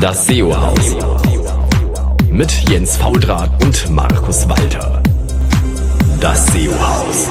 [0.00, 0.96] Das SEO-Haus.
[2.30, 5.02] Mit Jens Faudrat und Markus Walter.
[6.20, 7.30] Das SEO-Haus.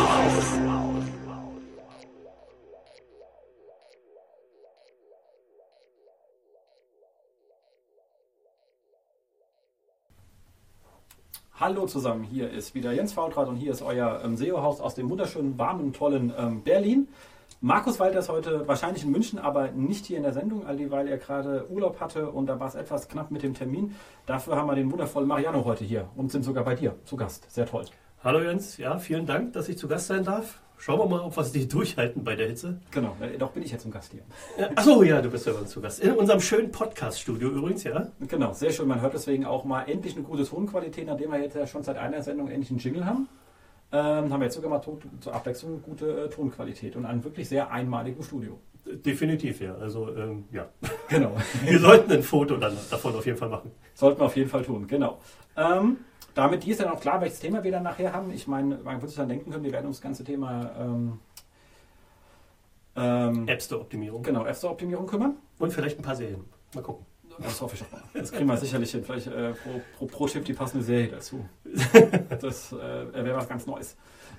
[11.59, 15.09] Hallo zusammen, hier ist wieder Jens Faudrat und hier ist euer ähm, SEO-Haus aus dem
[15.09, 17.09] wunderschönen, warmen, tollen ähm, Berlin.
[17.65, 21.17] Markus Walter ist heute wahrscheinlich in München, aber nicht hier in der Sendung, weil er
[21.17, 23.95] gerade Urlaub hatte und da war es etwas knapp mit dem Termin.
[24.27, 27.51] Dafür haben wir den wundervollen Mariano heute hier und sind sogar bei dir zu Gast.
[27.51, 27.85] Sehr toll.
[28.23, 30.61] Hallo Jens, ja, vielen Dank, dass ich zu Gast sein darf.
[30.77, 32.79] Schauen wir mal, ob wir es nicht durchhalten bei der Hitze.
[32.91, 34.21] Genau, äh, doch bin ich jetzt zum Gast hier.
[34.75, 36.01] Achso, ja, du bist ja zu Gast.
[36.01, 38.11] In unserem schönen Podcast-Studio übrigens, ja.
[38.19, 38.87] Genau, sehr schön.
[38.87, 41.97] Man hört deswegen auch mal endlich eine gute Tonqualität, nachdem wir jetzt ja schon seit
[41.97, 43.27] einer Sendung endlich einen Jingle haben.
[43.95, 47.71] Ähm, haben wir jetzt sogar mal zur Abwechslung gute äh, Tonqualität und ein wirklich sehr
[47.71, 48.59] einmaliges Studio.
[48.85, 49.73] Definitiv, ja.
[49.75, 50.67] Also, ähm, ja.
[51.07, 51.37] Genau.
[51.63, 53.71] Wir sollten ein Foto dann davon auf jeden Fall machen.
[53.93, 55.19] Sollten wir auf jeden Fall tun, genau.
[55.55, 55.97] Ähm,
[56.33, 58.31] damit dir ist dann auch klar, welches Thema wir dann nachher haben.
[58.31, 61.19] Ich meine, man würde sich dann denken können, wir werden uns das ganze Thema ähm,
[62.97, 64.23] ähm, App Store-Optimierung.
[64.23, 65.37] genau, App Store Optimierung kümmern.
[65.57, 66.43] Und vielleicht ein paar Serien.
[66.73, 67.05] Mal gucken.
[67.39, 68.01] Das hoffe ich auch mal.
[68.13, 69.03] Das kriegen wir sicherlich hin.
[69.03, 71.45] Vielleicht äh, pro, pro, pro Tipp die passende Serie dazu.
[72.41, 73.95] Das äh, wäre was ganz Neues.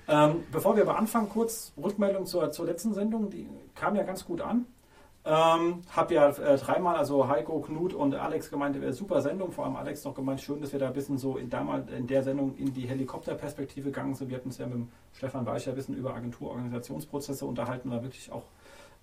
[0.07, 3.29] Ähm, bevor wir aber anfangen, kurz Rückmeldung zur, zur letzten Sendung.
[3.29, 4.65] Die kam ja ganz gut an.
[5.25, 9.51] Ähm, hab ja äh, dreimal, also Heiko, Knut und Alex gemeint, äh, super Sendung.
[9.51, 12.07] Vor allem Alex noch gemeint, schön, dass wir da ein bisschen so in, damals in
[12.07, 14.29] der Sendung in die Helikopterperspektive gegangen sind.
[14.29, 17.91] Wir hatten uns ja mit dem Stefan Weicher ein bisschen über Agenturorganisationsprozesse unterhalten.
[17.91, 18.45] War wirklich auch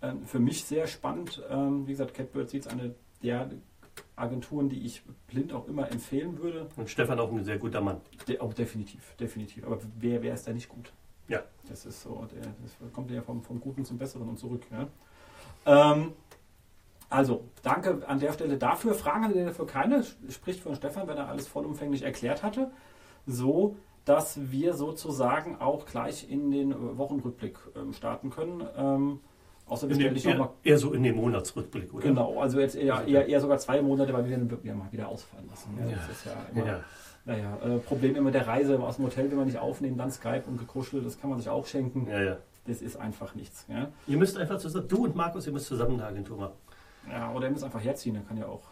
[0.01, 1.43] ähm, für mich sehr spannend.
[1.51, 3.51] Ähm, wie gesagt, Catbird Seeds eine der
[4.17, 6.69] Agenturen, die ich blind auch immer empfehlen würde.
[6.77, 8.01] Und Stefan auch ein sehr guter Mann.
[8.29, 9.65] De auch definitiv, definitiv.
[9.65, 10.93] Aber wer, wer ist da nicht gut?
[11.29, 11.43] Ja.
[11.69, 14.63] Das ist so, der, das kommt ja vom, vom Guten zum Besseren und zurück.
[14.71, 15.93] Ja?
[15.93, 16.13] Ähm,
[17.09, 18.95] also, danke an der Stelle dafür.
[18.95, 22.71] Fragen hatte dafür keine, spricht von Stefan, wenn er alles vollumfänglich erklärt hatte.
[23.27, 28.67] So, dass wir sozusagen auch gleich in den Wochenrückblick ähm, starten können.
[28.77, 29.21] Ähm,
[29.67, 32.03] außerdem In stelle dem, eher, eher so in dem Monatsrückblick, oder?
[32.03, 35.09] Genau, also jetzt eher, eher, eher sogar zwei Monate, weil wir den ja mal wieder
[35.09, 35.77] ausfallen lassen.
[35.79, 35.97] Ja, Ja.
[35.97, 36.81] Das ist ja immer, Ja.
[37.25, 40.45] naja, äh, Problem immer der Reise aus dem Hotel, wenn wir nicht aufnehmen, dann Skype
[40.47, 42.07] und gekuschel, das kann man sich auch schenken.
[42.11, 42.37] ja, ja.
[42.67, 43.67] Das ist einfach nichts.
[43.69, 46.55] Ja, Ihr müsst einfach zusammen, du und Markus, ihr müsst zusammen eine Agentur machen.
[47.11, 48.63] ja oder ihr müsst einfach herziehen, dann kann ja auch.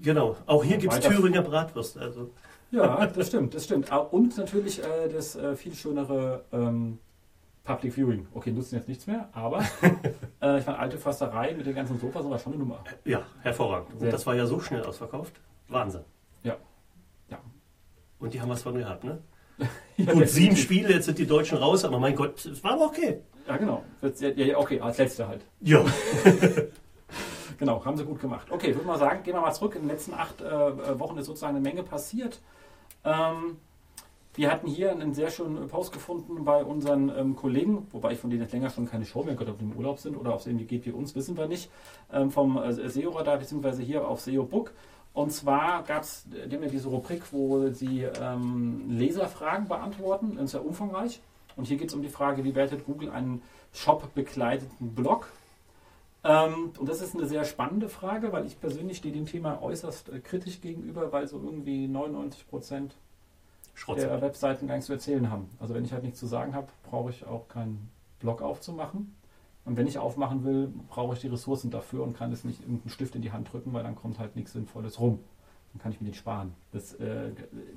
[0.00, 0.36] Genau.
[0.46, 1.98] Auch hier gibt es Thüringer Bratwurst.
[1.98, 2.30] Also,
[2.70, 3.90] Ja, das stimmt, das stimmt.
[3.90, 6.98] Ah, Und natürlich äh, das äh, viel schönere ähm,
[7.68, 8.26] Public Viewing.
[8.32, 9.58] Okay, nutzen jetzt nichts mehr, aber
[10.40, 12.82] äh, ich fand alte Försterei mit den ganzen Sofas war schon eine Nummer.
[13.04, 13.92] ja, hervorragend.
[13.92, 14.10] Und Sehr.
[14.10, 15.38] das war ja so schnell ausverkauft.
[15.68, 16.00] Wahnsinn.
[16.42, 16.56] Ja.
[17.28, 17.38] Ja.
[18.18, 19.18] Und die haben was von gehabt, ne?
[19.98, 20.56] Ja, Gut, sieben.
[20.56, 23.20] Spiele, jetzt sind die Deutschen raus, aber mein Gott, es war aber okay.
[23.46, 23.84] Ja, genau.
[24.20, 25.44] Ja, okay, als letzte halt.
[25.60, 25.84] Ja.
[27.58, 28.46] Genau, haben sie gut gemacht.
[28.52, 29.74] Okay, ich würde mal sagen, gehen wir mal zurück.
[29.74, 32.40] In den letzten acht äh, Wochen ist sozusagen eine Menge passiert.
[33.04, 33.56] Ähm,
[34.38, 38.30] wir hatten hier einen sehr schönen Post gefunden bei unseren ähm, Kollegen, wobei ich von
[38.30, 40.32] denen jetzt länger schon keine Show mehr gehört habe, ob die im Urlaub sind oder
[40.36, 41.68] es irgendwie geht wie uns, wissen wir nicht,
[42.12, 44.72] ähm, vom äh, SEO-Radar beziehungsweise hier auf SEO Book.
[45.12, 50.52] Und zwar gab es haben ja diese Rubrik, wo sie ähm, Leserfragen beantworten, das ist
[50.52, 51.20] ja umfangreich.
[51.56, 55.32] Und hier geht es um die Frage, wie wertet Google einen Shop-bekleideten Blog?
[56.22, 60.10] Ähm, und das ist eine sehr spannende Frage, weil ich persönlich stehe dem Thema äußerst
[60.10, 62.94] äh, kritisch gegenüber, weil so irgendwie 99 Prozent
[63.78, 63.98] Schrott.
[63.98, 65.48] der Webseiten gar nichts zu erzählen haben.
[65.60, 69.14] Also wenn ich halt nichts zu sagen habe, brauche ich auch keinen Blog aufzumachen.
[69.64, 72.90] Und wenn ich aufmachen will, brauche ich die Ressourcen dafür und kann es nicht irgendeinen
[72.90, 75.20] Stift in die Hand drücken, weil dann kommt halt nichts Sinnvolles rum.
[75.72, 76.54] Dann kann ich mir den sparen.
[76.72, 77.32] Das äh,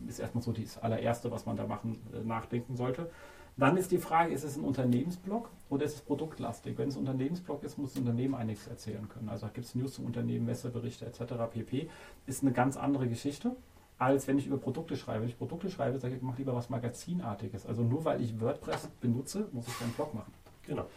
[0.07, 3.09] ist erstmal so das allererste, was man da machen, äh, nachdenken sollte.
[3.57, 6.77] Dann ist die Frage, ist es ein Unternehmensblog oder ist es produktlastig?
[6.77, 9.27] Wenn es ein Unternehmensblog ist, muss das Unternehmen einiges erzählen können.
[9.27, 11.33] Also gibt es News zum Unternehmen, Messeberichte etc.
[11.51, 11.89] pp.
[12.25, 13.55] Ist eine ganz andere Geschichte,
[14.01, 15.21] als wenn ich über Produkte schreibe.
[15.21, 17.67] Wenn ich Produkte schreibe, sage ich, ich mache lieber was Magazinartiges.
[17.67, 20.33] Also nur weil ich WordPress benutze, muss ich keinen Blog machen.
[20.65, 20.87] Genau.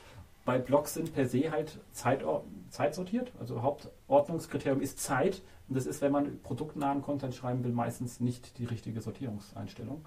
[0.47, 3.31] Bei Blogs sind per se halt Zeitor zeitsortiert.
[3.39, 5.43] Also Hauptordnungskriterium ist Zeit.
[5.69, 10.07] Und das ist, wenn man produktnahen Content schreiben will, meistens nicht die richtige Sortierungseinstellung.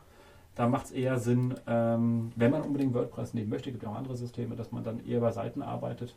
[0.56, 3.96] Da macht es eher Sinn, ähm, wenn man unbedingt WordPress nehmen möchte, gibt ja auch
[3.96, 6.16] andere Systeme, dass man dann eher bei Seiten arbeitet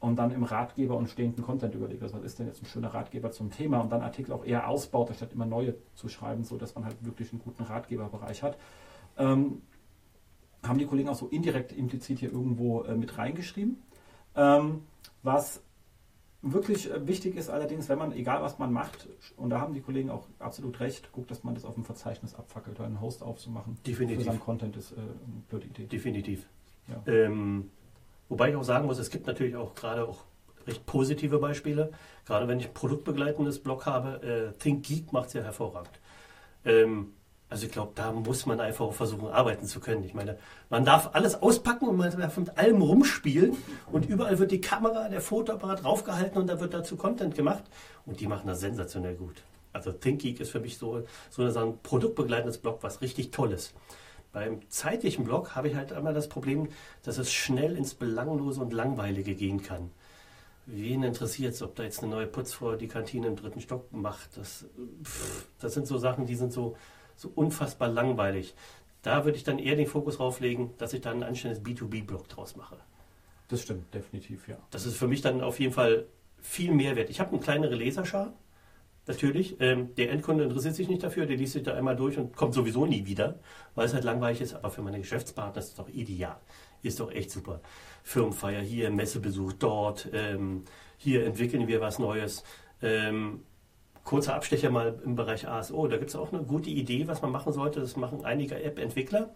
[0.00, 2.92] und dann im Ratgeber und stehenden Content überlegt, also was ist denn jetzt ein schöner
[2.94, 6.56] Ratgeber zum Thema und dann Artikel auch eher ausbaut, anstatt immer neue zu schreiben, so
[6.56, 8.58] dass man halt wirklich einen guten Ratgeberbereich hat.
[9.18, 9.60] Ähm,
[10.62, 13.78] haben die Kollegen auch so indirekt implizit hier irgendwo äh, mit reingeschrieben.
[14.34, 14.82] Ähm,
[15.22, 15.62] was
[16.42, 19.80] wirklich äh, wichtig ist allerdings, wenn man, egal was man macht, und da haben die
[19.80, 23.22] Kollegen auch absolut recht, guckt, dass man das auf dem Verzeichnis abfackelt, weil einen Host
[23.22, 24.18] aufzumachen Definitiv.
[24.18, 25.84] für seinen Content ist äh, eine blöde Idee.
[25.84, 26.46] Definitiv.
[26.88, 27.12] Ja.
[27.12, 27.70] Ähm,
[28.30, 30.24] wobei ich auch sagen muss, es gibt natürlich auch gerade auch
[30.66, 31.92] recht positive Beispiele.
[32.26, 36.00] Gerade wenn ich ein produktbegleitendes Blog habe, äh, ThinkGeek macht es ja hervorragend.
[36.64, 37.12] Ähm,
[37.50, 40.04] also ich glaube, da muss man einfach auch versuchen, arbeiten zu können.
[40.04, 40.38] Ich meine,
[40.68, 43.56] man darf alles auspacken und man darf mit allem rumspielen
[43.90, 47.64] und überall wird die Kamera, der Fotoapparat draufgehalten und da wird dazu Content gemacht
[48.06, 49.42] und die machen das sensationell gut.
[49.72, 53.74] Also ThinkGeek ist für mich so, so ein produktbegleitendes Blog, was richtig toll ist.
[54.32, 56.68] Beim zeitlichen Blog habe ich halt einmal das Problem,
[57.02, 59.90] dass es schnell ins Belanglose und Langweilige gehen kann.
[60.66, 64.36] Wen interessiert es, ob da jetzt eine neue Putzfrau die Kantine im dritten Stock macht?
[64.36, 64.66] Das,
[65.02, 66.76] pff, das sind so Sachen, die sind so,
[67.16, 68.54] so unfassbar langweilig.
[69.02, 72.28] Da würde ich dann eher den Fokus drauf legen, dass ich dann ein anständiges B2B-Blog
[72.28, 72.76] draus mache.
[73.48, 74.58] Das stimmt, definitiv, ja.
[74.70, 76.06] Das ist für mich dann auf jeden Fall
[76.40, 77.10] viel Mehrwert.
[77.10, 78.32] Ich habe eine kleinere Leserschar,
[79.10, 79.56] natürlich.
[79.60, 82.54] Ähm, der Endkunde interessiert sich nicht dafür, der liest sich da einmal durch und kommt
[82.54, 83.38] sowieso nie wieder,
[83.74, 84.54] weil es halt langweilig ist.
[84.54, 86.36] Aber für meine Geschäftspartner ist es doch ideal.
[86.82, 87.60] Ist doch echt super.
[88.02, 90.64] Firmenfeier hier, Messebesuch dort, ähm,
[90.96, 92.44] hier entwickeln wir was Neues.
[92.82, 93.42] Ähm,
[94.04, 95.86] kurzer Abstecher mal im Bereich ASO.
[95.86, 97.80] Da gibt es auch eine gute Idee, was man machen sollte.
[97.80, 99.34] Das machen einige App-Entwickler.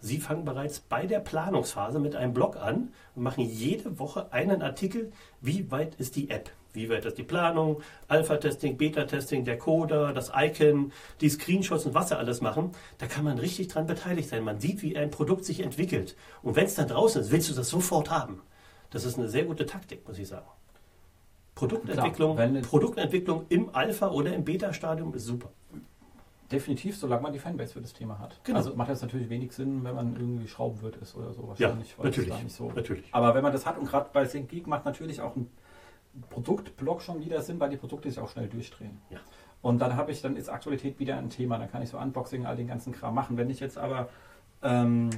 [0.00, 4.62] Sie fangen bereits bei der Planungsphase mit einem Blog an und machen jede Woche einen
[4.62, 5.10] Artikel,
[5.40, 10.30] wie weit ist die App, wie weit ist die Planung, Alpha-Testing, Beta-Testing, der Coder, das
[10.34, 12.72] Icon, die Screenshots und was sie alles machen.
[12.98, 14.44] Da kann man richtig dran beteiligt sein.
[14.44, 16.14] Man sieht, wie ein Produkt sich entwickelt.
[16.42, 18.42] Und wenn es dann draußen ist, willst du das sofort haben.
[18.90, 20.46] Das ist eine sehr gute Taktik, muss ich sagen.
[21.54, 25.48] Produktentwicklung, Klar, Produktentwicklung im Alpha- oder im Beta-Stadium ist super.
[26.50, 28.38] Definitiv, solange man die Fanbase für das Thema hat.
[28.44, 28.58] Genau.
[28.58, 31.42] Also macht das natürlich wenig Sinn, wenn man irgendwie Schraubenwirt ist oder so.
[31.42, 32.52] Ja, Wahrscheinlich, es natürlich.
[32.52, 32.70] so.
[32.70, 33.04] natürlich.
[33.12, 35.50] Aber wenn man das hat und gerade bei ThinkGeek macht natürlich auch ein
[36.30, 39.00] Produktblog schon wieder Sinn, weil die Produkte sich auch schnell durchdrehen.
[39.10, 39.18] Ja.
[39.62, 41.58] Und dann habe ich, dann ist Aktualität wieder ein Thema.
[41.58, 43.36] Dann kann ich so Unboxing, all den ganzen Kram machen.
[43.36, 44.08] Wenn ich jetzt aber
[44.62, 45.10] ähm,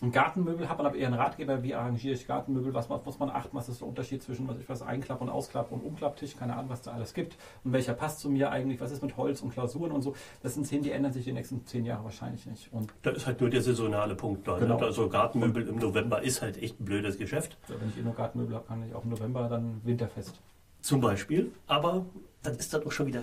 [0.00, 3.18] ein Gartenmöbel habe, dann habe ich eher einen Ratgeber, wie arrangiere ich Gartenmöbel, was muss
[3.18, 6.36] man achten, was ist der Unterschied zwischen was ich was Einklapp und Ausklapp und Umklapptisch,
[6.36, 9.16] keine Ahnung, was da alles gibt und welcher passt zu mir eigentlich, was ist mit
[9.16, 10.14] Holz und Klausuren und so.
[10.42, 12.72] Das sind Themen, die ändern sich die nächsten zehn Jahre wahrscheinlich nicht.
[12.72, 14.58] Und Da ist halt nur der saisonale Punkt da.
[14.58, 14.78] Genau.
[14.78, 14.86] Ne?
[14.86, 17.56] Also Gartenmöbel im November ist halt echt ein blödes Geschäft.
[17.68, 20.40] wenn ich eh nur Gartenmöbel habe, kann ich auch im November dann winterfest.
[20.80, 21.52] Zum Beispiel.
[21.68, 22.04] Aber
[22.42, 23.22] dann ist das auch schon wieder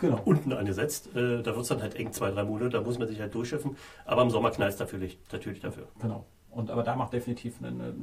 [0.00, 0.20] Genau.
[0.24, 1.08] unten angesetzt.
[1.14, 2.70] Äh, da wird es dann halt eng zwei, drei Monate.
[2.70, 3.76] Da muss man sich halt durchschiffen.
[4.04, 5.86] Aber im Sommer knallt es natürlich, natürlich dafür.
[6.00, 6.24] Genau.
[6.50, 7.94] Und aber da macht definitiv eine, eine,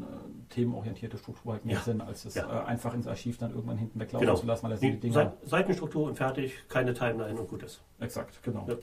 [0.49, 1.81] themenorientierte Struktur halt mehr Ja.
[1.81, 2.63] Sinn, als es Ja.
[2.63, 4.37] äh, einfach ins Archiv dann irgendwann hinten weglaufen Genau.
[4.39, 5.11] zu lassen, weil das Die.
[5.11, 7.81] Seit Seitenstruktur und fertig, keine Timeline und gut ist.
[7.99, 8.65] Exakt, genau.
[8.69, 8.75] Ja.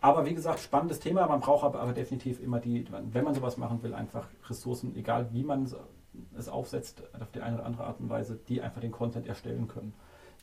[0.00, 1.26] Aber wie gesagt, spannendes Thema.
[1.26, 5.28] Man braucht aber, aber definitiv immer die, wenn man sowas machen will, einfach Ressourcen, egal
[5.32, 5.68] wie man
[6.36, 9.68] es aufsetzt, auf die eine oder andere Art und Weise, die einfach den Content erstellen
[9.68, 9.92] können,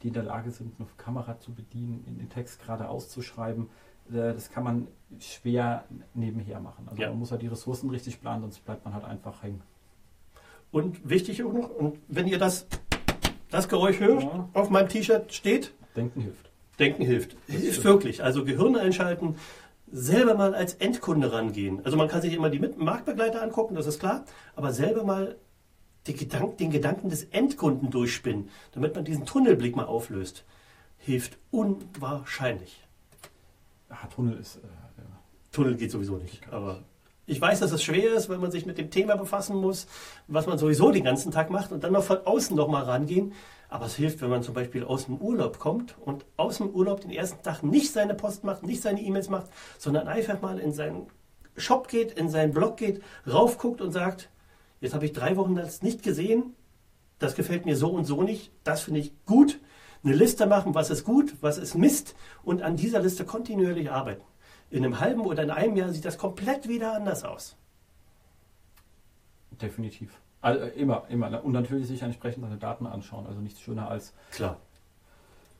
[0.04, 3.70] die in der Lage sind, eine Kamera zu bedienen, in den Text gerade auszuschreiben.
[4.10, 4.88] Äh, Das kann man
[5.20, 6.88] schwer nebenher machen.
[6.90, 7.10] Also Ja.
[7.10, 9.62] man muss ja die Ressourcen richtig planen, sonst bleibt man halt einfach hängen.
[10.72, 12.68] Und wichtig auch noch, und wenn ihr das,
[13.50, 14.50] das Geräusch hört, Ja.
[14.54, 16.50] auf meinem T-Shirt steht, Denken hilft.
[16.80, 17.38] Denken hilft.
[17.48, 17.84] Hilft stimmt.
[17.86, 18.24] wirklich.
[18.24, 19.36] Also Gehirn einschalten,
[19.92, 21.86] selber mal als Endkunde rangehen.
[21.86, 24.26] Also man kann sich immer die Marktbegleiter angucken, das ist klar,
[24.56, 25.36] aber selber mal
[26.06, 30.44] Gedank den Gedanken des Endkunden durchspinnen, damit man diesen Tunnelblick mal auflöst,
[30.98, 32.82] hilft unwahrscheinlich.
[33.90, 34.58] Ah, Tunnel ist.
[34.58, 34.62] Äh,
[34.98, 35.04] ja.
[35.52, 36.42] Tunnel geht sowieso nicht.
[36.52, 36.84] Aber
[37.26, 39.88] ich weiß, dass es schwer ist, wenn man sich mit dem Thema befassen muss,
[40.28, 43.34] was man sowieso den ganzen Tag macht und dann noch von außen noch mal rangehen.
[43.70, 47.01] Aber es hilft, wenn man zum Beispiel aus dem Urlaub kommt und aus dem Urlaub
[47.01, 49.48] den ersten Tag nicht seine Post macht, nicht seine E-Mails macht,
[49.80, 51.08] sondern einfach mal in seinen
[51.56, 54.30] Shop geht, in seinen Blog geht, raufguckt und sagt,
[54.84, 56.54] jetzt habe ich drei Wochen das nicht gesehen,
[57.18, 59.60] das gefällt mir so und so nicht, das finde ich gut.
[60.04, 64.24] Eine Liste machen, was ist gut, was ist Mist und an dieser Liste kontinuierlich arbeiten.
[64.70, 67.56] In einem halben oder in einem Jahr sieht das komplett wieder anders aus.
[69.52, 70.20] Definitiv.
[70.42, 71.44] Also äh, immer, immer.
[71.46, 73.25] Und natürlich sich entsprechend seine Daten anschauen.
[73.25, 74.58] Also nichts schöner als, Klar.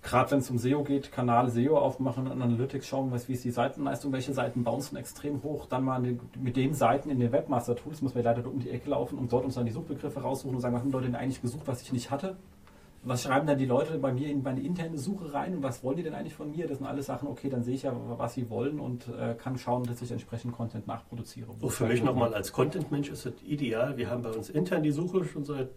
[0.04, 3.44] Gerade wenn es um SEO geht, Kanal SEO aufmachen und Analytics schauen, was, wie ist
[3.44, 5.66] die Seitenleistung, welche Seiten bouncen extrem hoch.
[5.66, 9.18] Dann mal mit den Seiten in den Webmaster-Tools, muss man leider um die Ecke laufen
[9.18, 11.64] und dort uns dann die Suchbegriffe raussuchen und sagen, was haben Leute denn eigentlich gesucht,
[11.66, 12.36] was ich nicht hatte.
[13.06, 15.98] Was schreiben dann die Leute bei mir in meine interne Suche rein und was wollen
[15.98, 16.68] die denn eigentlich von mir?
[16.68, 19.58] Das sind alles Sachen, okay, dann sehe ich ja, was sie wollen und äh, kann
[19.58, 21.54] schauen, dass ich entsprechend Content nachproduziere.
[21.60, 23.98] So, für mich nochmal als Content-Mensch ist es ideal.
[23.98, 25.70] Wir haben bei uns intern die Suche schon seit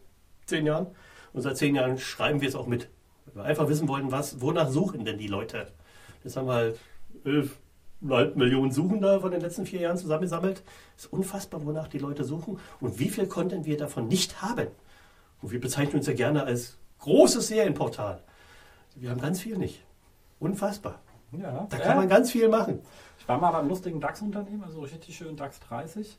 [0.47, 0.87] zehn Jahren.
[1.33, 2.89] Und seit zehn Jahren schreiben wir es auch mit.
[3.27, 5.73] Weil wir einfach wissen wollen, was, wonach suchen denn die Leute?
[6.25, 6.79] Jetzt haben wir halt
[7.25, 10.63] 11,5 Millionen Suchen da von den letzten vier Jahren zusammengesammelt.
[10.97, 14.69] ist unfassbar, wonach die Leute suchen und wie viel Content wir davon nicht haben.
[15.43, 18.23] Und wir bezeichnen uns ja gerne als großes Serienportal.
[18.95, 19.83] Wir haben ganz viel nicht.
[20.39, 21.01] Unfassbar.
[21.33, 22.81] Ja, Da kann man ganz viel machen.
[23.19, 26.17] Ich war mal beim lustigen DAX-Unternehmen, also richtig schön DAX 30.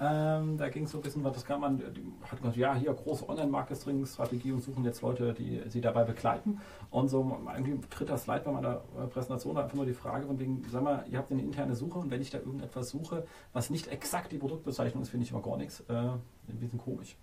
[0.00, 1.82] Ähm, da ging es so ein bisschen, was das kann man,
[2.22, 6.60] hat gesagt, ja, hier große Online-Marketing-Strategie und suchen jetzt Leute, die sie dabei begleiten.
[6.90, 10.38] Und so irgendwie dritter Slide bei meiner äh, Präsentation war einfach nur die Frage von
[10.38, 13.70] wegen, sag mal, ihr habt eine interne Suche und wenn ich da irgendetwas suche, was
[13.70, 15.80] nicht exakt die Produktbezeichnung ist, finde ich immer gar nichts.
[15.88, 17.16] Äh, ein bisschen komisch.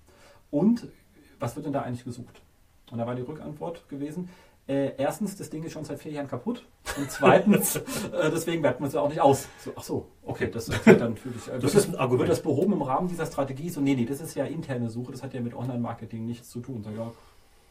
[0.51, 0.87] Und
[1.39, 2.41] was wird denn da eigentlich gesucht?
[2.91, 4.29] Und da war die Rückantwort gewesen,
[4.67, 6.65] äh, erstens, das Ding ist schon seit vier Jahren kaputt.
[6.97, 7.81] Und zweitens, äh,
[8.31, 9.47] deswegen werten wir es auch nicht aus.
[9.63, 11.47] So, ach so, okay, das wird dann natürlich.
[11.47, 12.21] Äh, Das ist ein Argument.
[12.21, 13.69] Wird das behoben im Rahmen dieser Strategie?
[13.69, 16.59] So, nee, nee, das ist ja interne Suche, das hat ja mit Online-Marketing nichts zu
[16.61, 16.83] tun.
[16.83, 17.11] So, ja,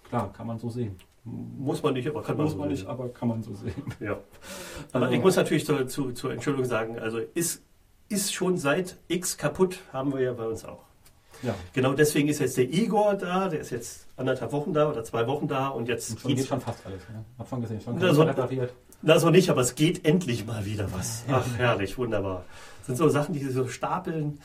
[0.08, 0.96] klar, kann man so sehen.
[1.24, 2.76] Muss man nicht, aber kann man Muss so man sehen.
[2.76, 3.72] nicht, aber kann man so sehen.
[3.98, 4.18] Ja.
[4.92, 7.62] Aber Also- ich muss natürlich zu, zu, zur Entschuldigung sagen, also ist,
[8.10, 10.80] ist schon seit X kaputt, haben wir ja bei uns auch.
[11.42, 15.02] Ja, Genau deswegen ist jetzt der Igor da, der ist jetzt anderthalb Wochen da oder
[15.02, 17.00] zwei Wochen da und jetzt und schon geht schon fast alles.
[17.08, 17.24] Ne?
[17.38, 18.72] Hab schon gesehen, schon Ja, so- repariert.
[19.06, 21.24] Na, so nicht, aber es geht endlich mal wieder was.
[21.28, 22.46] Ach, herrlich, wunderbar.
[22.78, 24.40] Das sind so Sachen, die sich so stapeln.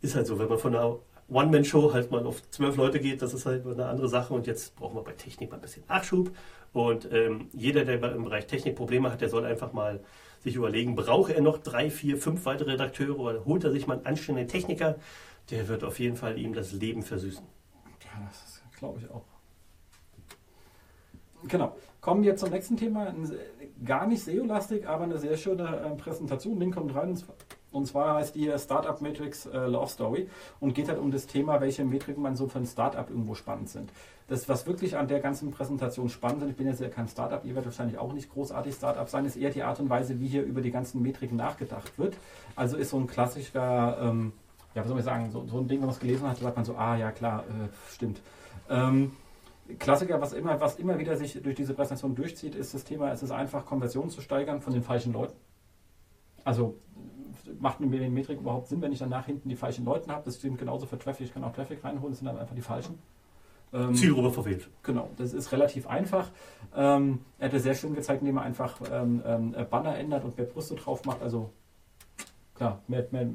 [0.00, 0.96] Ist halt so, wenn man von einer
[1.28, 4.32] One-Man-Show halt mal auf zwölf Leute geht, das ist halt eine andere Sache.
[4.32, 6.34] Und jetzt brauchen wir bei Technik mal ein bisschen Nachschub.
[6.72, 10.00] Und ähm, jeder, der im Bereich Technik Probleme hat, der soll einfach mal
[10.42, 13.98] sich überlegen, braucht er noch drei, vier, fünf weitere Redakteure oder holt er sich mal
[13.98, 14.96] einen anständigen Techniker,
[15.50, 17.44] der wird auf jeden Fall ihm das Leben versüßen.
[18.02, 19.24] Ja, das glaube ich auch.
[21.48, 21.76] Genau.
[22.00, 23.08] Kommen wir zum nächsten Thema.
[23.08, 23.30] Ein
[23.84, 26.58] Gar nicht SEO-lastig, aber eine sehr schöne äh, Präsentation.
[26.60, 27.16] Link kommt rein.
[27.72, 31.60] und zwar- heißt die Startup Matrix äh, Love Story und geht halt um das Thema,
[31.60, 33.90] welche Metriken man so für ein Startup irgendwo spannend sind.
[34.28, 37.42] Das, was wirklich an der ganzen Präsentation spannend ist, ich bin jetzt ja kein Startup,
[37.44, 40.26] ihr werdet wahrscheinlich auch nicht großartig Startup sein, ist eher die Art und Weise, wie
[40.28, 42.16] hier über die ganzen Metriken nachgedacht wird.
[42.56, 44.32] Also ist so ein klassischer, ähm,
[44.74, 46.56] ja, was soll ich sagen, so, so ein Ding, wenn man es gelesen hat, sagt
[46.56, 48.20] man so, ah ja klar, äh, stimmt.
[48.68, 49.12] Ähm,
[49.78, 53.22] Klassiker, was immer, was immer wieder sich durch diese Präsentation durchzieht, ist das Thema, es
[53.22, 55.34] ist einfach, Konversion zu steigern von den falschen Leuten.
[56.44, 56.76] Also
[57.58, 60.22] macht mir die Metrik überhaupt Sinn, wenn ich danach hinten die falschen Leute habe?
[60.24, 62.62] Das stimmt genauso für Traffic, ich kann auch Traffic reinholen, das sind dann einfach die
[62.62, 62.98] falschen.
[63.72, 64.68] Ähm, Zielgruppe verfehlt.
[64.82, 66.30] Genau, das ist relativ einfach.
[66.74, 70.36] Ähm, er hat es sehr schön gezeigt, indem er einfach ähm, ähm, Banner ändert und
[70.36, 71.22] mehr Brüste drauf macht.
[71.22, 71.50] Also
[72.54, 73.28] klar, mehr, mehr,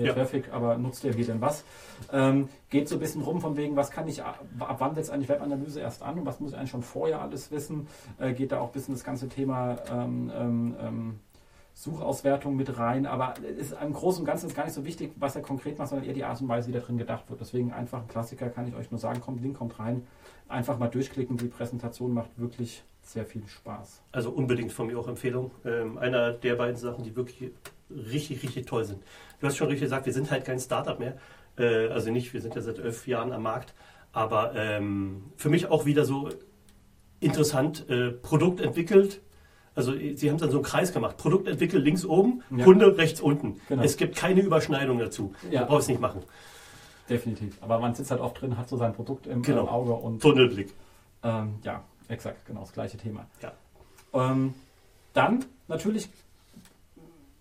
[0.00, 0.14] mehr Ja.
[0.14, 1.64] Traffic, aber nutzt er wie denn was?
[2.12, 5.28] Ähm, geht so ein bisschen rum von wegen, was kann ich, ab wann setzt eigentlich
[5.28, 7.86] Webanalyse erst an und was muss ich eigentlich schon vorher alles wissen?
[8.18, 11.20] Äh, geht da auch ein bisschen das ganze Thema ähm, ähm, ähm,
[11.74, 15.12] Suchauswertung mit rein, aber es ist im Großen und Ganzen ist gar nicht so wichtig,
[15.16, 17.40] was er konkret macht, sondern eher die Art und Weise, wie da drin gedacht wird.
[17.40, 20.06] Deswegen einfach ein Klassiker, kann ich euch nur sagen, kommt, Link kommt rein,
[20.48, 24.02] einfach mal durchklicken, die Präsentation macht wirklich sehr viel Spaß.
[24.12, 25.52] Also unbedingt von mir auch Empfehlung.
[25.64, 27.50] Ähm, einer der beiden Sachen, die wirklich
[27.90, 29.02] richtig, richtig toll sind.
[29.40, 31.16] Du hast schon richtig gesagt, wir sind halt kein Startup mehr.
[31.58, 33.74] Äh, also nicht, wir sind ja seit elf Jahren am Markt.
[34.12, 36.28] Aber ähm, für mich auch wieder so
[37.20, 39.20] interessant, äh, Produkt entwickelt.
[39.74, 41.16] Also sie haben dann so einen Kreis gemacht.
[41.16, 42.64] Produkt entwickelt links oben, Ja.
[42.64, 43.60] Kunde rechts unten.
[43.68, 43.82] Genau.
[43.82, 45.32] Es gibt keine Überschneidung dazu.
[45.50, 45.60] Ja.
[45.62, 46.22] Du brauchst es nicht machen.
[47.08, 47.56] Definitiv.
[47.60, 49.62] Aber man sitzt halt oft drin, hat so sein Produkt im, Genau.
[49.62, 50.72] im Auge und Tunnelblick.
[51.22, 53.26] Ähm, ja, exakt, genau, das gleiche Thema.
[53.42, 53.52] Ja.
[54.12, 54.54] Ähm,
[55.12, 56.08] dann natürlich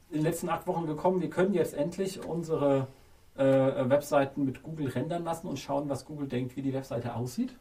[0.09, 2.87] in den letzten acht Wochen gekommen, wir können jetzt endlich unsere
[3.35, 7.55] äh, Webseiten mit Google rendern lassen und schauen, was Google denkt, wie die Webseite aussieht.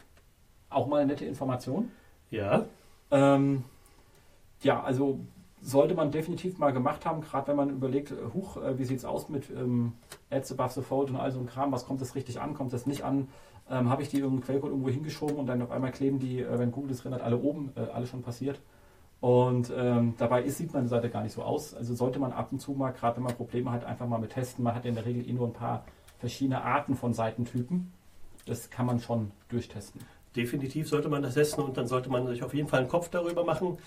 [0.70, 1.90] Auch mal eine nette Information.
[2.30, 2.66] Ja.
[3.10, 3.64] Ähm,
[4.62, 5.20] ja, also
[5.60, 8.98] sollte man definitiv mal gemacht haben, gerade wenn man überlegt, äh, huch, äh, wie sieht
[8.98, 9.92] es aus mit ähm,
[10.30, 12.72] Ads above the fold und all so ein Kram, was kommt das richtig an, kommt
[12.72, 13.28] das nicht an,
[13.70, 16.58] ähm, habe ich die irgendeinen Quellcode irgendwo hingeschoben und dann auf einmal kleben die, äh,
[16.58, 18.60] wenn Google das rendert, alle oben, äh, alles schon passiert.
[19.20, 21.74] Und ähm, dabei ist, sieht meine Seite gar nicht so aus.
[21.74, 24.30] Also sollte man ab und zu mal, gerade wenn man Probleme hat, einfach mal mit
[24.30, 24.62] testen.
[24.62, 25.84] Man hat in der Regel eh nur ein paar
[26.20, 27.92] verschiedene Arten von Seitentypen.
[28.46, 30.00] Das kann man schon durchtesten.
[30.36, 33.08] Definitiv sollte man das testen und dann sollte man sich auf jeden Fall einen Kopf
[33.08, 33.78] darüber machen.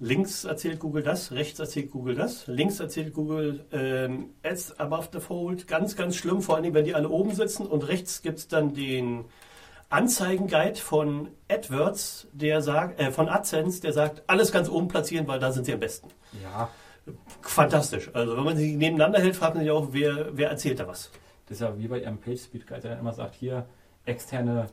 [0.00, 2.46] Links erzählt Google das, rechts erzählt Google das.
[2.46, 5.66] Links erzählt Google ähm, Ads above the fold.
[5.66, 7.66] Ganz, ganz schlimm, vor allem wenn die alle oben sitzen.
[7.66, 9.24] Und rechts gibt es dann den
[9.90, 15.40] Anzeigenguide von AdWords, der sagt, äh, von AdSense, der sagt, alles ganz oben platzieren, weil
[15.40, 16.08] da sind sie am besten.
[16.42, 16.68] Ja,
[17.40, 18.10] Fantastisch.
[18.12, 21.10] Also wenn man sie nebeneinander hält, fragt man sich auch, wer, wer erzählt da was.
[21.46, 23.66] Das ist ja wie bei ihrem PageSpeed Guide, der immer sagt, hier
[24.04, 24.66] externe,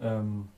[0.00, 0.48] ähm,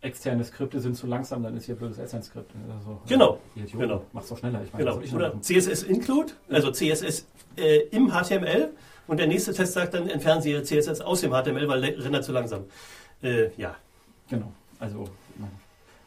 [0.00, 2.50] externe Skripte sind zu langsam, dann ist hier blödes AdSense-Skript.
[2.76, 4.02] Also, Genau, ihr Idiot, genau.
[4.12, 4.62] Mach's doch schneller.
[4.64, 5.16] Ich meine, Genau.
[5.16, 5.40] Oder?
[5.40, 7.26] CSS Include, also CSS
[7.56, 8.70] äh, im HTML.
[9.08, 12.04] Und der nächste Test sagt dann, entfernen Sie Ihr CSS aus dem HTML, weil der
[12.04, 12.66] rendert zu langsam.
[13.22, 13.74] Äh, ja,
[14.28, 15.04] Genau, also
[15.38, 15.48] ja.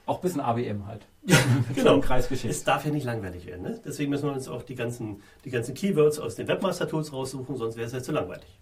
[0.05, 1.05] auch ein bisschen ABM halt.
[1.75, 1.99] genau.
[1.99, 2.51] Kreis geschickt.
[2.51, 3.63] Es darf ja nicht langweilig werden.
[3.63, 3.79] Ne?
[3.83, 7.75] Deswegen müssen wir uns auch die ganzen, die ganzen Keywords aus den Webmaster-Tools raussuchen, sonst
[7.75, 8.59] wäre es ja zu langweilig.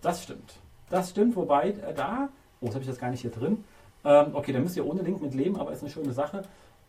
[0.00, 0.54] Das stimmt.
[0.90, 2.28] Das stimmt, wobei äh, da,
[2.60, 3.64] oh, das habe ich jetzt gar nicht hier drin.
[4.04, 6.42] Ähm, okay, da müsst ihr ohne Link mit leben, aber ist eine schöne Sache.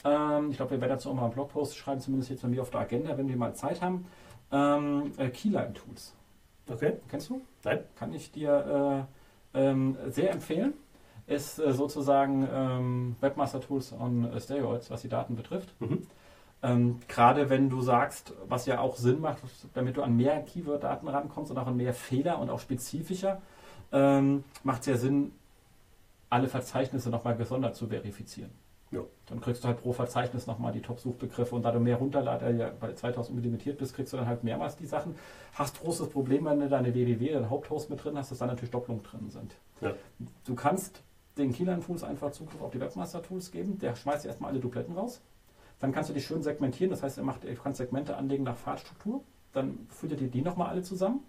[0.03, 2.61] Ähm, ich glaube, wir werden dazu auch mal einen Blogpost schreiben, zumindest jetzt bei mir
[2.61, 4.05] auf der Agenda, wenn wir mal Zeit haben.
[4.51, 6.13] Ähm, äh, Keyline-Tools.
[6.69, 6.93] Okay.
[7.09, 7.41] Kennst du?
[7.63, 7.79] Nein.
[7.95, 9.07] Kann ich dir
[9.53, 10.73] äh, ähm, sehr empfehlen.
[11.27, 15.73] Ist äh, sozusagen ähm, Webmaster Tools on Steroids, was die Daten betrifft.
[15.79, 16.07] Mhm.
[16.63, 19.39] Ähm, Gerade wenn du sagst, was ja auch Sinn macht,
[19.73, 23.41] damit du an mehr Keyword-Daten rankommst und auch an mehr Fehler und auch spezifischer,
[23.91, 25.33] ähm, macht es ja Sinn,
[26.29, 28.51] alle Verzeichnisse nochmal gesondert zu verifizieren.
[28.93, 29.01] Ja.
[29.25, 32.71] Dann kriegst du halt pro Verzeichnis nochmal die Top-Suchbegriffe und da du mehr runterladest, ja
[32.79, 35.15] bei 2000 limitiert bist, kriegst du dann halt mehrmals die Sachen.
[35.53, 38.71] Hast großes Problem, wenn du deine www, deinen Haupthost mit drin hast, dass da natürlich
[38.71, 39.55] Doppelungen drin sind.
[39.81, 39.93] Ja.
[40.45, 41.01] Du kannst
[41.37, 45.21] den Keyline-Tools einfach Zugriff auf die Webmaster-Tools geben, der schmeißt erstmal alle Dupletten raus.
[45.79, 48.55] Dann kannst du die schön segmentieren, das heißt, er macht, er kann Segmente anlegen nach
[48.55, 49.23] Fahrtstruktur.
[49.53, 51.21] Dann führt er dir die nochmal alle zusammen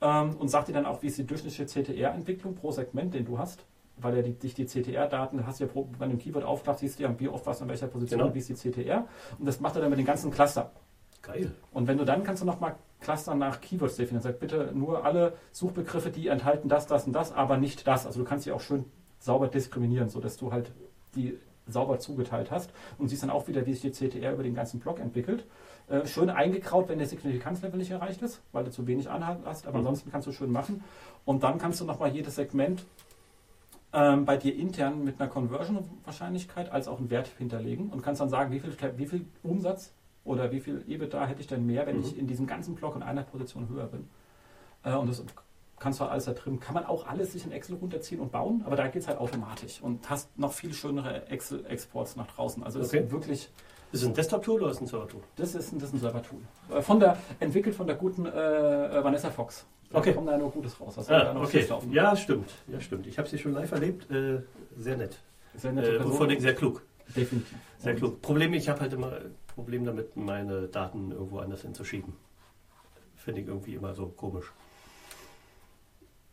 [0.00, 3.38] ähm, und sagt dir dann auch, wie ist die durchschnittliche CTR-Entwicklung pro Segment, den du
[3.38, 3.64] hast.
[4.02, 6.78] Weil er die, dich die CTR-Daten, hast du ja pro, wenn du ein Keyword aufklappt,
[6.80, 8.34] siehst du ja, wie oft was in welcher Position, Genau.
[8.34, 9.06] wie ist die CTR.
[9.38, 10.70] Und das macht er dann mit den ganzen Cluster.
[11.22, 11.52] Geil.
[11.72, 14.22] Und wenn du dann kannst du nochmal Cluster nach Keywords definieren.
[14.22, 18.06] Sag bitte nur alle Suchbegriffe, die enthalten das, das und das, aber nicht das.
[18.06, 18.84] Also du kannst sie auch schön
[19.18, 20.70] sauber diskriminieren, sodass du halt
[21.14, 24.54] die sauber zugeteilt hast und siehst dann auch wieder, wie sich die CTR über den
[24.54, 25.44] ganzen Block entwickelt.
[25.88, 29.66] Äh, schön eingekraut, wenn der Signifikanzlevel nicht erreicht ist, weil du zu wenig Anhalt hast,
[29.66, 29.86] aber Mhm.
[29.86, 30.82] ansonsten kannst du schön machen.
[31.24, 32.84] Und dann kannst du nochmal jedes Segment
[33.92, 38.28] ähm, bei dir intern mit einer Conversion-Wahrscheinlichkeit als auch einen Wert hinterlegen und kannst dann
[38.28, 39.92] sagen, wie viel, wie viel Umsatz
[40.24, 42.02] oder wie viel EBITDA hätte ich denn mehr, wenn Mhm.
[42.02, 44.08] ich in diesem ganzen Block in einer Position höher bin.
[44.84, 45.24] Äh, und das
[45.78, 46.60] kannst du halt alles da drin.
[46.60, 49.18] Kann man auch alles sich in Excel runterziehen und bauen, aber da geht es halt
[49.18, 52.62] automatisch und hast noch viel schönere Excel-Exports nach draußen.
[52.62, 53.04] Also das Okay.
[53.04, 53.50] ist wirklich,
[53.92, 55.22] Ist es ein Desktop-Tool oder ist es ein Server-Tool?
[55.36, 56.38] das ist ein, das ist ein Server-Tool.
[56.76, 59.66] Äh, Von der, entwickelt von der guten äh, äh, Vanessa Fox.
[59.90, 60.14] Da Okay.
[60.14, 60.94] kommt da nur Gutes raus.
[61.06, 61.66] Da Ah, noch okay.
[61.90, 62.50] Ja, stimmt.
[62.68, 63.06] Ja, stimmt.
[63.08, 64.08] Ich habe sie schon live erlebt.
[64.10, 64.40] Äh,
[64.76, 65.18] sehr nett.
[65.56, 66.82] Sehr nette Äh, und vor allem sehr klug.
[67.16, 67.58] Definitiv.
[67.78, 68.22] Sehr klug.
[68.22, 69.12] Problem, ich habe halt immer
[69.48, 72.14] Problem damit, meine Daten irgendwo anders hinzuschieben.
[73.16, 74.52] Finde ich irgendwie immer so komisch.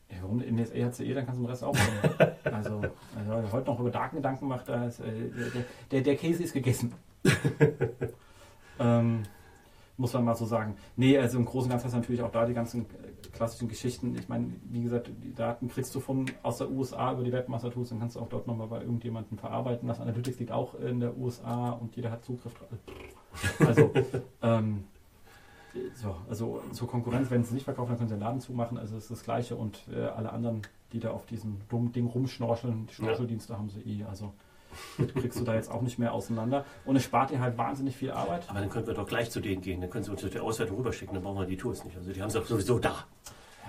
[0.10, 2.32] Ja, warum in das EHCE, dann kannst du den Rest auch machen.
[2.46, 2.92] also, also,
[3.26, 6.54] wer heute noch über Daten Gedanken macht, da ist, äh, der, der, der Käse ist
[6.54, 6.94] gegessen.
[8.80, 9.24] ähm,
[9.98, 10.78] muss man mal so sagen.
[10.96, 12.86] Nee, also im Großen und Ganzen hast du natürlich auch da die ganzen
[13.38, 14.16] klassischen Geschichten.
[14.18, 17.72] Ich meine, wie gesagt, die Daten kriegst du von aus der USA über die Webmaster
[17.72, 19.88] Tools, dann kannst du auch dort nochmal bei irgendjemandem verarbeiten.
[19.88, 22.70] Das Analytics liegt auch in der USA und jeder hat Zugriff drauf.
[23.60, 23.92] Also,
[24.42, 24.86] ähm,
[25.94, 28.80] so, also zur Konkurrenz, wenn sie es nicht verkaufen, dann können sie den Laden zumachen.
[28.80, 32.08] Also es ist das Gleiche und äh, alle anderen, die da auf diesem dummen Ding
[32.08, 34.04] rumschnorcheln, die Schnorcheldienste haben sie eh.
[34.06, 34.34] Also
[35.20, 36.66] kriegst du da jetzt auch nicht mehr auseinander.
[36.86, 38.44] Und es spart dir halt wahnsinnig viel Arbeit.
[38.50, 39.82] Aber dann könnten wir doch gleich zu denen gehen.
[39.82, 41.14] Dann können sie uns die Auswertung rüberschicken.
[41.14, 41.98] Dann brauchen wir die Tools nicht.
[41.98, 43.06] Also die haben sie sowieso da.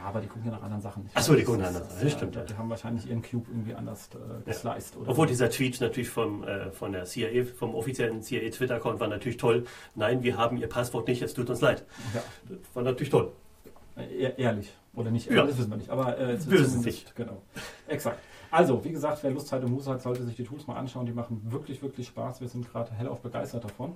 [0.00, 1.10] Ja, aber die gucken ja nach anderen Sachen.
[1.12, 2.00] Ach so, die gucken Das nach anderen.
[2.04, 2.46] Das stimmt, ja, ja.
[2.46, 4.96] Die haben wahrscheinlich ihren Cube irgendwie anders äh, gesliced.
[4.96, 9.08] Oder Obwohl dieser Tweet natürlich vom, äh, von der CIA, vom offiziellen CIA Twitter-Account war
[9.08, 9.64] natürlich toll.
[9.96, 11.84] Nein, wir haben ihr Passwort nicht, es tut uns leid.
[12.14, 13.32] ja, Das war natürlich toll.
[13.96, 14.72] äh, ehrlich.
[14.94, 15.44] Oder nicht, Ja.
[15.44, 15.90] das wissen wir nicht.
[15.90, 17.16] Aber äh, Wir wissen es nicht.
[17.16, 17.42] Genau.
[17.88, 18.18] Exakt.
[18.50, 21.06] Also, wie gesagt, wer Lust, Zeit und Muße hat, sollte sich die Tools mal anschauen.
[21.06, 22.40] Die machen wirklich, wirklich Spaß.
[22.40, 23.92] Wir sind gerade hellauf begeistert davon.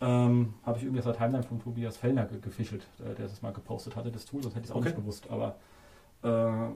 [0.00, 3.42] Ähm, Habe ich irgendwie aus der Timeline von Tobias Fellner ge gefischelt, äh, der das
[3.42, 4.88] mal gepostet hatte, das Tool, sonst hätte ich es auch Okay.
[4.90, 5.26] nicht gewusst.
[5.28, 5.56] Aber
[6.22, 6.70] äh,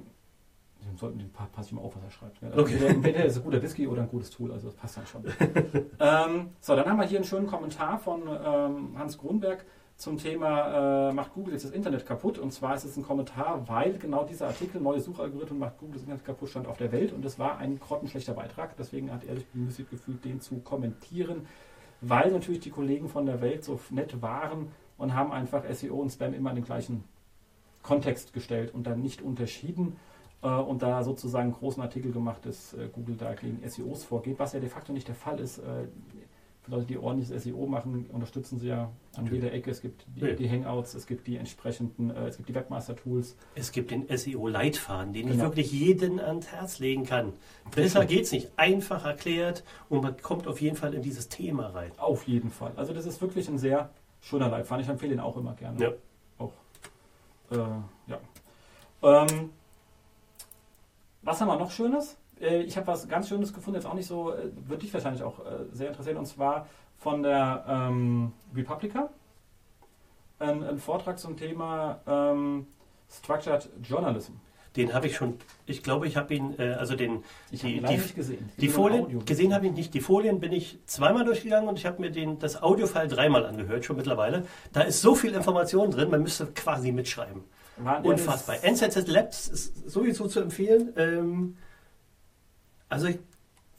[0.97, 2.41] sollten den pa passe ich mal auf, was er schreibt.
[2.43, 2.85] Ja, Okay.
[2.85, 5.25] Entweder, ist es ein guter Whisky oder ein gutes Tool, also das passt dann schon.
[6.01, 9.65] ähm, so, dann haben wir hier einen schönen Kommentar von ähm, Hans Grunberg
[10.03, 12.37] zum Thema äh, macht Google jetzt das Internet kaputt.
[12.37, 16.03] Und zwar ist es ein Kommentar, weil genau dieser Artikel, neue Suchalgorithmen macht Google das
[16.03, 17.13] Internet kaputt, stand auf der Welt.
[17.13, 18.77] Und es war ein grottenschlechter Beitrag.
[18.77, 21.47] Deswegen hat er sich bemüßigt gefühlt, den zu kommentieren,
[22.01, 26.11] weil natürlich die Kollegen von der Welt so nett waren und haben einfach SEO und
[26.11, 27.05] Spam immer in den gleichen
[27.85, 29.97] Kontext gestellt und dann nicht unterschieden
[30.43, 34.41] äh, und da sozusagen einen großen Artikel gemacht, dass äh, Google da gegen SEOs vorgeht,
[34.41, 35.61] was ja de facto nicht der Fall ist.
[36.73, 39.43] Leute, die ordentliches SEO machen, unterstützen sie ja an Natürlich.
[39.43, 39.71] jeder Ecke.
[39.71, 40.33] Es gibt die, Ja.
[40.33, 43.37] die Hangouts, es gibt die entsprechenden, äh, es gibt die Webmaster-Tools.
[43.55, 45.45] Es gibt den SEO-Leitfaden, den ich Genau.
[45.45, 47.35] wirklich jeden ans Herz legen kann.
[47.75, 48.51] Besser geht's nicht.
[48.57, 51.93] Einfach erklärt und man kommt auf jeden Fall in dieses Thema rein.
[51.99, 52.73] Auf jeden Fall.
[52.77, 54.83] Also das ist wirklich ein sehr schöner Leitfaden.
[54.83, 55.79] Ich empfehle ihn auch immer gerne.
[55.79, 55.91] Ja.
[56.39, 56.53] Auch.
[57.51, 57.57] Äh,
[58.07, 58.19] ja.
[59.03, 59.51] Ähm,
[61.23, 62.17] was haben wir noch Schönes?
[62.43, 65.23] Äh, ich habe was ganz Schönes gefunden, jetzt auch nicht so, äh, würde dich wahrscheinlich
[65.23, 66.67] auch äh, sehr interessieren, und zwar
[66.99, 69.09] von der ähm, Republica.
[70.39, 72.67] Ein, ein Vortrag zum Thema ähm,
[73.09, 74.33] Structured Journalism.
[74.77, 75.35] Den habe ich schon,
[75.67, 78.51] ich glaube, ich habe ihn, äh, also den, Ich Die- habe ihn die- nicht gesehen.
[78.57, 79.93] Die Folien, gesehen habe ich nicht.
[79.95, 83.85] Die Folien bin ich zweimal durchgegangen und ich habe mir den, das Audiofile dreimal angehört,
[83.85, 84.47] schon mittlerweile.
[84.73, 87.45] Da ist so viel Information drin, man müsste quasi mitschreiben.
[87.77, 88.57] War- Unfassbar.
[88.65, 90.93] NZZ Labs ist sowieso zu empfehlen.
[90.97, 91.57] Ähm,
[92.93, 93.19] also ich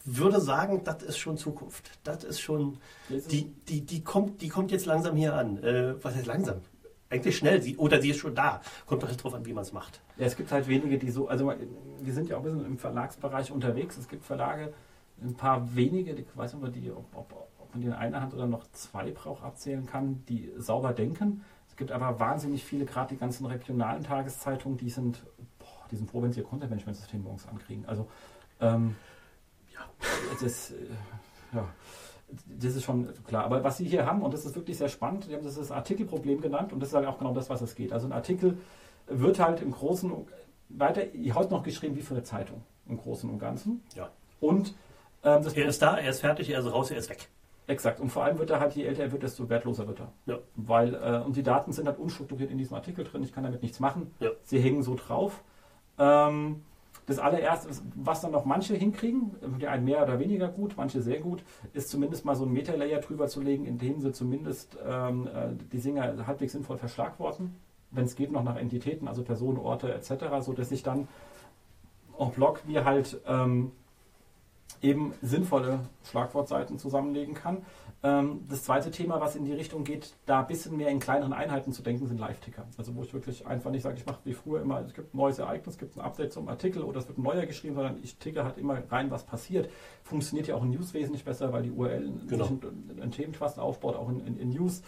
[0.06, 1.91] würde sagen, das ist schon Zukunft.
[2.04, 2.78] Das ist schon,
[3.10, 5.63] die, die, die, kommt, die kommt jetzt langsam hier an.
[5.63, 6.62] Äh, was heißt langsam?
[7.10, 7.62] eigentlich schnell.
[7.62, 8.62] Sie, oder sie ist schon da.
[8.88, 10.02] Kommt doch nicht drauf an, wie man es macht.
[10.17, 11.54] Ja, es gibt halt wenige, die so, also
[12.02, 13.97] wir sind ja auch ein bisschen im Verlagsbereich unterwegs.
[13.97, 14.73] Es gibt Verlage,
[15.21, 18.19] ein paar wenige, ich weiß nicht, ob, die, ob, ob, ob man die in einer
[18.19, 21.43] Hand oder noch zwei braucht abzählen kann, die sauber denken.
[21.69, 25.23] Es gibt aber wahnsinnig viele, gerade die ganzen regionalen Tageszeitungen, die sind,
[25.60, 27.86] boah, die sind froh, wenn sie ihr Content-Management-System morgens ankriegen.
[27.86, 28.08] Also,
[28.63, 28.95] ähm,
[29.73, 29.82] ja,
[30.41, 30.76] das, äh,
[31.54, 31.67] ja,
[32.60, 33.45] das ist schon klar.
[33.45, 35.71] Aber was Sie hier haben, und das ist wirklich sehr spannend, die haben das, das
[35.71, 37.93] Artikelproblem genannt und das ist halt auch genau das, was es geht.
[37.93, 38.58] Also ein Artikel
[39.08, 40.12] wird halt im Großen
[40.69, 41.02] weiter,
[41.34, 43.84] heute noch geschrieben wie für eine Zeitung im Großen und Ganzen.
[43.95, 44.10] Ja.
[44.39, 44.76] Und
[45.23, 47.30] ähm, er ist da, er ist fertig, er ist raus, er ist weg.
[47.65, 48.02] Exakt.
[48.02, 50.12] Und vor allem wird er halt, je älter er wird, desto wertloser wird er.
[50.26, 50.39] Ja.
[50.56, 53.23] Weil, äh, und die Daten sind halt unstrukturiert in diesem Artikel drin.
[53.23, 54.13] Ich kann damit nichts machen.
[54.19, 54.32] Ja.
[54.43, 55.43] Sie hängen so drauf.
[55.97, 56.63] Ähm,
[57.06, 61.20] das allererste, was dann noch manche hinkriegen, die einen mehr oder weniger gut, manche sehr
[61.20, 65.28] gut, ist zumindest mal so ein Meta-Layer drüber zu legen, in dem sie zumindest ähm,
[65.28, 67.56] äh, die Singer halbwegs sinnvoll verschlagworten.
[67.92, 71.08] Wenn es geht, noch nach Entitäten, also Personen, Orte etc., sodass ich dann
[72.18, 73.72] en bloc mir halt ähm,
[74.82, 77.58] eben sinnvolle Schlagwortseiten zusammenlegen kann.
[78.06, 81.32] Ähm, das zweite Thema, was in die Richtung geht, da ein bisschen mehr in kleineren
[81.32, 82.66] Einheiten zu denken, sind Live-Ticker.
[82.78, 85.18] Also wo ich wirklich einfach nicht sage, ich mache wie früher immer, es gibt ein
[85.18, 87.98] neues Ereignis, es gibt ein Update zum Artikel oder es wird ein neuer geschrieben, sondern
[88.04, 89.70] ich ticke halt immer rein, was passiert.
[90.04, 92.50] Funktioniert ja auch in News wesentlich besser, weil die URL genau.
[93.02, 94.82] einen Thementrust aufbaut, auch in, in, in News.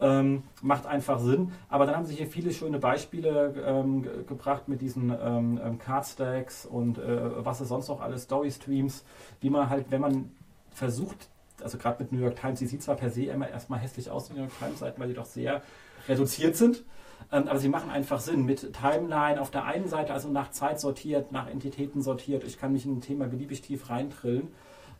[0.00, 1.52] Ähm, macht einfach Sinn.
[1.68, 6.66] Aber dann haben sich hier viele schöne Beispiele ähm, gebracht mit diesen ähm, ähm, Card-Stacks
[6.66, 9.04] und äh, was es sonst noch alles, Story-Streams,
[9.40, 10.32] wie man halt, wenn man
[10.70, 11.30] versucht,
[11.62, 14.28] also gerade mit New York Times, die sieht zwar per se immer erstmal hässlich aus,
[14.28, 15.62] die New York Times-Seiten, weil die doch sehr
[16.08, 16.84] reduziert sind,
[17.32, 20.80] ähm, aber sie machen einfach Sinn mit Timeline auf der einen Seite, also nach Zeit
[20.80, 22.44] sortiert, nach Entitäten sortiert.
[22.44, 24.48] Ich kann mich in ein Thema beliebig tief reintrillen.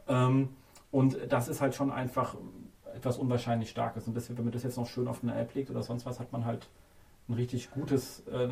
[0.08, 0.50] Ähm,
[0.90, 2.36] und das ist halt schon einfach
[2.94, 4.06] etwas unwahrscheinlich Starkes.
[4.06, 6.18] Und deswegen, wenn man das jetzt noch schön auf eine App legt oder sonst was,
[6.18, 6.68] hat man halt
[7.28, 8.48] ein richtig gutes äh,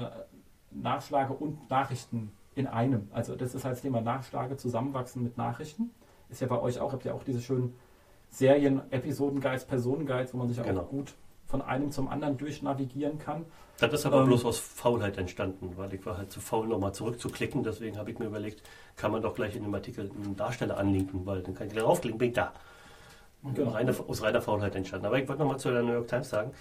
[0.70, 3.08] Nachschlage und Nachrichten in einem.
[3.12, 5.90] Also das ist halt das Thema Nachschlage, Zusammenwachsen mit Nachrichten.
[6.28, 7.74] Ist ja bei euch auch, habt ihr auch diese schönen
[8.38, 10.82] Serien, Episoden-Guides, Personen-Guides, wo man sich auch Genau.
[10.82, 11.12] gut
[11.46, 13.44] von einem zum anderen durchnavigieren kann.
[13.78, 16.92] Das ist aber Ähm, bloß aus Faulheit entstanden, weil ich war halt zu faul, nochmal
[16.94, 17.62] zurückzuklicken.
[17.62, 18.62] Deswegen habe ich mir überlegt,
[18.96, 21.84] kann man doch gleich in dem Artikel einen Darsteller anlinken, weil dann kann ich gleich
[21.84, 22.52] draufklicken, bin ich da.
[23.54, 23.70] Genau.
[23.70, 25.06] Reine, aus reiner Faulheit entstanden.
[25.06, 26.52] Aber ich wollte nochmal zu der New York Times sagen,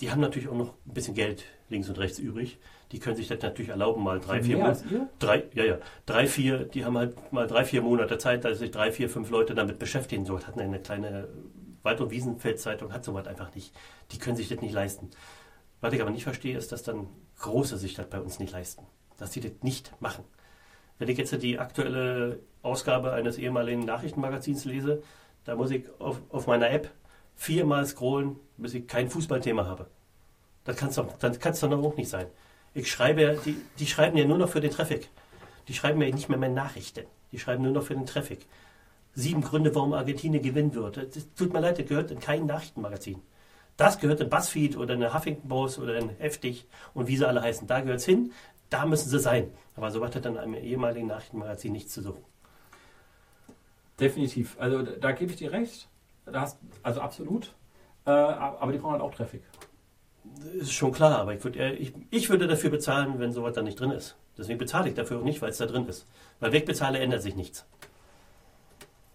[0.00, 2.58] die haben natürlich auch noch ein bisschen Geld links und rechts übrig.
[2.92, 5.08] Die können sich das natürlich erlauben, mal drei, vier Monate.
[5.18, 5.78] Drei, ja, ja.
[6.04, 9.30] Drei, vier, die haben halt mal drei, vier Monate Zeit, dass sich drei, vier, fünf
[9.30, 10.26] Leute damit beschäftigen.
[10.26, 11.28] So hatten eine kleine
[11.82, 13.74] Wald- und Wiesenfeldzeitung, hat sowas einfach nicht.
[14.12, 15.08] Die können sich das nicht leisten.
[15.80, 17.08] Was ich aber nicht verstehe, ist, dass dann
[17.40, 18.86] Große sich das bei uns nicht leisten.
[19.16, 20.24] Dass die das nicht machen.
[20.98, 25.02] Wenn ich jetzt die aktuelle Ausgabe eines ehemaligen Nachrichtenmagazins lese,
[25.44, 26.90] da muss ich auf, auf meiner App
[27.34, 29.86] viermal scrollen, bis ich kein Fußballthema habe.
[30.64, 32.26] Das kann es doch, das kann's doch noch auch nicht sein.
[32.74, 35.08] Ich schreibe, ja- die, die schreiben ja nur noch für den Traffic.
[35.68, 37.04] Die schreiben ja nicht mehr mehr Nachrichten.
[37.30, 38.46] Die schreiben nur noch für den Traffic.
[39.14, 40.96] Sieben Gründe, warum Argentinien gewinnen wird.
[40.96, 43.20] Das tut mir leid, das gehört in kein Nachrichtenmagazin.
[43.76, 47.42] Das gehört in BuzzFeed oder in Huffington Post oder in Heftig und wie sie alle
[47.42, 47.66] heißen.
[47.66, 48.32] Da gehört es hin.
[48.70, 49.50] Da müssen sie sein.
[49.76, 52.24] Aber so hat dann einem ehemaligen Nachrichtenmagazin nichts zu suchen.
[54.00, 54.56] Definitiv.
[54.58, 55.88] Also da, gebe ich dir recht.
[56.32, 57.52] Hast, also absolut.
[58.06, 59.42] Äh, aber die brauchen halt auch Traffic.
[60.54, 63.78] Ist schon klar, aber ich, würd, ich, ich würde dafür bezahlen, wenn sowas da nicht
[63.78, 64.16] drin ist.
[64.38, 66.06] Deswegen bezahle ich dafür auch nicht, weil es da drin ist.
[66.40, 67.66] Weil wegbezahle ändert sich nichts.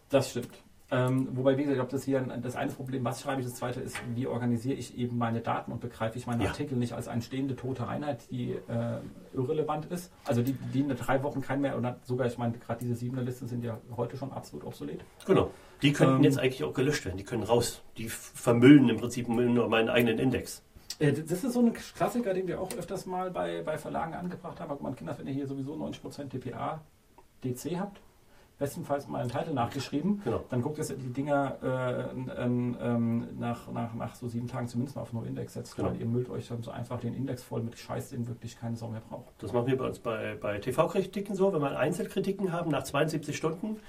[0.10, 0.50] Das stimmt.
[0.90, 3.48] Ähm, wobei, wie gesagt, ich glaube, das hier ein, das eine Problem, was schreibe ich,
[3.48, 6.52] das zweite ist, wie organisiere ich eben meine Daten und begreife ich meine Ja.
[6.52, 9.00] Artikel nicht als eine stehende tote Einheit, die äh,
[9.34, 10.14] irrelevant ist.
[10.26, 13.22] Also die, die in drei Wochen kein mehr, oder sogar, ich meine, gerade diese siebener
[13.22, 15.04] Listen sind ja heute schon absolut obsolet.
[15.26, 15.52] Genau.
[15.82, 17.18] Die könnten Ähm, jetzt eigentlich auch gelöscht werden.
[17.18, 17.82] Die können raus.
[17.98, 20.64] Die vermüllen im Prinzip nur meinen eigenen Index.
[21.00, 24.60] Äh, Das ist so ein Klassiker, den wir auch öfters mal bei, bei Verlagen angebracht
[24.60, 24.72] haben.
[24.72, 26.82] Aber man kennt das, wenn ihr hier sowieso 90% DPA,
[27.44, 28.00] DC habt,
[28.60, 30.44] bestenfalls mal einen Titel nachgeschrieben, Genau.
[30.50, 34.96] dann guckt ihr die Dinger äh, ähm, ähm, nach, nach, nach so sieben Tagen zumindest
[34.96, 35.90] mal auf No-Index setzt, Genau.
[35.90, 38.76] weil ihr müllt euch dann so einfach den Index voll mit Scheiß, den wirklich keine
[38.76, 39.32] Sau mehr braucht.
[39.38, 41.54] Das machen wir bei uns bei, bei TV-Kritiken so.
[41.54, 43.80] Wenn wir Einzelkritiken haben, nach 72 Stunden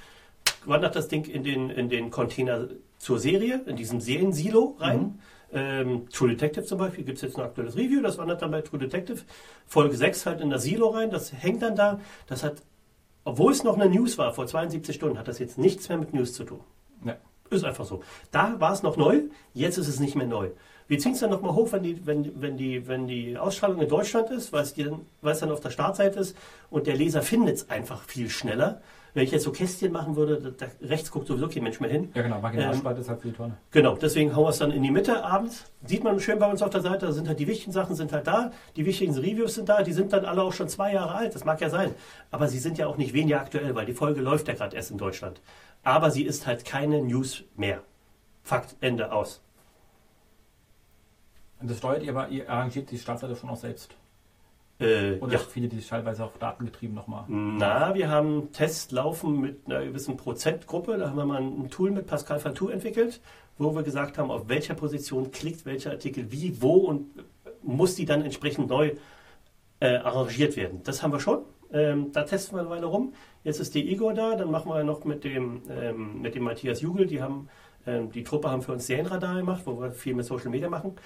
[0.66, 2.68] wandert das Ding in den, in den Container
[2.98, 5.00] zur Serie, in diesem Seriensilo rein.
[5.00, 5.18] Mhm.
[5.52, 8.60] Ähm, True Detective zum Beispiel, gibt es jetzt ein aktuelles Review, das wandert dann bei
[8.60, 9.20] True Detective.
[9.66, 12.00] Folge 6 halt in das Silo rein, das hängt dann da.
[12.26, 12.62] Das hat,
[13.24, 16.12] obwohl es noch eine News war, vor 72 Stunden, hat das jetzt nichts mehr mit
[16.12, 16.60] News zu tun.
[17.04, 17.16] Ja.
[17.50, 18.02] Ist einfach so.
[18.30, 19.22] Da war es noch neu,
[19.54, 20.50] jetzt ist es nicht mehr neu.
[20.86, 23.88] Wir ziehen es dann nochmal hoch, wenn die, wenn, wenn, die, wenn die Ausstrahlung in
[23.88, 26.36] Deutschland ist, weil es, dann auf der Startseite ist
[26.70, 28.80] und der Leser findet es einfach viel schneller.
[29.14, 31.90] Wenn ich jetzt so Kästchen machen würde, da, da rechts guckt sowieso kein Mensch mehr
[31.90, 32.10] hin.
[32.14, 33.56] Ja, genau, Marginarspalte Ähm, ist halt für die Tonne.
[33.70, 35.64] Genau, deswegen hauen wir es dann in die Mitte abends.
[35.84, 38.12] Sieht man schön bei uns auf der Seite, da sind halt die wichtigen Sachen sind
[38.12, 41.14] halt da, die wichtigen Reviews sind da, die sind dann alle auch schon zwei Jahre
[41.14, 41.94] alt, das mag ja sein.
[42.30, 44.90] Aber sie sind ja auch nicht weniger aktuell, weil die Folge läuft ja gerade erst
[44.90, 45.40] in Deutschland.
[45.82, 47.82] Aber sie ist halt keine News mehr.
[48.42, 49.40] Fakt, Ende, aus.
[51.60, 53.94] Und das steuert ihr aber, ihr arrangiert die Startseite schon auch selbst.
[54.80, 55.38] Äh, Oder ja.
[55.38, 57.24] viele, die teilweise auch datengetrieben nochmal.
[57.28, 60.96] Na, wir haben Tests laufen mit einer gewissen Prozentgruppe.
[60.98, 63.20] Da haben wir mal ein Tool mit Pascal Fatou entwickelt,
[63.58, 67.06] wo wir gesagt haben, auf welcher Position klickt welcher Artikel wie, wo und
[67.62, 68.92] muss die dann entsprechend neu
[69.80, 70.80] äh, arrangiert werden.
[70.84, 71.40] Das haben wir schon.
[71.72, 73.12] Ähm, da testen wir eine Weile rum.
[73.44, 76.80] Jetzt ist die Igor da, dann machen wir noch mit dem, ähm, mit dem Matthias
[76.80, 77.48] Jugel, die haben
[77.86, 80.96] ähm, die Truppe haben für uns Serienradar gemacht, wo wir viel mit Social Media machen.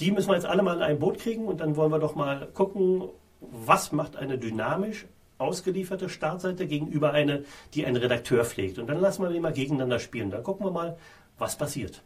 [0.00, 2.14] Die müssen wir jetzt alle mal in ein Boot kriegen und dann wollen wir doch
[2.14, 3.08] mal gucken,
[3.40, 5.06] was macht eine dynamisch
[5.38, 8.78] ausgelieferte Startseite gegenüber eine, die ein Redakteur pflegt.
[8.78, 10.30] Und dann lassen wir die mal gegeneinander spielen.
[10.30, 10.96] Dann gucken wir mal,
[11.38, 12.02] was passiert.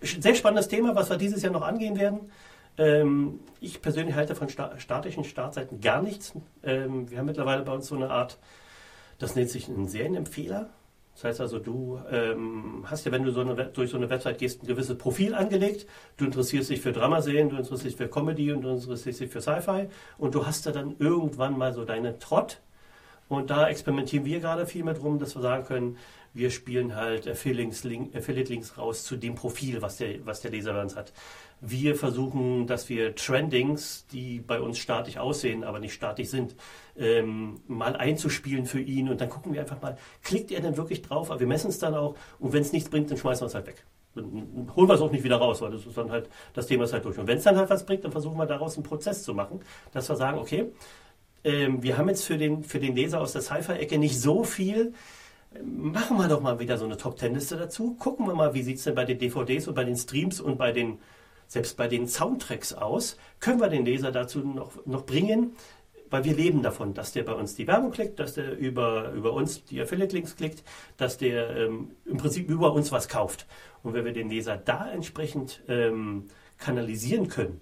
[0.00, 2.30] Sehr spannendes Thema, was wir dieses Jahr noch angehen werden.
[2.78, 6.34] Ähm, ich persönlich halte von sta statischen Startseiten gar nichts.
[6.62, 8.38] Ähm, wir haben mittlerweile bei uns so eine Art,
[9.18, 10.68] das nennt sich einen Serienempfehler.
[11.16, 14.36] Das heißt also, du ähm, hast ja, wenn du so eine, durch so eine Website
[14.36, 15.86] gehst, ein gewisses Profil angelegt.
[16.18, 19.40] Du interessierst dich für Dramaserien, du interessierst dich für Comedy und du interessierst dich für
[19.40, 19.88] Sci-Fi.
[20.18, 22.60] Und du hast da dann irgendwann mal so deine Trott.
[23.28, 25.96] Und da experimentieren wir gerade viel mit rum, dass wir sagen können,
[26.34, 30.96] wir spielen halt Affiliate-Links raus zu dem Profil, was der, was der Leser bei uns
[30.96, 31.14] hat.
[31.60, 36.54] Wir versuchen, dass wir Trendings, die bei uns statisch aussehen, aber nicht statisch sind,
[36.98, 39.08] ähm, mal einzuspielen für ihn.
[39.08, 41.30] Und dann gucken wir einfach mal, klickt er denn wirklich drauf?
[41.30, 42.14] Aber wir messen es dann auch.
[42.38, 43.84] Und wenn es nichts bringt, dann schmeißen wir es halt weg.
[44.14, 46.84] Dann holen wir es auch nicht wieder raus, weil das ist dann halt, das Thema
[46.84, 47.18] ist halt durch.
[47.18, 49.60] Und wenn es dann halt was bringt, dann versuchen wir daraus einen Prozess zu machen,
[49.92, 50.72] dass wir sagen, okay,
[51.44, 54.92] ähm, wir haben jetzt für den, für den Leser aus der Sci-Fi-Ecke nicht so viel.
[55.62, 57.94] Machen wir doch mal wieder so eine Top-Ten-Liste dazu.
[57.98, 60.58] Gucken wir mal, wie sieht es denn bei den DVDs und bei den Streams und
[60.58, 60.98] bei den,
[61.46, 63.16] selbst bei den Soundtracks aus.
[63.40, 65.56] Können wir den Leser dazu noch, noch bringen?
[66.08, 69.32] Weil wir leben davon, dass der bei uns die Werbung klickt, dass der über, über
[69.32, 70.62] uns die Affiliate-Links klickt,
[70.96, 73.46] dass der ähm, im Prinzip über uns was kauft.
[73.82, 76.28] Und wenn wir den Leser da entsprechend ähm,
[76.58, 77.60] kanalisieren können,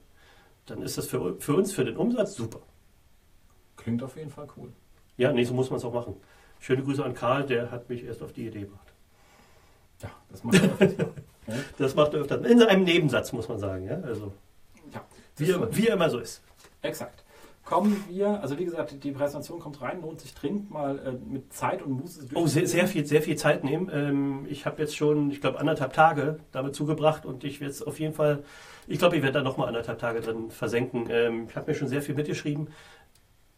[0.67, 2.61] dann ist das für, für uns, für den Umsatz super.
[3.77, 4.73] Klingt auf jeden Fall cool.
[5.17, 6.17] Ja, nee, so muss man es auch machen.
[6.61, 8.93] Schöne Grüße an Karl, der hat mich erst auf die Idee gebracht.
[10.03, 11.11] Ja, das macht er.
[11.47, 11.55] Ja.
[11.79, 12.45] Das macht er öfter.
[12.45, 13.87] In einem Nebensatz, muss man sagen.
[13.87, 14.01] Ja?
[14.01, 14.33] Also,
[14.93, 15.05] ja.
[15.37, 16.43] wie, er, wie er immer so ist.
[16.83, 17.25] Exakt.
[17.65, 21.51] Kommen wir, also wie gesagt, die Präsentation kommt rein, lohnt sich dringend mal äh, mit
[21.55, 23.91] Zeit und Muße Oh, sehr, sehr, viel, sehr viel Zeit nehmen.
[23.91, 27.83] Ähm, ich habe jetzt schon, ich glaube, anderthalb Tage damit zugebracht und ich werde es
[27.83, 28.45] auf jeden Fall,
[28.87, 31.07] ich glaube, ich werde da nochmal anderthalb Tage drin versenken.
[31.09, 32.69] Ähm, ich habe mir schon sehr viel mitgeschrieben.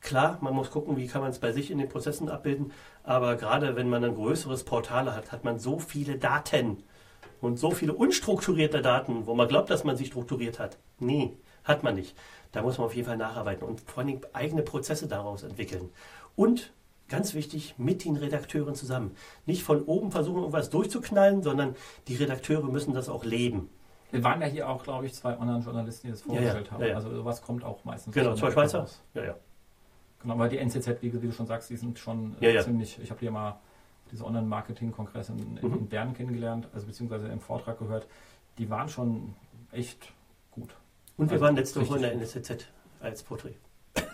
[0.00, 2.70] Klar, man muss gucken, wie kann man es bei sich in den Prozessen abbilden,
[3.02, 6.84] aber gerade wenn man ein größeres Portal hat, hat man so viele Daten
[7.40, 10.78] und so viele unstrukturierte Daten, wo man glaubt, dass man sie strukturiert hat.
[10.98, 12.16] Nee, hat man nicht.
[12.52, 15.90] Da muss man auf jeden Fall nacharbeiten und vor allem eigene Prozesse daraus entwickeln.
[16.36, 16.72] Und
[17.08, 19.14] ganz wichtig, mit den Redakteuren zusammen.
[19.44, 21.76] Nicht von oben versuchen, irgendwas durchzuknallen, sondern
[22.08, 23.68] die Redakteure müssen das auch leben.
[24.10, 26.80] Wir waren ja hier auch, glaube ich, zwei Online-Journalisten, die das Ja, ja, vorgestellt haben.
[26.82, 26.94] ja, ja.
[26.96, 28.14] Also sowas kommt auch meistens.
[28.14, 28.86] Genau, zwei Schweizer.
[29.14, 29.34] Ja, ja.
[30.22, 32.62] Genau, weil die NCZ, wie, wie du schon sagst, die sind schon äh, Ja, ja.
[32.62, 33.58] ziemlich, ich habe hier mal
[34.12, 35.74] diese Online-Marketing-Kongress in, in, Mhm.
[35.78, 38.06] in Bern kennengelernt, also beziehungsweise im Vortrag gehört,
[38.58, 39.34] die waren schon
[39.72, 40.12] echt
[40.50, 40.74] gut.
[41.16, 42.66] Und wir Also, waren letzte Woche in der NSZ
[43.00, 43.54] als Porträt.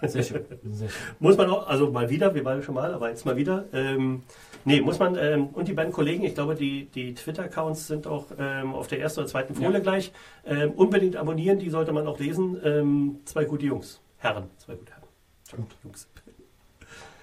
[0.02, 0.44] Sehr schön.
[0.70, 1.02] Sehr schön.
[1.18, 3.64] Muss man auch, also mal wieder, wir waren schon mal, aber jetzt mal wieder.
[3.72, 4.22] Ähm,
[4.64, 8.26] nee, muss man, ähm, und die beiden Kollegen, ich glaube, die, die Twitter-Accounts sind auch
[8.38, 9.78] ähm, auf der ersten oder zweiten Folie Ja.
[9.80, 10.12] gleich.
[10.44, 12.58] Ähm, unbedingt abonnieren, die sollte man auch lesen.
[12.64, 14.00] Ähm, zwei gute Jungs.
[14.18, 15.08] Herren, zwei gute Herren.
[15.56, 15.76] Gut.
[15.84, 16.08] Jungs.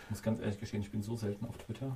[0.03, 1.95] Ich muss ganz ehrlich gestehen, ich bin so selten auf Twitter.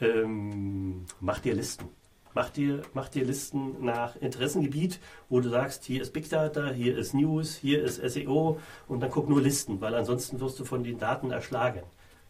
[0.00, 1.86] Ähm, mach dir Listen.
[2.34, 6.98] Mach dir, mach dir Listen nach Interessengebiet, wo du sagst, hier ist Big Data, hier
[6.98, 10.84] ist News, hier ist SEO und dann guck nur Listen, weil ansonsten wirst du von
[10.84, 11.80] den Daten erschlagen.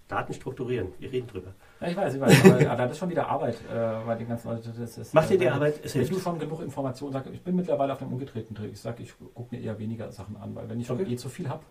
[0.06, 1.54] Daten strukturieren, wir reden drüber.
[1.80, 4.46] Ja, ich weiß, ich weiß, aber das ist schon wieder Arbeit äh, bei den ganzen
[4.48, 4.72] Leuten.
[4.78, 6.14] Das ist, Mach dir die äh, Arbeit, es Wenn hilft.
[6.14, 8.68] du schon genug Informationen sagst, ich bin mittlerweile auf dem umgedrehten Dreh.
[8.68, 11.12] Ich sage, ich gucke mir eher weniger Sachen an, weil wenn ich schon Okay.
[11.14, 11.64] eh zu viel habe,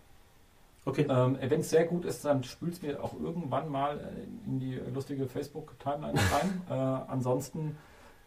[0.86, 1.06] Okay.
[1.10, 4.60] ähm, wenn es sehr gut ist, dann spült es mir auch irgendwann mal äh, in
[4.60, 6.62] die lustige Facebook-Timeline rein.
[6.70, 7.76] äh, ansonsten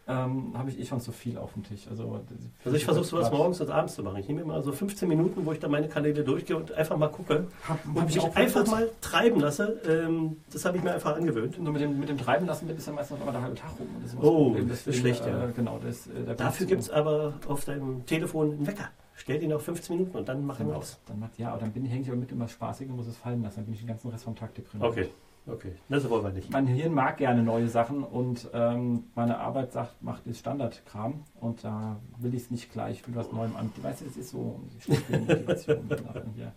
[0.06, 1.86] ähm, habe ich eh schon zu viel auf dem Tisch.
[1.88, 2.20] Also,
[2.64, 4.18] Also ich versuche sowas morgens und abends zu machen.
[4.18, 6.96] Ich nehme mir mal so 15 Minuten, wo ich dann meine Kanäle durchgehe und einfach
[6.96, 9.80] mal gucke Hab, und hab mich ich auch einfach mal treiben lasse.
[9.88, 11.58] Ähm, das habe ich mir einfach angewöhnt.
[11.58, 13.70] Nur mit dem, mit dem Treiben lassen ist ja meistens noch immer der halbe Tag
[13.78, 13.88] rum.
[14.02, 15.44] Das ist immer Oh, das ist schlecht, ja.
[15.44, 18.88] Äh, genau, das, äh, da Dafür gibt es aber auf deinem Telefon einen Wecker.
[19.20, 20.98] Stell ihn auf 15 Minuten und dann mach ihn Dann, aus.
[21.06, 23.06] dann macht, ja, aber dann bin ich, hänge ich aber mit immer spaßig und muss
[23.06, 23.56] es fallen lassen.
[23.56, 24.90] Dann bin ich den ganzen Rest vom Tag deprimiert.
[24.90, 25.08] Okay.
[25.46, 26.50] Okay, das wollen wir nicht.
[26.50, 31.64] Mein Hirn mag gerne neue Sachen und ähm, meine Arbeit sagt, macht das Standardkram und
[31.64, 33.72] da will ich es nicht gleich mit was Neuem an.
[33.82, 34.60] Weißt du, es ist so
[35.08, 35.90] Motivation.
[36.36, 36.52] hier.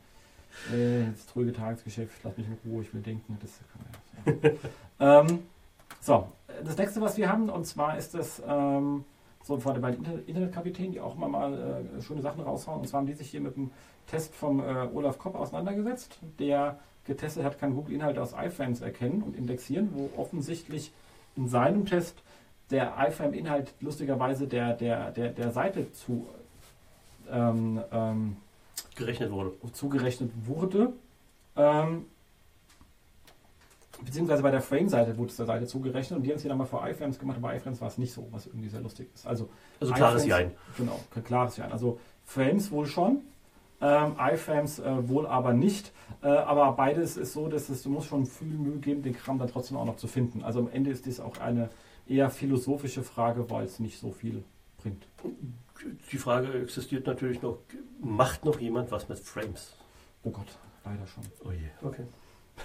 [0.77, 3.37] Äh, das trüge Tagesgeschäft, lass mich in Ruhe, ich will denken.
[3.41, 4.53] Das kann man
[4.99, 5.21] ja.
[5.21, 5.39] ähm,
[5.99, 6.27] so,
[6.63, 9.05] das nächste, was wir haben, und zwar ist das ähm,
[9.43, 11.53] so von den beiden Internetkapitän, die auch immer mal
[11.97, 12.79] äh, schöne Sachen raushauen.
[12.81, 13.71] Und zwar haben die sich hier mit dem
[14.07, 19.21] Test vom äh, Olaf Kopp auseinandergesetzt, der getestet hat, kann Google Inhalte aus iFrames erkennen
[19.21, 20.93] und indexieren, wo offensichtlich
[21.35, 22.23] in seinem Test
[22.71, 26.27] der iFrame-Inhalt lustigerweise der, der, der, der Seite zu
[27.29, 28.37] ähm, ähm,
[28.95, 29.51] gerechnet wurde.
[29.73, 30.93] zugerechnet wurde.
[31.55, 32.05] Ähm,
[34.03, 36.67] beziehungsweise bei der Frame-Seite wurde es der Seite zugerechnet und die haben es hier nochmal
[36.67, 39.25] vor iFrames gemacht, aber iFrames war es nicht so, was irgendwie sehr lustig ist.
[39.25, 40.51] Also, also klares Jein.
[40.77, 41.71] Genau, klares Jein.
[41.71, 43.21] Also Frames wohl schon,
[43.81, 45.91] ähm, iFrames äh, wohl aber nicht.
[46.21, 49.39] Äh, aber beides ist so, dass es, du musst schon viel Mühe geben, den Kram
[49.39, 50.43] dann trotzdem auch noch zu finden.
[50.43, 51.69] Also am Ende ist dies auch eine
[52.07, 54.43] eher philosophische Frage, weil es nicht so viel
[54.77, 55.05] bringt.
[56.11, 57.57] Die Frage existiert natürlich noch,
[57.99, 59.73] macht noch jemand was mit Frames?
[60.23, 60.47] Oh Gott,
[60.85, 61.23] leider schon.
[61.43, 62.03] Oh je, okay.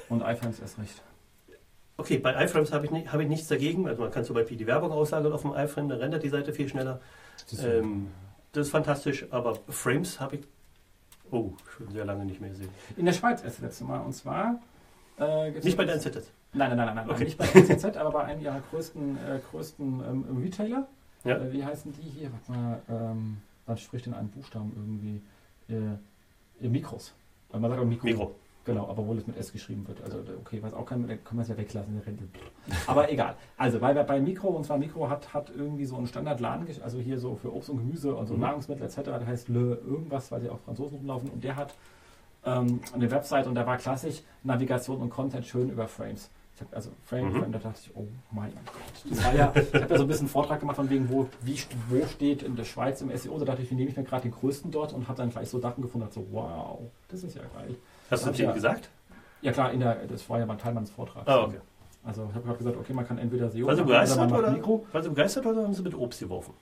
[0.08, 1.02] Und iFrames erst recht.
[1.98, 3.88] Okay, bei iFrames habe ich, nicht, hab ich nichts dagegen.
[3.88, 6.52] Also man kann zum Beispiel die Werbung auslagern auf dem iFrame, dann rendert die Seite
[6.52, 7.00] viel schneller.
[7.42, 8.08] Das ist, ähm,
[8.52, 10.42] das ist fantastisch, aber Frames habe ich
[11.32, 12.70] oh, schon sehr lange nicht mehr gesehen.
[12.96, 13.98] In der Schweiz erst das letzte Mal.
[13.98, 14.60] Und zwar
[15.18, 16.30] äh, Nicht bei der NZZ?
[16.52, 17.24] Nein, nein, nein, nein, okay.
[17.24, 20.86] nicht bei der NZZ, aber bei einem ihrer größten, äh, größten ähm, Retailer.
[21.24, 21.36] Ja.
[21.36, 22.30] Äh, wie heißen die hier?
[22.32, 25.20] Warte mal, ähm, was spricht denn einen Buchstaben irgendwie?
[26.62, 27.12] Äh, Mikros.
[27.52, 28.06] Man sagt auch Mikro.
[28.06, 28.34] Mikro.
[28.68, 30.02] Genau, aber obwohl es mit S geschrieben wird.
[30.02, 32.02] Also okay, was auch kann, können wir es ja weglassen.
[32.86, 33.34] Aber egal.
[33.56, 37.18] Also weil bei Mikro, und zwar Mikro hat, hat irgendwie so einen Standardladen, also hier
[37.18, 38.40] so für Obst und Gemüse und so mhm.
[38.40, 41.76] Nahrungsmittel etc., der heißt Le irgendwas, weil sie auch Franzosen rumlaufen und der hat
[42.44, 46.28] ähm, eine Website und da war klassisch Navigation und Content schön über Frames.
[46.54, 47.38] Ich habe also Frame, mhm.
[47.38, 48.74] Frame, da dachte ich, oh mein Gott.
[49.08, 51.26] Das war ja, ich habe ja so ein bisschen einen Vortrag gemacht von wegen, wo,
[51.40, 53.38] wie, wo steht in der Schweiz im SEO.
[53.38, 55.48] Da dachte ich, wie nehme ich mir gerade den größten dort und habe dann gleich
[55.48, 57.74] so Sachen gefunden, so wow, das ist ja geil.
[58.10, 58.88] Hast du das ja, gesagt?
[59.42, 61.28] Ja klar, in der, das war ja mein Teil meines Vortrags.
[61.28, 61.58] Ah, okay.
[62.04, 64.86] Also ich habe gerade gesagt, okay, man kann entweder SEO sie begeistert oder, Mikro.
[64.92, 66.54] War sie begeistert oder haben sie mit Obst geworfen?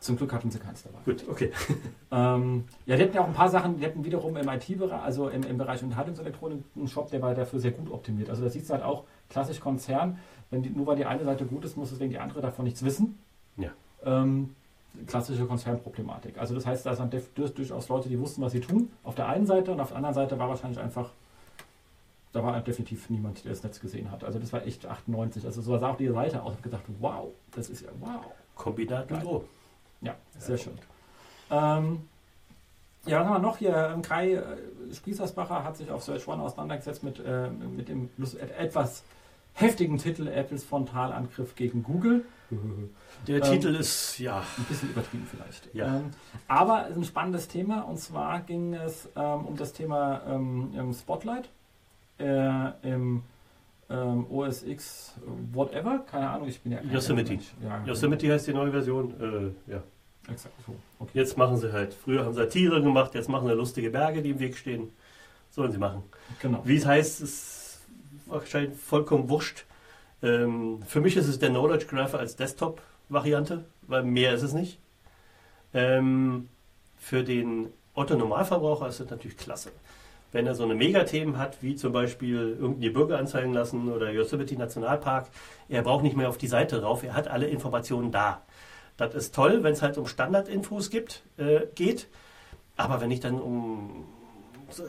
[0.00, 0.98] Zum Glück hatten sie keins dabei.
[1.04, 1.50] Gut, okay.
[2.12, 5.28] ähm, ja, die hatten ja auch ein paar Sachen, die hatten wiederum im IT-Bereich, also
[5.28, 8.30] im, im Bereich Unterhaltungselektronik einen Shop, der war dafür sehr gut optimiert.
[8.30, 10.18] Also da siehst du halt auch, klassisch Konzern,
[10.50, 12.84] wenn die, nur weil die eine Seite gut ist, muss deswegen die andere davon nichts
[12.84, 13.18] wissen.
[13.56, 13.70] Ja.
[14.04, 14.54] Ähm,
[15.06, 16.38] klassische Konzernproblematik.
[16.38, 19.46] Also das heißt, da sind durchaus Leute, die wussten, was sie tun, auf der einen
[19.46, 21.10] Seite und auf der anderen Seite war wahrscheinlich einfach,
[22.32, 24.24] da war definitiv niemand, der das Netz gesehen hat.
[24.24, 25.44] Also das war echt 98.
[25.44, 26.54] Also so sah auch die Seite aus.
[26.54, 28.24] Ich gedacht, wow, das ist ja wow.
[28.54, 29.44] Kombinat Niveau.
[30.00, 30.78] Ja, sehr ja, schön.
[31.50, 32.08] Ähm,
[33.06, 33.92] ja, was haben wir noch hier?
[33.94, 34.42] Ähm, Kai äh,
[34.92, 38.10] Spießersbacher hat sich auf Search One auseinandergesetzt mit, äh, mit dem
[38.58, 39.04] etwas
[39.54, 42.24] heftigen Titel Apples Frontalangriff gegen Google.
[43.26, 45.74] Der ähm, Titel ist ja ein bisschen übertrieben vielleicht.
[45.74, 45.98] Ja.
[45.98, 46.10] Ähm,
[46.46, 51.50] aber ein spannendes Thema und zwar ging es ähm, um das Thema ähm, Spotlight
[52.18, 53.22] äh, im
[53.90, 55.14] ähm, OS X
[55.52, 57.38] whatever, keine Ahnung, ich bin ja Yosemite.
[57.62, 58.34] Ja, Yosemite genau.
[58.34, 59.54] heißt die neue Version.
[59.66, 59.82] Äh, ja.
[60.30, 60.74] Exakt so.
[60.98, 61.10] Okay.
[61.14, 64.22] Jetzt machen sie halt, früher haben sie halt Tiere gemacht, jetzt machen sie lustige Berge,
[64.22, 64.90] die im Weg stehen.
[65.50, 66.02] Sollen sie machen.
[66.42, 66.60] Genau.
[66.64, 67.86] Wie es heißt, ist
[68.26, 69.64] wahrscheinlich vollkommen wurscht.
[70.22, 74.78] Ähm, für mich ist es der Knowledge Graph als Desktop-Variante, weil mehr ist es nicht.
[75.74, 76.48] Ähm,
[76.96, 79.70] für den Otto-Normalverbraucher ist es natürlich klasse.
[80.30, 84.56] Wenn er so eine Megathemen hat, wie zum Beispiel irgendeine Bürger anzeigen lassen oder Yosemite
[84.56, 85.28] Nationalpark,
[85.68, 88.42] er braucht nicht mehr auf die Seite rauf, er hat alle Informationen da.
[88.98, 92.08] Das ist toll, wenn es halt um Standardinfos gibt, äh, geht.
[92.76, 94.04] Aber wenn ich dann um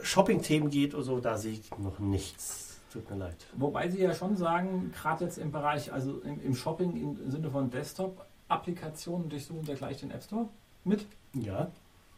[0.02, 2.69] Shopping-Themen geht oder so, da sehe ich noch nichts.
[2.92, 3.46] Tut mir leid.
[3.56, 7.50] Wobei Sie ja schon sagen, gerade jetzt im Bereich, also im, im Shopping im Sinne
[7.50, 10.48] von Desktop-Applikationen durchsuchen Sie gleich den App Store
[10.84, 11.06] mit.
[11.34, 11.70] Ja.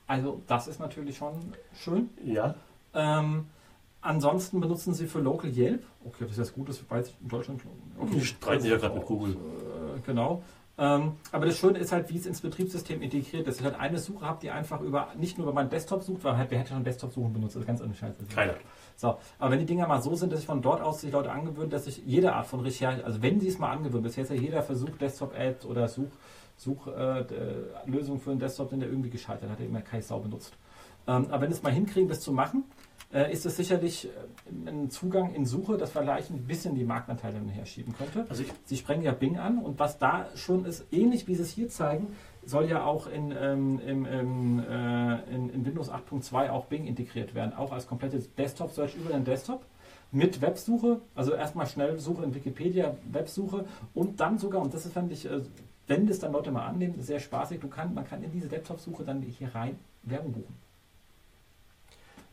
[0.07, 1.35] Also das ist natürlich schon
[1.75, 2.11] schön.
[2.25, 2.55] Ja.
[2.95, 3.47] Ähm,
[4.01, 5.85] ansonsten benutzen Sie für Local Yelp.
[6.05, 7.63] Okay, das ist das Gutes, weil in Deutschland.
[7.99, 9.33] Okay, die streiten ja gerade mit Google.
[9.33, 10.43] Äh, genau.
[10.79, 13.61] Ähm, aber das Schöne ist halt, wie es ins Betriebssystem integriert ist.
[13.61, 16.37] Ich halt eine Suche habe, die einfach über nicht nur über meinen Desktop sucht, weil
[16.37, 17.57] halt, wer hätte schon Desktop-Suchen benutzt?
[17.57, 18.25] Das ist ganz andere Scheiße.
[18.35, 18.55] Keiner.
[19.03, 21.33] So, aber wenn die Dinger mal so sind, dass sich von dort aus sich Leute
[21.33, 24.31] angewöhnen, dass sich jede Art von Recherche, also wenn sie es mal angewöhnen, bisher ist
[24.31, 26.07] ja jeder Versuch, Desktop-Ads oder Such,
[26.57, 30.53] Suchlösungen äh, für einen Desktop, den der irgendwie gescheitert hat, der immer keine Sau benutzt.
[31.09, 32.63] Ähm, aber wenn es mal hinkriegen, das zu machen,
[33.13, 37.41] äh, ist es sicherlich äh, ein Zugang in Suche, das vielleicht ein bisschen die Marktanteile
[37.51, 38.25] herschieben könnte.
[38.29, 41.43] Also ich, Sie sprengen ja Bing an und was da schon ist, ähnlich wie Sie
[41.43, 42.15] es hier zeigen,
[42.45, 47.35] soll ja auch in, ähm, im, im, äh, in, in Windows 8.2 auch Bing integriert
[47.35, 49.65] werden, auch als komplettes Desktop-Search über den Desktop.
[50.15, 53.65] mit Websuche, also erstmal schnell Suche in Wikipedia, Websuche
[53.95, 55.41] und dann sogar, und das ist, fand ich, äh,
[55.87, 59.05] wenn das dann Leute mal annehmen, sehr spaßig, du kann, man kann in diese Laptop-Suche
[59.05, 60.55] dann hier rein Werbung buchen.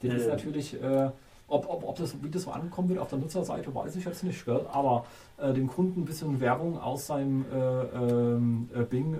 [0.01, 0.29] Das ist Äh.
[0.29, 1.09] natürlich, äh,
[1.47, 4.23] ob, ob, ob das, wie das so ankommen wird auf der Nutzerseite, weiß ich jetzt
[4.23, 4.65] nicht, gell?
[4.71, 5.05] aber
[5.37, 9.15] äh, dem Kunden ein bisschen Werbung aus seinem äh, ähm, äh, Bing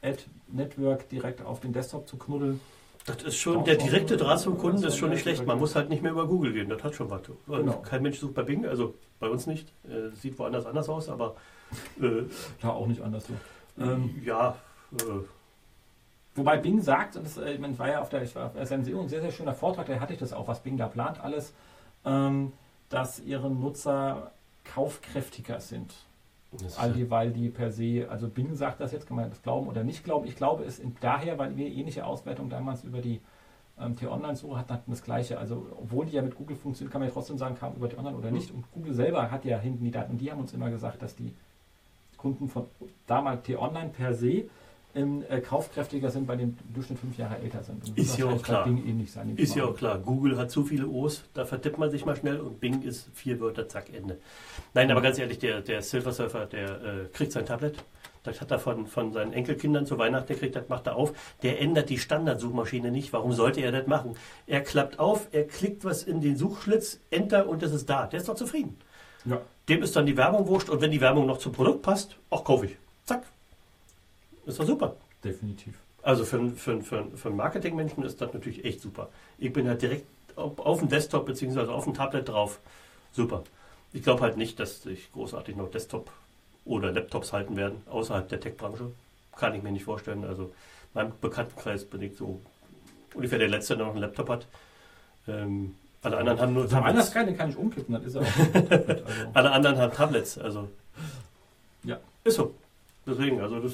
[0.00, 2.60] äh, Ad Network direkt auf den Desktop zu knuddeln.
[3.06, 5.46] Das ist schon, der direkte Draht zum Kunden ist schon nicht schlecht.
[5.46, 7.22] Man muss halt nicht mehr über Google gehen, das hat schon was.
[7.46, 7.80] Genau.
[7.80, 9.72] Kein Mensch sucht bei Bing, also bei uns nicht.
[9.88, 11.36] Äh, sieht woanders anders aus, aber
[12.02, 12.24] äh,
[12.62, 13.32] Ja, auch nicht anders so.
[13.82, 14.56] Ähm, ja,
[14.92, 15.24] äh,
[16.38, 18.52] Wobei Bing sagt, und das äh, ich meine, war ja auf der, ich war auf
[18.52, 20.86] der SMCO, ein sehr, sehr schöner Vortrag, da hatte ich das auch, was Bing da
[20.86, 21.52] plant, alles,
[22.04, 22.52] ähm,
[22.90, 24.30] dass ihre Nutzer
[24.64, 25.92] kaufkräftiger sind.
[26.76, 29.68] All die, weil die per se, also Bing sagt das jetzt, kann man das glauben
[29.68, 30.26] oder nicht glauben.
[30.26, 33.20] Ich glaube es in, daher, weil wir ähnliche Auswertungen damals über die
[33.78, 35.38] ähm, T-Online-Suche hatten, hatten das gleiche.
[35.38, 38.16] Also obwohl die ja mit Google funktioniert, kann man ja trotzdem sagen, kam über T-Online
[38.16, 38.50] oder nicht.
[38.50, 40.12] Und Google selber hat ja hinten die Daten.
[40.12, 41.34] Und die haben uns immer gesagt, dass die
[42.16, 42.66] Kunden von
[43.06, 44.44] damals T-Online per se
[44.98, 47.88] ähm, äh, kaufkräftiger sind, bei dem Durchschnitt fünf Jahre älter sind.
[47.88, 48.64] Und Ist das ja auch klar.
[48.64, 49.36] Bing ähnlich sein.
[49.36, 52.40] Ist ja auch klar, Google hat zu viele O's, da vertippt man sich mal schnell
[52.40, 54.18] und Bing ist vier Wörter, zack, Ende.
[54.74, 57.76] Nein, aber ganz ehrlich, der, der Silver Surfer, der äh, kriegt sein Tablet.
[58.24, 61.12] Das hat er von, von seinen Enkelkindern zu Weihnachten gekriegt, das macht er auf.
[61.42, 63.12] Der ändert die Standardsuchmaschine nicht.
[63.12, 64.16] Warum sollte er das machen?
[64.46, 68.06] Er klappt auf, er klickt was in den Suchschlitz, Enter und es ist da.
[68.06, 68.76] Der ist doch zufrieden.
[69.24, 69.40] Ja.
[69.68, 72.44] Dem ist dann die Werbung wurscht und wenn die Werbung noch zum Produkt passt, auch
[72.44, 72.76] kaufe ich.
[73.04, 73.22] Zack.
[74.48, 74.96] Ist doch super.
[75.22, 75.74] Definitiv.
[76.02, 79.10] Also für, für, für, für einen Marketingmenschen ist das natürlich echt super.
[79.38, 81.66] Ich bin halt direkt auf, auf dem Desktop bzw.
[81.66, 82.58] auf dem Tablet drauf.
[83.12, 83.44] Super.
[83.92, 86.10] Ich glaube halt nicht, dass sich großartig noch Desktop
[86.64, 88.90] oder Laptops halten werden, außerhalb der Tech-Branche.
[89.36, 90.24] Kann ich mir nicht vorstellen.
[90.24, 90.50] Also
[90.94, 92.40] meinem Bekanntenkreis bin ich so
[93.14, 94.46] ungefähr der Letzte, der noch einen Laptop hat.
[95.26, 97.12] Ähm, alle anderen haben nur Tablets.
[97.12, 98.26] kein, den kann ich umkippen, dann ist er auch.
[98.70, 99.04] also.
[99.34, 100.38] Alle anderen haben Tablets.
[100.38, 100.68] Also
[101.84, 101.98] Ja.
[102.24, 102.54] ist so.
[103.06, 103.72] Deswegen, also das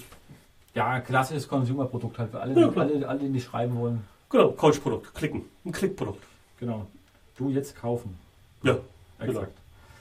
[0.75, 4.05] Ja, klassisches Consumer-Produkt halt für alle, Ja, die, alle, alle, die nicht schreiben wollen.
[4.29, 6.23] genau Couch-Produkt, klicken, ein Klickprodukt.
[6.59, 6.87] Genau.
[7.37, 8.19] Du jetzt kaufen.
[8.63, 8.77] Ja,
[9.21, 9.53] Exakt.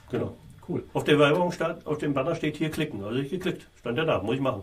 [0.09, 0.33] genau.
[0.67, 0.83] Cool.
[0.93, 3.03] Auf der Werbung stand, auf dem Banner steht hier klicken.
[3.03, 3.67] Also ich geklickt.
[3.79, 4.61] Stand ja da, muss ich machen.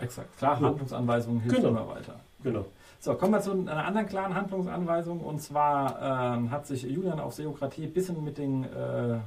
[0.00, 0.36] Exakt.
[0.38, 0.66] Klar, Ja.
[0.66, 1.68] Handlungsanweisungen hilft Genau.
[1.68, 2.14] immer weiter.
[2.42, 2.64] Genau.
[2.98, 5.20] So, kommen wir zu einer anderen klaren Handlungsanweisung.
[5.20, 9.18] Und zwar ähm, hat sich Julian auf Seokratie ein bisschen mit den äh,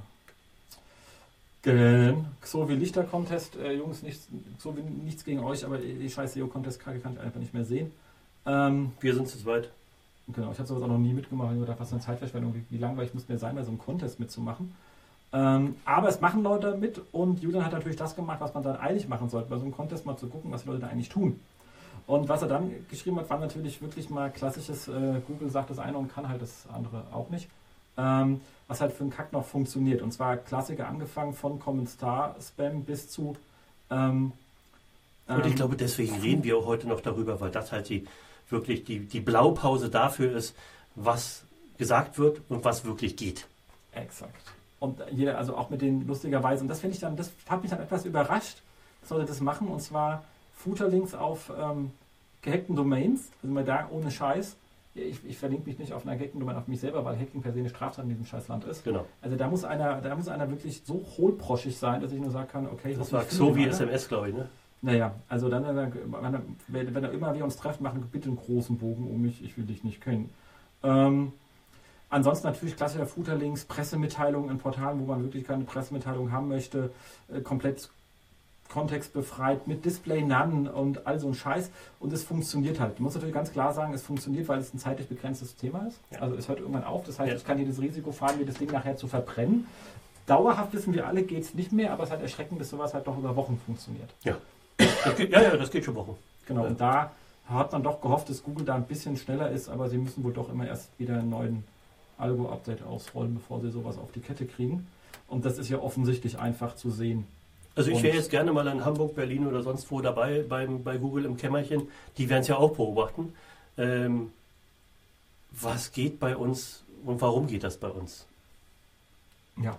[2.43, 4.28] so wie Lichter Contest, äh, Jungs, nichts,
[4.59, 7.53] so wie nichts gegen euch, aber die scheiß SEO Contest Kacke kann ich einfach nicht
[7.53, 7.91] mehr sehen.
[8.45, 9.70] Ähm, Wir sind zu zweit.
[10.28, 11.47] Genau, ich habe sowas auch noch nie mitgemacht.
[11.47, 13.78] Ich habe gedacht, was eine Zeitverschwendung, wie, wie langweilig muss mir sein, bei so einem
[13.78, 14.74] Contest mitzumachen.
[15.32, 18.78] Ähm, aber es machen Leute mit und Julian hat natürlich das gemacht, was man dann
[18.78, 21.09] eigentlich machen sollte, bei so einem Contest mal zu gucken, was die Leute da eigentlich
[21.09, 21.39] tun.
[22.05, 25.80] Und was er dann geschrieben hat, war natürlich wirklich mal klassisches, äh, Google sagt das
[25.80, 27.47] eine und kann halt das andere auch nicht.
[27.98, 30.02] Ähm, was halt für einen Kack noch funktioniert.
[30.02, 33.36] Und zwar Klassiker angefangen von Kommentar-Spam bis zu
[33.91, 34.32] ähm,
[35.28, 38.08] Und ich ähm, glaube, deswegen reden wir auch heute noch darüber, weil das halt die
[38.50, 40.56] wirklich die, die Blaupause dafür ist,
[40.96, 41.44] was
[41.78, 43.48] gesagt wird und was wirklich geht.
[43.94, 44.36] Exakt.
[44.80, 47.72] Und jeder, also auch mit den lustigerweise, und das finde ich dann, das hat mich
[47.72, 48.58] dann etwas überrascht,
[49.10, 50.24] Leute das machen, und zwar
[50.56, 51.91] Footerlinks auf ähm,
[52.41, 54.56] gehackten Domains, also mal da ohne Scheiß.
[54.96, 57.52] Ich, ich verlinke mich nicht auf einer gehackten Domain auf mich selber, weil Hacking per
[57.52, 58.84] se eine Straftat in diesem Scheißland ist.
[58.84, 59.06] Genau.
[59.22, 62.48] Also da muss einer, da muss einer wirklich so hohlproschig sein, dass ich nur sagen
[62.48, 63.66] kann, okay, Das war so wie.
[63.66, 64.36] SMS, glaube ich.
[64.36, 64.48] Ne?
[64.84, 68.78] Naja, also dann, wenn, wenn, wenn er immer wir uns treffen, machen bitte einen großen
[68.78, 70.30] Bogen um mich, ich will dich nicht kennen.
[70.84, 71.32] Ähm,
[72.10, 76.91] ansonsten natürlich klassischer Footerlinks, Pressemitteilungen in Portalen, wo man wirklich keine Pressemitteilung haben möchte,
[77.34, 77.89] äh, komplett
[78.74, 81.70] kontextbefreit mit Display None und all so ein Scheiß.
[82.00, 82.98] Und es funktioniert halt.
[82.98, 86.00] Du musst natürlich ganz klar sagen, es funktioniert, weil es ein zeitlich begrenztes Thema ist.
[86.12, 86.20] Ja.
[86.20, 87.04] Also es hört irgendwann auf.
[87.04, 87.38] Das heißt, Ja.
[87.38, 89.68] ich kann hier das Risiko fahren, mir das Ding nachher zu verbrennen.
[90.26, 92.94] Dauerhaft wissen wir alle, geht es nicht mehr, aber es ist halt erschreckend, dass sowas
[92.94, 94.10] halt doch über Wochen funktioniert.
[94.78, 96.16] Das geht, ja, ja, das geht schon Wochen.
[96.48, 96.68] Genau, Ja.
[96.70, 97.12] und da
[97.50, 100.32] hat man doch gehofft, dass Google da ein bisschen schneller ist, aber sie müssen wohl
[100.34, 101.64] doch immer erst wieder einen neuen
[102.18, 104.88] Algo-Update ausrollen, bevor sie sowas auf die Kette kriegen.
[105.28, 107.28] Und das ist ja offensichtlich einfach zu sehen.
[107.76, 110.98] Also ich wäre jetzt gerne mal in Hamburg, Berlin oder sonst wo dabei beim, bei
[110.98, 111.88] Google im Kämmerchen.
[112.18, 113.34] Die werden es ja auch beobachten.
[113.78, 114.32] Ähm,
[115.52, 118.26] was geht bei uns und warum geht das bei uns?
[119.62, 119.78] Ja.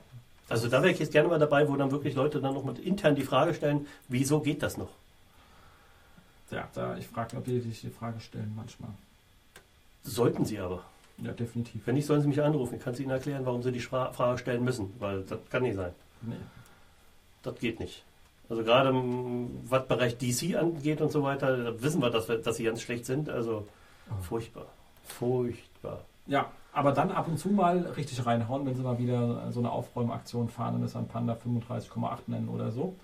[0.48, 2.78] Also da wäre ich jetzt gerne mal dabei, wo dann wirklich Leute dann noch mal
[2.78, 4.90] intern die Frage stellen, wieso geht das noch?
[6.50, 8.90] Ja, da, ich frage, ob die sich die Frage stellen manchmal.
[10.02, 10.84] Sollten sie aber.
[11.18, 11.86] Ja, definitiv.
[11.86, 12.76] Wenn nicht, sollen sie mich anrufen.
[12.76, 15.76] Ich kann es ihnen erklären, warum sie die Frage stellen müssen, weil das kann nicht
[15.76, 15.92] sein.
[16.22, 16.34] Nee.
[17.44, 18.02] Das geht nicht.
[18.48, 18.92] Also gerade
[19.68, 22.82] was Bereich DC angeht und so weiter, da wissen wir, dass, wir, dass sie ganz
[22.82, 23.28] schlecht sind.
[23.30, 23.66] Also
[24.22, 24.66] furchtbar.
[25.06, 26.00] Furchtbar.
[26.26, 29.70] Ja, Aber dann ab und zu mal richtig reinhauen, wenn sie mal wieder so eine
[29.70, 32.94] Aufräumaktion fahren und das dann Panda 35,8 nennen oder so.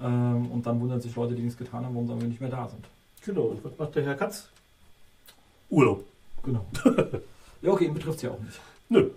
[0.00, 2.68] Ähm, und dann wundern sich Leute, die nichts getan haben, warum sie nicht mehr da
[2.68, 2.84] sind.
[3.24, 4.48] Genau, und was macht der Herr Katz?
[5.70, 6.04] Urlaub.
[6.42, 6.64] Genau.
[7.62, 8.60] ja, okay, ihn betrifft es ja auch nicht.
[8.88, 9.10] Nö.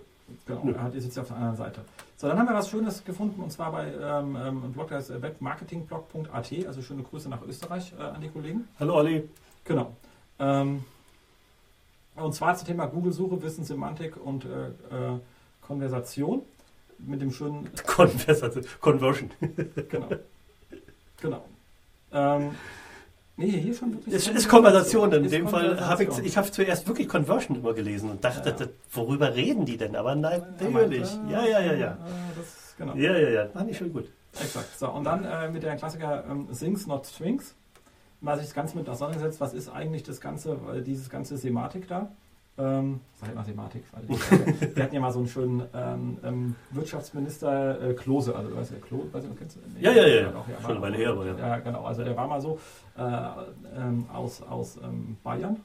[0.46, 0.72] Genau, Nö.
[0.72, 1.80] er hat- ist jetzt auf der anderen Seite.
[2.20, 4.98] So, dann haben wir was Schönes gefunden und zwar bei ähm, ähm, einem Blog, der
[4.98, 8.68] heißt äh, webmarketingblog.at, also schöne Grüße nach Österreich äh, an die Kollegen.
[8.78, 9.26] Hallo Olli.
[9.64, 9.96] Genau.
[10.38, 10.84] Ähm,
[12.16, 15.18] und zwar zum Thema Google-Suche, Wissen, Semantik und äh, äh,
[15.62, 16.42] Konversation
[16.98, 18.66] mit dem schönen Konversation.
[18.82, 19.30] Conversion.
[19.88, 20.08] Genau.
[21.22, 21.44] genau.
[22.12, 22.50] Ähm,
[23.40, 24.14] nee, hier schon wirklich.
[24.14, 25.12] Es ist Konversation.
[25.12, 28.50] In Ist dem Fall habe ich, ich habe zuerst wirklich Conversion immer gelesen und dachte,
[28.50, 28.54] Ja.
[28.56, 29.96] das, worüber reden die denn?
[29.96, 31.08] Aber nein, natürlich.
[31.28, 31.92] Ja, ja, ja, ja.
[31.92, 31.96] äh,
[32.36, 32.94] Das, genau.
[32.94, 33.46] Ja, ja, ja.
[33.48, 34.08] Fand ich schon gut.
[34.40, 34.78] Exakt.
[34.78, 37.54] So, und dann äh, mit der Klassiker ähm, Things, not Strings.
[38.20, 41.88] Mal sich das Ganze mit auseinandergesetzt, was ist eigentlich das ganze, äh, dieses ganze Sematik
[41.88, 42.10] da?
[42.60, 44.30] Ähm, sag ich mal Sematik, weil ich,
[44.76, 48.76] wir hatten ja mal so einen schönen ähm, ähm, Wirtschaftsminister äh, Klose, also weißt du,
[48.76, 49.60] Klo, weißt du, kennst du?
[49.74, 51.38] Nee, Ja, ja, ja, Schon eine Weile her, aber ja.
[51.38, 52.58] Ja, genau, also der war mal so
[52.98, 53.02] äh,
[53.76, 55.60] ähm, aus, aus ähm, Bayern.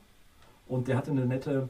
[0.67, 1.67] Und der hatte eine nette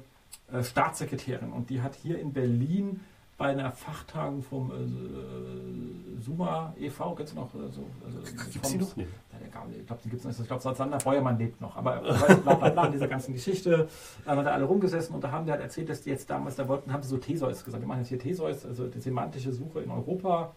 [0.52, 1.52] äh, Staatssekretärin.
[1.52, 3.00] Und die hat hier in Berlin
[3.38, 7.54] bei einer Fachtagung vom äh, Suma e.V., kennst du noch?
[7.54, 8.20] äh, So, also
[8.52, 8.96] Gibt's die vom- noch?
[8.96, 9.08] Nee.
[9.46, 9.52] ich
[9.86, 10.40] glaube, die gibt es nicht.
[10.40, 11.76] Ich glaube, Sander Feuermann lebt noch.
[11.76, 11.98] Aber
[12.44, 13.88] bla bla bla, in dieser ganzen Geschichte
[14.24, 16.56] da haben da alle rumgesessen und da haben die halt erzählt, dass die jetzt damals,
[16.56, 17.84] da wollten, haben sie so Theseus gesagt.
[17.84, 20.52] Wir machen jetzt hier Theseus, also die semantische Suche in Europa.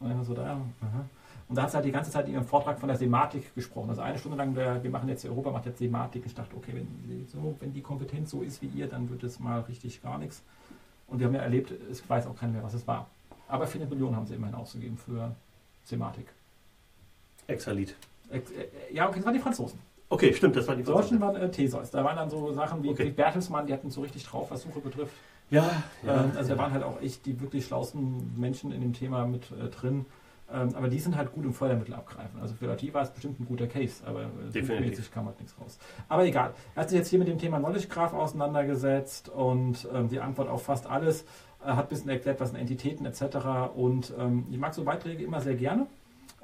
[0.00, 0.42] Und dann so da,
[0.80, 1.04] aha.
[1.48, 3.90] Und da hat sie halt die ganze Zeit in ihrem Vortrag von der Sematik gesprochen.
[3.90, 6.24] Also eine Stunde lang, wir machen jetzt Europa, macht jetzt Sematik.
[6.26, 9.22] Ich dachte, okay, wenn, die so, wenn die Kompetenz so ist wie ihr, dann wird
[9.22, 10.42] es mal richtig gar nichts.
[11.12, 13.06] Und wir haben ja erlebt, es weiß auch keiner mehr, was es war.
[13.48, 15.34] Aber 400 Millionen haben sie immerhin ausgegeben für
[15.84, 16.26] Sematik.
[17.46, 17.94] Exalit.
[18.30, 19.78] Ex- äh, Ja, okay, das waren die Franzosen.
[20.08, 21.90] Okay, stimmt, das war die Die Deutschen waren äh, Theseus.
[21.90, 23.10] Da waren dann so Sachen wie, Okay.
[23.10, 25.12] Bertelsmann, die hatten so richtig drauf, was Suche betrifft.
[25.50, 25.70] Ja,
[26.02, 26.24] ja.
[26.24, 29.50] ähm, also da waren halt auch echt die wirklich schlauesten Menschen in dem Thema mit
[29.52, 30.06] äh, drin.
[30.52, 32.40] Ähm, aber die sind halt gut im Fördermittel abgreifen.
[32.40, 35.10] Also für IT war es bestimmt ein guter Case, aber äh, Definitiv.
[35.10, 35.78] kam halt nichts raus.
[36.08, 36.52] Aber egal.
[36.74, 40.48] Er hat sich jetzt hier mit dem Thema Knowledge Graph auseinandergesetzt und ähm, die Antwort
[40.48, 41.24] auf fast alles.
[41.64, 43.72] Er hat ein bisschen erklärt, was sind Entitäten etc.
[43.74, 45.86] Und ähm, ich mag so Beiträge immer sehr gerne.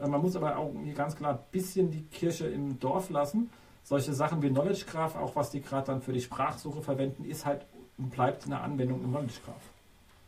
[0.01, 3.51] Äh, man muss aber auch hier ganz klar ein bisschen die Kirche im Dorf lassen.
[3.83, 7.47] Solche Sachen wie Knowledge Graph, auch was die gerade dann für die Sprachsuche verwenden, ist
[7.47, 9.55] halt und bleibt eine Anwendung im Knowledge Graph.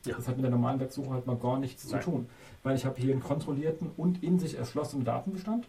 [0.06, 0.16] Ja.
[0.16, 2.00] Das hat mit der normalen Websuche halt mal gar nichts Nein.
[2.00, 2.28] zu tun.
[2.62, 5.66] Weil ich habe hier einen kontrollierten und in sich erschlossenen Datenbestand,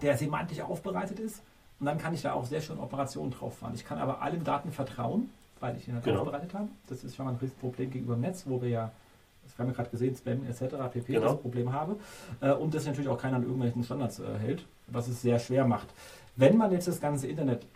[0.00, 1.42] der semantisch aufbereitet ist.
[1.78, 3.72] Und dann kann ich da auch sehr schön Operationen drauf fahren.
[3.74, 6.20] Ich kann aber allen Daten vertrauen, weil ich ihn halt Genau.
[6.20, 6.68] aufbereitet habe.
[6.88, 8.92] Das ist schon mal ein Riesenproblem gegenüber dem Netz, wo wir ja,
[9.44, 10.74] das haben wir gerade gesehen, Spam etc.
[10.92, 11.12] pp.
[11.12, 11.32] Genau.
[11.32, 11.96] das Problem habe.
[12.40, 15.64] Äh, Und das natürlich auch keiner an irgendwelchen Standards äh, hält, was es sehr schwer
[15.66, 15.88] macht.
[16.36, 17.66] Wenn man jetzt das ganze Internet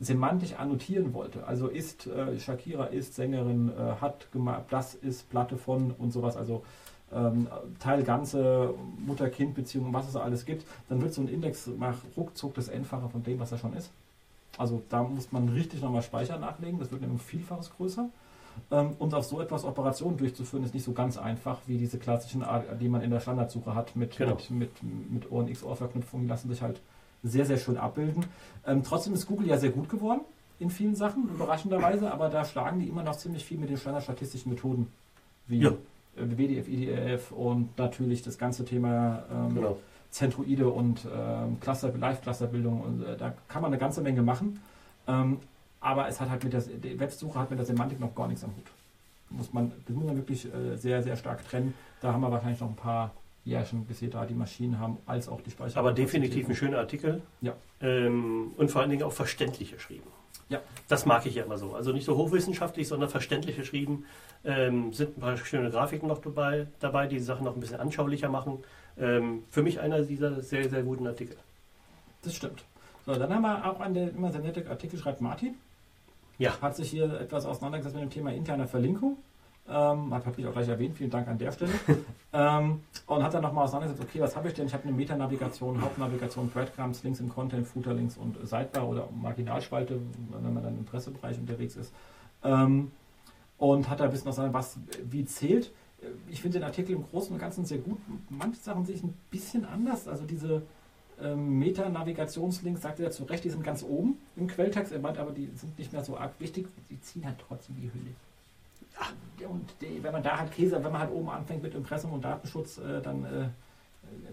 [0.00, 5.56] semantisch annotieren wollte, also ist äh, Shakira ist Sängerin, äh, hat gemacht, das ist Platte
[5.56, 6.64] von und sowas, also
[7.12, 7.48] ähm,
[7.78, 8.74] Teil ganze
[9.06, 13.22] Mutter-Kind-Beziehung, was es alles gibt, dann wird so ein Index nach ruckzuck das Endfache von
[13.22, 13.90] dem, was er schon ist.
[14.56, 18.08] Also da muss man richtig nochmal Speicher nachlegen, das wird nämlich um Vielfaches größer.
[18.70, 22.44] Ähm, und auf so etwas Operationen durchzuführen, ist nicht so ganz einfach wie diese klassischen,
[22.80, 24.34] die man in der Standardsuche hat mit, Genau.
[24.34, 24.70] mit, mit,
[25.12, 26.80] mit OR- und XOR-Verknüpfungen, die lassen sich halt
[27.22, 28.26] sehr, sehr schön abbilden.
[28.66, 30.20] Ähm, trotzdem ist Google ja sehr gut geworden
[30.58, 34.50] in vielen Sachen, überraschenderweise, aber da schlagen die immer noch ziemlich viel mit den standardstatistischen
[34.52, 34.88] Methoden
[35.46, 35.72] wie Ja.
[36.26, 39.76] WDF, IDF und natürlich das ganze Thema ähm, Genau.
[40.10, 44.60] Zentroide und ähm, Cluster, Live-Clusterbildung und äh, da kann man eine ganze Menge machen.
[45.06, 45.38] Ähm,
[45.80, 48.42] aber es hat halt mit der die Websuche hat mit der Semantik noch gar nichts
[48.42, 48.64] am Hut.
[49.30, 51.74] Muss man, das muss man wirklich äh, sehr, sehr stark trennen.
[52.00, 53.12] Da haben wir wahrscheinlich noch ein paar
[53.44, 55.78] Jährchen, bis wir da die Maschinen haben, als auch die Speicher.
[55.78, 57.22] Aber definitiv ein schöner Artikel.
[57.40, 57.52] Ja.
[57.80, 60.06] Ähm, und vor allen Dingen auch verständlich geschrieben.
[60.48, 60.60] Ja.
[60.88, 61.74] Das mag ich ja immer so.
[61.74, 64.06] Also nicht so hochwissenschaftlich, sondern verständlich geschrieben.
[64.44, 67.80] Ähm, sind ein paar schöne Grafiken noch dabei, dabei, die die Sachen noch ein bisschen
[67.80, 68.58] anschaulicher machen.
[68.98, 71.36] Ähm, für mich einer dieser sehr, sehr guten Artikel.
[72.22, 72.64] Das stimmt.
[73.04, 75.54] So, dann haben wir auch einen, der immer sehr nette Artikel schreibt, Martin.
[76.38, 76.60] Ja.
[76.60, 79.18] Hat sich hier etwas auseinandergesetzt mit dem Thema interner Verlinkung.
[79.70, 81.72] Ähm, hat habe ich auch gleich erwähnt, vielen Dank an der Stelle.
[82.32, 84.66] ähm, und hat dann nochmal auseinandergesetzt, okay, was habe ich denn?
[84.66, 90.00] Ich habe eine Metanavigation, Hauptnavigation, Breadcrumbs, Links im Content, Footerlinks und Sidebar oder Marginalspalte,
[90.30, 91.92] wenn man dann im Pressebereich unterwegs ist.
[92.42, 92.92] Ähm,
[93.58, 95.72] und hat da ein bisschen auseinandergesetzt, was wie zählt.
[96.28, 97.98] Ich finde den Artikel im Großen und Ganzen sehr gut.
[98.30, 100.08] Manche Sachen sehe ich ein bisschen anders.
[100.08, 100.62] Also diese
[101.20, 104.92] ähm, Meta-Navigationslinks, sagt er zu Recht, die sind ganz oben im Quelltext.
[104.92, 106.68] Er meint aber, die sind nicht mehr so arg wichtig.
[106.88, 108.14] Die ziehen halt trotzdem die Hülle.
[109.40, 112.12] Ja, und die, wenn man da halt Käse, wenn man halt oben anfängt mit Impressum
[112.12, 113.48] und Datenschutz, äh, dann äh, äh,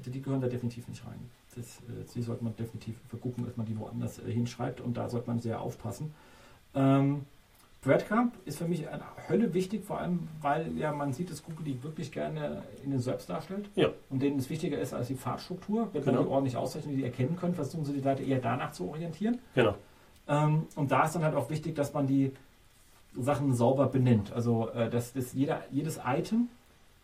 [0.05, 1.20] die gehören da definitiv nicht rein.
[1.55, 5.07] Das, äh, die sollte man definitiv vergucken, dass man die woanders äh, hinschreibt und da
[5.09, 6.13] sollte man sehr aufpassen.
[6.74, 7.26] Ähm,
[7.84, 11.63] Breadcrumb ist für mich eine Hölle wichtig, vor allem, weil ja man sieht, dass Google
[11.66, 13.70] die wirklich gerne in den SERPs darstellt.
[13.76, 13.89] Ja.
[14.09, 15.89] Und denen es wichtiger ist als die Fahrtstruktur.
[15.93, 16.16] Wenn Genau.
[16.18, 19.38] man die ordentlich auszeichnet, die erkennen können, versuchen sie die Seite eher danach zu orientieren.
[19.53, 19.76] Genau.
[20.28, 22.32] Ähm, und da ist dann halt auch wichtig, dass man die
[23.18, 24.34] Sachen sauber benennt.
[24.34, 26.49] Also, äh, dass, dass jeder, jedes Item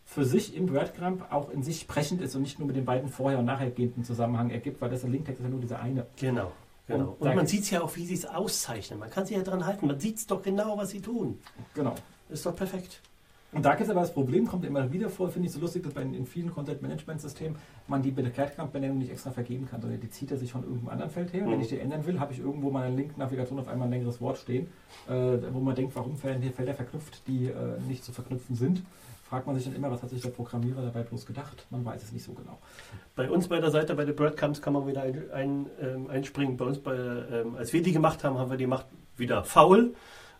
[0.04, 3.08] für sich im Breadcrumb auch in sich sprechend ist und nicht nur mit den beiden
[3.08, 6.06] vorher und nachhergehenden Zusammenhang ergibt, weil das der Linktext ist ja nur dieser eine.
[6.18, 6.52] Genau.
[6.86, 7.16] genau.
[7.18, 8.98] Und Und, man sieht es ja auch, wie sie es auszeichnen.
[8.98, 9.86] Man kann sich ja dran halten.
[9.86, 11.38] Man sieht es doch genau, was sie tun.
[11.74, 11.94] Genau.
[12.28, 13.00] Ist doch perfekt.
[13.52, 15.82] Und da gibt es aber das Problem, kommt immer wieder vor, finde ich so lustig,
[15.82, 20.38] dass in vielen Content-Management-Systemen man die Breadcrumb-Benennung nicht extra vergeben kann, sondern die zieht er
[20.38, 21.46] sich von irgendeinem anderen Feld her.
[21.46, 21.50] Mhm.
[21.50, 24.22] Wenn ich die ändern will, habe ich irgendwo in der Link-Navigation auf einmal ein längeres
[24.22, 24.68] Wort stehen,
[25.06, 25.12] äh,
[25.52, 28.82] wo man denkt, warum werden hier Felder verknüpft, die äh, nicht zu verknüpfen sind.
[29.28, 31.66] Fragt man sich dann immer, was hat sich der Programmierer dabei bloß gedacht?
[31.70, 32.58] Man weiß es nicht so genau.
[33.16, 36.56] Bei uns bei der Seite, bei den Breadcrumbs, kann man wieder ein, ein, ähm, einspringen.
[36.56, 38.86] Bei uns, bei, ähm, als wir die gemacht haben, haben wir die gemacht
[39.16, 39.94] wieder faul.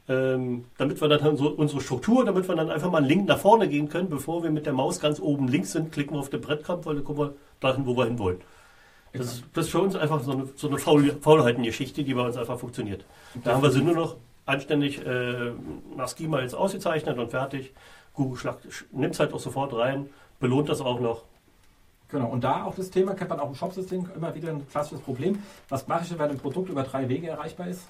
[0.09, 3.39] Ähm, damit wir dann so unsere Struktur, damit wir dann einfach mal einen Link nach
[3.39, 6.31] vorne gehen können, bevor wir mit der Maus ganz oben links sind, klicken wir auf
[6.31, 8.41] den Breadcrumb, weil dann kommen wir dahin, wo wir hin wollen.
[9.13, 12.23] Das ist, das ist für uns einfach so eine, so eine Faul Faulheiten-Geschichte, die bei
[12.23, 13.05] uns einfach funktioniert.
[13.45, 15.53] Da haben wir sie nur noch anständig äh,
[15.97, 17.73] nach Schema jetzt ausgezeichnet und fertig.
[18.15, 18.55] Google
[18.91, 20.09] nimmt es halt auch sofort rein,
[20.41, 21.25] belohnt das auch noch.
[22.09, 25.01] Genau, und da auch das Thema, kennt man auch im Shopsystem immer wieder ein klassisches
[25.01, 25.43] Problem.
[25.69, 27.87] Was mache ich, wenn ein Produkt über drei Wege erreichbar ist?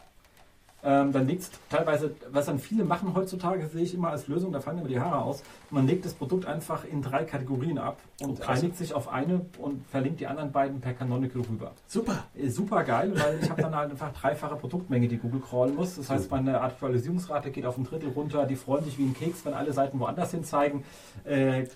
[0.84, 4.52] Ähm, dann liegt es teilweise, was dann viele machen heutzutage, sehe ich immer als Lösung,
[4.52, 5.42] da fallen mir die Haare aus.
[5.70, 9.42] Man legt das Produkt einfach in drei Kategorien ab und Oh, einigt sich auf eine
[9.58, 11.72] und verlinkt die anderen beiden per Canonical rüber.
[11.86, 12.24] Super.
[12.34, 15.96] Ist super geil, weil ich habe dann halt einfach dreifache Produktmenge, die Google crawlen muss.
[15.96, 18.46] Das heißt, meine Aktualisierungsrate geht auf ein Drittel runter.
[18.46, 20.84] Die freuen sich wie ein Keks, wenn alle Seiten woanders hin zeigen.
[21.24, 21.66] Äh,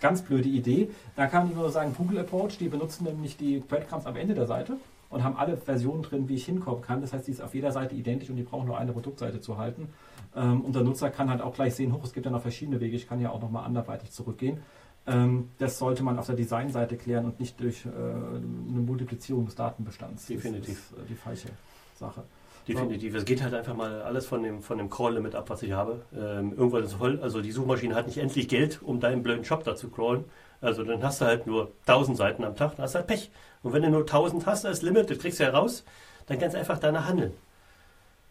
[0.00, 0.90] ganz blöde Idee.
[1.14, 4.46] Da kann ich nur sagen, Google Approach, die benutzen nämlich die Breadcrumbs am Ende der
[4.46, 4.78] Seite
[5.10, 7.00] und haben alle Versionen drin, wie ich hinkommen kann.
[7.00, 9.58] Das heißt, die ist auf jeder Seite identisch und die brauchen nur eine Produktseite zu
[9.58, 9.88] halten.
[10.34, 12.80] Ähm, und der Nutzer kann halt auch gleich sehen, hoch, es gibt ja noch verschiedene
[12.80, 14.60] Wege, ich kann ja auch nochmal anderweitig zurückgehen.
[15.06, 19.56] Ähm, das sollte man auf der Designseite klären und nicht durch äh, eine Multiplizierung des
[19.56, 20.26] Datenbestands.
[20.26, 20.90] Definitiv.
[20.90, 21.48] Das ist äh, die falsche
[21.96, 22.22] Sache.
[22.68, 23.14] Definitiv.
[23.14, 26.02] Es geht halt einfach mal alles von dem, von dem Crawl-Limit ab, was ich habe.
[26.14, 29.64] Ähm, irgendwann ist voll, also die Suchmaschine hat nicht endlich Geld, um deinen blöden Shop
[29.64, 30.24] da zu crawlen.
[30.60, 33.30] Also dann hast du halt nur 1000 Seiten am Tag, dann hast du halt Pech.
[33.62, 35.84] Und wenn du nur 1000 hast als Limit, das kriegst du ja raus,
[36.26, 37.32] dann ganz einfach danach handeln.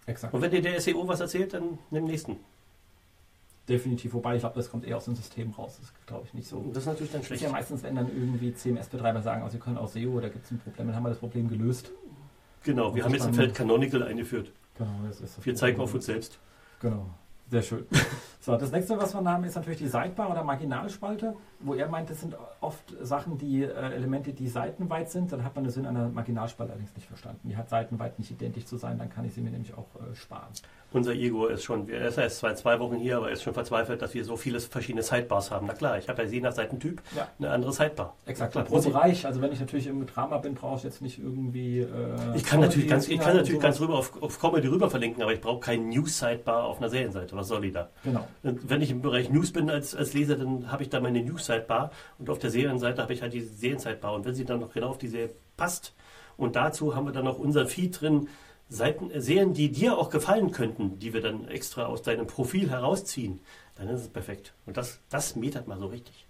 [0.05, 0.33] Exakt.
[0.33, 2.37] Und wenn dir der SEO was erzählt, dann nimm den nächsten.
[3.67, 5.75] Definitiv, wobei ich glaube, das kommt eher aus dem System raus.
[5.77, 6.57] Das ist, glaube ich, nicht so.
[6.57, 7.43] Und das ist natürlich dann schlecht.
[7.43, 10.51] ja meistens, wenn dann irgendwie CMS-Betreiber sagen, also sie können auch SEO, da gibt es
[10.51, 11.91] ein Problem, dann haben wir das Problem gelöst.
[12.63, 14.51] Genau, wir haben jetzt ein Feld Canonical eingeführt.
[14.77, 15.89] Genau, das ist das Wir zeigen Problem.
[15.89, 16.39] auf uns selbst.
[16.79, 17.05] Genau,
[17.51, 17.85] sehr schön.
[18.41, 22.09] so, das nächste, was wir haben, ist natürlich die Sidebar oder Marginalspalte, wo er meint,
[22.09, 25.31] das sind oft Sachen, die äh, Elemente, die seitenweit sind.
[25.33, 27.49] Dann hat man den Sinn einer Marginalspalte allerdings nicht verstanden.
[27.49, 30.15] Die hat seitenweit nicht identisch zu sein, dann kann ich sie mir nämlich auch äh,
[30.15, 30.47] sparen.
[30.91, 33.53] Unser Igor ist schon, er ist erst seit zwei Wochen hier, aber er ist schon
[33.53, 35.67] verzweifelt, dass wir so viele verschiedene Sidebars haben.
[35.67, 37.27] Na klar, ich habe ja je nach Seitentyp Ja.
[37.37, 38.15] eine andere Sidebar.
[38.25, 39.23] Exakt, Klar, pro Bereich.
[39.27, 41.81] Also wenn ich natürlich im Drama bin, brauche ich jetzt nicht irgendwie.
[41.81, 41.87] Äh,
[42.35, 45.33] Ich kann natürlich ganz, ich kann natürlich ganz rüber auf, auf Comedy rüber verlinken, aber
[45.33, 47.35] ich brauche keinen News-Sidebar auf einer Serienseite.
[47.35, 47.89] Was soll die da?
[48.03, 48.25] Genau.
[48.43, 51.21] Und wenn ich im Bereich News bin als, als Leser, dann habe ich da meine
[51.21, 54.13] News-Sidebar und auf der Serienseite habe ich halt die Serien-Sidebar.
[54.13, 55.93] Und wenn sie dann noch genau auf die Serie passt
[56.37, 58.27] und dazu haben wir dann noch unser Feed drin,
[58.69, 62.69] Seiten, äh, Serien, die dir auch gefallen könnten, die wir dann extra aus deinem Profil
[62.69, 63.39] herausziehen,
[63.75, 64.53] dann ist es perfekt.
[64.65, 66.25] Und das, das metert mal so richtig.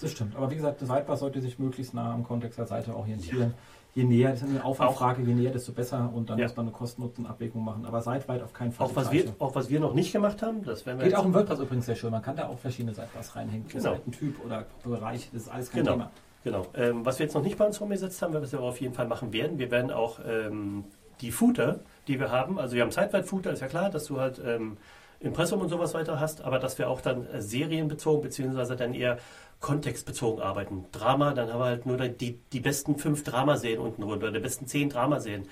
[0.00, 0.36] Das stimmt.
[0.36, 3.54] Aber wie gesagt, das Sidebar sollte sich möglichst nah am Kontext der Seite orientieren.
[3.96, 6.10] Je näher, das ist eine Aufwandfrage, je näher, desto besser.
[6.14, 6.44] Und dann Ja.
[6.44, 7.86] muss man eine Kosten-Nutzen-Abwägung machen.
[7.86, 8.86] Aber seitweit auf keinen Fall.
[8.86, 11.24] Auch was, wir, auch was wir noch nicht gemacht haben, das werden wir Geht auch
[11.24, 12.10] im WordPress übrigens sehr schön.
[12.10, 13.66] Man kann da auch verschiedene Sidebars reinhängen.
[13.68, 13.82] Genau.
[13.82, 15.92] Seitentyp oder Bereich, das ist alles kein Genau.
[15.96, 16.10] Thema.
[16.44, 16.66] Genau.
[16.74, 18.92] Ähm, was wir jetzt noch nicht bei uns umgesetzt haben, was wir aber auf jeden
[18.92, 20.84] Fall machen werden, wir werden auch ähm,
[21.22, 24.38] die Footer, die wir haben, also wir haben Zeitweit-Footer, ist ja klar, dass du halt
[24.44, 24.76] ähm,
[25.20, 29.16] Impressum und sowas weiter hast, aber dass wir auch dann äh, serienbezogen beziehungsweise dann eher
[29.60, 30.84] kontextbezogen arbeiten.
[30.92, 34.66] Drama, dann haben wir halt nur die, die besten fünf Dramaserien unten runter, die besten
[34.66, 35.44] zehn Dramaserien.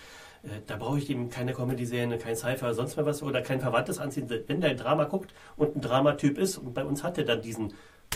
[0.42, 3.98] Äh, Da brauche ich eben keine Comedy-Serien, kein Cypher, sonst mal was oder kein Verwandtes
[3.98, 4.28] anziehen.
[4.46, 7.42] Wenn der ein Drama guckt und ein Dramatyp ist, und bei uns hat er dann
[7.42, 7.72] diesen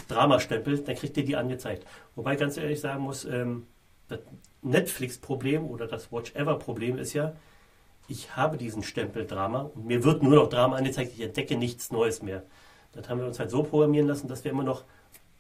[0.09, 1.87] Dramastempel, dann kriegt ihr die angezeigt.
[2.15, 3.67] Wobei ganz ehrlich sagen muss, ähm,
[4.09, 4.21] das
[4.63, 7.33] Netflix-Problem oder das Watch-Ever-Problem ist ja,
[8.09, 11.91] ich habe diesen Stempel Drama und mir wird nur noch Drama angezeigt, ich entdecke nichts
[11.91, 12.43] Neues mehr.
[12.93, 14.85] Das haben wir uns halt so programmieren lassen, dass wir immer noch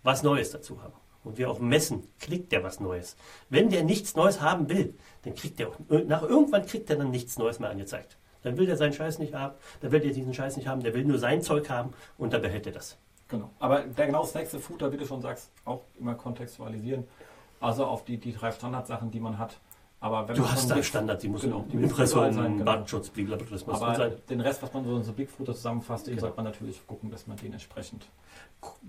[0.03, 0.94] was Neues dazu haben.
[1.24, 3.16] Und wir auch messen, kriegt der was Neues.
[3.51, 7.11] Wenn der nichts Neues haben will, dann kriegt der auch, nach irgendwann kriegt er dann
[7.11, 8.16] nichts Neues mehr angezeigt.
[8.42, 10.94] Dann will der seinen Scheiß nicht haben, dann will der diesen Scheiß nicht haben, der
[10.94, 12.96] will nur sein Zeug haben und dann behält er das.
[13.28, 13.51] Genau.
[13.59, 17.05] Aber der genau das nächste Footer, wie du schon sagst, auch immer kontextualisieren.
[17.61, 19.59] Also auf die, die drei Standardsachen, die man hat.
[20.01, 22.64] Aber wenn Du man hast da Standard, die muss genau, die überall sein, genau.
[22.64, 24.12] Datenschutz, blablabla, das muss aber sein.
[24.30, 26.20] den Rest, was man so in so Bigfooter zusammenfasst, den Genau.
[26.26, 28.07] sollte man natürlich gucken, dass man den entsprechend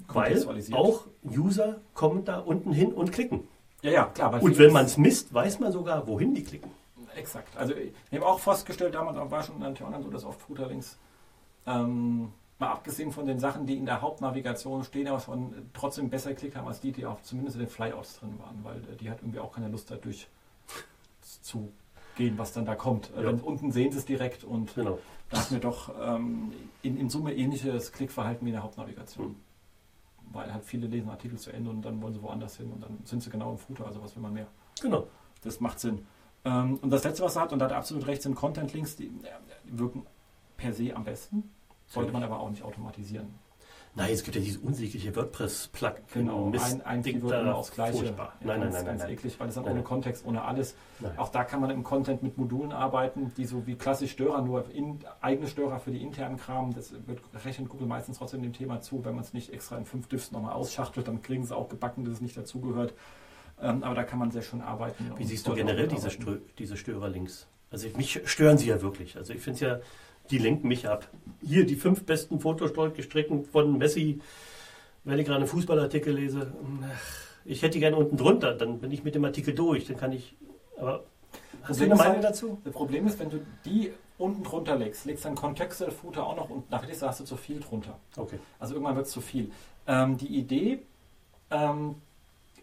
[0.07, 3.47] Weil auch User kommen da unten hin und klicken.
[3.82, 4.41] Ja, ja, klar.
[4.41, 6.70] Und wenn man es misst, weiß man sogar, wohin die klicken.
[7.16, 7.57] Exakt.
[7.57, 10.99] Also ich habe auch festgestellt, damals auch war schon natürlich online so, dass oft Footerlinks,
[11.66, 16.32] ähm, mal abgesehen von den Sachen, die in der Hauptnavigation stehen, aber schon trotzdem besser
[16.32, 19.10] geklickt haben als die, die auch zumindest in den Flyouts drin waren, weil äh, die
[19.10, 20.28] hat irgendwie auch keine Lust dadurch
[21.41, 21.71] zu
[22.15, 23.11] gehen, was dann da kommt.
[23.15, 23.27] Äh, Ja.
[23.27, 24.99] Wenn, unten sehen sie es direkt und Genau.
[25.29, 29.27] da hatten wir doch ähm, in, in Summe ähnliches Klickverhalten wie in der Hauptnavigation.
[29.29, 29.35] Mhm.
[30.31, 32.99] Weil halt viele lesen Artikel zu Ende und dann wollen sie woanders hin und dann
[33.03, 34.47] sind sie genau im Footer, also was will man mehr.
[34.81, 35.07] Genau.
[35.41, 36.05] Das macht Sinn.
[36.45, 38.95] Ähm, und das letzte, was er hat, und da hat er absolut recht, sind Content-Links,
[38.97, 39.09] die, äh,
[39.65, 40.05] die wirken
[40.57, 41.51] per se am besten.
[41.87, 43.33] Sollte man aber auch nicht automatisieren.
[43.95, 46.03] Nein, es gibt ja dieses unsägliche WordPress-Plugin.
[46.13, 47.97] Genau, ein, ein Ding Keyword da, aufs Gleiche.
[47.97, 48.33] Furchtbar.
[48.39, 49.09] Nein, nein, ganz, nein, nein, nein.
[49.09, 49.81] eklig, weil das dann ohne.
[49.83, 50.75] Kontext, ohne alles.
[51.17, 54.65] Auch da kann man im Content mit Modulen arbeiten, die so wie klassisch Störer, nur
[55.21, 56.73] eigene Störer für die internen Kram.
[56.73, 59.03] Das wird, rechnet Google meistens trotzdem dem Thema zu.
[59.03, 62.05] Wenn man es nicht extra in fünf Diffs nochmal ausschachtelt, dann kriegen sie auch gebacken,
[62.05, 62.93] dass es nicht dazugehört.
[63.61, 65.11] Ähm, aber da kann man sehr schön arbeiten.
[65.17, 66.09] Wie siehst du generell diese.
[66.09, 67.47] Stö diese Störerlinks?
[67.71, 69.17] Also ich- mich stören sie ja wirklich.
[69.17, 69.79] Also ich finde es ja,
[70.32, 71.07] die lenken mich ab.
[71.41, 74.19] Hier die fünf besten Fotostrecken von Messi,
[75.03, 76.51] wenn ich gerade einen Fußballartikel lese.
[77.45, 79.86] Ich hätte die gerne unten drunter, dann bin ich mit dem Artikel durch.
[79.86, 80.36] Dann kann ich.
[80.77, 81.03] Aber
[81.63, 82.57] hast du Problem eine ist Meinung halt- dazu?
[82.63, 86.49] Das Problem ist, wenn du die unten drunter legst, legst dann Contextual Footer auch noch
[86.49, 87.97] und nachher hast du zu viel drunter.
[88.17, 88.38] Okay.
[88.59, 89.49] Also irgendwann wird es zu viel.
[89.88, 90.80] Ähm, die Idee,
[91.49, 91.95] ähm,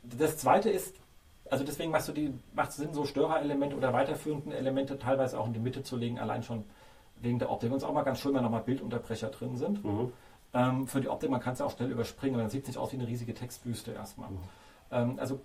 [0.03, 0.95] das zweite ist,
[1.51, 5.47] also deswegen machst du die, macht es Sinn, so Störerelemente oder weiterführenden Elemente teilweise auch
[5.47, 6.65] in die Mitte zu legen, allein schon
[7.21, 7.71] wegen der Optik.
[7.71, 9.85] Und es ist auch mal ganz schön, wenn nochmal Bildunterbrecher drin sind.
[9.85, 10.13] Mhm.
[10.55, 12.69] Ähm, für die Optik, man kann es ja auch schnell überspringen, und dann sieht es
[12.69, 14.31] nicht aus wie eine riesige Textwüste erstmal.
[14.31, 14.39] Mhm.
[14.91, 15.41] Ähm, also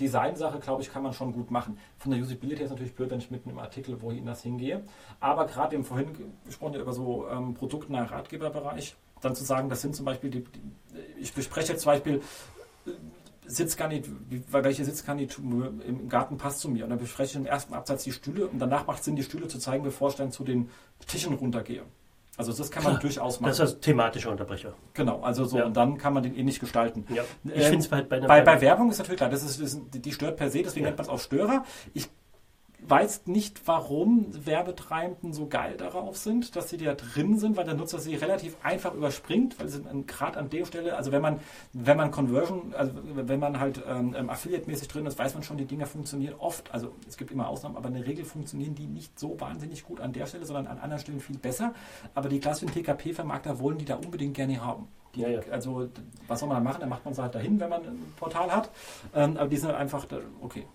[0.00, 1.78] Designsache, glaube ich, kann man schon gut machen.
[1.98, 4.82] Von der Usability ist natürlich blöd, wenn ich mitten im Artikel, wohin das hingehe.
[5.20, 9.82] Aber gerade im vorhin gesprochen ja über so ähm, produktnahe Ratgeberbereich, dann zu sagen, das
[9.82, 10.62] sind zum Beispiel die, die
[11.20, 12.22] ich bespreche jetzt zum Beispiel
[13.48, 16.84] Sitzgarnitur, wie- welche Sitzgarnitur im Garten passt zu mir.
[16.84, 19.22] Und dann bespreche ich im ersten Absatz die Stühle und danach macht es Sinn, die
[19.22, 20.70] Stühle zu zeigen, bevor ich dann zu den
[21.06, 21.82] Tischen runtergehe.
[22.36, 23.50] Also das kann man Klar, durchaus machen.
[23.50, 24.74] Das ist ein thematischer Unterbrecher.
[24.94, 25.64] genau, also so Ja.
[25.66, 27.04] und dann kann man den ähnlich gestalten.
[27.12, 27.24] Ja.
[27.44, 28.20] Ich Ähm, finde es halt bei.
[28.20, 30.84] Bei, bei Werbung ist natürlich klar, das ist, das ist, die stört per se, deswegen
[30.84, 30.90] Ja.
[30.90, 31.64] nennt man es auch Störer.
[31.94, 32.08] Ich
[32.80, 37.74] weiß nicht, warum Werbetreibenden so geil darauf sind, dass sie da drin sind, weil der
[37.74, 41.40] Nutzer sie relativ einfach überspringt, weil sie gerade an der Stelle, also wenn man,
[41.72, 45.56] wenn man Conversion, also wenn man halt ähm, ähm, Affiliate-mäßig drin ist, weiß man schon,
[45.56, 48.86] die Dinger funktionieren oft, also es gibt immer Ausnahmen, aber in der Regel funktionieren die
[48.86, 51.74] nicht so wahnsinnig gut an der Stelle, sondern an anderen Stellen viel besser.
[52.14, 54.88] Aber die klassischen TKP-Vermarkter wollen die da unbedingt gerne haben.
[55.14, 55.40] Die, Ja, ja.
[55.50, 55.88] Also
[56.26, 56.80] was soll man da machen?
[56.80, 58.70] Dann macht man es halt dahin, wenn man ein Portal hat.
[59.14, 60.66] Ähm, aber die sind halt einfach, da, okay.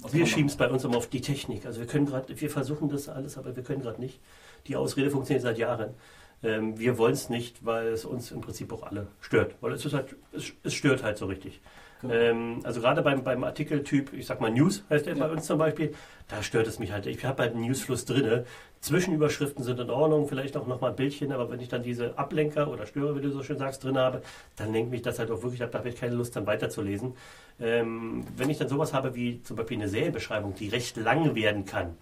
[0.00, 1.66] Was Wir schieben es bei uns immer auf die Technik.
[1.66, 4.20] Also wir können gerade, wir versuchen das alles, aber wir können gerade nicht.
[4.66, 5.94] Die Ausrede funktioniert seit Jahren.
[6.42, 9.54] Ähm, wir wollen es nicht, weil es uns im Prinzip auch alle stört.
[9.60, 11.60] Weil es ist halt, es, es stört halt so richtig.
[12.02, 12.12] Genau.
[12.12, 15.26] Ähm, also gerade beim, beim Artikeltyp, ich sag mal News heißt der Ja.
[15.26, 15.94] bei uns zum Beispiel,
[16.28, 17.06] da stört es mich halt.
[17.06, 18.44] Ich habe halt einen Newsfluss drin.
[18.84, 22.68] Zwischenüberschriften sind in Ordnung, vielleicht auch nochmal ein Bildchen, aber wenn ich dann diese Ablenker
[22.68, 24.20] oder Störer, wie du so schön sagst, drin habe,
[24.56, 27.14] dann lenkt mich das halt auch wirklich ab, da habe ich keine Lust dann weiterzulesen.
[27.58, 31.64] Ähm, wenn ich dann sowas habe wie zum Beispiel eine Serienbeschreibung, die recht lang werden
[31.64, 31.96] kann,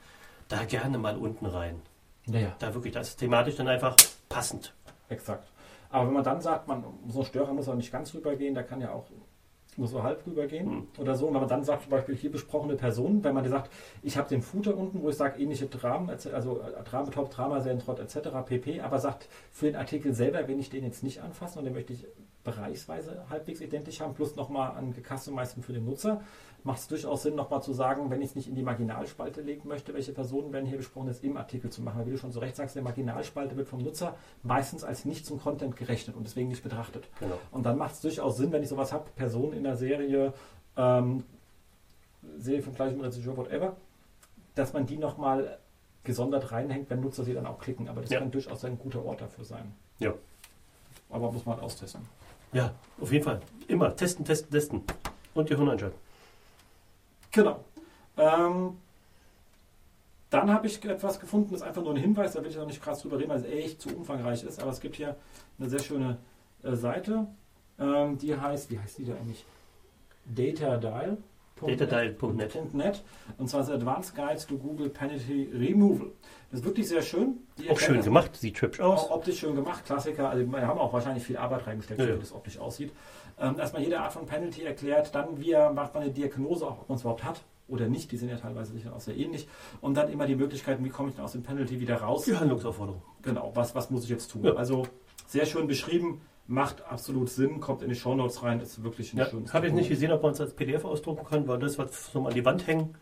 [0.49, 1.81] da gerne mal unten rein.
[2.27, 3.97] Ja, ja, Da wirklich, das ist thematisch dann einfach
[4.29, 4.75] passend.
[5.09, 5.49] exakt.
[5.91, 8.63] Aber wenn man dann sagt, man so ein Störer muss auch nicht ganz rübergehen, da
[8.65, 9.05] kann ja auch
[9.77, 10.89] nur so halb rübergehen Mhm.
[10.99, 11.27] oder so.
[11.27, 13.71] Und wenn man dann sagt, zum Beispiel hier besprochene Personen, wenn man sagt,
[14.03, 17.61] ich habe den Footer unten, wo ich sage, ähnliche Dramen, also äh, Drama, Top, Drama,
[17.61, 18.29] Serientrott etc.
[18.45, 18.81] pp.
[18.81, 21.93] Aber sagt, für den Artikel selber will ich den jetzt nicht anfassen und den möchte
[21.95, 22.07] ich
[22.45, 26.21] bereichsweise halbwegs identisch haben, plus nochmal an gecustomized für den Nutzer,
[26.65, 29.69] macht es durchaus Sinn, nochmal zu sagen, wenn ich es nicht in die Marginalspalte legen
[29.69, 31.99] möchte, welche Personen werden hier besprochen, das im Artikel zu machen.
[32.01, 35.27] Weil, wie du schon so recht sagst, der Marginalspalte wird vom Nutzer meistens als nicht
[35.27, 37.09] zum Content gerechnet und deswegen nicht betrachtet.
[37.21, 37.39] Genau.
[37.51, 40.33] Und dann macht es durchaus Sinn, wenn ich sowas habe, Personen in der Serie,
[40.77, 41.25] ähm,
[42.39, 43.77] Serie vom gleichen Regisseur, whatever,
[44.55, 45.59] dass man die nochmal
[46.05, 47.89] gesondert reinhängt, wenn Nutzer sie dann auch klicken.
[47.89, 48.19] Aber das Ja.
[48.21, 49.73] kann durchaus ein guter Ort dafür sein.
[49.99, 50.15] Ja.
[51.11, 52.03] Aber muss man halt austesten.
[52.53, 53.41] Ja, auf jeden Fall.
[53.69, 54.83] Immer testen, testen, testen.
[55.35, 55.93] Und die Hirn anschauen.
[57.33, 57.65] Genau.
[58.17, 58.77] Ähm,
[60.31, 62.67] dann habe ich etwas gefunden, das ist einfach nur ein Hinweis, da will ich auch
[62.67, 64.61] nicht krass drüber reden, weil es echt zu umfangreich ist.
[64.63, 65.17] Aber es gibt hier
[65.59, 66.19] eine sehr schöne
[66.63, 67.27] äh, Seite,
[67.79, 69.45] ähm, die heißt, wie heißt die da eigentlich?
[70.25, 71.19] Datadial.
[71.61, 72.75] Datadial.net.
[72.75, 73.03] .net.
[73.39, 76.11] Und zwar das Advanced Guide to Google Penalty Removal.
[76.51, 77.37] Das ist wirklich sehr schön.
[77.59, 79.05] Die Auch schön gemacht, sieht hübsch aus.
[79.05, 80.31] auch optisch schön gemacht, Klassiker.
[80.31, 82.17] Also wir haben auch wahrscheinlich viel Arbeit reingesteckt, Ja, wie ja.
[82.17, 82.93] das optisch aussieht.
[83.41, 86.97] Ähm, erstmal jede Art von Penalty erklärt, dann wie macht man eine Diagnose, ob man
[86.97, 87.43] es überhaupt hat.
[87.69, 88.13] oder nicht.
[88.13, 89.49] Die sind ja teilweise sicher auch sehr ähnlich.
[89.81, 92.25] Und dann immer die Möglichkeiten, wie komme ich denn aus dem Penalty wieder raus?
[92.25, 93.01] Die Handlungsaufforderung.
[93.23, 94.45] Genau, was, was muss ich jetzt tun?
[94.45, 94.55] Ja.
[94.55, 94.87] Also
[95.27, 99.27] sehr schön beschrieben, macht absolut Sinn, kommt in die Shownotes rein, ist wirklich ein Ja,
[99.27, 102.13] schönes Habe ich nicht gesehen, ob man es als PDF ausdrucken kann, weil das, was
[102.13, 102.95] so an die Wand hängen.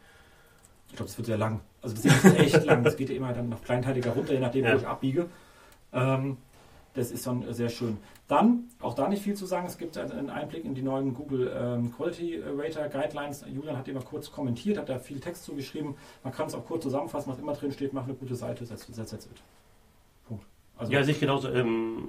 [0.90, 1.60] Ich glaube, es wird sehr lang.
[1.82, 2.84] Also das ist echt lang.
[2.84, 4.74] Das geht ja immer dann noch kleinteiliger runter, je nachdem, Ja.
[4.74, 5.26] wo ich abbiege.
[5.92, 6.36] Ähm,
[6.94, 7.98] das ist dann sehr schön.
[8.26, 11.52] Dann, auch da nicht viel zu sagen, es gibt einen Einblick in die neuen Google
[11.56, 13.44] ähm, Quality Rater Guidelines.
[13.48, 15.94] Julian hat immer kurz kommentiert, hat da viel Text zugeschrieben.
[16.24, 18.86] Man kann es auch kurz zusammenfassen, was immer drin steht, mach eine gute Seite, setz,
[18.86, 19.42] setz, setz it.
[20.26, 20.44] Punkt.
[20.76, 21.48] Also, Ja, sehe ich genauso.
[21.48, 22.08] Ähm,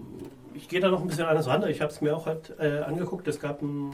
[0.54, 1.68] ich gehe da noch ein bisschen anders ran.
[1.68, 3.28] Ich habe es mir auch halt, äh, angeguckt.
[3.28, 3.92] Es gab einen,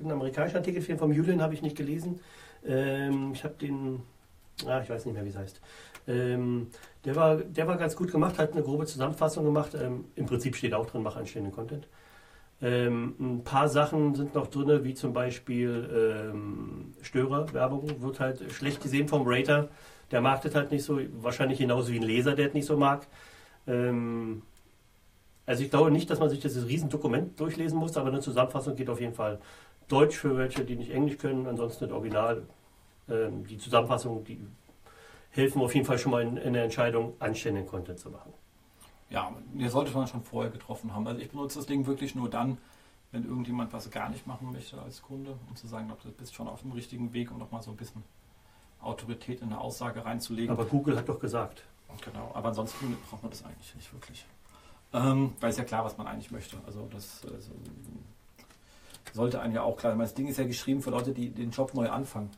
[0.00, 2.20] einen amerikanischen Artikel vom Julian, habe ich nicht gelesen.
[2.64, 4.02] Ähm, ich habe den,
[4.66, 5.60] ah, ich weiß nicht mehr, wie es heißt.
[6.08, 6.68] Ähm,
[7.04, 9.74] der, war, der war ganz gut gemacht, hat eine grobe Zusammenfassung gemacht.
[9.74, 11.88] Ähm, Im Prinzip steht auch drin, mach anstehenden Content.
[12.62, 18.82] Ähm, ein paar Sachen sind noch drin, wie zum Beispiel ähm, Störerwerbung, wird halt schlecht
[18.82, 19.68] gesehen vom Rater.
[20.10, 22.76] Der mag das halt nicht so, wahrscheinlich genauso wie ein Leser, der es nicht so
[22.76, 23.06] mag.
[23.66, 24.42] Ähm,
[25.44, 28.88] also ich glaube nicht, dass man sich dieses Riesendokument durchlesen muss, aber eine Zusammenfassung geht
[28.88, 29.38] auf jeden Fall
[29.88, 32.42] Deutsch für welche, die nicht Englisch können, ansonsten das Original.
[33.08, 34.40] Ähm, die Zusammenfassung, die
[35.36, 38.32] helfen auf jeden Fall schon mal in, in der Entscheidung, anständigen Content zu machen.
[39.08, 41.06] Ja, ihr solltet man schon vorher getroffen haben.
[41.06, 42.58] Also ich benutze das Ding wirklich nur dann,
[43.12, 46.34] wenn irgendjemand was gar nicht machen möchte als Kunde, um zu sagen, ob du bist
[46.34, 48.02] schon auf dem richtigen Weg, um nochmal so ein bisschen
[48.80, 50.50] Autorität in eine Aussage reinzulegen.
[50.50, 51.62] Aber Google hat doch gesagt,
[52.04, 54.26] genau, aber ansonsten braucht man das eigentlich nicht wirklich.
[54.92, 56.56] Ähm, weil es ja klar, was man eigentlich möchte.
[56.66, 57.52] Also das äh, so,
[59.12, 59.98] sollte einem ja auch klar sein.
[59.98, 62.30] Das Ding ist ja geschrieben für Leute, die den Job neu anfangen.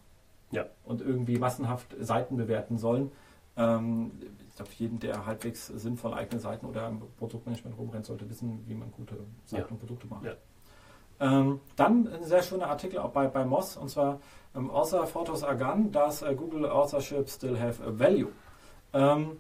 [0.50, 0.66] Ja.
[0.84, 3.10] Und irgendwie massenhaft Seiten bewerten sollen.
[3.56, 4.12] Ähm,
[4.48, 8.74] ich glaube, jeden, der halbwegs sinnvoll eigene Seiten oder im Produktmanagement rumrennt, sollte wissen, wie
[8.74, 9.68] man gute Seiten Ja.
[9.70, 10.24] und Produkte macht.
[10.24, 10.32] Ja.
[11.20, 14.20] Ähm, dann ein sehr schöner Artikel auch bei, bei Moss, und zwar
[14.54, 18.28] ähm, Author Photos are gone, does uh, Google Authorship still have a value?
[18.92, 19.38] Ähm,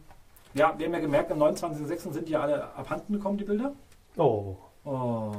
[0.54, 2.12] ja, wir haben ja gemerkt, am 29.06.
[2.12, 3.72] sind die alle abhanden gekommen, die Bilder.
[4.16, 4.56] oh,
[4.88, 5.32] Oh.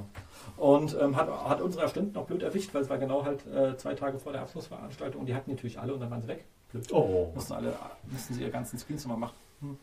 [0.58, 3.76] Und ähm, hat, hat unsere Assistenten noch blöd erwischt, weil es war genau halt äh,
[3.78, 6.46] zwei Tage vor der Abschlussveranstaltung und die hatten natürlich alle und dann waren sie weg.
[6.72, 6.92] Blöd.
[6.92, 7.32] oh.
[7.34, 7.74] Mussten alle,
[8.12, 9.36] mussten sie ihre ganzen Screens nochmal machen.
[9.62, 9.78] Hm.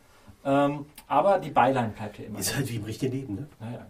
[0.45, 2.39] Ähm, aber die Byline bleibt ja immer.
[2.39, 3.47] Ist halt wie im richtigen Leben, ne?
[3.59, 3.85] Naja.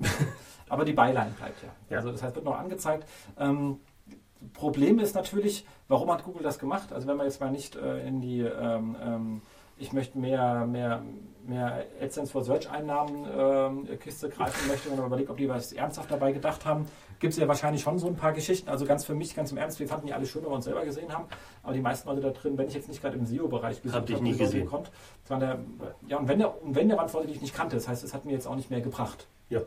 [0.70, 1.70] Aber die Byline bleibt ja.
[1.90, 1.98] Ja.
[1.98, 3.08] Also das heißt, wird noch angezeigt.
[3.38, 3.80] Ähm,
[4.54, 6.94] Problem ist natürlich, warum hat Google das gemacht?
[6.94, 9.42] Also wenn man jetzt mal nicht äh, in die, ähm, ähm,
[9.78, 11.04] ich möchte mehr, mehr,
[11.48, 16.12] mehr AdSense for Search Einnahmen ähm, Kiste greifen möchte, man überlegt, ob die was ernsthaft
[16.12, 16.88] dabei gedacht haben,
[17.20, 18.70] gibt es ja wahrscheinlich schon so ein paar Geschichten.
[18.70, 20.66] Also ganz für mich, ganz im Ernst, wir fanden die alle schön, wenn wir uns
[20.66, 21.26] selber gesehen haben.
[21.64, 24.22] Aber die meisten Leute da drin, wenn ich jetzt nicht gerade im SEO-Bereich Hab ich
[24.22, 24.68] nie wie Leute gesehen.
[24.68, 24.92] Kommt,
[25.30, 25.60] der,
[26.08, 28.04] ja, und wenn der, und wenn der waren Leute, die ich nicht kannte, das heißt,
[28.04, 29.28] es hat mir jetzt auch nicht mehr gebracht.
[29.50, 29.62] Ja.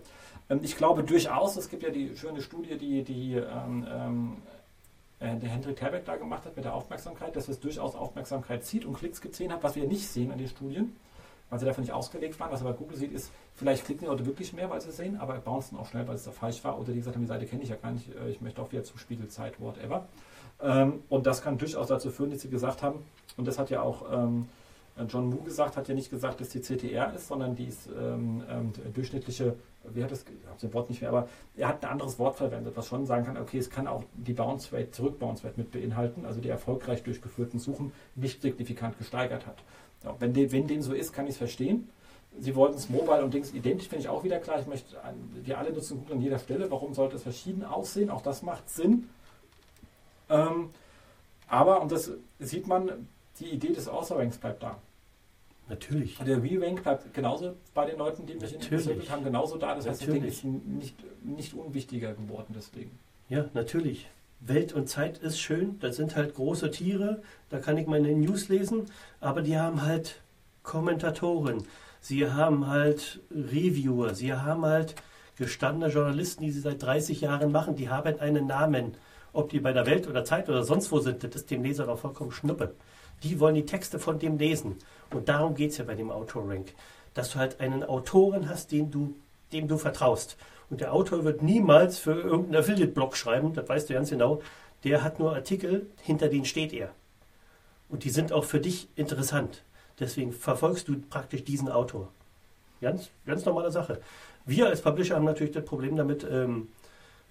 [0.49, 4.37] Ähm, Ich glaube durchaus, es gibt ja die schöne Studie, die, die ähm, ähm,
[5.21, 8.85] äh, der Hendrik Terbeck da gemacht hat mit der Aufmerksamkeit, dass es durchaus Aufmerksamkeit zieht
[8.85, 10.97] und Klicks gezählt hat, was wir nicht sehen an den Studien,
[11.51, 12.51] weil sie dafür nicht ausgelegt waren.
[12.51, 15.35] Was aber Google sieht, ist, vielleicht klicken die Leute wirklich mehr, weil sie sehen, aber
[15.35, 17.63] bouncen auch schnell, weil es da falsch war oder die gesagt haben, die Seite kenne
[17.63, 20.07] ich ja gar nicht, äh, ich möchte auch wieder Zuspiegelzeit, whatever.
[20.63, 23.05] Ähm, und das kann durchaus dazu führen, dass sie gesagt haben,
[23.37, 24.49] und das hat ja auch ähm,
[25.09, 28.43] John Moo gesagt, hat ja nicht gesagt, dass die CTR ist, sondern die ist ähm,
[28.93, 32.19] durchschnittliche, wie hat das, ich habe das Wort nicht mehr, aber er hat ein anderes
[32.19, 35.55] Wort verwendet, was schon sagen kann, okay, es kann auch die Bounce Rate, Zurück-Bounce Rate
[35.57, 39.63] mit beinhalten, also die erfolgreich durchgeführten Suchen nicht signifikant gesteigert hat.
[40.05, 41.89] Ja, wenn, de, wenn dem so ist, kann ich es verstehen.
[42.39, 44.61] Sie wollten es Mobile und Dings identisch, finde ich auch wieder klar.
[44.61, 44.97] Ich möchte,
[45.45, 46.71] wir alle nutzen Google an jeder Stelle.
[46.71, 48.09] Warum sollte es verschieden aussehen?
[48.09, 49.09] Auch das macht Sinn.
[50.29, 50.71] Ähm,
[51.49, 53.09] aber, und das sieht man,
[53.41, 54.79] die Idee des Außerranks bleibt da.
[55.69, 56.19] Natürlich.
[56.19, 58.87] Der Re-Rank bleibt genauso bei den Leuten, die mich Natürlich.
[58.87, 59.75] interessiert haben, genauso da.
[59.75, 60.39] Das heißt, das Ding Natürlich.
[60.39, 62.99] ist nicht, nicht unwichtiger geworden deswegen.
[63.29, 64.09] Ja, natürlich.
[64.41, 68.49] Welt und Zeit ist schön, das sind halt große Tiere, da kann ich meine News
[68.49, 68.87] lesen,
[69.21, 70.21] aber die haben halt
[70.63, 71.65] Kommentatoren,
[72.01, 74.95] sie haben halt Reviewer, sie haben halt
[75.37, 78.95] gestandene Journalisten, die sie seit 30 Jahren machen, die haben einen Namen.
[79.33, 81.87] Ob die bei der Welt oder Zeit oder sonst wo sind, das ist dem Leser
[81.87, 82.75] doch vollkommen schnuppe.
[83.23, 84.77] Die wollen die Texte von dem lesen.
[85.11, 86.75] Und darum geht es ja bei dem Autorank.
[87.15, 89.15] Dass du halt einen Autoren hast, den du,
[89.53, 90.37] dem du vertraust.
[90.71, 94.41] Und der Autor wird niemals für irgendeinen Affiliate-Blog schreiben, das weißt du ganz genau.
[94.85, 96.91] Der hat nur Artikel, hinter denen steht er.
[97.89, 99.65] Und die sind auch für dich interessant.
[99.99, 102.09] Deswegen verfolgst du praktisch diesen Autor.
[102.81, 104.01] Ganz, ganz normale Sache.
[104.47, 106.69] Wir als Publisher haben natürlich das Problem damit, ähm,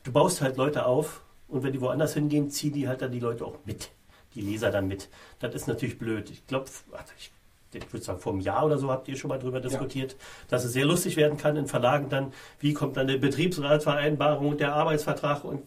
[0.03, 3.19] du baust halt Leute auf und wenn die woanders hingehen, ziehen die halt dann die
[3.19, 3.89] Leute auch mit.
[4.35, 5.09] Die Leser dann mit.
[5.39, 6.29] Das ist natürlich blöd.
[6.29, 6.69] Ich glaube,
[7.17, 7.31] ich,
[7.73, 10.15] ich würde sagen, vor einem Jahr oder so habt ihr schon mal drüber diskutiert,
[10.47, 14.59] dass es sehr lustig werden kann in Verlagen dann, wie kommt dann eine Betriebsratsvereinbarung und
[14.59, 15.61] der Arbeitsvertrag und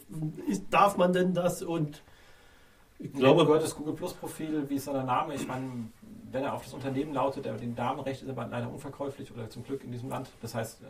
[0.49, 2.03] ist, darf man denn das und
[2.99, 5.35] Ich glaube, gehört das Google Plus Profil, wie ist da der Name?
[5.35, 5.89] Ich meine,
[6.33, 9.65] wenn er auf das Unternehmen lautet, der den Damenrecht ist aber leider unverkäuflich oder zum
[9.65, 10.31] Glück in diesem Land.
[10.41, 10.87] Das heißt, äh,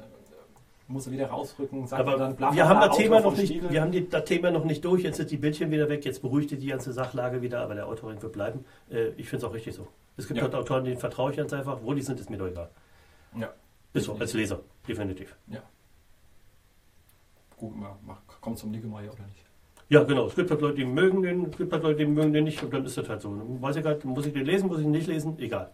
[0.89, 3.71] muss er wieder rausrücken, sagt aber er dann bla, wir haben das Thema noch nicht,
[3.71, 5.03] wir haben die, das Thema noch nicht durch.
[5.03, 6.05] Jetzt sind die Bildchen wieder weg.
[6.05, 8.65] Jetzt beruhigte die ganze Sachlage wieder, aber der Autorin wird bleiben.
[8.91, 9.89] Äh, ich finde es auch richtig so.
[10.17, 10.49] Es gibt Ja.
[10.49, 11.79] dort Autoren, denen vertraue ich ganz einfach.
[11.83, 12.69] Wo die sind, ist mir doch egal.
[13.37, 13.51] Ja,
[13.95, 15.35] Ist so, als Leser, definitiv.
[17.57, 19.45] gut, man macht- kommt zum Niggemeier oder nicht.
[19.89, 20.27] Ja, genau.
[20.27, 22.63] Es gibt halt Leute, die mögen den, es gibt halt Leute, die mögen den nicht
[22.63, 23.31] und dann ist das halt so.
[23.61, 25.71] Weiß ich halt, muss ich den lesen, muss ich ihn nicht lesen, egal.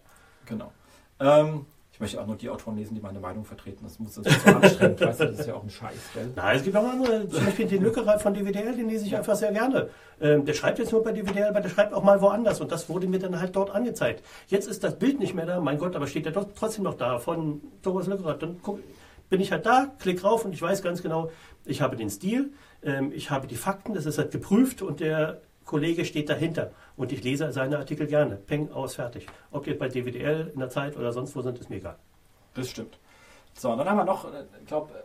[0.47, 0.73] Genau.
[1.21, 1.67] Ähm,
[1.99, 3.81] ich möchte auch nur die Autoren lesen, die meine Meinung vertreten.
[3.83, 5.01] Das muss das ist so anstrengend.
[5.01, 6.31] weißt du, das ist ja auch ein Scheiß, gell?
[6.37, 9.35] Nein, es gibt auch andere, zum Beispiel den Lückereit von DWDL, den lese ich einfach
[9.35, 9.89] sehr gerne.
[10.21, 12.89] Ähm, der schreibt jetzt nur bei DWDL, aber der schreibt auch mal woanders und das
[12.89, 14.23] wurde mir dann halt dort angezeigt.
[14.47, 16.95] Jetzt ist das Bild nicht mehr da, mein Gott, aber steht ja doch trotzdem noch
[16.95, 18.45] da von Thomas Lückerath.
[18.45, 18.79] Dann guck,
[19.29, 21.33] bin ich halt da, klick rauf und ich weiß ganz genau,
[21.65, 22.53] ich habe den Stil,
[22.85, 27.13] ähm, ich habe die Fakten, das ist halt geprüft und der Kollege steht dahinter und
[27.13, 28.37] ich lese seine Artikel gerne.
[28.37, 29.27] Peng, aus, fertig.
[29.53, 31.97] Ob die bei DWDL, in der Zeit oder sonst wo sind, ist mir egal.
[32.55, 32.99] Das stimmt.
[33.53, 35.05] So, und dann haben wir noch, äh, ich glaube,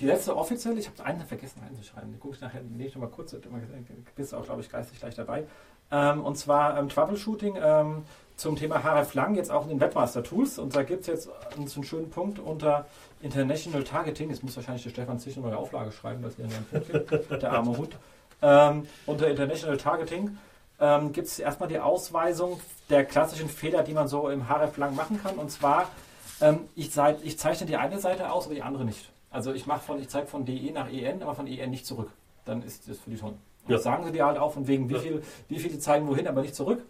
[0.00, 3.02] die letzte offizielle, ich habe eine vergessen reinzuschreiben, die gucke ich nachher, nehme ich noch
[3.02, 3.40] mal kurz, du
[4.16, 5.44] bist auch, glaube ich, geistig gleich dabei.
[5.90, 8.04] Ähm, und zwar ähm, Troubleshooting ähm,
[8.36, 10.58] zum Thema HRF Lang, jetzt auch in den Webmaster Tools.
[10.58, 12.86] Und da gibt es jetzt einen, einen schönen Punkt unter
[13.20, 14.30] International Targeting.
[14.30, 17.42] Jetzt muss wahrscheinlich der Stefan sich eine neue Auflage schreiben, dass er einen Punkt gibt,
[17.42, 17.94] der arme Hund.
[18.42, 20.36] Ähm, unter International Targeting
[20.80, 24.94] ähm, gibt es erstmal die Ausweisung der klassischen Fehler, die man so im HRF Lang
[24.96, 25.36] machen kann.
[25.36, 25.88] Und zwar,
[26.40, 26.90] ähm, ich,
[27.22, 29.10] ich zeichne die eine Seite aus, aber die andere nicht.
[29.30, 32.10] Also ich mache von, ich zeige von DE nach EN, aber von EN nicht zurück.
[32.44, 33.16] Dann ist das für die.
[33.22, 33.36] Und
[33.68, 33.76] Ja.
[33.76, 35.00] das sagen sie dir halt auch, von wegen, wie Ja.
[35.00, 36.82] viel, wie viel die zeigen wohin, aber nicht zurück.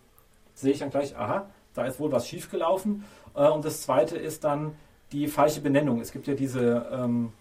[0.54, 3.04] Sehe ich dann gleich, aha, da ist wohl was schiefgelaufen.
[3.34, 4.74] Äh, und das zweite ist dann
[5.12, 6.00] die falsche Benennung.
[6.00, 7.32] Es gibt ja diese, ähm,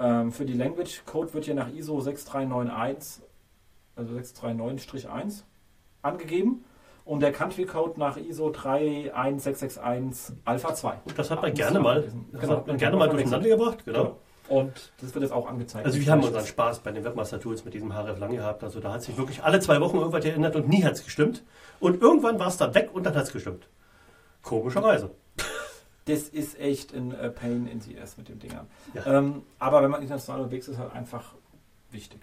[0.00, 3.22] ähm, für die Language Code wird ja nach ISO 6391,
[3.98, 5.42] also 639-1
[6.02, 6.64] angegeben.
[7.04, 10.92] Und der Country Code nach ISO 31661 Alpha 2.
[11.06, 13.84] Und das hat man Muss gerne mal, das Genau, hat man gerne mal durcheinander gebracht.
[13.86, 14.18] Genau.
[14.48, 15.86] Und das wird jetzt auch angezeigt.
[15.86, 18.64] Also wir haben unseren Spaß bei den Webmaster Tools mit diesem HRF lang gehabt.
[18.64, 21.44] Also da hat sich wirklich alle zwei Wochen irgendwas geändert und nie hat es gestimmt.
[21.80, 23.68] Und irgendwann war es dann weg und dann hat es gestimmt.
[24.42, 25.10] Komischerweise.
[26.06, 28.66] Das ist echt ein äh, Pain in the ass mit dem Dingern.
[28.94, 29.06] Ja.
[29.18, 31.34] Ähm, aber wenn man international unterwegs ist, ist halt einfach
[31.90, 32.20] wichtig.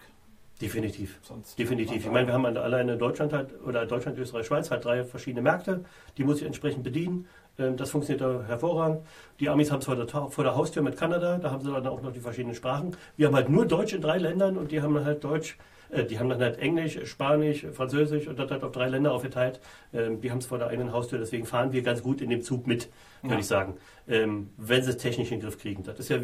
[0.60, 1.18] Definitiv.
[1.22, 2.04] Sonst Definitiv.
[2.06, 5.42] Ich meine, wir haben alleine in Deutschland halt, oder Deutschland, Österreich, Schweiz halt drei verschiedene
[5.42, 5.84] Märkte.
[6.16, 7.26] Die muss ich entsprechend bedienen.
[7.58, 9.00] Ähm, Das funktioniert da hervorragend.
[9.38, 11.36] Die Amis haben es vor der, vor der Haustür mit Kanada.
[11.38, 12.96] Da haben sie dann auch noch die verschiedenen Sprachen.
[13.18, 15.58] Wir haben halt nur Deutsch in drei Ländern und die haben dann halt Deutsch,
[15.90, 19.60] äh, die haben dann halt Englisch, Spanisch, Französisch und das halt auf drei Länder aufgeteilt.
[19.92, 21.18] Ähm, Die haben es vor der eigenen Haustür.
[21.18, 22.88] Deswegen fahren wir ganz gut in dem Zug mit,
[23.20, 23.40] würde Ja.
[23.40, 23.74] ich sagen.
[24.08, 25.82] Ähm, Wenn sie es technisch in den Griff kriegen.
[25.84, 26.18] Das ist ja,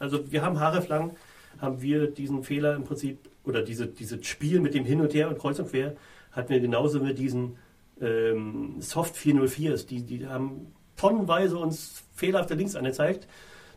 [0.00, 1.12] also wir haben Haare lang,
[1.60, 3.18] haben wir diesen Fehler im Prinzip,
[3.48, 5.96] oder diese, dieses Spiel mit dem Hin und Her und Kreuz und Quer,
[6.32, 7.56] hatten wir genauso mit diesen
[8.00, 9.86] ähm, Soft 404s.
[9.86, 13.26] Die, die haben tonnenweise uns fehlerhafte Links angezeigt.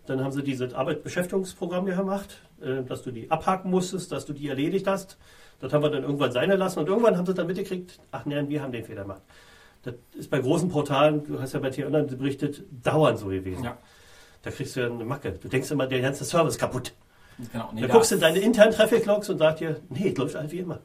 [0.08, 4.50] Dann haben sie dieses Arbeitsbeschäftigungsprogramm gemacht, äh, dass du die abhaken musstest, dass du die
[4.50, 5.18] erledigt hast.
[5.60, 8.50] Das haben wir dann irgendwann sein lassen und irgendwann haben sie dann mitgekriegt, ach nein,
[8.50, 9.22] wir haben den Fehler gemacht.
[9.84, 13.64] Das ist bei großen Portalen, du hast ja bei T-Online berichtet, dauernd so gewesen.
[13.64, 13.78] Ja,
[14.42, 15.34] Da kriegst du ja eine Macke.
[15.34, 16.94] Du denkst immer, der ganze Service kaputt.
[17.52, 17.70] Genau.
[17.74, 20.36] Nee, Da da- guckst du in deine internen Traffic-Logs und sagst dir, nee, es läuft
[20.36, 20.80] halt wie immer.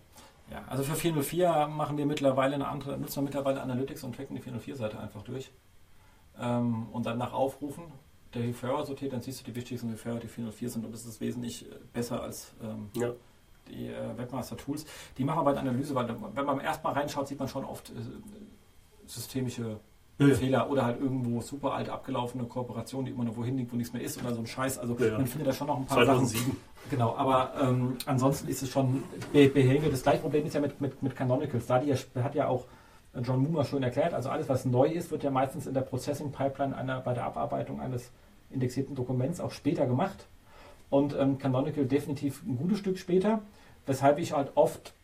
[0.51, 4.37] Ja, also für 404 machen wir mittlerweile eine andere, nutzen wir mittlerweile Analytics und tracken
[4.37, 5.51] die 404-Seite einfach durch.
[6.41, 7.85] Ähm, und dann nach Aufrufen
[8.35, 11.21] der Referrer sortiert, dann siehst du die wichtigsten Referrer, die 404 sind und das ist
[11.21, 13.13] wesentlich äh, besser als ähm, Ja.
[13.69, 14.85] die äh, Webmaster Tools.
[15.19, 17.95] Die machen aber eine Analyse, weil wenn man erstmal reinschaut, sieht man schon oft äh,
[19.07, 19.79] systemische
[20.19, 20.35] Ja.
[20.35, 23.93] Fehler oder halt irgendwo super alte abgelaufene Kooperation, die immer noch wohin liegt, wo nichts
[23.93, 24.79] mehr ist oder so ein Scheiß.
[24.79, 26.27] Also Ja, man findet da schon noch ein paar Sachen.
[26.27, 26.57] 2007.
[26.89, 29.03] Genau, aber ähm, ansonsten ist es schon
[29.33, 29.93] be behängend.
[29.93, 31.67] Das gleiche Problem ist ja mit, mit, mit Canonicals.
[31.67, 32.65] Da die ja, hat ja auch
[33.23, 36.33] John Moomer schon erklärt, also alles, was neu ist, wird ja meistens in der Processing
[36.33, 38.11] Pipeline einer, bei der Abarbeitung eines
[38.51, 40.27] indexierten Dokuments auch später gemacht.
[40.91, 43.41] Und ähm, Canonical definitiv ein gutes Stück später,
[43.87, 44.95] weshalb ich halt oft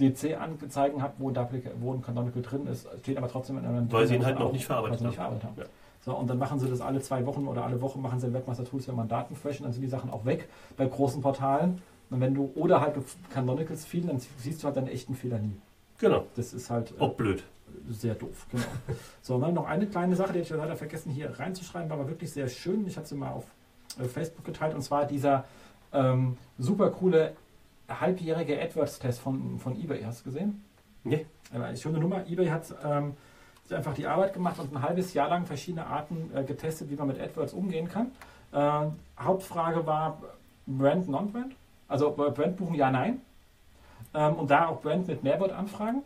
[0.00, 4.06] DC-Anzeigen habe, wo, Duplica- wo ein Canonical drin ist, steht aber trotzdem in einem Weil
[4.06, 5.38] sie ihn halt auch- noch nicht verarbeitet nicht haben.
[5.38, 5.58] verarbeitet haben.
[5.58, 5.64] Ja.
[6.02, 8.32] So, und dann machen sie das alle zwei Wochen oder alle Wochen machen sie in
[8.32, 11.82] Webmaster Tools, wenn man Daten freshen, dann sind die Sachen auch weg bei großen Portalen.
[12.08, 12.94] Und wenn du, oder halt
[13.32, 15.54] Canonicals viel, dann siehst du halt deinen echten Fehler nie.
[15.98, 16.24] Genau.
[16.36, 17.44] Das ist halt äh, Auch blöd.
[17.90, 18.64] sehr doof, genau.
[19.22, 22.08] so, und dann noch eine kleine Sache, die ich leider vergessen hier reinzuschreiben, war aber
[22.08, 22.86] wirklich sehr schön.
[22.86, 23.44] Ich habe sie mal auf
[24.00, 25.44] äh, Facebook geteilt und zwar dieser
[25.92, 27.32] ähm, super coole
[27.98, 30.02] halbjährige AdWords-Test von, von eBay.
[30.02, 30.62] Hast du gesehen?
[31.04, 31.26] Nee.
[31.52, 32.26] Aber eine schöne Nummer.
[32.26, 33.14] eBay hat ähm,
[33.64, 36.96] sich einfach die Arbeit gemacht und ein halbes Jahr lang verschiedene Arten äh, getestet, wie
[36.96, 38.12] man mit AdWords umgehen kann.
[38.52, 40.20] Äh, Hauptfrage war
[40.66, 41.54] Brand, Non-Brand.
[41.88, 43.20] Also Brand buchen, ja, nein.
[44.14, 46.02] Ähm, und da auch Brand mit Mehrwertanfragen.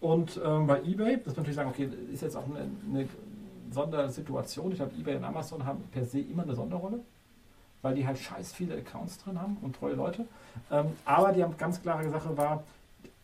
[0.00, 3.08] Und ähm, bei eBay, das muss man natürlich sagen, okay, ist jetzt auch eine, eine
[3.70, 4.70] Sondersituation.
[4.70, 7.00] Ich glaube, eBay und Amazon haben per se immer eine Sonderrolle,
[7.84, 10.26] weil die halt scheiß viele Accounts drin haben und treue Leute.
[10.70, 12.64] Ähm, aber die haben ganz klare Sache war,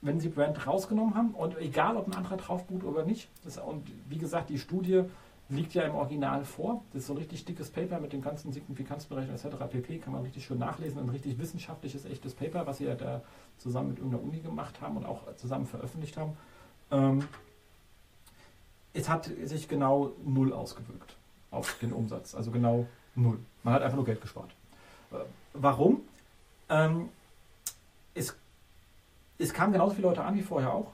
[0.02, 3.56] wenn sie Brand rausgenommen haben und egal ob ein anderer drauf boot oder nicht, das,
[3.56, 5.04] und wie gesagt, die Studie
[5.48, 6.84] liegt ja im Original vor.
[6.92, 9.56] Das ist so ein richtig dickes Paper mit den ganzen Signifikanzbereichen etc.
[9.68, 9.98] pp.
[9.98, 11.00] Kann man richtig schön nachlesen.
[11.00, 13.22] Ein richtig wissenschaftliches, echtes Paper, was sie ja da
[13.58, 16.36] zusammen mit irgendeiner Uni gemacht haben und auch zusammen veröffentlicht haben.
[16.92, 17.24] Ähm,
[18.92, 21.16] es hat sich genau null ausgewirkt
[21.50, 22.34] auf den Umsatz.
[22.34, 22.86] Also genau
[23.20, 23.38] null.
[23.62, 24.50] Man hat einfach nur Geld gespart.
[25.12, 25.16] Äh,
[25.54, 26.02] warum?
[26.68, 27.08] Ähm,
[28.14, 28.34] es,
[29.38, 30.92] es kamen genauso viele Leute an wie vorher auch.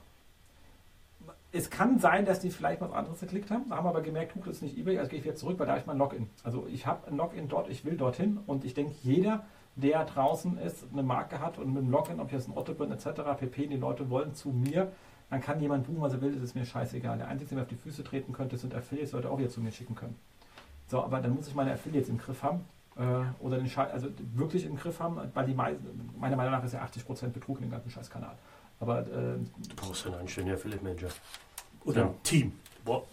[1.51, 4.61] Es kann sein, dass die vielleicht was anderes geklickt haben, haben aber gemerkt, Google ist
[4.61, 6.29] nicht eBay, also gehe ich wieder zurück, weil da ich mein Login.
[6.43, 10.57] Also ich habe ein Login dort, ich will dorthin und ich denke, jeder, der draußen
[10.57, 13.67] ist, eine Marke hat und mit dem Login, ob jetzt ein Otto bin etc., pp,
[13.67, 14.91] die Leute wollen zu mir,
[15.29, 17.17] dann kann jemand buchen, was er will, das ist mir scheißegal.
[17.17, 19.61] Der Einzige, der mir auf die Füße treten könnte, sind Affiliates, Leute auch wieder zu
[19.61, 20.15] mir schicken können.
[20.87, 22.61] So, aber dann muss ich meine Affiliates im Griff haben.
[22.97, 26.73] Äh, oder den Scheiß, also wirklich im Griff haben, weil die meiner Meinung nach ist
[26.73, 28.35] ja 80% Betrug in dem ganzen Scheißkanal.
[28.79, 31.09] Aber äh, du brauchst dann einen schönen Affiliate Manager.
[31.85, 32.07] Oder ja.
[32.07, 32.53] ein Team.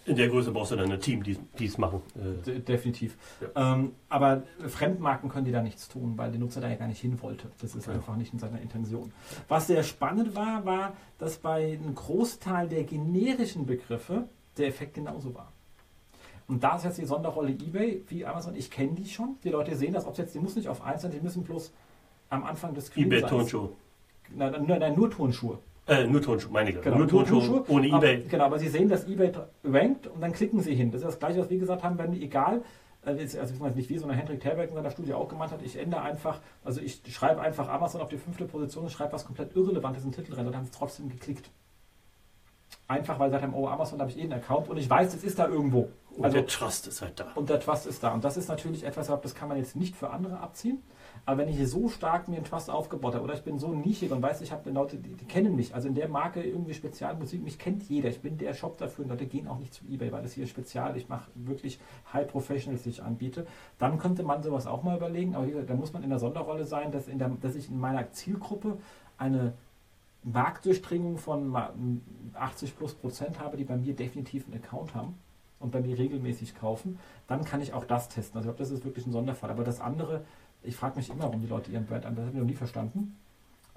[0.05, 2.01] In der Größe brauchst du dann ein Team, die es machen.
[2.15, 2.59] Äh.
[2.61, 3.17] Definitiv.
[3.41, 3.73] Ja.
[3.73, 7.01] Ähm, aber Fremdmarken können die da nichts tun, weil der Nutzer da ja gar nicht
[7.01, 7.51] hin wollte.
[7.59, 7.93] Das ist ja.
[7.93, 9.11] einfach nicht in seiner Intention.
[9.49, 15.35] Was sehr spannend war, war, dass bei einem Großteil der generischen Begriffe der Effekt genauso
[15.35, 15.51] war.
[16.47, 19.37] Und da ist jetzt die Sonderrolle eBay, wie Amazon, ich kenne die schon.
[19.43, 21.71] Die Leute sehen das, ob jetzt, die muss nicht auf eins sein, die müssen bloß
[22.29, 23.69] am Anfang des Screens eBay-Turnschuhe.
[24.35, 25.59] Nein, nein, nein, nur Turnschuhe.
[25.87, 26.81] Äh, nur Turnschuhe, meine ich.
[26.81, 28.15] Genau, nur Turnschuhe, Turnschuhe ohne Ebay.
[28.17, 29.31] Aber, genau, aber Sie sehen, dass Ebay
[29.63, 30.91] rankt und dann klicken Sie hin.
[30.91, 32.63] Das ist das Gleiche, was wir gesagt haben, wenn egal,
[33.05, 35.61] äh, also ich weiß nicht wie, sondern Hendrik Terberg in seiner Studie auch gemacht hat,
[35.63, 39.25] ich ändere einfach, also ich schreibe einfach Amazon auf die fünfte Position und schreibe was
[39.25, 41.49] komplett Irrelevantes in den Titel rein und haben es trotzdem geklickt.
[42.87, 45.13] Einfach weil sie gesagt haben, oh, Amazon habe ich eh einen Account und ich weiß,
[45.13, 45.89] es ist da irgendwo.
[46.17, 47.31] Und also, der Trust ist halt da.
[47.35, 48.13] Und der Trust ist da.
[48.13, 50.81] Und das ist natürlich etwas, das kann man jetzt nicht für andere abziehen.
[51.25, 53.73] Aber wenn ich hier so stark mir einen Trust aufgebaut habe oder ich bin so
[53.73, 56.73] nischig und weiß, ich habe Leute, die, die, kennen mich, also in der Marke irgendwie
[56.73, 59.83] Spezialmusik, mich kennt jeder, ich bin der Shop dafür und Leute gehen auch nicht zu
[59.85, 61.79] Ebay, weil das hier spezial, ich mache wirklich
[62.13, 63.45] High Professionals, die ich anbiete,
[63.77, 66.91] dann könnte man sowas auch mal überlegen, aber da muss man in der Sonderrolle sein,
[66.91, 68.77] dass, in der, dass ich in meiner Zielgruppe
[69.17, 69.53] eine
[70.23, 71.55] Marktdurchdringung von
[72.33, 75.15] 80 plus Prozent habe, die bei mir definitiv einen Account haben
[75.59, 78.37] und bei mir regelmäßig kaufen, dann kann ich auch das testen.
[78.37, 79.49] Also ich glaube, das ist wirklich ein Sonderfall.
[79.49, 80.23] Aber das andere,
[80.63, 82.15] ich frage mich immer, warum die Leute ihren Brand an.
[82.15, 83.17] Das habe ich noch nie verstanden.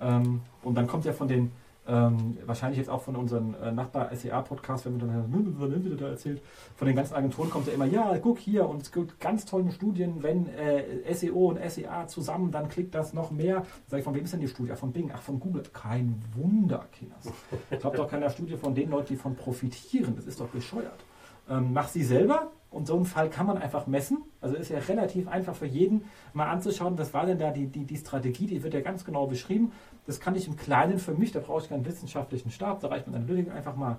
[0.00, 1.50] Ähm, und dann kommt ja von den,
[1.86, 6.42] ähm, wahrscheinlich jetzt auch von unseren äh, Nachbar-SEA-Podcast, wenn man dann wieder da erzählt,
[6.76, 9.72] von den ganzen Agenturen kommt ja immer, ja, guck hier und es gibt ganz tollen
[9.72, 13.64] Studien, wenn äh, SEO und SEA zusammen, dann klickt das noch mehr.
[13.86, 14.74] Sag ich, von wem ist denn die Studie?
[14.74, 15.62] Von Bing, ach, von Google.
[15.72, 17.32] Kein Wunder, Kinders.
[17.70, 20.14] Ich glaube doch keiner Studie von den Leuten, die von profitieren.
[20.14, 21.04] Das ist doch bescheuert.
[21.48, 24.22] Ähm, mach sie selber, und so einen Fall kann man einfach messen.
[24.40, 27.84] Also ist ja relativ einfach für jeden mal anzuschauen, was war denn da die, die,
[27.84, 29.72] die Strategie, die wird ja ganz genau beschrieben.
[30.06, 33.06] Das kann ich im Kleinen für mich, da brauche ich keinen wissenschaftlichen Stab, da reicht
[33.06, 33.98] mit Analytik einfach mal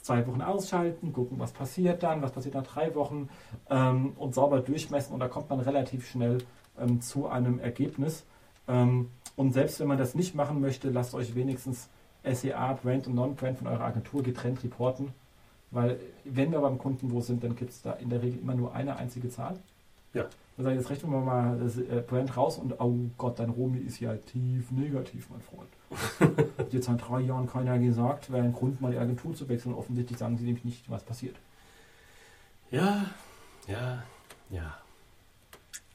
[0.00, 3.28] zwei Wochen ausschalten, gucken, was passiert dann, was passiert nach drei Wochen
[3.68, 5.12] ähm, und sauber durchmessen.
[5.12, 6.38] Und da kommt man relativ schnell
[6.78, 8.24] ähm, zu einem Ergebnis.
[8.66, 11.90] Ähm, und selbst wenn man das nicht machen möchte, lasst euch wenigstens
[12.24, 15.12] SEA, Brand und Non-Brand von eurer Agentur getrennt reporten
[15.70, 18.54] weil wenn wir beim Kunden wo sind, dann gibt es da in der Regel immer
[18.54, 19.58] nur eine einzige Zahl.
[20.14, 20.26] Ja.
[20.56, 23.50] Dann sage ich, jetzt rechnen wir mal das äh, Brand raus und oh Gott, dein
[23.50, 26.48] Romi ist ja tief negativ, mein Freund.
[26.58, 29.74] hat jetzt seit drei Jahren keiner gesagt, wäre ein Grund, mal die Agentur zu wechseln.
[29.74, 31.36] Offensichtlich sagen sie nämlich nicht, was passiert.
[32.70, 33.06] Ja,
[33.66, 34.02] ja,
[34.50, 34.76] ja.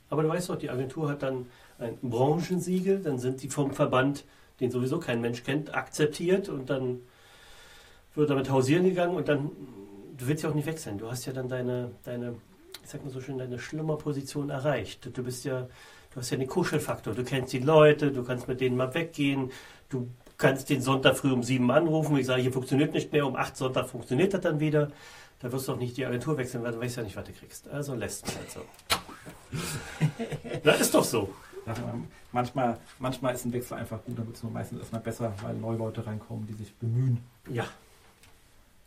[0.09, 1.47] Aber du weißt doch, die Agentur hat dann
[1.79, 4.23] ein Branchensiegel, dann sind die vom Verband,
[4.59, 7.01] den sowieso kein Mensch kennt, akzeptiert und dann
[8.15, 9.51] wird damit hausieren gegangen und dann,
[10.17, 10.97] du willst ja auch nicht wechseln.
[10.97, 12.35] Du hast ja dann deine, deine,
[12.83, 15.09] ich sag mal so schön, deine Schlummerposition erreicht.
[15.15, 15.67] Du bist ja,
[16.13, 17.13] du hast ja den Kuschelfaktor.
[17.13, 19.51] Du kennst die Leute, du kannst mit denen mal weggehen,
[19.89, 22.17] du kannst den Sonntag früh um sieben anrufen.
[22.17, 24.89] Ich sage, hier funktioniert nicht mehr, um acht Sonntag funktioniert das dann wieder.
[25.39, 27.33] Da wirst du auch nicht die Agentur wechseln, weil du weißt ja nicht, was du
[27.33, 27.67] kriegst.
[27.69, 28.61] Also lässt es halt so.
[30.63, 31.29] das ist doch so.
[32.31, 35.55] manchmal, manchmal ist ein Wechsel einfach gut, dann wird es nur meistens erstmal besser, weil
[35.55, 37.19] neue Leute reinkommen, die sich bemühen.
[37.49, 37.65] Ja,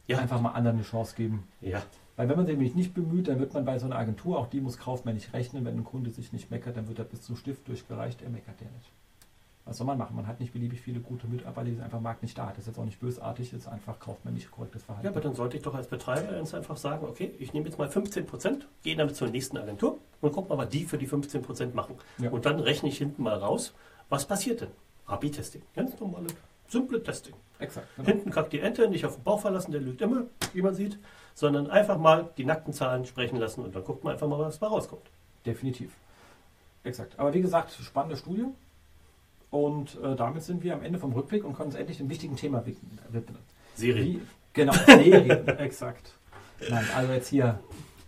[0.09, 0.19] ja.
[0.19, 1.45] einfach mal anderen eine Chance geben.
[1.61, 1.83] Ja.
[2.17, 4.49] Weil wenn man sich nämlich nicht bemüht, dann wird man bei so einer Agentur, auch
[4.49, 7.37] die muss kaufmännisch rechnen, wenn ein Kunde sich nicht meckert, dann wird er bis zum
[7.37, 8.91] Stift durchgereicht, er meckert der nicht.
[9.69, 10.17] Was soll man machen?
[10.17, 12.47] Man hat nicht beliebig viele gute Mitarbeiter, die sind einfach Markt nicht da.
[12.49, 15.05] Das ist jetzt auch nicht bösartig, das ist einfach kaufmännisch korrektes Verhalten.
[15.05, 17.79] Ja, aber dann sollte ich doch als Betreiber ganz einfach sagen, okay, ich nehme jetzt
[17.79, 21.07] mal 15 Prozent, gehe damit zur nächsten Agentur und gucke mal, was die für die
[21.07, 21.97] 15 Prozent machen.
[22.17, 22.31] Ja.
[22.31, 23.75] Und dann rechne ich hinten mal raus,
[24.09, 24.71] was passiert denn?
[25.05, 25.61] AB-Testing.
[25.77, 26.29] Ganz normale,
[26.67, 27.35] simple Testing.
[27.59, 27.89] Exakt.
[27.97, 28.09] Genau.
[28.09, 30.99] Hinten kackt die Ente, nicht auf den Bauch verlassen, der lügt immer, wie man sieht,
[31.35, 34.59] sondern einfach mal die nackten Zahlen sprechen lassen und dann guckt man einfach mal, was
[34.59, 35.03] da rauskommt.
[35.45, 35.93] Definitiv.
[36.85, 37.19] Exakt.
[37.19, 38.45] Aber wie gesagt, spannende Studie.
[39.51, 42.37] Und äh, damit sind wir am Ende vom Rückblick und können uns endlich dem wichtigen
[42.37, 43.39] Thema widmen.
[43.75, 44.21] Serien, Wie,
[44.53, 46.13] genau, Serien, exakt.
[46.69, 47.59] Nein, also jetzt hier,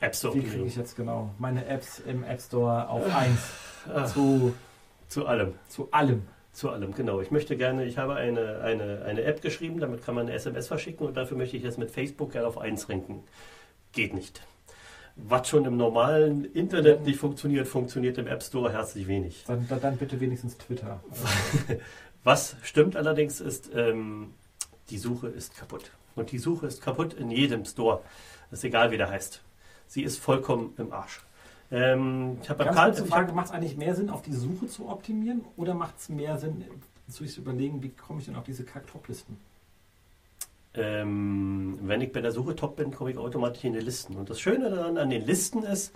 [0.00, 3.38] App Store wie kriege ich jetzt genau meine Apps im App Store auf 1
[3.94, 4.52] Ah, zu,
[5.08, 5.54] zu allem.
[5.68, 6.22] zu allem.
[6.52, 7.20] Zu allem, genau.
[7.20, 10.66] Ich möchte gerne, ich habe eine, eine, eine App geschrieben, damit kann man eine SMS
[10.66, 13.22] verschicken und dafür möchte ich jetzt mit Facebook gerne auf 1 ranken.
[13.92, 14.42] Geht nicht.
[15.16, 19.44] Was schon im normalen Internet nicht funktioniert, funktioniert im App Store herzlich wenig.
[19.46, 21.02] Dann, dann, bitte wenigstens Twitter.
[22.24, 24.34] Was stimmt allerdings ist, ähm,
[24.90, 25.90] die Suche ist kaputt.
[26.16, 28.02] Und die Suche ist kaputt in jedem Store.
[28.50, 29.40] Das ist egal, wie der heißt.
[29.86, 31.20] Sie ist vollkommen im Arsch.
[31.70, 34.88] Ähm, ich habe beim Karl, Frage, macht es eigentlich mehr Sinn, auf die Suche zu
[34.88, 36.64] optimieren oder macht es mehr Sinn,
[37.08, 39.36] zu sich zu überlegen, wie komme ich denn auf diese Kack-Top-Listen?
[40.74, 44.16] ähm, wenn ich bei der Suche top bin, komme ich automatisch in die Listen.
[44.16, 45.92] Und das Schöne daran an den Listen ist,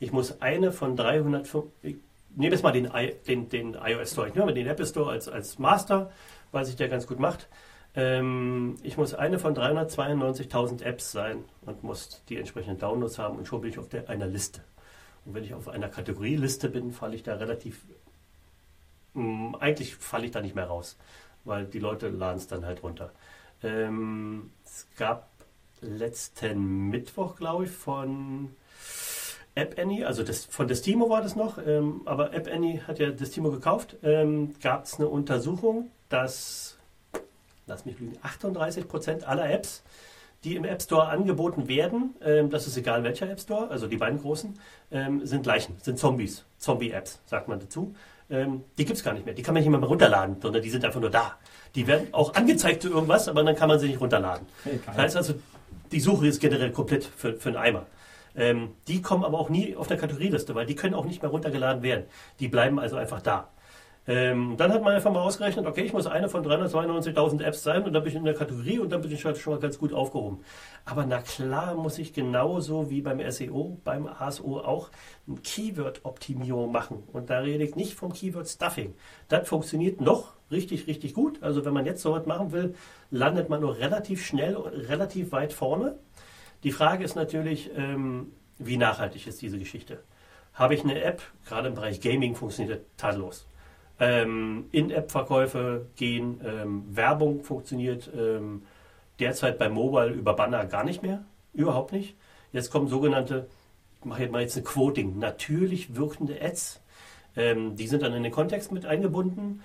[0.00, 1.48] ich muss eine von 300,
[1.82, 1.96] ich
[2.34, 5.28] nehme jetzt mal den, I, den, den iOS Store, ich nehme den Apple Store als,
[5.28, 6.10] als Master,
[6.52, 7.48] weil sich der ganz gut macht.
[7.94, 13.46] Ähm, ich muss eine von 392.000 Apps sein und muss die entsprechenden Downloads haben und
[13.46, 14.60] schon bin ich auf der, einer Liste.
[15.26, 17.82] Und wenn ich auf einer Kategorieliste bin, falle ich da relativ,
[19.14, 20.96] mh, eigentlich falle ich da nicht mehr raus,
[21.44, 23.12] weil die Leute laden es dann halt runter.
[23.62, 25.28] Ähm, es gab
[25.80, 28.54] letzten Mittwoch, glaube ich, von
[29.56, 33.10] App Annie, also das, von Destimo war das noch, ähm, aber App Annie hat ja
[33.10, 36.78] Destimo gekauft, ähm, gab es eine Untersuchung, dass,
[37.66, 39.82] lass mich lügen, 38% aller Apps,
[40.44, 43.96] die im App Store angeboten werden, ähm, das ist egal welcher App Store, also die
[43.96, 44.58] beiden großen,
[44.90, 47.94] ähm, sind Leichen, sind Zombies, Zombie-Apps, sagt man dazu.
[48.28, 50.70] Ähm, die gibt es gar nicht mehr, die kann man nicht mehr runterladen, sondern die
[50.70, 51.36] sind einfach nur da.
[51.74, 54.46] Die werden auch angezeigt zu irgendwas, aber dann kann man sie nicht runterladen.
[54.64, 55.34] Hey, Das heißt also,
[55.92, 57.86] die Suche ist generell komplett für, für einen Eimer.
[58.36, 61.30] Ähm, die kommen aber auch nie auf der Kategorieliste, weil die können auch nicht mehr
[61.30, 62.04] runtergeladen werden.
[62.40, 63.48] Die bleiben also einfach da.
[64.08, 67.82] Ähm, dann hat man einfach mal ausgerechnet, okay, ich muss eine von 392.000 Apps sein
[67.82, 69.78] und dann bin ich in der Kategorie und dann bin ich halt schon mal ganz
[69.78, 70.44] gut aufgehoben.
[70.84, 74.90] Aber na klar muss ich genauso wie beim SEO, beim ASO auch
[75.26, 77.02] eine Keyword-Optimierung machen.
[77.12, 78.94] Und da rede ich nicht vom Keyword-Stuffing.
[79.28, 81.42] Das funktioniert noch richtig, richtig gut.
[81.42, 82.74] Also wenn man jetzt so was machen will,
[83.10, 85.98] landet man nur relativ schnell und relativ weit vorne.
[86.62, 90.02] Die Frage ist natürlich, ähm, wie nachhaltig ist diese Geschichte?
[90.54, 93.46] Habe ich eine App, gerade im Bereich Gaming funktioniert das tadellos.
[93.98, 98.62] Ähm, In-App-Verkäufe gehen, ähm, Werbung funktioniert ähm,
[99.18, 101.24] derzeit bei Mobile über Banner gar nicht mehr,
[101.54, 102.14] überhaupt nicht.
[102.52, 103.48] Jetzt kommen sogenannte,
[104.00, 106.82] ich mache jetzt mal jetzt ein Quoting, natürlich wirkende Ads.
[107.36, 109.62] Ähm, die sind dann in den Kontext mit eingebunden.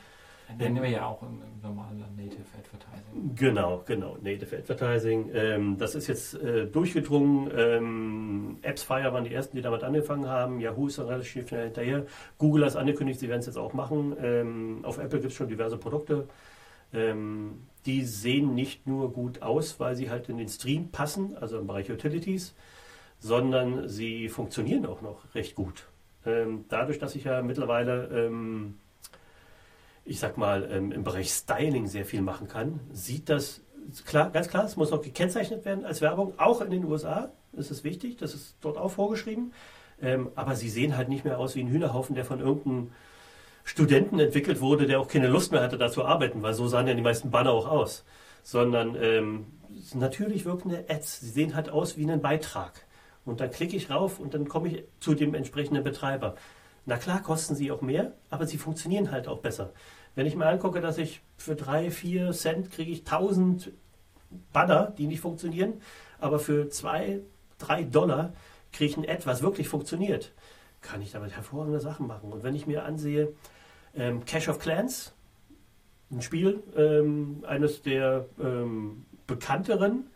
[0.58, 3.36] Nennen wir ja auch im, im normalen Native Advertising.
[3.36, 4.18] Genau, genau.
[4.22, 5.30] Native Advertising.
[5.34, 7.52] Ähm, das ist jetzt äh, durchgedrungen.
[7.56, 10.60] Ähm, AppsFire waren die ersten, die damit angefangen haben.
[10.60, 12.06] Yahoo ist dann relativ schnell hinterher.
[12.38, 14.16] Google hat angekündigt, sie werden es jetzt auch machen.
[14.22, 16.28] Ähm, auf Apple gibt es schon diverse Produkte.
[16.94, 21.58] Ähm, die sehen nicht nur gut aus, weil sie halt in den Stream passen, also
[21.60, 22.54] im Bereich Utilities,
[23.20, 25.88] sondern sie funktionieren auch noch recht gut.
[26.26, 28.76] Ähm, dadurch, dass ich ja mittlerweile ähm,
[30.06, 33.62] ich sag mal, ähm, im Bereich Styling sehr viel machen kann, sieht das
[34.06, 37.32] klar, ganz klar, es muss noch gekennzeichnet werden als Werbung, auch in den USA.
[37.54, 39.54] Ist wichtig, das ist dort auch vorgeschrieben.
[40.02, 42.92] Ähm, aber sie sehen halt nicht mehr aus wie ein Hühnerhaufen, der von irgendeinem
[43.64, 46.88] Studenten entwickelt wurde, der auch keine Lust mehr hatte, da zu arbeiten, weil so sahen
[46.88, 48.04] ja die meisten Banner auch aus.
[48.44, 49.46] Sondern ähm,
[49.78, 51.20] es natürlich wirkende Ads.
[51.20, 52.86] Sie sehen halt aus wie ein Beitrag.
[53.26, 56.36] Und dann klicke ich rauf und dann komme ich zu dem entsprechenden Betreiber.
[56.86, 59.72] Na klar, kosten sie auch mehr, aber sie funktionieren halt auch besser.
[60.16, 63.72] Wenn ich mir angucke, dass ich für drei, vier Cent kriege ich 1000
[64.54, 65.74] Banner, die nicht funktionieren,
[66.20, 67.20] aber für zwei,
[67.60, 68.34] drei Dollar
[68.72, 70.32] kriege ich ein Ad, was wirklich funktioniert,
[70.82, 72.32] kann ich damit hervorragende Sachen machen.
[72.32, 73.34] Und wenn ich mir ansehe,
[73.96, 75.14] ähm, Cash of Clans,
[76.12, 80.08] ein Spiel, ähm, eines der ähm, bekannteren,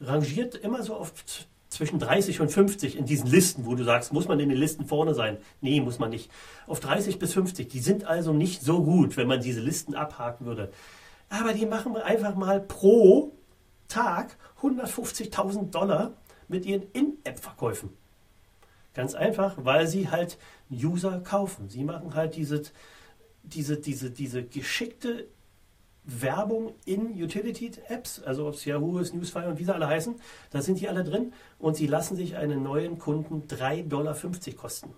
[0.00, 1.46] rangiert immer so z-
[1.78, 4.84] zwischen 30 und 50 in diesen Listen, wo du sagst, muss man in den Listen
[4.84, 5.38] vorne sein?
[5.60, 6.28] Nee, muss man nicht.
[6.66, 7.68] Auf 30 bis 50.
[7.68, 10.72] Die sind also nicht so gut, wenn man diese Listen abhaken würde.
[11.28, 13.32] Aber die machen einfach mal pro
[13.86, 16.14] Tag 150.000 Dollar
[16.48, 17.90] mit ihren In-App-Verkäufen.
[18.92, 20.36] Ganz einfach, weil sie halt
[20.72, 21.68] User kaufen.
[21.68, 22.62] Sie machen halt diese,
[23.44, 25.28] diese, diese, diese geschickte
[26.08, 30.18] Werbung in Utility-Apps, also ob es Yahoo ist, Newsfire und wie sie alle heißen,
[30.50, 34.16] da sind die alle drin und sie lassen sich einen neuen Kunden 3,50 Dollar
[34.56, 34.94] kosten.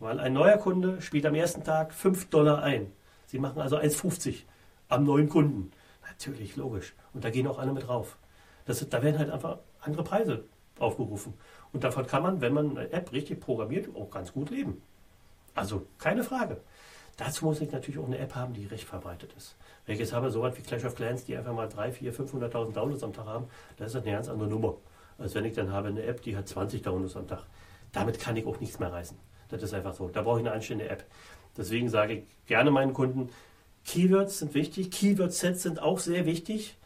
[0.00, 2.90] Weil ein neuer Kunde spielt am ersten Tag 5 Dollar ein.
[3.26, 4.42] Sie machen also 1,50
[4.88, 5.70] am neuen Kunden.
[6.02, 6.94] Natürlich, logisch.
[7.12, 8.18] Und da gehen auch alle mit drauf.
[8.66, 10.44] Das, da werden halt einfach andere Preise
[10.80, 11.34] aufgerufen.
[11.72, 14.82] Und davon kann man, wenn man eine App richtig programmiert, auch ganz gut leben.
[15.54, 16.60] Also keine Frage.
[17.16, 19.56] Dazu muss ich natürlich auch eine App haben, die recht verbreitet ist.
[19.86, 22.14] Wenn ich jetzt habe, so was wie Clash of Clans, die einfach mal 3, 4,
[22.14, 23.46] 500.000 Downloads am Tag haben,
[23.76, 24.76] das ist eine ganz andere Nummer.
[25.18, 27.44] Als wenn ich dann habe eine App, die hat 20 Downloads am Tag.
[27.92, 29.16] Damit kann ich auch nichts mehr reißen.
[29.48, 30.08] Das ist einfach so.
[30.08, 31.04] Da brauche ich eine anständige App.
[31.56, 33.30] Deswegen sage ich gerne meinen Kunden,
[33.84, 36.76] Keywords sind wichtig, Keyword-Sets sind auch sehr wichtig,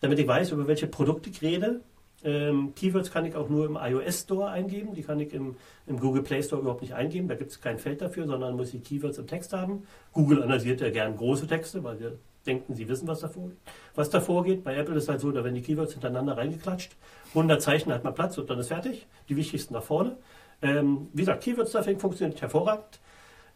[0.00, 1.80] damit ich weiß, über welche Produkte ich rede.
[2.26, 5.54] Ähm, Keywords kann ich auch nur im iOS Store eingeben, die kann ich im,
[5.86, 7.28] im Google Play Store überhaupt nicht eingeben.
[7.28, 9.86] Da gibt es kein Feld dafür, sondern muss ich Keywords im Text haben.
[10.12, 12.10] Google analysiert ja gern große Texte, weil sie
[12.44, 13.52] denken, sie wissen, was davor,
[13.94, 14.64] was davor geht.
[14.64, 16.96] Bei Apple ist es halt so, da werden die Keywords hintereinander reingeklatscht.
[17.28, 19.06] 100 Zeichen hat man Platz und dann ist fertig.
[19.28, 20.16] Die wichtigsten nach vorne.
[20.62, 22.98] Ähm, wie gesagt, Keywords Stuffing funktioniert hervorragend.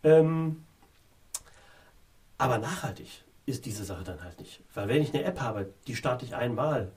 [0.05, 0.65] Ähm,
[2.39, 4.63] aber nachhaltig ist diese Sache dann halt nicht.
[4.75, 6.93] Weil wenn ich eine App habe, die starte ich einmal,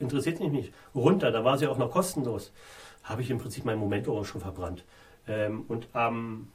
[0.00, 0.72] interessiert mich nicht.
[0.94, 2.52] Runter, da war sie auch noch kostenlos.
[3.02, 4.84] Habe ich im Prinzip mein Momento schon verbrannt.
[5.26, 6.48] Ähm, und am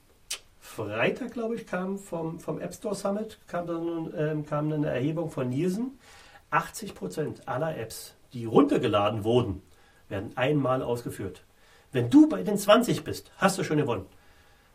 [0.60, 5.30] Freitag, glaube ich, kam vom, vom App Store Summit kam, dann, ähm, kam eine Erhebung
[5.30, 6.00] von Nielsen.
[6.52, 9.62] 80% aller Apps, die runtergeladen wurden,
[10.10, 11.44] werden einmal ausgeführt.
[11.92, 14.06] Wenn du bei den 20 bist, hast du schon gewonnen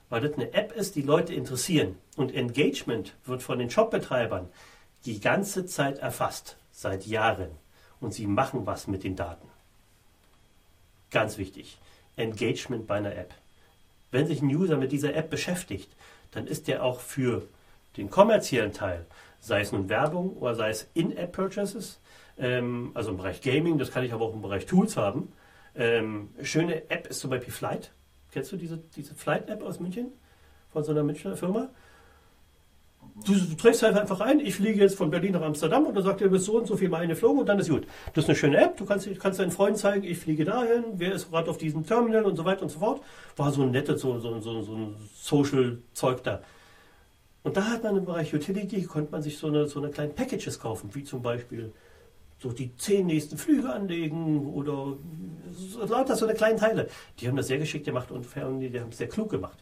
[0.09, 1.97] weil das eine App ist, die Leute interessieren.
[2.17, 4.49] Und Engagement wird von den Shopbetreibern
[5.05, 7.51] die ganze Zeit erfasst, seit Jahren.
[8.01, 9.49] Und sie machen was mit den Daten.
[11.11, 11.79] Ganz wichtig.
[12.17, 13.35] Engagement bei einer App.
[14.11, 15.91] Wenn sich ein User mit dieser App beschäftigt,
[16.31, 17.43] dann ist der auch für
[17.97, 19.07] den kommerziellen Teil,
[19.41, 22.01] sei es nun Werbung oder sei es In-App-Purchases,
[22.39, 25.33] ähm, also im Bereich Gaming, das kann ich aber auch im Bereich Tools haben.
[25.75, 27.93] Ähm, schöne App ist zum Beispiel Flight.
[28.33, 30.13] Kennst du diese, diese Flight-App aus München?
[30.73, 31.71] Von so einer Münchner Firma?
[33.25, 36.21] Du, trägst halt einfach ein, ich fliege jetzt von Berlin nach Amsterdam und dann sagt
[36.21, 37.87] er, du bist so und so viel Meilen geflogen und dann ist gut.
[38.15, 41.13] Das ist eine schöne App, du kannst, kannst deinen Freunden zeigen, ich fliege dahin, wer
[41.13, 43.03] ist gerade auf diesem Terminal und so weiter und so fort.
[43.37, 46.43] War so ein nettes, so, so, so, so ein Social-Zeug da.
[47.43, 50.15] Und da hat man im Bereich Utility, konnte man sich so eine, so eine kleinen
[50.15, 51.73] Packages kaufen, wie zum Beispiel
[52.41, 54.97] so die zehn nächsten Flüge anlegen oder
[55.53, 56.89] so, lauter so eine kleinen Teile.
[57.19, 59.59] Die haben das sehr geschickt gemacht und die haben es sehr klug gemacht.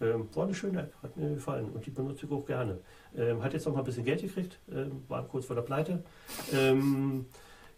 [0.00, 2.78] Ähm, war eine schöne App, hat mir gefallen und die benutze ich auch gerne.
[3.16, 6.02] Ähm, hat jetzt noch mal ein bisschen Geld gekriegt, ähm, war kurz vor der Pleite.
[6.52, 7.26] Ähm,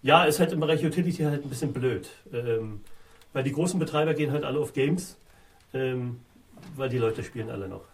[0.03, 2.81] ja, ist halt im Bereich Utility halt ein bisschen blöd, ähm,
[3.33, 5.19] weil die großen Betreiber gehen halt alle auf Games,
[5.75, 6.21] ähm,
[6.77, 7.85] weil die Leute spielen alle noch.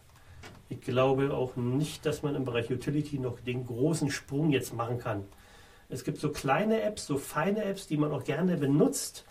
[0.69, 4.99] Ich glaube auch nicht, dass man im Bereich Utility noch den großen Sprung jetzt machen
[4.99, 5.25] kann.
[5.89, 9.25] Es gibt so kleine Apps, so feine Apps, die man auch gerne benutzt.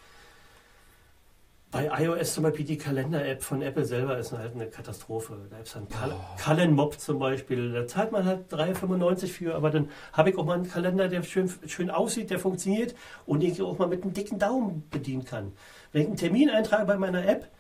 [1.70, 5.48] Bei iOS zum Beispiel die Kalender-App von Apple selber ist halt eine Katastrophe.
[5.50, 6.38] Da ist ein Kal oh.
[6.38, 7.74] Kallenmob zum Beispiel.
[7.74, 11.24] Da zahlt man halt 3,95 für, aber dann habe ich auch mal einen Kalender, der
[11.24, 12.96] schön, schön aussieht, der funktioniert
[13.26, 15.52] und den ich auch mal mit einem dicken Daumen bedienen kann.
[15.92, 17.52] Wenn ich einen Termin eintrage bei meiner App,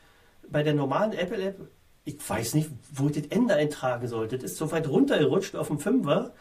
[0.49, 1.59] bei der normalen Apple-App,
[2.05, 4.38] ich weiß nicht, wo ich das Ende eintragen sollte.
[4.38, 6.31] Das ist so weit runtergerutscht auf dem Fünfer.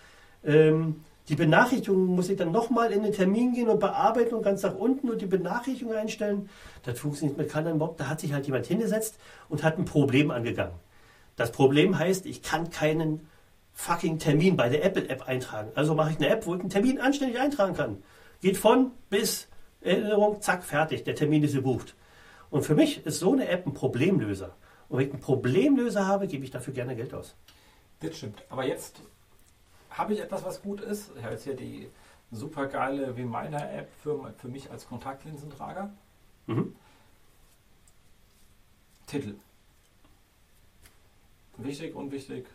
[0.45, 4.63] Ähm, die Benachrichtigung muss ich dann nochmal in den Termin gehen und bearbeiten und ganz
[4.63, 6.49] nach unten und die Benachrichtigung einstellen.
[6.85, 7.97] Das funktioniert mit keinem Mob.
[7.97, 10.75] Da hat sich halt jemand hingesetzt und hat ein Problem angegangen.
[11.35, 13.29] Das Problem heißt, ich kann keinen
[13.73, 15.71] fucking Termin bei der Apple-App eintragen.
[15.75, 18.03] Also mache ich eine App, wo ich einen Termin anständig eintragen kann.
[18.41, 19.49] Geht von bis
[19.81, 21.05] Erinnerung, zack, fertig.
[21.05, 21.95] Der Termin ist gebucht.
[22.51, 24.55] Und für mich ist so eine App ein Problemlöser.
[24.89, 27.35] Und wenn ich einen Problemlöser habe, gebe ich dafür gerne Geld aus.
[28.01, 28.45] Das stimmt.
[28.49, 29.01] Aber jetzt
[29.97, 31.11] habe ich etwas, was gut ist.
[31.17, 31.89] Ich habe jetzt hier die
[32.31, 35.91] super geile Reminder-App für, für mich als Kontaktlinsentrager.
[36.47, 36.75] Mhm.
[39.07, 39.37] Titel.
[41.57, 42.47] Wichtig, unwichtig?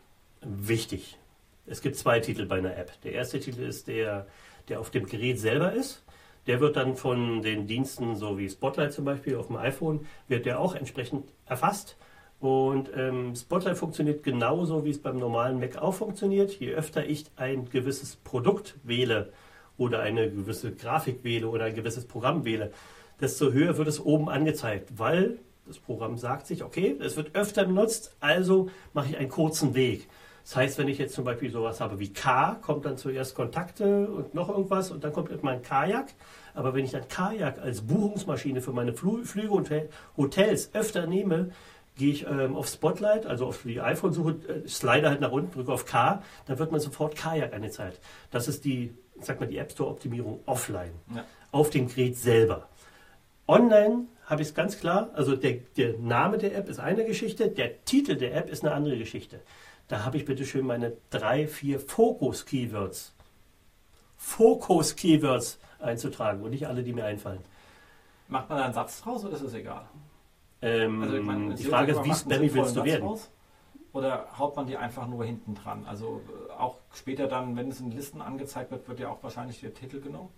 [0.41, 1.17] Wichtig.
[1.65, 2.99] Es gibt zwei Titel bei einer App.
[3.01, 4.27] Der erste Titel ist der,
[4.67, 6.03] der auf dem Gerät selber ist.
[6.47, 10.45] Der wird dann von den Diensten, so wie Spotlight zum Beispiel auf dem iPhone, wird
[10.45, 11.97] der auch entsprechend erfasst
[12.41, 16.51] und ähm, Spotlight funktioniert genauso, wie es beim normalen Mac auch funktioniert.
[16.59, 19.31] Je öfter ich ein gewisses Produkt wähle
[19.77, 22.71] oder eine gewisse Grafik wähle oder ein gewisses Programm wähle,
[23.21, 25.37] desto höher wird es oben angezeigt, weil
[25.67, 30.07] das Programm sagt sich, okay, es wird öfter benutzt, also mache ich einen kurzen Weg.
[30.43, 34.09] Das heißt, wenn ich jetzt zum Beispiel sowas habe wie K, kommt dann zuerst Kontakte
[34.09, 36.07] und noch irgendwas und dann kommt mein Kajak.
[36.55, 39.71] Aber wenn ich dann Kajak als Buchungsmaschine für meine Flüge und
[40.17, 41.51] Hotels öfter nehme,
[42.01, 45.71] gehe ich ähm, auf Spotlight, also auf die iPhone-Suche, äh, slide halt nach unten, drücke
[45.71, 47.99] auf K, dann wird man sofort Kajak angezeigt.
[48.31, 51.23] Das ist die, sag mal, die App Store-Optimierung offline, ja.
[51.51, 52.67] auf dem Gerät selber.
[53.47, 57.49] Online habe ich es ganz klar, also der, der Name der App ist eine Geschichte,
[57.49, 59.39] der Titel der App ist eine andere Geschichte.
[59.87, 63.13] Da habe ich bitte schön meine drei, vier Fokus-Keywords.
[64.17, 67.43] Fokus-Keywords einzutragen und nicht alle, die mir einfallen.
[68.27, 69.85] Macht man da einen Satz draus oder ist es egal?
[70.61, 73.07] Ähm, Also meine, die Frage ist, wie spammy willst du werden?
[73.07, 73.29] Raus,
[73.93, 75.85] oder haut man die einfach nur hinten dran?
[75.85, 79.59] Also äh, auch später dann, wenn es in Listen angezeigt wird, wird ja auch wahrscheinlich
[79.59, 80.29] der Titel genommen.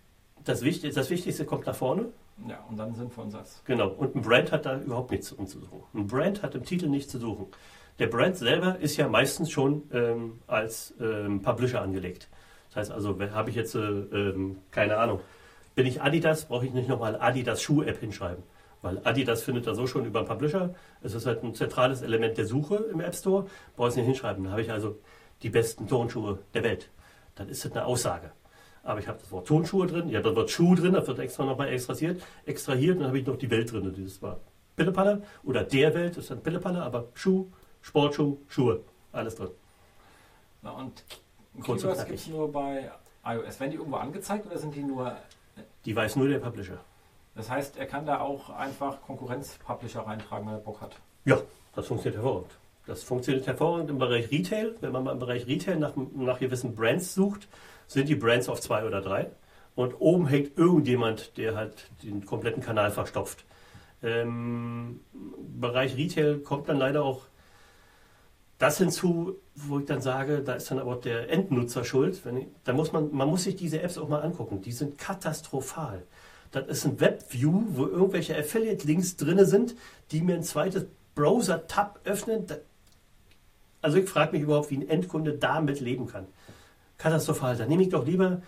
[0.43, 2.07] Das, Wichtig, das Wichtigste kommt nach vorne.
[2.47, 3.61] Ja, und dann einen sinnvollen Satz.
[3.65, 3.89] Genau.
[3.89, 5.83] Und ein Brand hat da überhaupt nichts zu suchen.
[5.93, 7.47] Ein Brand hat im Titel nichts zu suchen.
[7.99, 12.27] Der Brand selber ist ja meistens schon ähm, als ähm, Publisher angelegt.
[12.69, 15.19] Das heißt also, habe ich jetzt, äh, ähm, keine Ahnung,
[15.75, 18.43] bin ich Adidas, brauche ich nicht nochmal Adidas Schuh-App hinschreiben.
[18.83, 20.75] Weil Adidas findet er so schon über Publisher.
[21.01, 23.47] Es ist halt ein zentrales Element der Suche im App Store.
[23.75, 24.43] Brauche ich nicht hinschreiben.
[24.43, 24.99] Dann habe ich also
[25.41, 26.91] die besten Turnschuhe der Welt.
[27.35, 28.31] Dann ist das eine Aussage.
[28.83, 31.17] Aber ich habe das Wort Turnschuhe drin, ich habe das Wort Schuh drin, das wird
[31.19, 33.93] extra nochmal extrahiert, extrahiert, dann habe ich noch die Welt drin.
[33.95, 34.41] Dieses war
[34.75, 37.47] Pillepalle oder der Welt ist dann Pillepalle, aber Schuh,
[37.81, 38.81] Sportschuh, Schuhe,
[39.13, 39.51] alles drin.
[40.61, 41.05] Na, und
[41.63, 42.91] Keywords gibt es nur bei
[43.25, 43.57] iOS.
[43.61, 45.15] Werden die irgendwo angezeigt oder sind die nur.
[45.85, 46.79] Die weiß nur der Publisher.
[47.35, 50.95] Das heißt, er kann da auch einfach Konkurrenz-Publisher reintragen, wenn er Bock hat.
[51.25, 51.41] Ja,
[51.75, 52.51] das funktioniert hervorragend.
[52.85, 54.75] Das funktioniert hervorragend im Bereich Retail.
[54.81, 57.47] Wenn man mal im Bereich Retail nach, nach gewissen Brands sucht,
[57.87, 59.31] sind die Brands auf zwei oder drei.
[59.75, 63.45] Und oben hängt irgendjemand, der halt den kompletten Kanal verstopft.
[64.03, 67.23] Ähm, Im Bereich Retail kommt dann leider auch
[68.59, 72.21] das hinzu, wo ich dann sage, da ist dann aber der Endnutzer schuld.
[72.37, 74.61] Ich, da muss man, man muss sich diese Apps auch mal angucken.
[74.61, 76.03] Die sind katastrophal.
[76.53, 79.75] Das ist ein Webview, wo irgendwelche Affiliate-Links drin sind,
[80.11, 80.85] die mir ein zweites
[81.15, 82.45] Browser-Tab öffnen.
[83.81, 86.27] Also ich frage mich überhaupt, wie ein Endkunde damit leben kann.
[86.99, 87.57] Katastrophal.
[87.57, 88.43] Dann nehme ich doch lieber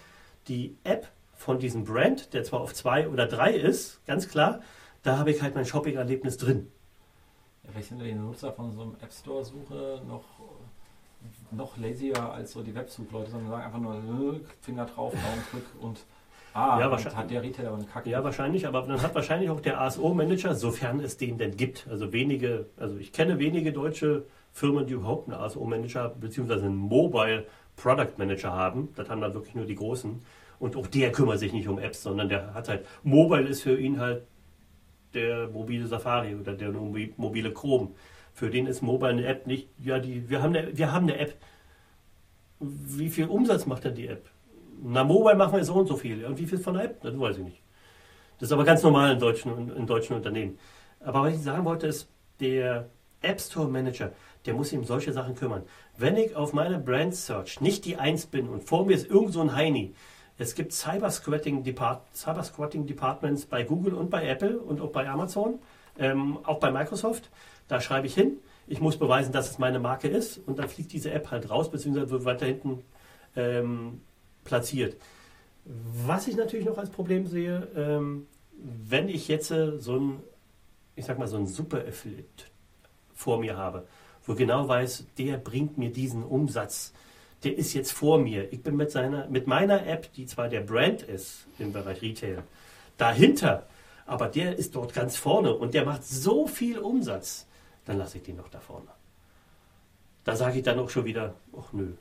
[0.47, 4.61] die App von diesem Brand, der zwar auf zwei oder drei ist, ganz klar,
[5.01, 6.71] da habe ich halt mein Shopping-Erlebnis drin.
[7.63, 10.23] Ja, vielleicht sind die Nutzer von so einem App Store-Suche noch,
[11.49, 15.65] noch lazier als so die Websuchleute, sondern sagen einfach nur äh, Finger drauf, Daumen zurück
[15.81, 15.99] und
[16.55, 17.17] ah, Ja, wahrscheinlich.
[17.17, 18.09] hat der Retailer aber eine Kacke.
[18.09, 22.11] Ja, wahrscheinlich, aber dann hat wahrscheinlich auch der ASO-Manager, sofern es den denn gibt, also
[22.11, 26.53] wenige, also ich kenne wenige deutsche Firmen, die überhaupt einen ASO-Manager bzw.
[26.53, 27.45] einen Mobile
[27.75, 28.89] Product Manager haben.
[28.95, 30.21] Das haben dann wirklich nur die großen.
[30.59, 33.77] Und auch der kümmert sich nicht um Apps, sondern der hat halt, Mobile ist für
[33.77, 34.23] ihn halt
[35.13, 37.89] der mobile Safari oder der mobi- mobile Chrome.
[38.33, 41.17] Für den ist Mobile eine App nicht, ja, die, wir, haben eine, wir haben eine
[41.17, 41.35] App.
[42.59, 44.29] Wie viel Umsatz macht denn die App?
[44.81, 46.25] Na, Mobile machen wir so und so viel.
[46.25, 47.01] Und wie viel von App?
[47.01, 47.61] Das weiß ich nicht.
[48.39, 50.57] Das ist aber ganz normal in deutschen, in deutschen Unternehmen.
[50.99, 52.89] Aber was ich sagen wollte, ist, der
[53.21, 54.11] App Store Manager,
[54.45, 55.63] der muss sich um solche Sachen kümmern.
[55.97, 59.33] Wenn ich auf meiner Brand Search nicht die Eins bin und vor mir ist irgend
[59.33, 59.93] so ein Heini,
[60.37, 62.43] es gibt Cyber-Squatting Depart Cyber
[62.73, 65.59] Departments bei Google und bei Apple und auch bei Amazon,
[65.97, 67.29] ähm, auch bei Microsoft.
[67.69, 68.37] Da schreibe ich hin,
[68.67, 71.71] ich muss beweisen, dass es meine Marke ist und dann fliegt diese App halt raus,
[71.71, 72.83] beziehungsweise wird weiter hinten
[73.37, 74.01] ähm,
[74.45, 74.95] platziert.
[75.65, 80.23] Was ich natürlich noch als Problem sehe, ähm, wenn ich jetzt äh, so ein,
[80.95, 82.45] ich sag mal, so ein Super-Affiliate
[83.13, 83.85] vor mir habe,
[84.25, 86.93] wo genau weiß, der bringt mir diesen Umsatz,
[87.43, 88.51] der ist jetzt vor mir.
[88.53, 92.43] Ich bin mit, seiner, mit meiner App, die zwar der Brand ist im Bereich Retail,
[92.97, 93.67] dahinter,
[94.05, 97.47] aber der ist dort ganz vorne und der macht so viel Umsatz,
[97.85, 98.87] dann lasse ich den noch da vorne.
[100.23, 101.93] Da sage ich dann auch schon wieder, ach nö,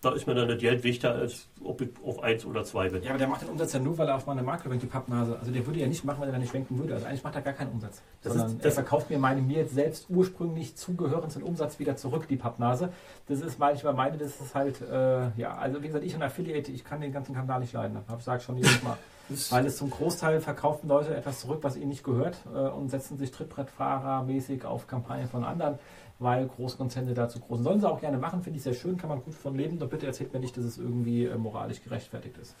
[0.00, 3.02] da ist mir dann das Geld wichtiger, als ob ich auf eins oder zwei bin.
[3.02, 4.86] Ja, aber der macht den Umsatz ja nur, weil er auf meine Marke schwenkt, die
[4.86, 5.36] Pappnase.
[5.40, 6.94] Also der würde ja nicht machen, wenn er da nicht schwenken würde.
[6.94, 8.00] Also eigentlich macht er gar keinen Umsatz.
[8.22, 12.28] Das ist- er das- verkauft mir meine mir jetzt selbst ursprünglich zugehörenden Umsatz wieder zurück,
[12.28, 12.90] die Pappnase.
[13.26, 16.70] Das ist manchmal meine, das ist halt, äh, ja, also wie gesagt, ich und Affiliate,
[16.70, 17.98] ich kann den ganzen Kanal nicht leiden.
[18.16, 18.96] Ich sage schon jedes Mal.
[19.50, 23.18] Weil es zum Großteil verkaufen Leute etwas zurück, was ihnen nicht gehört äh, und setzen
[23.18, 25.78] sich Trittbrettfahrer-mäßig auf Kampagnen von anderen,
[26.20, 27.64] weil Großkonzerne dazu groß sind.
[27.64, 29.78] Sollen sie auch gerne machen, finde ich sehr schön, kann man gut von leben.
[29.78, 32.56] Doch bitte erzählt mir nicht, dass es irgendwie äh, moralisch gerechtfertigt ist.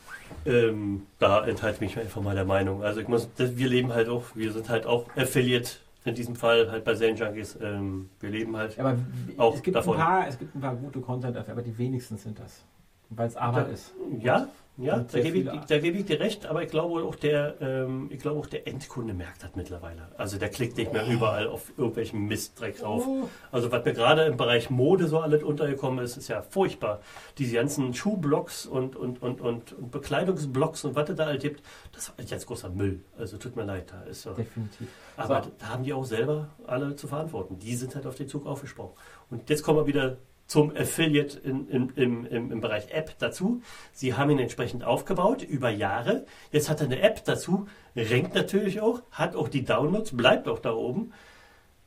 [0.46, 2.82] Ähm, da enthalte ich mich einfach mal der Meinung.
[2.84, 5.70] Also ich muss, das, wir leben halt auch, wir sind halt auch Affiliate,
[6.04, 7.58] in diesem Fall halt bei Zen Junkies.
[7.60, 8.76] Ähm, wir leben halt.
[8.76, 8.98] Ja, aber
[9.36, 9.96] Auch es, gibt davon.
[9.96, 12.62] ein paar, es gibt ein paar gute Content dafür, aber die wenigsten sind das.
[13.10, 13.72] Weil es Arbeit Ja.
[13.72, 13.94] ist.
[14.20, 14.48] Ja,
[14.78, 18.08] ja, da gebe, ich, da gebe ich dir recht, aber ich glaube auch der, ähm,
[18.12, 20.08] ich glaube auch der Endkunde merkt das mittlerweile.
[20.16, 23.04] Also der klickt nicht mehr überall auf irgendwelchen Mistdreck drauf.
[23.06, 23.28] Oh.
[23.50, 27.00] Also was mir gerade im Bereich Mode so alles untergekommen ist, ist ja furchtbar.
[27.38, 31.62] Diese ganzen Schuhblocks und, und, und, und, und Bekleidungsblocks und was es da alles gibt,
[31.92, 33.00] das war jetzt großer Müll.
[33.18, 34.32] Also tut mir leid, da ist so.
[34.32, 34.86] Definitiv.
[35.16, 35.50] Aber So.
[35.58, 37.58] da haben die auch selber alle zu verantworten.
[37.58, 38.92] Die sind halt auf den Zug aufgesprungen.
[39.30, 40.18] Und jetzt kommen wir wieder
[40.48, 43.62] zum Affiliate in, in, im, im, im Bereich App dazu.
[43.92, 46.24] Sie haben ihn entsprechend aufgebaut über Jahre.
[46.50, 50.58] Jetzt hat er eine App dazu, rankt natürlich auch, hat auch die Downloads, bleibt auch
[50.58, 51.12] da oben.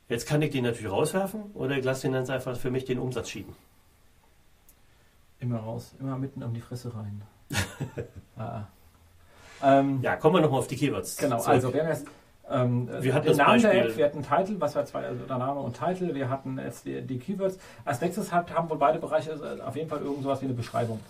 [0.08, 3.00] Jetzt kann ich den natürlich rauswerfen oder ich lasse den dann einfach für mich den
[3.00, 3.54] Umsatz schieben.
[5.40, 7.22] Immer raus, immer mitten um die Fresse rein.
[8.36, 8.62] ah.
[9.60, 11.16] ähm, Ja, kommen wir nochmal auf die Keywords.
[11.16, 11.48] Genau, zurück.
[11.48, 12.06] also wir haben jetzt
[12.52, 15.38] ähm, Wir hatten den Namen der App, wir hatten Titel, was war zwei, also der
[15.38, 17.58] Name und Titel, wir hatten jetzt die, die Keywords.
[17.84, 20.54] Als nächstes hat, haben wohl beide Bereiche äh, auf jeden Fall irgend sowas wie eine
[20.54, 21.00] Beschreibung.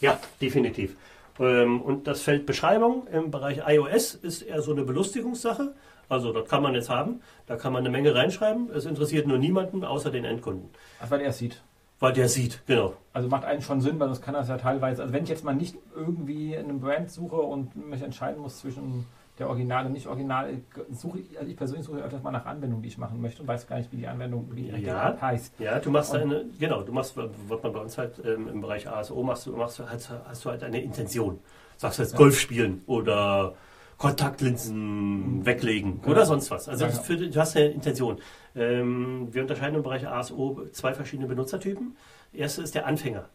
[0.00, 0.96] Ja, definitiv.
[1.38, 5.72] Ähm, Und das Feld Beschreibung im Bereich iOS ist eher so eine Belustigungssache.
[6.08, 8.70] Also das kann man jetzt haben, da kann man eine Menge reinschreiben.
[8.74, 10.68] Es interessiert nur niemanden außer den Endkunden,
[11.00, 11.62] Also weil er es sieht.
[11.98, 12.92] weil der sieht, genau.
[13.14, 15.44] Also macht eigentlich schon Sinn, weil sonst kann das ja teilweise, also wenn ich jetzt
[15.44, 19.06] mal nicht irgendwie in einem Brand suche und mich entscheiden muss zwischen
[19.38, 20.58] der Original und nicht Original,
[20.92, 23.48] suche ich, also ich persönlich suche öfters mal nach Anwendungen, die ich machen möchte und
[23.48, 25.20] weiß gar nicht, wie die Anwendung, wie die richtige Ja.
[25.20, 25.54] Heißt.
[25.58, 28.60] Ja, du machst Und- eine, genau, du machst, was man bei uns halt ähm, im
[28.60, 31.40] Bereich ASO machst, du machst, hast, hast du halt eine Intention.
[31.76, 32.18] Sagst jetzt Ja.
[32.18, 33.54] Golf spielen oder
[33.98, 36.12] Kontaktlinsen weglegen Genau.
[36.12, 36.68] oder sonst was.
[36.68, 38.18] Also Ja, für, du hast eine Intention.
[38.54, 41.96] Ähm, wir unterscheiden im Bereich ASO zwei verschiedene Benutzertypen.
[42.32, 43.28] Der erste ist der Anfänger,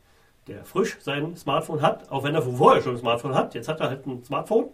[0.47, 3.53] der frisch sein Smartphone hat, auch wenn er vorher schon ein Smartphone hat.
[3.55, 4.67] Jetzt hat er halt ein Smartphone,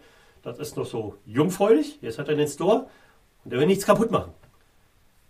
[0.45, 2.87] das ist noch so jungfräulich, jetzt hat er den Store
[3.43, 4.31] und er will nichts kaputt machen.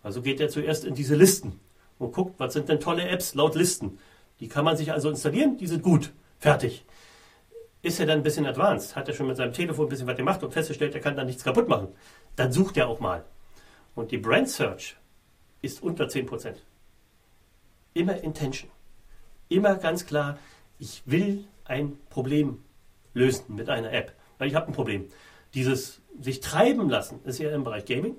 [0.03, 1.59] Also geht er zuerst in diese Listen
[1.97, 3.97] und guckt, was sind denn tolle Apps laut Listen.
[4.41, 6.85] Die kann man sich also installieren, die sind gut, fertig.
[7.81, 10.17] Ist er dann ein bisschen advanced, hat er schon mit seinem Telefon ein bisschen was
[10.17, 11.87] gemacht und festgestellt, er kann da nichts kaputt machen,
[12.35, 13.23] dann sucht er auch mal.
[13.95, 14.97] Und die Brand Search
[15.61, 16.55] ist unter 10%.
[17.93, 18.69] Immer Intention.
[19.47, 20.37] Immer ganz klar,
[20.77, 22.63] ich will ein Problem
[23.13, 25.05] lösen mit einer App, weil ich habe ein Problem.
[25.53, 28.15] Dieses sich treiben lassen ist ja im Bereich Gaming,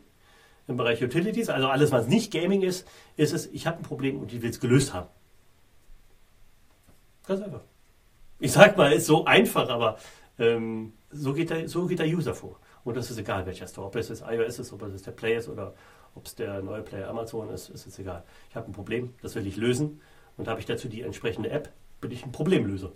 [0.69, 2.87] im Bereich Utilities, also alles, was nicht Gaming ist,
[3.17, 5.09] ist es, ich habe ein Problem und ich will es gelöst haben.
[7.27, 7.63] Ganz einfach.
[8.39, 9.99] Ich sag mal, ist so einfach, aber
[10.39, 12.59] ähm, so, geht der, so geht der User vor.
[12.85, 13.87] Und das ist egal, welcher Store.
[13.87, 15.75] Ob es das iOS ist, ob es der Play ist oder
[16.15, 18.23] ob es der neue Player Amazon ist, ist es egal.
[18.51, 20.01] Ich habe ein Problem, das will ich lösen.
[20.37, 22.93] Und habe ich dazu die entsprechende App, bin ich ein Problemlöser.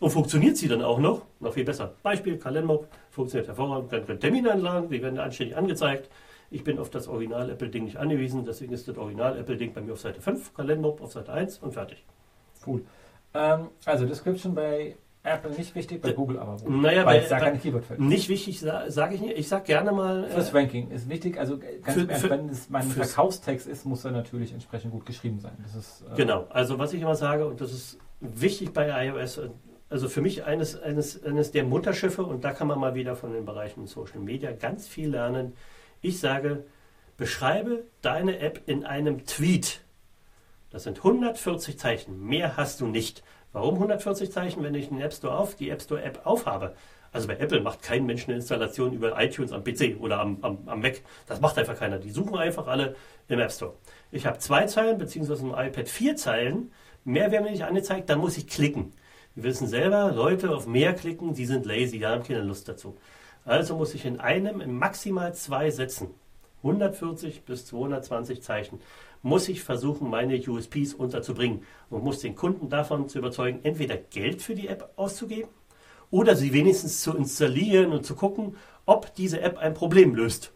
[0.00, 1.22] Und funktioniert sie dann auch noch?
[1.40, 1.94] Noch viel besser.
[2.02, 6.10] Beispiel, Kalenmob funktioniert hervorragend, dann können Termine anlagen, die werden anständig angezeigt.
[6.50, 10.20] Ich bin auf das Original-Apple-Ding nicht angewiesen, deswegen ist das Original-Apple-Ding bei mir auf Seite
[10.20, 12.04] 5, Kalenmob auf Seite 1 und fertig.
[12.66, 12.82] Cool.
[13.34, 16.70] Ähm, also Description bei Apple nicht wichtig, bei Äh, Google aber wohl.
[16.70, 19.36] Naja, weil bei- es da keine Keyword-Feld Nicht wichtig, sa- sage ich nicht.
[19.36, 20.28] Ich sage gerne mal.
[20.28, 24.04] Fürs Äh, Ranking ist wichtig, also ganz Für- Ernst, wenn es mein Verkaufstext ist, muss
[24.04, 25.56] er natürlich entsprechend gut geschrieben sein.
[25.64, 29.38] Das ist, äh, genau, also was ich immer sage, und das ist wichtig bei iOS,
[29.38, 29.48] äh,
[29.88, 33.32] also für mich eines, eines, eines der Mutterschiffe, und da kann man mal wieder von
[33.32, 35.54] den Bereichen Social Media ganz viel lernen.
[36.00, 36.64] Ich sage,
[37.16, 39.80] beschreibe deine App in einem Tweet.
[40.70, 42.26] Das sind 140 Zeichen.
[42.26, 43.22] Mehr hast du nicht.
[43.52, 46.74] Warum 140 Zeichen, wenn ich den App Store auf, die App Store App aufhabe?
[47.12, 50.58] Also bei Apple macht kein Mensch eine Installation über iTunes am PC oder am, am,
[50.66, 51.00] am Mac.
[51.26, 51.98] Das macht einfach keiner.
[51.98, 52.96] Die suchen einfach alle
[53.28, 53.74] im App Store.
[54.10, 56.72] Ich habe zwei Zeilen, beziehungsweise im iPad vier Zeilen.
[57.04, 58.92] Mehr werden mir nicht angezeigt, dann muss ich klicken.
[59.36, 62.96] Wir wissen selber, Leute auf mehr klicken, die sind lazy, die haben keine Lust dazu.
[63.44, 66.08] Also muss ich in einem, in maximal zwei Sätzen,
[66.62, 68.80] 140 bis 220 Zeichen,
[69.20, 74.40] muss ich versuchen, meine USPs unterzubringen und muss den Kunden davon zu überzeugen, entweder Geld
[74.40, 75.50] für die App auszugeben
[76.10, 78.56] oder sie wenigstens zu installieren und zu gucken,
[78.86, 80.54] ob diese App ein Problem löst.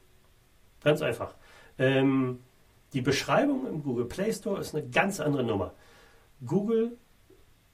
[0.82, 1.34] Ganz einfach.
[1.78, 2.38] Ähm,
[2.94, 5.74] die Beschreibung im Google Play Store ist eine ganz andere Nummer.
[6.46, 6.96] Google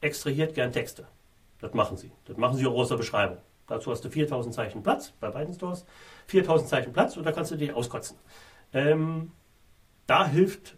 [0.06, 1.06] extrahiert gern Texte.
[1.60, 2.12] Das machen sie.
[2.26, 3.38] Das machen sie auch aus der Beschreibung.
[3.66, 5.84] Dazu hast du 4000 Zeichen Platz bei beiden Stores.
[6.28, 8.16] 4000 Zeichen Platz und da kannst du dich auskotzen.
[8.72, 9.32] Ähm,
[10.06, 10.76] da hilft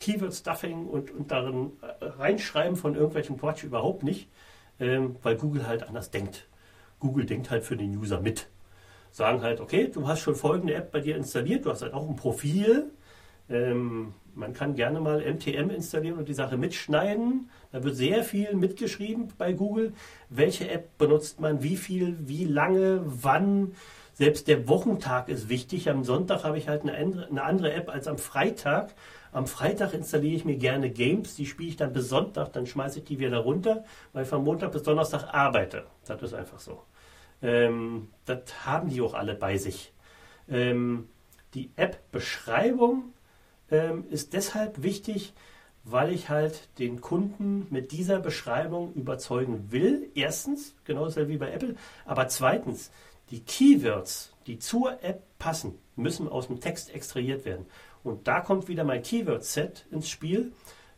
[0.00, 4.28] Keyword Stuffing und, und darin äh, reinschreiben von irgendwelchem Quatsch überhaupt nicht,
[4.78, 6.46] ähm, weil Google halt anders denkt.
[7.00, 8.48] Google denkt halt für den User mit.
[9.10, 12.08] Sagen halt, okay, du hast schon folgende App bei dir installiert, du hast halt auch
[12.08, 12.90] ein Profil.
[13.48, 17.50] Ähm, man kann gerne mal MTM installieren und die Sache mitschneiden.
[17.72, 19.92] Da wird sehr viel mitgeschrieben bei Google.
[20.28, 23.72] Welche App benutzt man, wie viel, wie lange, wann.
[24.12, 25.90] Selbst der Wochentag ist wichtig.
[25.90, 28.94] Am Sonntag habe ich halt eine andere, App als am Freitag.
[29.32, 33.00] Am Freitag installiere ich mir gerne Games, die spiele ich dann bis Sonntag, dann schmeiße
[33.00, 33.82] ich die wieder runter,
[34.12, 35.86] weil ich von Montag bis Donnerstag arbeite.
[36.06, 36.84] Das ist einfach so.
[37.42, 39.92] Ähm, das haben die auch alle bei sich.
[40.48, 41.08] Ähm,
[41.54, 43.13] die App-Beschreibung
[43.70, 45.32] ähm, ist deshalb wichtig,
[45.84, 50.10] weil ich halt den Kunden mit dieser Beschreibung überzeugen will.
[50.14, 51.76] Erstens, genauso wie bei Apple.
[52.06, 52.90] Aber zweitens,
[53.30, 57.66] die Keywords, die zur App passen, müssen aus dem Text extrahiert werden.
[58.02, 60.52] Und da kommt wieder mein Keyword-Set ins Spiel.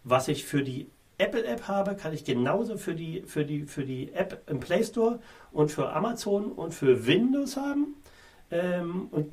[0.04, 0.88] Was ich für die
[1.18, 5.20] Apple-App habe, kann ich genauso für die, für, die, für die App im Play Store
[5.52, 7.94] und für Amazon und für Windows haben.
[8.50, 9.32] Ähm, und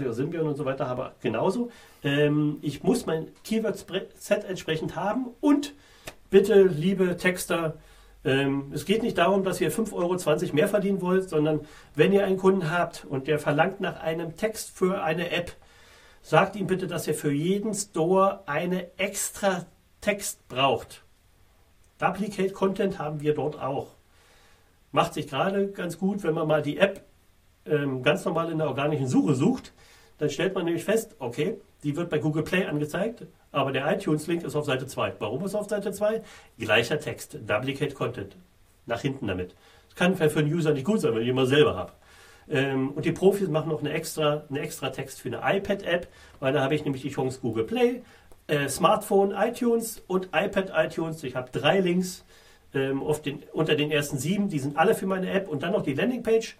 [0.00, 1.70] ich auch Symbian und so weiter habe, genauso.
[2.04, 5.74] Ähm, ich muss mein Keyword-Set entsprechend haben und
[6.30, 7.74] bitte, liebe Texter,
[8.24, 11.60] Ähm, es geht nicht darum, dass ihr 5,20 Euro mehr verdienen wollt, sondern
[11.94, 15.52] wenn ihr einen Kunden habt und der verlangt nach einem Text für eine App,
[16.20, 19.66] sagt ihm bitte, dass er für jeden Store eine extra
[20.00, 21.04] Text braucht.
[21.98, 23.94] Duplicate Content haben wir dort auch.
[24.92, 27.04] Macht sich gerade ganz gut, wenn man mal die App
[27.70, 29.72] ähm, ganz normal in der organischen Suche sucht,
[30.18, 34.42] dann stellt man nämlich fest, okay, die wird bei Google Play angezeigt, aber der iTunes-Link
[34.42, 35.14] ist auf Seite 2.
[35.20, 36.22] Warum ist auf Seite 2?
[36.58, 38.36] Gleicher Text, Duplicate Content.
[38.86, 39.54] Nach hinten damit.
[39.88, 41.92] Das kann für einen User nicht gut sein, wenn ich immer selber habe.
[42.50, 46.08] Ähm, und die Profis machen noch eine extra, eine extra Text für eine iPad-App,
[46.40, 48.02] weil da habe ich nämlich die Chance Google Play,
[48.46, 51.22] äh, Smartphone, iTunes und iPad iTunes.
[51.22, 52.24] Ich habe drei Links
[52.74, 55.82] ähm, den, unter den ersten sieben, die sind alle für meine App und dann noch
[55.82, 56.56] die Landingpage,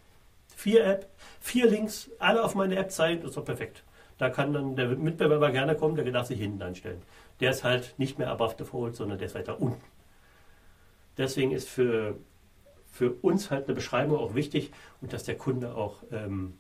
[0.59, 1.09] vier App,
[1.41, 3.85] vier Links, alle auf meine App zeigen, das ist doch perfekt.
[4.19, 7.01] Da kann dann der Mitbewerber gerne kommen, der darf sich hinten anstellen.
[7.39, 9.81] Der ist halt nicht mehr above the fold, sondern der ist weiter unten.
[11.17, 12.17] Deswegen ist für,
[12.91, 16.55] für uns halt eine Beschreibung auch wichtig und dass der Kunde auch, ähm,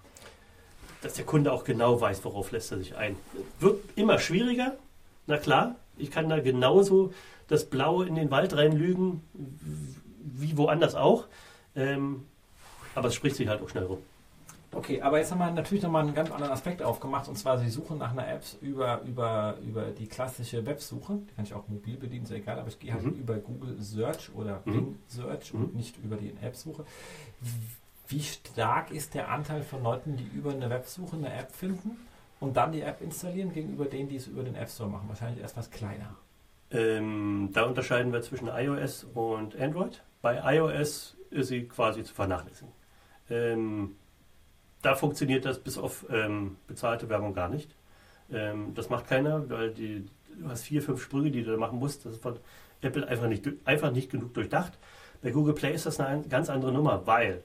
[1.02, 3.16] dass der Kunde auch genau weiß, worauf lässt er sich ein.
[3.58, 4.76] Wird immer schwieriger,
[5.26, 7.12] na klar, ich kann da genauso
[7.48, 9.22] das Blaue in den Wald reinlügen,
[10.20, 11.26] wie woanders auch.
[11.74, 12.26] Ähm,
[12.98, 13.98] aber es spricht sich halt auch schnell rum.
[14.70, 17.70] Okay, aber jetzt haben wir natürlich nochmal einen ganz anderen Aspekt aufgemacht und zwar Sie
[17.70, 21.20] suchen nach einer App über, über, über die klassische Websuche.
[21.28, 23.12] Die kann ich auch mobil bedienen, ist egal, aber ich gehe halt mhm.
[23.12, 24.72] über Google Search oder mhm.
[24.72, 25.64] Bing Search mhm.
[25.64, 26.84] und nicht über die App-Suche.
[28.08, 31.96] Wie stark ist der Anteil von Leuten, die über eine Websuche eine App finden
[32.38, 35.08] und dann die App installieren, gegenüber denen, die es über den App Store machen?
[35.08, 36.14] Wahrscheinlich etwas kleiner.
[36.70, 40.02] Ähm, da unterscheiden wir zwischen iOS und Android.
[40.20, 42.77] Bei iOS ist sie quasi zu vernachlässigen.
[43.30, 43.96] Ähm,
[44.82, 47.74] da funktioniert das bis auf ähm, bezahlte Werbung gar nicht.
[48.32, 50.06] Ähm, das macht keiner, weil die,
[50.38, 52.04] du hast vier, fünf Sprünge, die du da machen musst.
[52.04, 52.36] Das ist von
[52.80, 54.78] Apple einfach nicht, einfach nicht genug durchdacht.
[55.22, 57.42] Bei Google Play ist das eine ganz andere Nummer, weil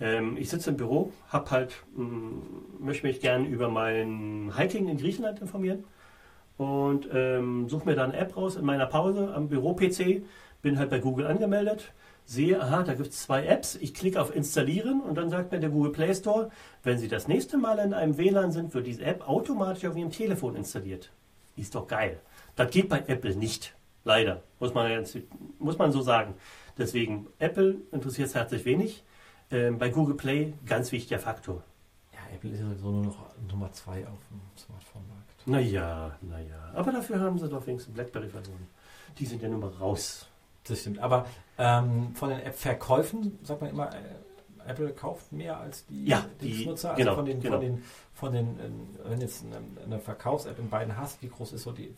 [0.00, 2.42] ähm, ich sitze im Büro, hab halt, mh, mm,
[2.80, 5.84] möchte mich gerne über mein Hiking in Griechenland informieren
[6.56, 10.22] und ähm, suche mir dann eine App raus in meiner Pause am Büro-PC,
[10.62, 11.92] bin halt bei Google angemeldet
[12.28, 15.60] sehe, aha, da gibt es zwei Apps, ich klicke auf Installieren und dann sagt mir
[15.60, 16.50] der Google Play Store,
[16.82, 20.10] wenn Sie das nächste Mal in einem WLAN sind, wird diese App automatisch auf Ihrem
[20.10, 21.10] Telefon installiert.
[21.56, 22.20] Ist doch geil.
[22.54, 23.74] Das geht bei Apple nicht.
[24.04, 25.16] Leider, muss man, jetzt,
[25.58, 26.34] muss man so sagen.
[26.76, 29.04] Deswegen, Apple interessiert es herzlich wenig.
[29.50, 31.64] Ähm, bei Google Play ganz wichtiger Faktor.
[32.12, 33.16] Ja, Apple ist sowieso nur noch
[33.50, 35.46] Nummer zwei auf dem Smartphone-Markt.
[35.46, 36.72] Naja, naja.
[36.74, 38.68] Aber dafür haben sie doch wenigstens Blackberry-Versionen.
[39.18, 40.28] Die sind ja nun mal raus.
[40.68, 40.98] Das stimmt.
[40.98, 41.26] Aber
[41.58, 43.98] ähm, von den App-Verkäufen sagt man immer, äh,
[44.68, 46.90] Apple kauft mehr als die, ja, die Nutzer.
[46.90, 47.56] Also genau, von den, genau.
[47.56, 47.82] von den,
[48.14, 51.72] von den, äh, wenn jetzt eine, eine Verkaufs-App in beiden hast, wie groß ist so
[51.72, 51.94] die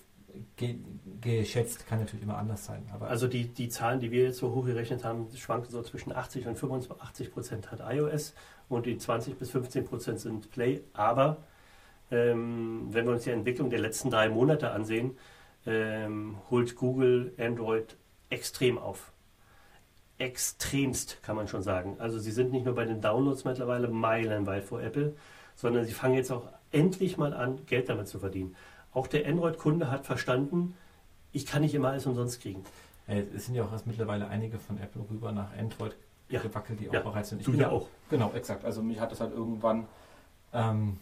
[0.56, 0.76] ge,
[1.20, 2.88] geschätzt, kann natürlich immer anders sein.
[2.92, 6.46] Aber also die, die Zahlen, die wir jetzt so hochgerechnet haben, schwanken so zwischen 80
[6.46, 8.34] und 85 Prozent hat iOS
[8.68, 10.82] und die 20 bis 15 Prozent sind Play.
[10.92, 11.38] Aber
[12.10, 15.16] ähm, wenn wir uns die Entwicklung der letzten drei Monate ansehen,
[15.66, 17.96] ähm, holt Google Android
[18.30, 19.12] extrem auf.
[20.18, 21.96] Extremst, kann man schon sagen.
[21.98, 25.14] Also sie sind nicht nur bei den Downloads mittlerweile meilenweit vor Apple,
[25.56, 28.56] sondern sie fangen jetzt auch endlich mal an, Geld damit zu verdienen.
[28.92, 30.74] Auch der Android-Kunde hat verstanden,
[31.32, 32.64] ich kann nicht immer alles umsonst kriegen.
[33.06, 35.96] Es sind ja auch erst mittlerweile einige von Apple rüber nach Android
[36.28, 36.40] ja.
[36.40, 37.00] gewackelt, die ja.
[37.00, 37.40] auch bereit sind.
[37.40, 37.88] Ich du ja auch.
[38.08, 38.64] Genau, exakt.
[38.64, 39.86] Also mich hat das halt irgendwann
[40.52, 40.98] ähm,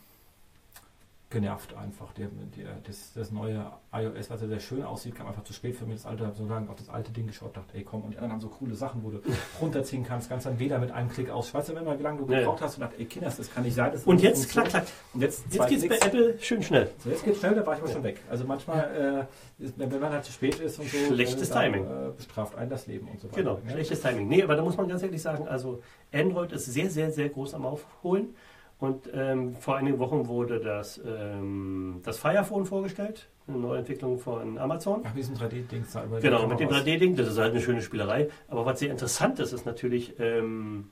[1.30, 2.12] genervt einfach.
[2.14, 5.76] Der, der, das, das neue iOS, was ja sehr schön aussieht, kam einfach zu spät
[5.76, 5.96] für mich.
[5.96, 8.32] Das alte, so lange auf das alte Ding geschaut, dachte, ey komm, und die anderen
[8.32, 9.20] haben so coole Sachen, wo du
[9.60, 11.52] runterziehen kannst, ganz dann weder mit einem Klick aus.
[11.52, 12.66] Du, wenn mal wie lange du gebraucht ja.
[12.66, 13.92] hast und dachte, ey Kinders, das kann nicht sein.
[14.06, 14.86] und jetzt, klack, klack.
[15.12, 16.90] Und jetzt, jetzt geht es bei Apple schön schnell.
[16.98, 17.94] So, jetzt geht schnell, da war ich aber ja.
[17.94, 18.20] schon weg.
[18.30, 19.28] Also manchmal,
[19.59, 20.96] äh, wenn man halt zu spät ist und so.
[20.96, 21.84] Schlechtes äh, dann, Timing.
[21.84, 23.36] Äh, bestraft einen das Leben und so weiter.
[23.36, 23.72] Genau, ja?
[23.72, 24.28] schlechtes Timing.
[24.28, 25.82] Nee, aber da muss man ganz ehrlich sagen, also
[26.12, 28.34] Android ist sehr, sehr, sehr groß am Aufholen.
[28.78, 35.02] Und ähm, vor einigen Wochen wurde das, ähm, das Firephone vorgestellt, eine Neuentwicklung von Amazon.
[35.05, 35.84] Ach, diesem 3D-Ding.
[36.20, 38.28] Genau, mit dem 3D-Ding, das ist halt eine schöne Spielerei.
[38.46, 40.90] Aber was sehr interessant ist, ist natürlich, ähm,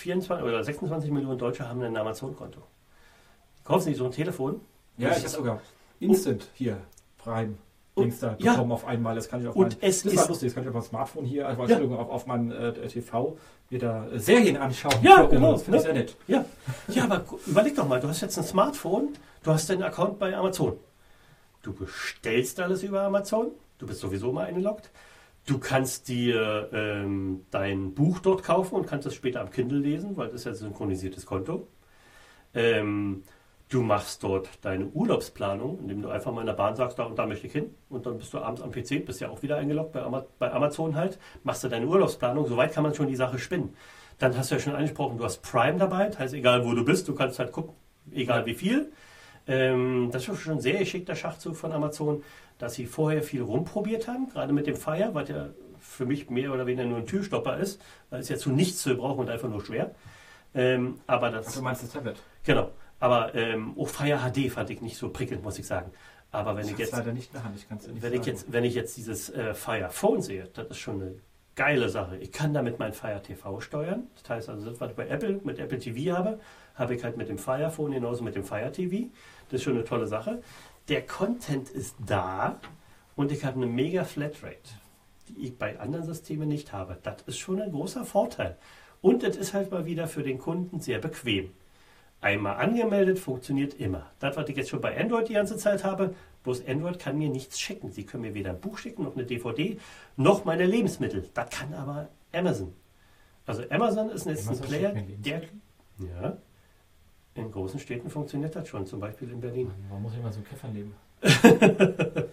[0.00, 2.62] 24 oder 26 Millionen Deutsche haben ein Amazon-Konto.
[3.64, 4.60] Kaufen Sie so ein Telefon?
[4.96, 5.60] Ja, ich habe sogar
[6.00, 6.78] Instant hier,
[7.18, 7.54] Prime.
[7.98, 8.52] Dings da ja.
[8.52, 9.14] bekommen auf einmal.
[9.14, 10.84] Das kann ich auf und mein, es das ist lustig, das kann ich auf meinem
[10.84, 11.78] Smartphone hier, also ja.
[11.80, 13.36] auf, auf meinem äh, TV
[13.68, 14.94] wieder äh, Serien anschauen.
[15.02, 15.52] Ja, genau.
[15.52, 16.16] Das finde ich sehr nett.
[16.26, 16.44] Ja.
[16.88, 19.10] ja, aber überleg doch mal, du hast jetzt ein Smartphone,
[19.42, 20.76] du hast deinen Account bei Amazon.
[21.62, 23.48] Du bestellst alles über Amazon,
[23.78, 24.90] du bist sowieso mal eingeloggt.
[25.46, 30.16] Du kannst dir ähm, dein Buch dort kaufen und kannst es später am Kindle lesen,
[30.16, 31.66] weil das ist ja ein synchronisiertes Konto.
[32.54, 33.24] Ähm,
[33.70, 37.16] Du machst dort deine Urlaubsplanung, indem du einfach mal in der Bahn sagst, da und
[37.16, 37.72] da möchte ich hin.
[37.88, 40.52] Und dann bist du abends am PC, bist ja auch wieder eingeloggt bei, Ama bei
[40.52, 42.48] Amazon halt, machst du deine Urlaubsplanung.
[42.48, 43.76] Soweit kann man schon die Sache spinnen.
[44.18, 46.84] Dann hast du ja schon angesprochen, du hast Prime dabei, das heißt, egal wo du
[46.84, 47.74] bist, du kannst halt gucken,
[48.10, 48.90] egal wie viel.
[49.46, 52.24] Ähm, das ist schon ein sehr geschickter Schachzug von Amazon,
[52.58, 56.52] dass sie vorher viel rumprobiert haben, gerade mit dem Fire, was ja für mich mehr
[56.52, 57.80] oder weniger nur ein Türstopper ist,
[58.10, 59.94] weil es ja zu nichts zu brauchen und einfach nur schwer.
[60.54, 62.20] Ähm, aber das, Du meinst das Tablet?
[62.42, 62.70] Genau.
[63.00, 65.90] Aber ähm, auch Fire HD fand ich nicht so prickelnd, muss ich sagen.
[66.30, 68.36] Aber wenn ich hab's jetzt, leider nicht in Hand, ich kann's nicht wenn ich sagen.
[68.36, 71.14] jetzt, wenn ich jetzt dieses äh, Fire Phone sehe, das ist schon eine
[71.56, 72.16] geile Sache.
[72.18, 74.06] Ich kann damit mein Fire TV steuern.
[74.22, 76.38] Das heißt also, das, was ich bei Apple mit Apple TV habe,
[76.74, 79.08] habe ich halt mit dem Fire Phone genauso mit dem Fire TV.
[79.48, 80.42] Das ist schon eine tolle Sache.
[80.88, 82.60] Der Content ist da
[83.16, 84.56] und ich habe eine mega Flatrate,
[85.28, 86.98] die ich bei anderen Systemen nicht habe.
[87.02, 88.56] Das ist schon ein großer Vorteil.
[89.02, 91.50] Und es ist halt mal wieder für den Kunden sehr bequem.
[92.22, 94.10] Einmal angemeldet, funktioniert immer.
[94.18, 97.30] Das, was ich jetzt schon bei Android die ganze Zeit habe, bloß Android kann mir
[97.30, 97.90] nichts schicken.
[97.90, 99.78] Sie können mir weder ein Buch schicken, noch eine DVD,
[100.16, 101.28] noch meine Lebensmittel.
[101.32, 102.74] Das kann aber Amazon.
[103.46, 105.42] Also Amazon ist jetzt ein Amazon Player, schickt mir der...
[105.98, 106.36] Ja,
[107.34, 109.70] in großen Städten funktioniert das schon, zum Beispiel in Berlin.
[109.88, 110.94] Warum muss ich mal so Käffern leben?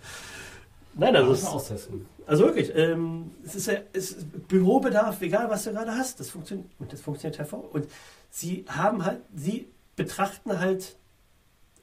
[0.95, 2.07] Nein, also, es, austesten.
[2.25, 6.67] also wirklich, ähm, es ist, es ist Bürobedarf, egal was du gerade hast, das funktioniert
[6.79, 7.71] und das funktioniert hervor.
[7.71, 7.87] Und
[8.31, 9.67] sie haben halt, sie
[9.97, 10.95] betrachten halt,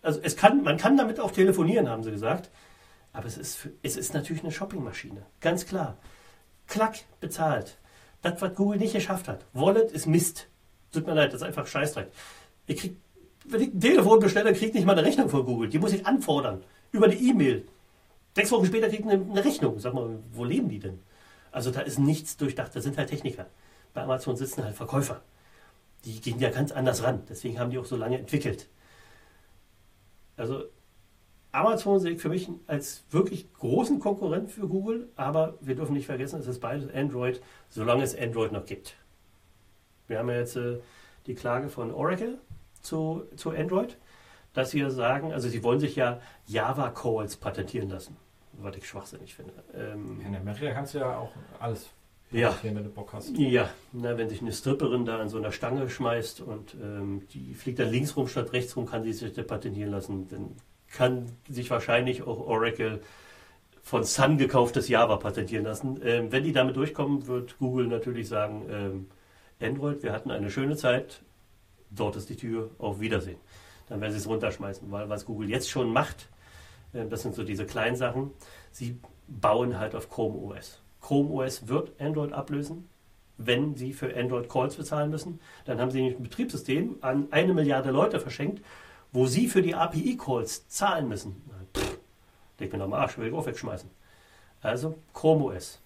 [0.01, 2.51] also es kann, man kann damit auch telefonieren, haben sie gesagt,
[3.13, 5.99] aber es ist, es ist natürlich eine Shoppingmaschine, ganz klar.
[6.67, 7.77] Klack, bezahlt.
[8.23, 9.45] Das, was Google nicht geschafft hat.
[9.53, 10.49] Wallet ist Mist.
[10.93, 12.09] Tut mir leid, das ist einfach Scheißdreck.
[12.67, 12.97] Ich krieg,
[13.45, 15.69] wenn ich ein Telefon bestelle, kriege ich nicht mal eine Rechnung von Google.
[15.69, 16.65] Die muss ich anfordern.
[16.91, 17.67] Über eine E-Mail.
[18.35, 19.79] Sechs Wochen später kriege ich eine, eine Rechnung.
[19.79, 21.01] Sag mal, wo leben die denn?
[21.53, 22.75] Also da ist nichts durchdacht.
[22.75, 23.47] Das sind halt Techniker.
[23.93, 25.21] Bei Amazon sitzen halt Verkäufer.
[26.05, 27.23] Die gehen ja ganz anders ran.
[27.29, 28.69] Deswegen haben die auch so lange entwickelt.
[30.37, 30.65] Also
[31.53, 36.07] Amazon sehe ich für mich als wirklich großen Konkurrent für Google, aber wir dürfen nicht
[36.07, 38.97] vergessen, es ist beides Android, solange es Android noch gibt.
[40.09, 40.79] Wir haben ja jetzt äh,
[41.27, 42.39] die Klage von Oracle
[42.83, 43.97] zu, zu Android,
[44.53, 48.17] dass sie ja sagen, also sie wollen sich ja Java Calls patentieren lassen,
[48.55, 49.53] was ich schwachsinnig finde.
[49.75, 51.89] Ähm, In Amerika kannst du ja auch alles
[52.35, 52.59] Ja.
[52.63, 53.37] wenn du Bock hast.
[53.39, 57.55] ja, na, wenn sich eine Stripperin da an so einer Stange schmeißt und ähm, die
[57.55, 60.57] fliegt dann links rum statt rechts rum, kann sie sich patentieren lassen, dann
[60.89, 63.01] kann sich wahrscheinlich auch Oracle
[63.83, 66.01] von Sun gekauftes Java patentieren lassen.
[66.03, 69.07] Ähm, wenn die damit durchkommen, wird Google natürlich sagen, ähm,
[69.61, 71.23] Android, wir hatten eine schöne Zeit,
[71.91, 73.39] dort ist die Tür, auf Wiedersehen.
[73.89, 76.29] Dann werden sie es runterschmeißen, weil was Google jetzt schon macht,
[76.95, 78.31] äh, das sind so diese kleinen Sachen,
[78.73, 78.99] sie
[79.29, 80.81] bauen halt auf Chrome OS.
[81.05, 82.89] Chrome OS wird Android ablösen,
[83.37, 85.39] wenn sie für Android Calls bezahlen müssen.
[85.67, 88.65] Dann haben sie nämlich ein Betriebssystem an eine Milliarde Leute verschenkt,
[89.13, 91.43] wo sie für die API-Calls zahlen müssen.
[92.59, 93.91] Leg mir noch mal Arsch, will ich auch wegschmeißen.
[94.63, 95.79] Also Chrome OS.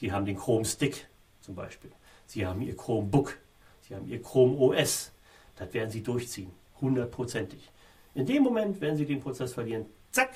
[0.00, 1.06] Die haben den Chrome Stick
[1.42, 1.90] zum Beispiel.
[2.24, 3.36] Sie haben ihr Chromebook.
[3.82, 5.12] Sie haben ihr Chrome OS.
[5.56, 6.52] Das werden sie durchziehen.
[6.80, 7.70] Hundertprozentig.
[8.14, 10.30] In dem Moment, wenn sie den Prozess verlieren, zack,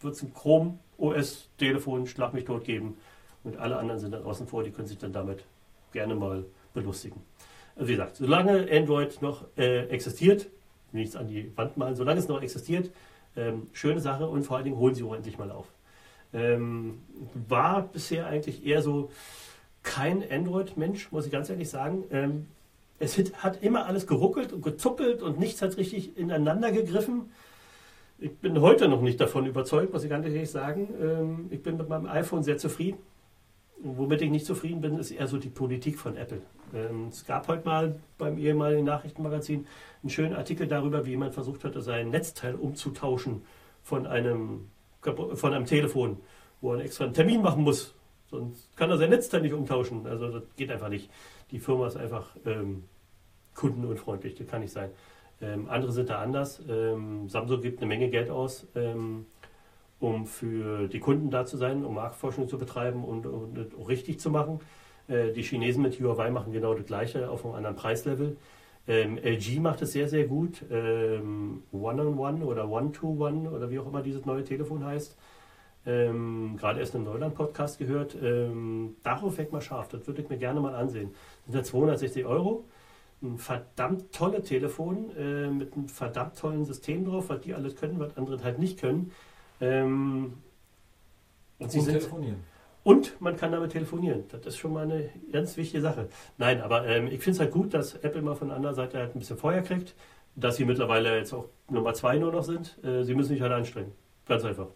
[0.00, 2.96] wird es ein Chrome OS Telefon, schlag mich tot geben.
[3.44, 5.44] Und alle anderen sind dann außen vor, die können sich dann damit
[5.92, 6.44] gerne mal
[6.74, 7.20] belustigen.
[7.76, 10.48] Also wie gesagt, solange Android noch äh, existiert,
[10.92, 12.90] nichts an die Wand malen, solange es noch existiert,
[13.36, 15.66] ähm, schöne Sache und vor allen Dingen holen sie auch endlich mal auf.
[16.32, 17.00] Ähm,
[17.48, 19.10] war bisher eigentlich eher so
[19.82, 22.04] kein Android-Mensch, muss ich ganz ehrlich sagen.
[22.10, 22.46] Ähm,
[22.98, 27.30] es hat- immer alles geruckelt und gezuppelt und nichts hat richtig ineinander gegriffen.
[28.18, 30.88] Ich bin heute noch nicht davon überzeugt, muss ich ganz ehrlich sagen.
[31.00, 32.98] Ähm, ich bin mit meinem iPhone sehr zufrieden.
[33.80, 36.42] Womit ich nicht zufrieden bin, ist eher so die Politik von Apple.
[36.74, 39.66] Ähm, es gab heute mal beim ehemaligen Nachrichtenmagazin
[40.02, 43.42] einen schönen Artikel darüber, wie jemand versucht hatte, sein Netzteil umzutauschen
[43.82, 44.68] von einem,
[45.00, 46.18] von einem Telefon,
[46.60, 47.94] wo er extra einen Termin machen muss.
[48.30, 50.06] Sonst kann er sein Netzteil nicht umtauschen.
[50.06, 51.08] Also das geht einfach nicht.
[51.50, 52.84] Die Firma ist einfach ähm,
[53.54, 54.90] kundenunfreundlich, das kann nicht sein.
[55.40, 56.60] Ähm, andere sind da anders.
[56.68, 59.26] Ähm, Samsung gibt eine Menge Geld aus, ähm,
[60.00, 64.20] um für die Kunden da zu sein, um Marktforschung zu betreiben und, und auch richtig
[64.20, 64.60] zu machen.
[65.08, 68.36] Äh, die Chinesen mit Huawei machen genau das Gleiche auf einem anderen Preislevel.
[68.86, 70.64] Ähm, LG macht es sehr, sehr gut.
[70.70, 75.16] Ähm, One-on-One oder One-to-One oder wie auch immer dieses neue Telefon heißt.
[75.84, 78.16] Ähm, gerade erst im Neuland-Podcast gehört.
[78.20, 79.88] Ähm, darauf weg mal scharf.
[79.88, 81.10] Das würde ich mir gerne mal ansehen.
[81.46, 82.64] Das sind ja 260 Euro.
[83.20, 87.98] Ein verdammt tolles Telefon äh, mit einem verdammt tollen System drauf, was die alles können,
[87.98, 89.12] was andere halt nicht können.
[89.60, 90.34] Ähm,
[91.58, 92.44] und Und telefonieren.
[92.84, 94.24] und man kann damit telefonieren.
[94.30, 96.08] Das ist schon mal eine ganz wichtige Sache.
[96.36, 98.98] Nein, aber ähm, ich finde es halt gut, dass Apple mal von der anderen Seite
[98.98, 99.94] halt ein bisschen Feuer kriegt.
[100.36, 102.78] dass sie mittlerweile jetzt auch Nummer zwei nur noch sind.
[102.84, 103.90] Äh, sie müssen sich halt anstrengen.
[104.28, 104.68] Ganz einfach.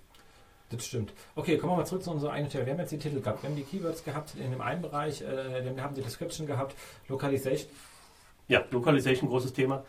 [0.71, 1.13] Das stimmt.
[1.37, 2.67] Okay, kommen wir mal zurück zu unserer eigenen Thema.
[2.67, 3.43] Wir haben jetzt die Titel gehabt.
[3.43, 6.75] Wir haben die Keywords gehabt in dem einen Bereich, äh, dann haben die Description gehabt,
[7.09, 7.69] Localization.
[8.49, 9.85] Ja, Localization, großes Thema.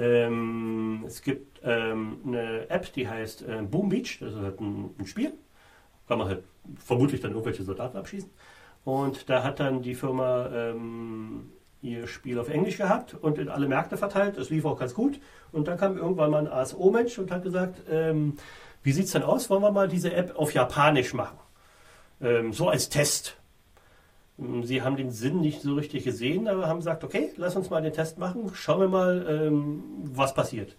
[0.00, 4.18] Ähm, es gibt ähm, eine App, die heißt äh, Boom Beach.
[4.20, 5.34] Das ist halt ein, ein, Spiel.
[6.08, 6.44] Kann man halt
[6.78, 8.30] vermutlich dann irgendwelche Soldaten abschießen.
[8.84, 11.52] Und da hat dann die Firma ähm,
[11.82, 14.38] ihr Spiel auf Englisch gehabt und in alle Märkte verteilt.
[14.38, 15.20] Das lief auch ganz gut.
[15.52, 18.38] Und dann kam irgendwann mal ein ASO-Mensch und hat gesagt, ähm,
[18.82, 19.50] wie sieht es denn aus?
[19.50, 21.36] Wollen wir mal diese App auf Japanisch machen?
[22.22, 23.36] Ähm, so als Test.
[24.40, 27.70] Ähm, sie haben den Sinn nicht so richtig gesehen, aber haben gesagt, okay, lass uns
[27.70, 28.50] mal den Test machen.
[28.54, 30.76] Schauen wir mal, ähm, was passiert.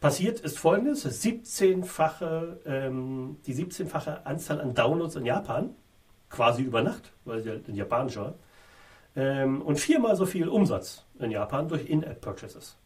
[0.00, 5.70] Passiert ist folgendes: 17-fache, ähm, die 17-fache Anzahl an Downloads in Japan,
[6.30, 8.34] quasi über Nacht, weil sie halt in Japanisch war,
[9.16, 12.76] ähm, und viermal so viel Umsatz in Japan durch In-App-Purchases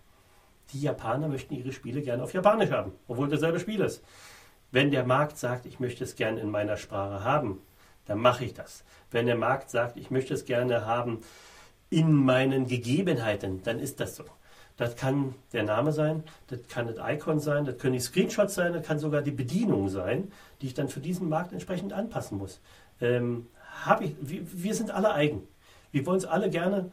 [0.73, 4.03] die Japaner möchten ihre Spiele gerne auf Japanisch haben, obwohl dasselbe Spiel ist.
[4.71, 7.63] Wenn der Markt sagt, ich möchte es gerne in meiner Sprache haben,
[8.09, 8.83] dann mache ich das.
[9.11, 11.21] Wenn der Markt sagt, ich möchte es gerne haben
[11.91, 14.25] in meinen Gegebenheiten, dann ist das so.
[14.77, 18.73] Das kann der Name sein, das kann das Icon sein, das können die Screenshots sein,
[18.73, 22.61] das kann sogar die Bedienung sein, die ich dann für diesen Markt entsprechend anpassen muss.
[23.01, 23.47] Ähm,
[24.01, 25.47] ich, wir, wir sind alle eigen.
[25.91, 26.91] Wir wollen es alle gerne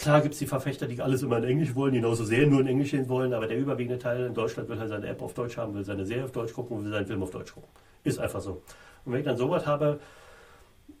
[0.00, 2.62] Klar gibt es die Verfechter, die alles immer in Englisch wollen, die genauso sehr nur
[2.62, 5.34] in Englisch sehen wollen, aber der überwiegende Teil in Deutschland will halt seine App auf
[5.34, 7.68] Deutsch haben, will seine Serie auf Deutsch gucken und will seinen Film auf Deutsch gucken.
[8.02, 8.62] Ist einfach so.
[9.04, 10.00] Und wenn ich dann sowas habe,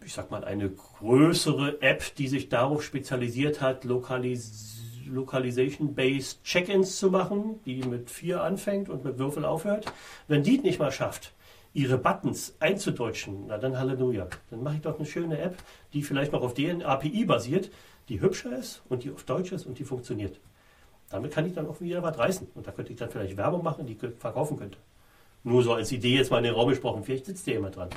[0.04, 7.10] ich sag mal, eine größere App, die sich darauf spezialisiert hat, Lokalis Localization-Based Check-ins zu
[7.10, 9.92] machen, die mit 4 anfängt und mit Würfel aufhört,
[10.28, 11.32] wenn die nicht mal schafft,
[11.72, 14.28] ihre Buttons einzudeutschen, na dann Halleluja.
[14.50, 15.56] Dann mache ich doch eine schöne App,
[15.92, 17.70] die vielleicht noch auf deren API basiert,
[18.08, 20.40] die hübscher ist und die auf Deutsch ist und die funktioniert.
[21.10, 22.48] Damit kann ich dann auch wieder was reißen.
[22.54, 24.78] Und da könnte ich dann vielleicht Werbung machen, die ich verkaufen könnte.
[25.42, 27.02] Nur so als Idee jetzt mal in den Raum gesprochen.
[27.02, 27.88] Vielleicht sitzt der jemand dran.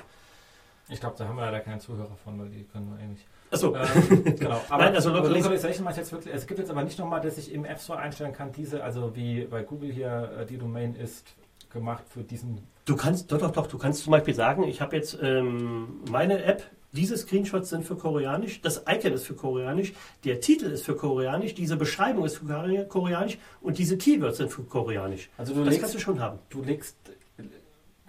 [0.89, 3.25] Ich glaube, da haben wir leider keinen Zuhörer von, weil die können nur ähnlich.
[3.51, 3.75] Achso.
[3.75, 4.61] Ähm, genau.
[4.69, 6.33] Aber Nein, also Localization mache ich jetzt wirklich.
[6.33, 9.15] Es gibt jetzt aber nicht nochmal, dass ich im App Store einstellen kann, diese, also
[9.15, 11.35] wie bei Google hier äh, die Domain ist
[11.71, 12.67] gemacht für diesen.
[12.85, 16.43] Du kannst, doch, doch, doch, du kannst zum Beispiel sagen, ich habe jetzt ähm, meine
[16.43, 16.63] App
[16.93, 19.93] diese Screenshots sind für Koreanisch, das Icon ist für Koreanisch,
[20.25, 24.61] der Titel ist für Koreanisch, diese Beschreibung ist für Koreanisch und diese Keywords sind für
[24.61, 25.29] Koreanisch.
[25.37, 26.37] Also das legst, kannst du schon haben.
[26.49, 26.95] Du legst,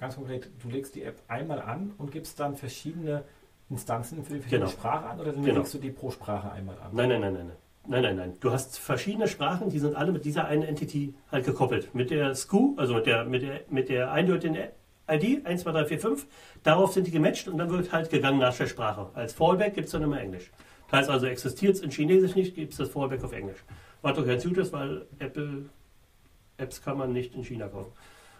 [0.04, 3.24] ganz konkret, du legst die App einmal an und gibst dann verschiedene
[3.70, 4.78] Instanzen für die verschiedene genau.
[4.78, 5.60] Sprache an oder genau.
[5.60, 6.90] legst du die pro Sprache einmal an?
[6.92, 7.52] Nein, nein, nein, nein.
[7.86, 8.32] Nein, nein, nein.
[8.40, 11.94] Du hast verschiedene Sprachen, die sind alle mit dieser einen Entity halt gekoppelt.
[11.94, 14.56] Mit der SKU, also mit der, mit der, mit der eindeutigen
[15.08, 16.26] ID 1, 2, 3, 4, 5.
[16.62, 19.08] Darauf sind die gematcht und dann wird halt gegangen nach der Sprache.
[19.14, 20.50] Als Fallback gibt es dann immer Englisch.
[20.90, 23.64] Das heißt also, existiert es in Chinesisch nicht, gibt es das Fallback auf Englisch.
[24.02, 25.64] Was doch ganz gut ist, weil Apple
[26.58, 27.92] Apps kann man nicht in China kaufen.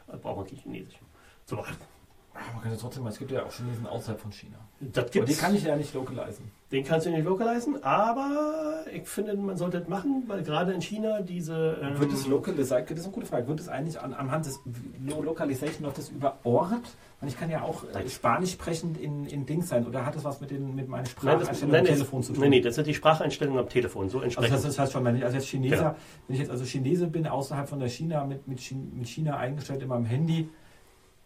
[0.07, 0.99] Da braucht man kein Chinesisch.
[1.47, 1.57] So.
[1.57, 4.57] Man kann ja trotzdem, es gibt ja auch Chinesen außerhalb von China.
[4.81, 5.31] Das gibt's.
[5.31, 6.51] die kann ich ja nicht lokalisieren.
[6.73, 10.83] Den kannst du nicht lokalisieren, aber ich finde, man sollte das machen, weil gerade in
[10.83, 11.79] China diese.
[11.81, 12.91] Ähm wird es lokalisiert?
[12.91, 13.47] Das ist eine gute Frage.
[13.47, 14.59] Wird es eigentlich an, anhand des
[15.07, 16.83] Localization noch das über Ort?
[17.21, 19.87] Und ich kann ja auch äh, Spanisch sprechend in, in Dings sein.
[19.87, 22.43] Oder hat das was mit, den, mit meinen Spracheinstellungen am Telefon zu tun?
[22.43, 24.09] Nein, nein, das sind die Spracheinstellungen am Telefon.
[24.09, 24.53] So entsprechend.
[24.53, 25.97] Also das, heißt schon, wenn ich als jetzt Chineser, genau.
[26.27, 29.89] wenn ich jetzt also Chinese bin, außerhalb von der China, mit, mit, China eingestellt in
[29.89, 30.49] meinem Handy,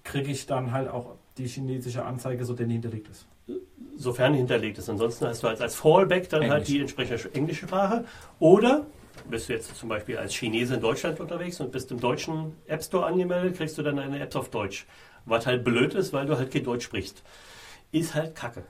[0.08, 3.26] kriege ich dann halt auch die chinesische Anzeige, so denn hinterlegt ist.
[3.96, 4.88] Sofern hinterlegt ist.
[4.88, 6.58] Ansonsten hast du als, als Fallback dann halt Englisch.
[6.58, 8.04] halt die entsprechende englische Sprache.
[8.38, 8.86] Oder
[9.28, 12.82] bist du jetzt zum Beispiel als Chinese in Deutschland unterwegs und bist im deutschen App
[12.82, 14.86] Store angemeldet, kriegst du dann eine App auf Deutsch.
[15.26, 17.22] Was halt blöd ist, weil du halt kein Deutsch sprichst.
[17.92, 18.64] Ist halt kacke.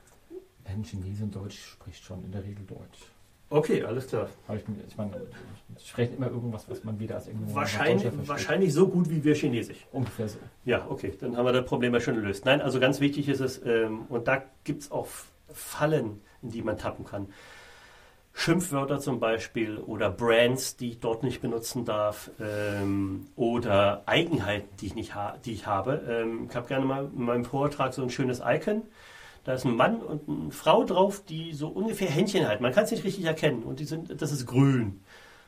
[0.65, 2.99] Ein Chinese in Deutsch spricht schon in der Regel Deutsch.
[3.51, 4.29] Okay, alles klar.
[4.49, 5.11] Ich, ich meine,
[5.77, 9.33] ich spreche immer irgendwas, was man wieder als irgendwo wahrscheinlich, wahrscheinlich so gut wie wir
[9.33, 9.87] Chinesisch.
[9.91, 10.37] Ungefähr so.
[10.65, 12.45] Ja, okay, dann haben wir das Problem ja schon gelöst.
[12.45, 15.07] Nein, also ganz wichtig ist es, ähm, und da gibt es auch
[15.51, 17.27] Fallen, in die man tappen kann.
[18.33, 24.85] Schimpfwörter zum Beispiel oder Brands, die ich dort nicht benutzen darf ähm, oder Eigenheiten, die
[24.85, 26.03] ich, nicht ha die ich habe.
[26.07, 28.83] Ähm, ich habe gerne mal in meinem Vortrag so ein schönes Icon
[29.43, 32.63] da ist ein Mann und eine Frau drauf, die so ungefähr Händchen halten.
[32.63, 33.63] Man kann es nicht richtig erkennen.
[33.63, 35.01] Und die sind, das ist grün.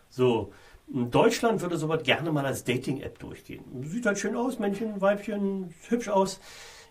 [0.10, 0.52] So.
[0.94, 3.64] In Deutschland würde sowas gerne mal als Dating-App durchgehen.
[3.84, 6.40] Sieht halt schön aus, Männchen, Weibchen, hübsch aus.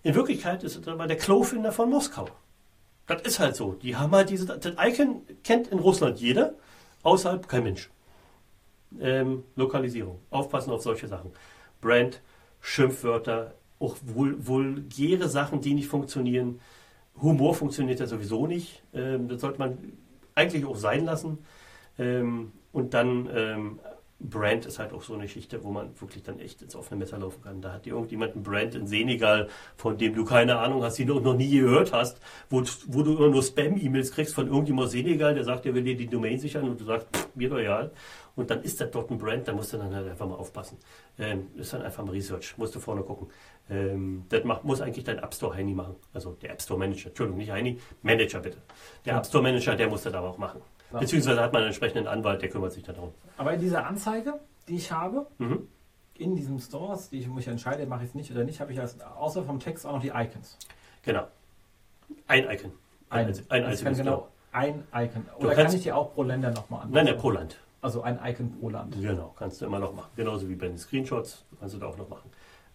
[0.02, 2.28] In Wirklichkeit ist es aber der Klofinder von Moskau.
[3.06, 3.74] Das ist halt so.
[3.74, 6.54] Die haben halt diese, das Icon kennt in Russland jeder,
[7.02, 7.90] außerhalb kein Mensch.
[8.98, 10.18] Ähm, Lokalisierung.
[10.30, 11.32] Aufpassen auf solche Sachen.
[11.80, 12.22] Brand,
[12.60, 16.60] Schimpfwörter, auch vul vulgäre Sachen, die nicht funktionieren.
[17.20, 18.82] Humor funktioniert ja sowieso nicht.
[18.94, 19.78] Ähm, das sollte man
[20.34, 21.38] eigentlich auch sein lassen.
[21.98, 23.80] Ähm, und dann ähm,
[24.20, 27.18] Brand ist halt auch so eine Geschichte, wo man wirklich dann echt ins offene Messer
[27.18, 27.62] laufen kann.
[27.62, 31.20] Da hat irgendjemand ein Brand in Senegal, von dem du keine Ahnung hast, die du
[31.20, 32.20] noch nie gehört hast,
[32.50, 35.84] wo, wo du immer nur Spam-E-Mails kriegst von irgendjemand aus Senegal, der sagt, der will
[35.84, 37.92] dir die Domain sichern und du sagst, pff, mir loyal.
[38.36, 40.76] Und dann ist das dort ein Brand, da musst du dann halt einfach mal aufpassen.
[41.18, 43.28] Ähm, ist dann einfach mal Research, musst du vorne gucken.
[43.70, 45.94] Ähm, das macht, muss eigentlich dein App Store Heini machen.
[46.12, 48.58] Also der App Store Manager, Entschuldigung, nicht Heini, Manager bitte.
[49.04, 49.18] Der Ja.
[49.20, 50.60] App Store Manager, der muss das aber auch machen.
[50.92, 50.98] Ja.
[50.98, 53.12] Beziehungsweise hat man einen entsprechenden Anwalt, der kümmert sich darum.
[53.36, 54.34] Aber in dieser Anzeige,
[54.68, 55.68] die ich habe, Mhm.
[56.14, 58.80] in diesem Stores, die ich mich entscheide, mache ich es nicht oder nicht, habe ich
[58.80, 60.58] als, außer vom Text auch noch die Icons.
[61.02, 61.26] Genau.
[62.26, 62.72] Ein Icon.
[63.08, 63.98] Ein, Also ein ich kann einziges.
[63.98, 65.26] genau ein Icon.
[65.38, 66.90] Oder kannst- kann ich die auch pro Länder nochmal an?
[66.90, 67.56] Nein, der pro Land.
[67.82, 68.94] Also ein Icon pro Land.
[69.00, 70.10] Genau, kannst du immer noch machen.
[70.16, 72.30] Genauso wie bei den Screenshots, kannst du da auch noch machen.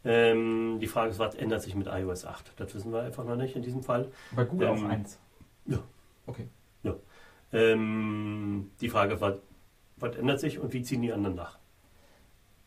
[0.05, 2.53] Ähm, die Frage ist, was ändert sich mit iOS 8?
[2.57, 4.09] Das wissen wir einfach noch nicht in diesem Fall.
[4.35, 5.19] Bei Google Ähm, auch eins.
[5.65, 5.79] ja.
[6.27, 6.47] Okay.
[7.53, 9.35] Ähm, die Frage, was,
[9.97, 11.57] was ändert sich und wie ziehen die anderen nach?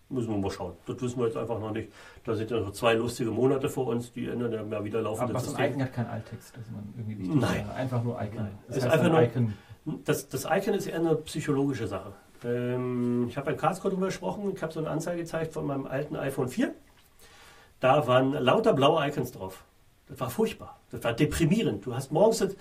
[0.09, 0.73] Müssen wir mal schauen.
[0.87, 1.93] Das wissen wir jetzt einfach noch nicht.
[2.25, 5.35] Da sind ja noch zwei lustige Monate vor uns, die ändern ja wieder Aber laufende
[5.35, 5.65] ein System.
[5.67, 7.67] Icon hat kein Alttext, das man irgendwie wichtig Nein.
[7.67, 7.75] wäre.
[7.75, 8.37] Einfach nur Icon.
[8.37, 8.59] Nein.
[8.69, 9.55] Das Ist einfach ein nur- Icon.
[10.05, 12.13] Das, das Icon ist eher eine psychologische Sache.
[12.45, 14.53] Ähm, ich habe bei Karlsruhe darüber gesprochen.
[14.55, 16.73] Ich habe so eine Anzeige gezeigt von meinem alten iPhone 4.
[17.81, 19.65] Da waren lauter blaue Icons drauf.
[20.09, 20.81] Das war furchtbar.
[20.91, 21.85] Das war deprimierend.
[21.87, 22.57] Du hast morgens das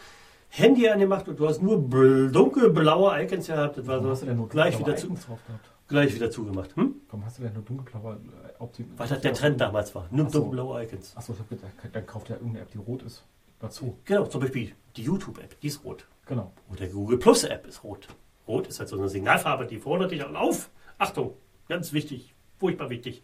[0.49, 3.77] Handy angemacht und du hast nur bl- dunkelblaue Icons gehabt.
[3.77, 5.69] Das war Warum so hast du denn nur gleich dunkelblaue wieder, zu, Icons drauf gehabt?
[5.87, 6.75] gleich wieder zugemacht.
[6.75, 6.95] Hm?
[7.09, 10.07] Warum hast du denn nur dunkelblaue äh, Optim Weil das der Trend damals war.
[10.11, 10.39] Nur so.
[10.39, 11.15] dunkelblaue Icons.
[11.15, 13.23] Achso, ich hab gedacht, dann kauft er irgendeine App, die rot ist.
[13.59, 13.97] Dazu.
[14.05, 16.05] Genau, zum Beispiel die YouTube-App, die ist rot.
[16.27, 16.51] Genau.
[16.69, 18.07] Oder die Google Plus App ist rot.
[18.47, 20.69] Rot ist halt so eine Signalfarbe, die fordert dich auf.
[20.99, 21.33] Achtung,
[21.67, 23.23] ganz wichtig, furchtbar wichtig.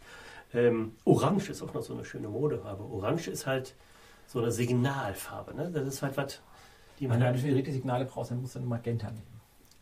[0.54, 2.84] Ähm, Orange ist auch noch so eine schöne Modefarbe.
[2.84, 3.74] Orange ist halt
[4.26, 5.54] so eine Signalfarbe.
[5.54, 5.70] Ne?
[5.72, 6.40] Das ist halt was,
[6.98, 9.40] die Wenn man du halt natürlich richtige Signale brauchst, dann musst du Magenta nehmen.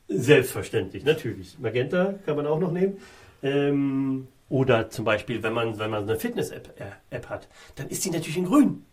[0.09, 1.59] selbstverständlich, natürlich.
[1.59, 2.99] Magenta kann man auch noch nehmen.
[3.43, 8.05] Ähm, oder zum Beispiel, wenn man, wenn man eine Fitness-App äh, App hat, dann ist
[8.05, 8.85] die natürlich in grün.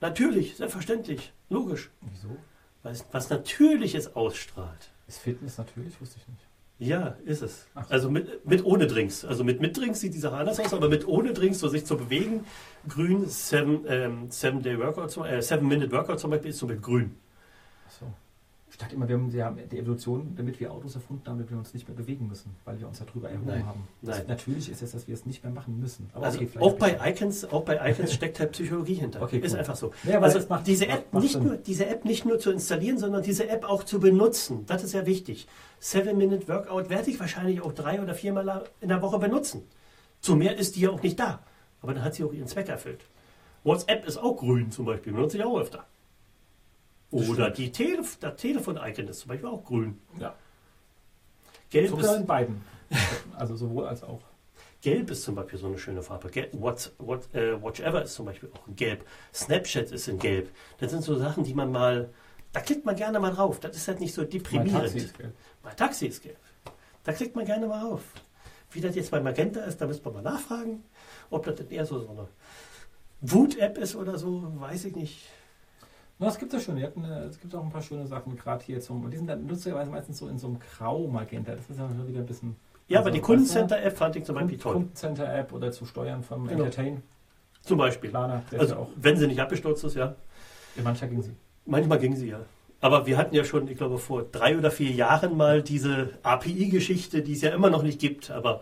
[0.00, 1.90] Natürlich, selbstverständlich, logisch.
[2.00, 2.36] Wieso?
[2.82, 4.90] Weil es was Natürliches ausstrahlt.
[5.06, 5.98] Ist Fitness natürlich?
[6.00, 6.43] Wusste ich nicht.
[6.78, 7.66] Ja, ist es.
[7.74, 7.80] So.
[7.88, 9.24] Also mit, mit ohne Drinks.
[9.24, 11.86] Also mit mit Drinks sieht die Sache anders aus, aber mit ohne Drinks, so sich
[11.86, 12.44] zu bewegen,
[12.88, 16.82] grün, seven, ähm, seven Day Workout, äh, Seven Minute Workout zum Beispiel ist so mit
[16.82, 17.14] grün.
[18.78, 21.58] Dachte immer, wir haben, wir haben die Evolution, damit wir Autos erfunden haben, damit wir
[21.58, 23.66] uns nicht mehr bewegen müssen, weil wir uns darüber erhoben Nein.
[23.66, 23.86] haben.
[24.02, 24.22] Nein.
[24.26, 26.10] Natürlich ist es, dass wir es nicht mehr machen müssen.
[26.12, 29.22] Aber Also okay, auch bei Icons, auch bei Icons steckt halt Psychologie hinter.
[29.22, 29.58] Okay, Ist cool.
[29.60, 29.92] einfach so.
[30.02, 33.22] Ja, also macht- diese App macht nicht nur, diese App nicht nur zu installieren, sondern
[33.22, 34.64] diese App auch zu benutzen.
[34.66, 35.46] Das ist ja wichtig.
[35.78, 39.62] Seven Minute Workout werde ich wahrscheinlich auch drei oder viermal in der Woche benutzen.
[40.20, 41.40] Zu mehr ist die ja auch nicht da.
[41.80, 43.04] Aber dann hat sie auch ihren Zweck erfüllt.
[43.62, 45.84] WhatsApp ist auch grün zum Beispiel, benutze ich auch öfter.
[47.14, 50.00] Oder die Telef das Telefon-Icon ist zum Beispiel auch grün.
[50.18, 50.34] Ja.
[51.70, 52.64] Gelb Sogar in ist, beiden.
[53.36, 54.20] Also sowohl als auch.
[54.80, 56.28] Gelb ist zum Beispiel so eine schöne Farbe.
[56.28, 59.04] Gelb, what, what, äh, Watch Ever ist zum Beispiel auch in Gelb.
[59.32, 60.50] Snapchat ist in Gelb.
[60.78, 62.10] Das sind so Sachen, die man mal,
[62.52, 63.60] da klickt man gerne mal drauf.
[63.60, 64.72] Das ist halt nicht so Mein deprimierend.
[64.82, 65.34] Taxi ist gelb.
[65.62, 66.36] Mein Taxi ist gelb.
[67.02, 68.02] Da klickt man gerne mal auf.
[68.72, 70.82] Wie das jetzt bei Magenta ist, da müsste man mal nachfragen,
[71.30, 72.28] ob das denn eher so, so eine
[73.22, 75.22] Wut-App ist oder so, weiß ich nicht.
[76.18, 76.76] Na, es gibt ja schon.
[76.76, 76.88] Äh,
[77.28, 79.04] es gibt auch ein paar schöne Sachen, gerade hier zum.
[79.04, 81.52] Und die sind dann lustigerweise meistens so in so einem Grau-Magenta.
[81.56, 82.56] Das ist ja wieder ein bisschen.
[82.86, 84.74] Ja, Also, aber die Kundencenter-App fand ich zum Beispiel toll.
[84.74, 86.64] Kundencenter-App oder zu steuern vom Genau.
[86.64, 87.02] Entertain.
[87.62, 88.10] Zum Beispiel.
[88.10, 88.88] Planer, Also, ja auch.
[88.96, 90.14] wenn sie nicht abgestürzt ist, ja.
[90.76, 91.32] Ja, mancher ging sie.
[91.64, 92.40] Manchmal ging sie ja.
[92.80, 97.22] Aber wir hatten ja schon, ich glaube, vor drei oder vier Jahren mal diese API-Geschichte,
[97.22, 98.30] die es ja immer noch nicht gibt.
[98.30, 98.60] Aber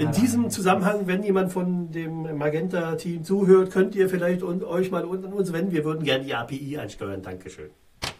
[0.00, 5.02] in diesem Zusammenhang, wenn jemand von dem Magenta-Team zuhört, könnt ihr vielleicht und euch mal
[5.02, 5.72] an uns wenden.
[5.72, 7.22] Wir würden gerne die API einsteuern.
[7.22, 7.70] Dankeschön.
[8.02, 8.10] Ja,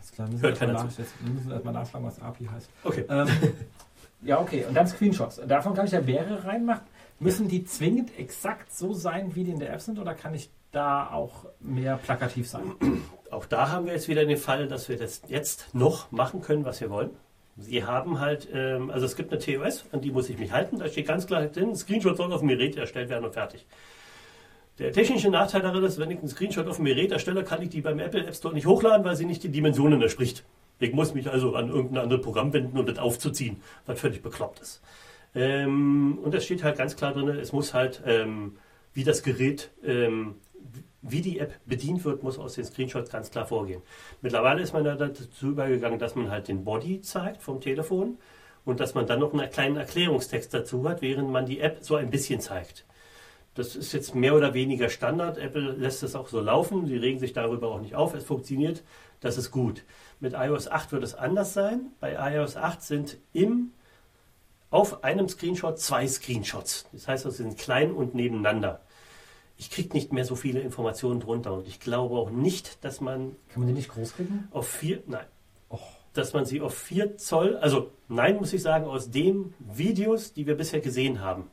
[0.00, 0.28] ist klar.
[0.28, 2.70] Wir müssen Hört wir müssen erstmal nachschlagen, was API heißt.
[2.84, 3.04] Okay.
[3.08, 3.28] Ähm,
[4.22, 4.64] ja, okay.
[4.68, 5.40] Und dann Screenshots.
[5.46, 6.86] Davon kann ich ja mehrere reinmachen.
[7.20, 10.50] Müssen die zwingend exakt so sein, wie die in der App sind, oder kann ich
[10.70, 12.62] da auch mehr plakativ sein?
[13.30, 16.64] Auch da haben wir jetzt wieder den Fall, dass wir das jetzt noch machen können,
[16.64, 17.10] was wir wollen.
[17.60, 20.78] Sie haben halt, ähm, also es gibt eine TOS, an die muss ich mich halten.
[20.78, 23.66] Da steht ganz klar drin, Screenshot soll auf dem Gerät erstellt werden und fertig.
[24.78, 27.70] Der technische Nachteil darin ist, wenn ich einen Screenshot auf dem Gerät erstelle, kann ich
[27.70, 30.44] die beim Apple App Store nicht hochladen, weil sie nicht die Dimensionen entspricht.
[30.78, 34.60] Ich muss mich also an irgendein anderes Programm wenden, um das aufzuziehen, was völlig bekloppt
[34.60, 34.80] ist.
[35.34, 38.56] Ähm, und da steht halt ganz klar drin, es muss halt, ähm,
[38.94, 40.36] wie das Gerät, ähm,
[41.10, 43.82] wie die App bedient wird, muss aus den Screenshots ganz klar vorgehen.
[44.22, 48.18] Mittlerweile ist man da dazu übergegangen, dass man halt den Body zeigt vom Telefon
[48.64, 51.96] und dass man dann noch einen kleinen Erklärungstext dazu hat, während man die App so
[51.96, 52.84] ein bisschen zeigt.
[53.54, 55.36] Das ist jetzt mehr oder weniger Standard.
[55.36, 56.86] Apple lässt es auch so laufen.
[56.86, 58.14] Sie regen sich darüber auch nicht auf.
[58.14, 58.84] Es funktioniert.
[59.20, 59.82] Das ist gut.
[60.20, 61.90] Mit iOS 8 wird es anders sein.
[61.98, 63.72] Bei iOS 8 sind im
[64.70, 66.86] auf einem Screenshot zwei Screenshots.
[66.92, 68.80] Das heißt, sie sind klein und nebeneinander.
[69.60, 73.36] Ich kriege nicht mehr so viele Informationen drunter und ich glaube auch nicht, dass man
[73.50, 74.48] Kann man die nicht groß kriegen?
[74.52, 75.26] auf vier, nein,
[75.70, 75.82] Och,
[76.14, 80.46] dass man sie auf 4 Zoll, also nein, muss ich sagen, aus den Videos, die
[80.46, 81.50] wir bisher gesehen haben.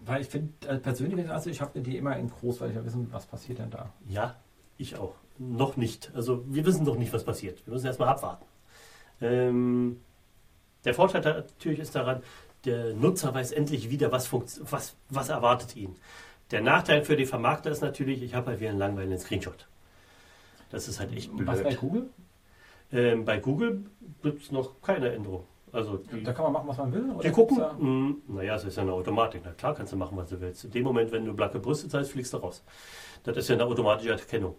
[0.00, 2.84] weil ich finde, äh, persönlich, also ich habe die immer in groß, weil ich ja
[2.84, 3.92] wissen, was passiert denn da.
[4.08, 4.36] Ja,
[4.76, 5.14] ich auch.
[5.38, 6.12] Noch nicht.
[6.14, 7.66] Also wir wissen noch nicht, was passiert.
[7.66, 8.44] Wir müssen erstmal abwarten.
[9.20, 10.00] Ähm,
[10.84, 12.22] der Vorteil natürlich ist daran,
[12.64, 15.96] der Nutzer weiß endlich wieder, was, was, was erwartet ihn.
[16.50, 19.66] Der Nachteil für die Vermarkter ist natürlich, ich habe halt wieder einen langweiligen Screenshot.
[20.70, 21.80] Das ist halt echt Und Was bei blöd.
[21.80, 22.10] Google?
[22.92, 23.84] Ähm, bei Google
[24.22, 25.44] gibt es noch keine Änderung.
[25.72, 27.04] Also die, Da kann man machen, was man will?
[27.22, 29.42] Die gucken, da- mh, naja, es ist ja eine Automatik.
[29.44, 30.64] Na klar kannst du machen, was du willst.
[30.64, 32.62] In dem Moment, wenn du blanke Brüste zeigst, fliegst du raus.
[33.24, 34.54] Das ist ja eine automatische Erkennung.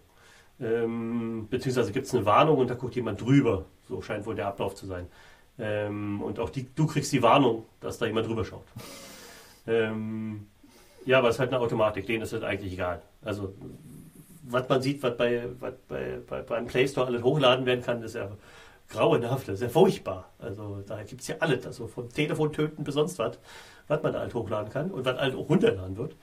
[0.60, 3.64] Ähm, beziehungsweise gibt es eine Warnung und da guckt jemand drüber.
[3.88, 5.08] So scheint wohl der Ablauf zu sein.
[5.58, 8.64] Ähm, und auch die, du kriegst die Warnung, dass da jemand drüber schaut.
[9.66, 10.46] Ähm,
[11.04, 12.06] ja, aber es ist halt eine Automatik.
[12.06, 13.02] Denen ist das eigentlich egal.
[13.22, 13.54] Also,
[14.42, 15.72] was man sieht, was bei, bei,
[16.28, 18.28] bei, beim Play Store alles hochladen werden kann, ist ja
[18.90, 20.30] grauenhaft, das ist ja furchtbar.
[20.38, 23.38] Also da gibt es ja alles, also vom Telefon töten bis sonst was,
[23.88, 26.16] was man da halt hochladen kann und was halt auch runterladen wird.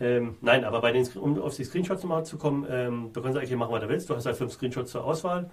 [0.00, 3.38] Ähm, nein, aber bei den, um auf die Screenshots nochmal zu kommen, ähm, du kannst
[3.38, 4.10] eigentlich machen, was du willst.
[4.10, 5.50] Du hast halt fünf Screenshots zur Auswahl.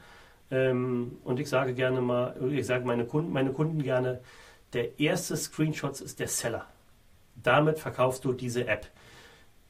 [0.49, 4.21] Ähm, und ich sage gerne mal, ich sage meine Kunden, meine Kunden gerne,
[4.73, 6.65] der erste Screenshot ist der Seller.
[7.35, 8.87] Damit verkaufst du diese App.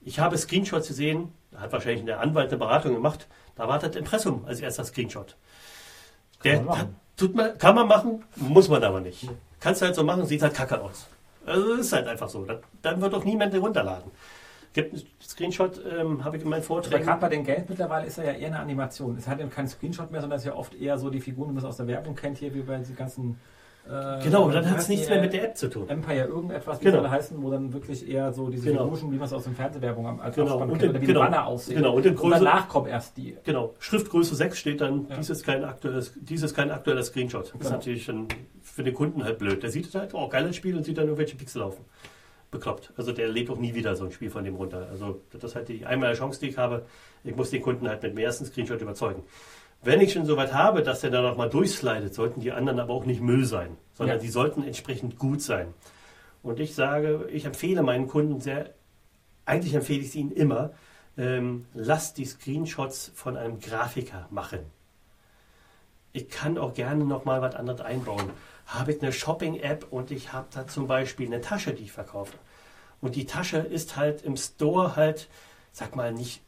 [0.01, 3.95] Ich habe Screenshots gesehen, da hat wahrscheinlich der Anwalt eine Beratung gemacht, da war das
[3.95, 5.35] Impressum als erster Screenshot.
[6.43, 6.95] Der, Kann man machen.
[7.17, 9.29] tut man, kann man machen, muss man aber nicht.
[9.59, 11.07] Kannst du halt so machen, sieht halt kacke aus.
[11.45, 12.45] Also ist halt einfach so.
[12.45, 14.11] Dann, dann wird doch niemand den runterladen.
[14.73, 17.05] Gibt einen Screenshot, ähm, habe ich in meinen Aber Vorträgen.
[17.05, 19.17] gerade bei den Games mittlerweile ist er ja eher eine Animation.
[19.17, 21.49] Es hat ja kein Screenshot mehr, sondern es ist ja oft eher so die Figuren,
[21.49, 23.39] die man aus der Werbung kennt, hier wie bei den ganzen.
[23.89, 25.89] Äh, Genau, dann hat es nichts mehr mit der App zu tun.
[25.89, 27.09] Empire irgendetwas, wie Genau.
[27.09, 28.89] heißen, wo dann wirklich eher so diese Genau.
[28.91, 30.59] Figuren, wie man es aus den Fernsehwerbung am als Genau.
[30.61, 31.21] Und oder wie genau.
[31.21, 31.77] Banner aussehen.
[31.77, 31.95] Genau.
[31.95, 33.37] Und in Und Größe, danach kommt erst die.
[33.43, 35.15] genau, Schriftgröße 6 steht dann, Ja.
[35.17, 37.45] dies, ist kein aktuelles, dies ist kein aktueller Screenshot.
[37.45, 37.69] Das ist Genau.
[37.71, 38.27] natürlich dann
[38.61, 39.63] für den Kunden halt blöd.
[39.63, 41.83] Der sieht es halt, oh, geiles Spiel und sieht dann irgendwelche Pixel laufen.
[42.51, 42.91] Bekloppt.
[42.97, 44.87] Also der lädt auch nie wieder so ein Spiel von dem runter.
[44.91, 46.85] Also das ist halt die einmal Chance, die ich habe.
[47.23, 49.23] Ich muss den Kunden halt mit dem ersten Screenshot überzeugen.
[49.83, 52.79] Wenn ich schon so weit habe, dass der dann noch mal durchslidet, sollten die anderen
[52.79, 54.21] aber auch nicht Müll sein, sondern Ja.
[54.21, 55.73] die sollten entsprechend gut sein.
[56.43, 58.71] Und ich sage, ich empfehle meinen Kunden sehr,
[59.45, 60.71] eigentlich empfehle ich es ihnen immer,
[61.17, 64.59] ähm, lasst die Screenshots von einem Grafiker machen.
[66.13, 68.29] Ich kann auch gerne noch mal was anderes einbauen.
[68.67, 72.37] Habe ich eine Shopping-App und ich habe da zum Beispiel eine Tasche, die ich verkaufe.
[73.01, 75.27] Und die Tasche ist halt im Store halt,
[75.71, 76.41] sag mal, nicht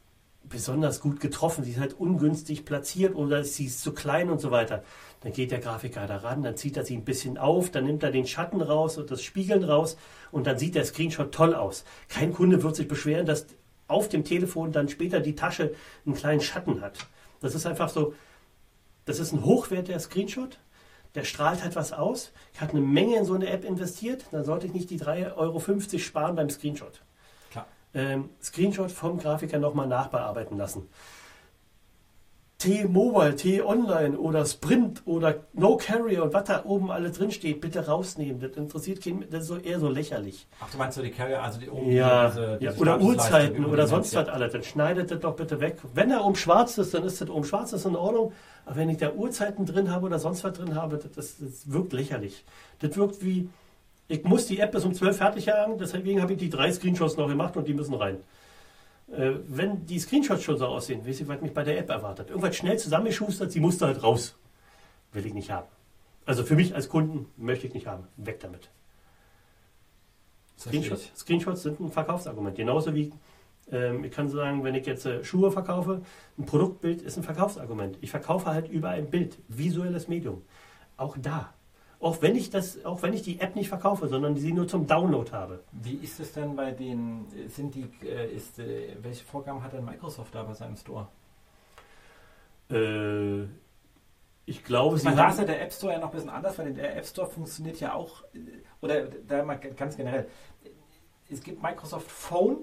[0.48, 1.64] besonders gut getroffen.
[1.64, 4.82] Sie ist halt ungünstig platziert oder sie ist zu klein und so weiter.
[5.20, 8.02] Dann geht der Grafiker da ran, dann zieht er sie ein bisschen auf, dann nimmt
[8.02, 9.96] er den Schatten raus und das Spiegeln raus
[10.30, 11.84] und dann sieht der Screenshot toll aus.
[12.08, 13.46] Kein Kunde wird sich beschweren, dass
[13.88, 17.06] auf dem Telefon dann später die Tasche einen kleinen Schatten hat.
[17.40, 18.14] Das ist einfach so,
[19.04, 20.58] das ist ein hochwertiger Screenshot.
[21.14, 22.32] Der strahlt halt was aus.
[22.52, 24.24] Ich habe eine Menge in so eine App investiert.
[24.32, 27.02] Dann sollte ich nicht die 3,50 Euro sparen beim Screenshot.
[27.94, 30.88] Ähm, Screenshot vom Grafiker nochmal nachbearbeiten lassen.
[32.64, 37.86] T-Mobile, T-Online oder Sprint oder No Carrier und was da oben alles drin steht, bitte
[37.86, 38.40] rausnehmen.
[38.40, 40.46] Das interessiert keinen, das ist so eher so lächerlich.
[40.60, 42.56] Ach, du meinst so die Carrier, also die oben Ja, diese, ja.
[42.56, 44.52] diese oder Statusleiste Uhrzeiten oder sonst was alles.
[44.52, 45.76] Dann schneidet das doch bitte weg.
[45.92, 48.32] Wenn er oben schwarz ist, dann ist das oben schwarz, das ist in Ordnung.
[48.64, 51.92] Aber wenn ich da Uhrzeiten drin habe oder sonst was drin habe, das, das wirkt
[51.92, 52.46] lächerlich.
[52.78, 53.50] Das wirkt wie,
[54.08, 57.16] ich muss die App bis um 12 fertig haben, deswegen habe ich die drei Screenshots
[57.16, 58.18] noch gemacht und die müssen rein.
[59.10, 62.30] Äh, wenn die Screenshots schon so aussehen, weiß ich, was mich bei der App erwartet.
[62.30, 64.36] Irgendwas schnell zusammengeschustert, sie musste halt raus.
[65.12, 65.68] Will ich nicht haben.
[66.26, 68.08] Also für mich als Kunden möchte ich nicht haben.
[68.16, 68.70] Weg damit.
[70.58, 71.10] Screenshots.
[71.16, 72.56] Screenshots sind ein Verkaufsargument.
[72.56, 73.12] Genauso wie,
[73.70, 76.02] ähm, ich kann sagen, wenn ich jetzt äh, Schuhe verkaufe,
[76.38, 77.98] ein Produktbild ist ein Verkaufsargument.
[78.00, 80.42] Ich verkaufe halt über ein Bild, visuelles Medium.
[80.96, 81.52] Auch da.
[82.00, 84.86] Auch wenn ich das, auch wenn ich die App nicht verkaufe, sondern sie nur zum
[84.86, 85.60] Download habe.
[85.72, 89.84] Wie ist es denn bei den, sind die, äh, ist, äh, welche Vorgaben hat denn
[89.84, 91.08] Microsoft da bei seinem Store?
[92.70, 93.44] Äh,
[94.46, 96.58] ich glaube, sie meine, da ist ja der App Store ja noch ein bisschen anders,
[96.58, 98.38] weil der App Store funktioniert ja auch, äh,
[98.80, 100.28] oder da mal ganz generell.
[101.30, 102.58] Es gibt Microsoft Phone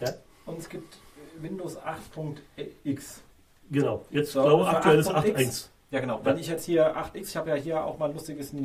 [0.00, 0.12] Ja.
[0.46, 0.98] und es gibt
[1.40, 3.22] Windows 8.x.
[3.70, 5.38] genau, jetzt So, glaube aktuell ist 8.x.
[5.38, 5.68] 8.1.
[5.92, 6.20] Ja, genau.
[6.24, 8.58] Wenn ich jetzt hier 8x, ich habe ja hier auch mal ein lustiges äh,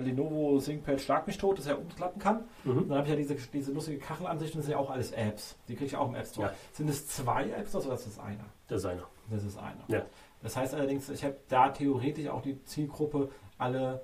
[0.00, 2.44] Lenovo ThinkPad Schlag mich tot, das ja umklappen kann.
[2.62, 2.88] Mhm.
[2.88, 5.56] Dann habe ich ja diese, diese lustige Kachelansicht und das sind ja auch alles Apps.
[5.66, 6.48] Die kriege ich auch im App Store.
[6.48, 6.54] Ja.
[6.72, 8.44] Sind es zwei Apps oder ist das einer?
[8.70, 9.08] Designer.
[9.30, 9.82] Das ist einer.
[9.88, 10.04] Ja.
[10.42, 14.02] Das heißt allerdings, ich habe da theoretisch auch die Zielgruppe alle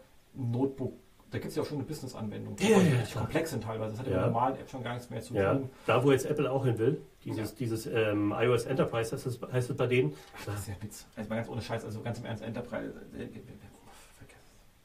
[1.31, 3.25] Da gibt es ja auch schon eine Business-Anwendung, Ja, ja, die ja, richtig klar.
[3.25, 3.91] komplex sind teilweise.
[3.93, 4.23] Das hat ja Ja.
[4.25, 5.69] mit normalen App schon gar nichts mehr zu Ja, tun.
[5.87, 7.57] da wo jetzt Apple auch hin will, dieses, Ja.
[7.59, 10.15] dieses ähm, iOS Enterprise heißt es, heißt es bei denen.
[10.39, 11.07] Ach, das ist ja Witz.
[11.17, 12.93] Also mal ganz ohne Scheiß, also ganz im Ernst, Enterprise.
[13.17, 13.29] Äh, äh,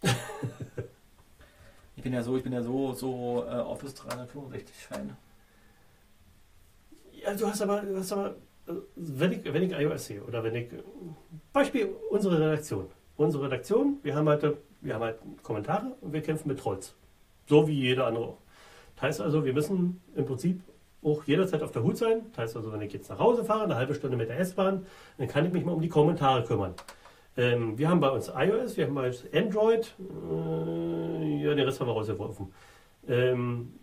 [0.02, 0.12] es.
[1.96, 5.16] ich bin ja so, ich bin ja so, so äh, Office 365 Fan.
[7.14, 8.36] Ja, du hast aber, du hast aber
[8.68, 10.68] äh, wenn, ich, wenn ich iOS sehe oder wenn ich,
[11.54, 12.88] Beispiel unsere Redaktion.
[13.18, 16.94] Unsere Redaktion, wir haben, halt, wir haben halt Kommentare und wir kämpfen mit Trolls.
[17.48, 18.38] So wie jeder andere auch.
[18.96, 20.62] Das heißt also, wir müssen im Prinzip
[21.06, 22.22] auch jederzeit auf der Hut sein.
[22.32, 24.86] Das heißt also, wenn ich jetzt nach Hause fahre, eine halbe Stunde mit der S-Bahn,
[25.18, 26.74] dann kann ich mich mal um die Kommentare kümmern.
[27.38, 31.80] Ähm, wir haben bei uns iOS, wir haben bei uns Android, äh, ja, den Rest
[31.80, 32.52] haben wir rausgeworfen.
[33.08, 33.74] Ähm,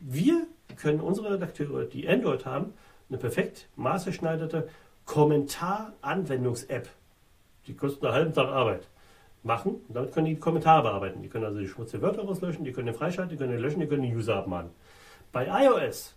[0.00, 0.46] wir
[0.76, 2.74] können unsere Redakteure, die Android haben,
[3.08, 4.68] eine perfekt maßgeschneiderte
[5.04, 6.88] Kommentar-Anwendungs-App,
[7.66, 8.88] die kostet einen halben Tag Arbeit,
[9.44, 9.76] machen.
[9.88, 11.22] Und damit können die Kommentare bearbeiten.
[11.22, 13.80] Die können also die schmutzigen Wörter rauslöschen, die können den freischalten, die können den löschen,
[13.80, 14.70] die können den User abmahnen.
[15.32, 16.14] Bei iOS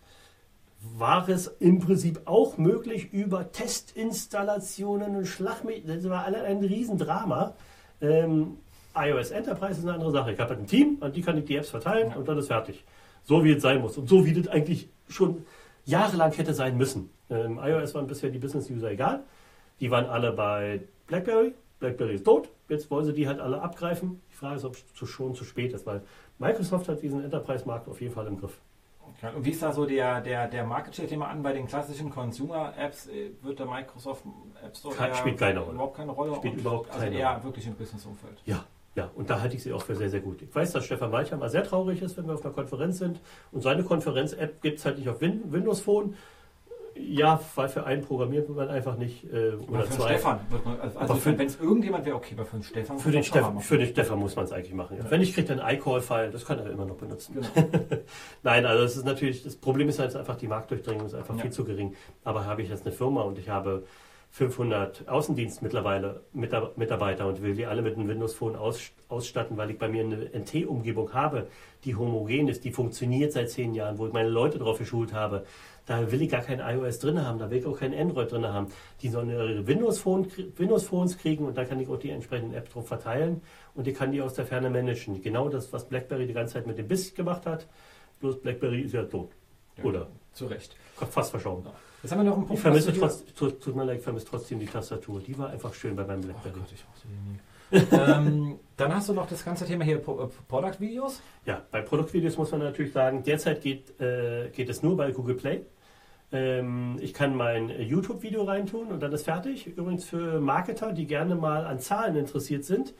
[0.80, 5.96] war es im Prinzip auch möglich über Testinstallationen und Schlagmittel.
[5.96, 7.56] Das war alle ein Riesendrama.
[8.02, 8.58] Ähm,
[8.96, 10.32] iOS Enterprise ist eine andere Sache.
[10.32, 12.48] Ich habe halt ein Team, an die kann ich die Apps verteilen und dann ist
[12.48, 12.84] fertig.
[13.24, 13.98] So wie es sein muss.
[13.98, 15.46] Und so wie das eigentlich schon
[15.86, 17.10] jahrelang hätte sein müssen.
[17.30, 19.24] Ähm, iOS waren bisher die Business-User egal.
[19.80, 21.54] Die waren alle bei BlackBerry.
[21.80, 22.50] BlackBerry ist tot.
[22.70, 24.22] Jetzt wollen sie die halt alle abgreifen.
[24.32, 26.02] Die Frage ist, ob es zu, schon zu spät ist, weil
[26.40, 28.60] Microsoft hat diesen Enterprise-Markt auf jeden Fall im Griff.
[29.36, 31.42] Und wie ist da so der, der, der Market-Share-Thema an?
[31.44, 34.24] Bei den klassischen Consumer-Apps äh, wird der Microsoft
[34.64, 35.74] App Store eher- spielt keine Rolle.
[35.74, 36.36] überhaupt keine Rolle.
[36.36, 37.44] Spielt überhaupt also keine eher Rolle.
[37.44, 38.42] wirklich im Business-Umfeld.
[38.46, 38.64] Ja,
[38.96, 40.42] ja, und da halte ich sie auch für sehr, sehr gut.
[40.42, 43.20] Ich weiß, dass Stefan mal sehr traurig ist, wenn wir auf einer Konferenz sind
[43.52, 46.16] und seine Konferenz-App gibt es halt nicht auf Win Windows Phone.
[47.00, 50.08] Ja, weil für einen programmiert man einfach nicht äh, Oder für zwei.
[50.14, 50.40] Stefan.
[50.66, 53.00] Man, also Aber für- wenn es irgendjemand wäre, okay, aber für den Stefan.
[53.00, 54.98] Für den, Stefan, für den Stefan muss man es eigentlich machen.
[54.98, 55.04] Ja.
[55.06, 55.12] Ja.
[55.12, 57.36] Wenn ich kriege, dann iCall-File, das kann er immer noch benutzen.
[57.54, 57.68] Genau.
[58.44, 61.42] Nein, also es ist natürlich, das Problem ist halt einfach, die Marktdurchdringung ist einfach Ja.
[61.42, 61.96] viel zu gering.
[62.24, 63.84] Aber habe ich jetzt eine Firma und ich habe
[64.32, 69.56] 500 Außendienst mittlerweile Mitar- Mitarbeiter und will die alle mit einem Windows Phone aus, ausstatten,
[69.58, 71.48] weil ich bei mir eine NT-Umgebung habe,
[71.86, 75.46] die homogen ist, die funktioniert seit zehn Jahren, wo ich meine Leute drauf geschult habe.
[75.88, 78.46] Da will ich gar kein iOS drin haben, da will ich auch kein Android drin
[78.46, 78.68] haben.
[79.02, 80.28] Die sollen ihre Windows, Phone,
[80.58, 83.42] Windows Phones kriegen und dann kann ich auch die entsprechenden Apps drauf verteilen
[83.74, 85.22] und ich kann die aus der Ferne managen.
[85.22, 87.68] Genau das, was BlackBerry die ganze Zeit mit dem BIS gemacht hat.
[88.20, 89.30] Bloß BlackBerry ist ja tot.
[89.78, 89.84] Ja.
[89.86, 90.76] Oder Zu Recht.
[91.10, 91.66] fast verschoben.
[92.04, 92.56] Jetzt haben wir noch einen Punkt.
[92.56, 95.22] Ich vermisse trotz, tut, tut mir leid, ich vermisse trotzdem die Tastatur.
[95.22, 96.54] Die war einfach schön bei meinem Oh BlackBerry.
[96.60, 98.02] Gott, ich brauche sie nie.
[98.02, 101.22] ähm, dann hast du noch das ganze Thema hier Pro- äh, Product-Videos.
[101.46, 105.36] Ja, bei Produktvideos muss man natürlich sagen, derzeit geht, äh, geht es nur bei Google
[105.36, 105.62] Play.
[106.32, 109.68] Ähm, ich kann mein äh, YouTube-Video reintun und dann ist fertig.
[109.68, 112.94] Übrigens für Marketer, die gerne mal an Zahlen interessiert sind,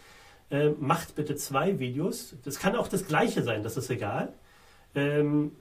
[0.50, 2.36] äh, macht bitte zwei Videos.
[2.44, 4.34] Das kann auch das gleiche sein, das ist egal.
[4.96, 5.52] Ähm,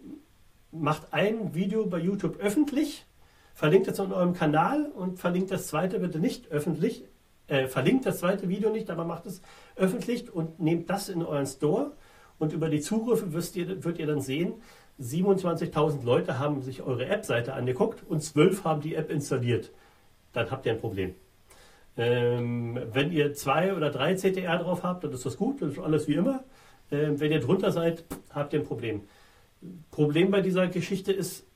[0.70, 3.06] macht ein Video bei YouTube öffentlich,
[3.54, 7.04] verlinkt es an eurem Kanal und verlinkt das zweite bitte nicht öffentlich.
[7.48, 9.40] Äh, verlinkt das zweite Video nicht, aber macht es
[9.76, 11.92] öffentlich und nehmt das in euren Store.
[12.38, 14.54] Und über die Zugriffe ihr, wird ihr dann sehen,
[15.00, 19.70] 27.000 Leute haben sich eure App-Seite angeguckt und 12 haben die App installiert.
[20.32, 21.14] Dann habt ihr ein Problem.
[21.96, 25.78] Ähm, wenn ihr zwei oder drei CTR drauf habt, dann ist das gut, das ist
[25.78, 26.44] alles wie immer.
[26.90, 29.02] Ähm, wenn ihr drunter seid, habt ihr ein Problem.
[29.90, 31.46] Problem bei dieser Geschichte ist,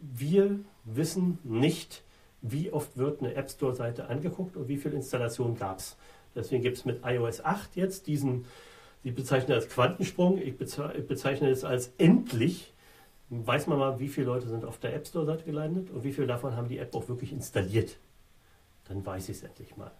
[0.00, 2.02] wir wissen nicht,
[2.42, 5.96] wie oft wird eine App Store-Seite angeguckt und wie viele Installationen gab es.
[6.34, 8.44] Deswegen gibt es mit iOS 8 jetzt diesen,
[9.04, 12.72] Sie bezeichnen das als Quantensprung, ich bezei- ich bezeichne es als endlich.
[13.28, 16.26] Weiß man mal, wie viele Leute sind auf der App Store-Seite gelandet und wie viele
[16.26, 17.96] davon haben die App auch wirklich installiert.
[18.88, 19.90] Dann weiß ich es endlich mal.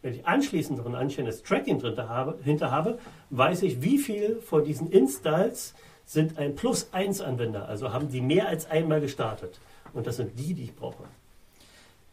[0.00, 2.98] Wenn ich anschließend noch ein anständiges Tracking drin habe, hinter habe,
[3.30, 5.74] weiß ich, wie viel von diesen Installs
[6.04, 9.60] sind ein Plus-1-Anwender, also haben die mehr als einmal gestartet.
[9.92, 11.04] Und das sind die, die ich brauche.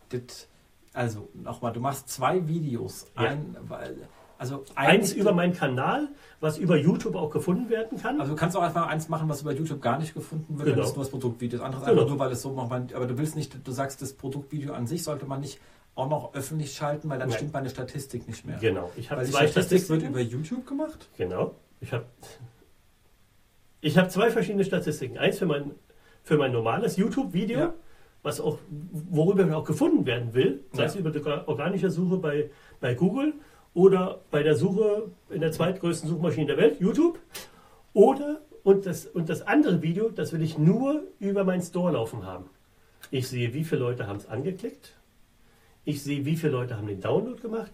[0.10, 0.48] Das,
[0.94, 3.08] also, nochmal, du machst zwei Videos.
[3.16, 3.30] Ja.
[3.30, 4.08] Ein, weil,
[4.40, 6.08] also Eins über meinen Kanal,
[6.40, 8.20] was über YouTube auch gefunden werden kann.
[8.20, 10.78] Also du kannst auch einfach eins machen, was über YouTube gar nicht gefunden wird, Genau.
[10.78, 11.64] wenn es nur das Produktvideo ist.
[11.66, 11.98] Anderes Genau.
[12.02, 12.70] einfach nur, weil es so macht.
[12.70, 15.60] Man, aber du willst nicht, du sagst, das Produktvideo an sich sollte man nicht
[15.96, 17.38] auch noch öffentlich schalten, weil dann Nein.
[17.38, 18.58] stimmt meine Statistik nicht mehr.
[18.60, 18.90] Genau.
[18.96, 21.10] Ich habe Weil die zwei Statistik wird über YouTube gemacht.
[21.18, 21.56] Genau.
[21.82, 22.06] Ich habe
[23.82, 25.18] ich hab zwei verschiedene Statistiken.
[25.18, 25.72] Eins für mein,
[26.24, 27.74] für mein normales YouTube-Video, Ja.
[28.24, 28.58] was auch,
[28.92, 30.88] worüber man auch gefunden werden will, sei Ja.
[30.88, 32.50] es über die organische Suche bei,
[32.82, 33.34] bei Google
[33.74, 37.20] oder bei der Suche in der zweitgrößten Suchmaschine der Welt, YouTube.
[37.94, 42.26] Oder, und das, und das andere Video, das will ich nur über meinen Store laufen
[42.26, 42.50] haben.
[43.12, 44.96] Ich sehe, wie viele Leute haben es angeklickt.
[45.86, 47.72] Ich sehe, wie viele Leute haben den Download gemacht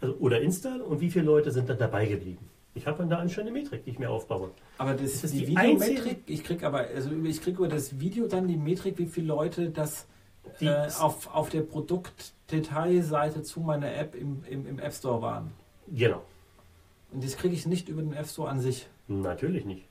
[0.00, 2.48] also, oder Install und wie viele Leute sind dann dabei geblieben.
[2.74, 4.52] Ich habe eine anständige Metrik, die ich mir aufbaue.
[4.78, 7.98] Aber das, Das ist die, die Videometrik, ich krieg aber, also ich krieg über das
[7.98, 10.06] Video dann die Metrik, wie viele Leute das
[10.60, 15.52] äh, auf, auf der Produktdetailseite zu meiner App im, im, im App Store waren.
[15.88, 16.22] Genau.
[17.12, 18.88] Und das kriege ich nicht über den App Store an sich.
[19.08, 19.84] Natürlich nicht.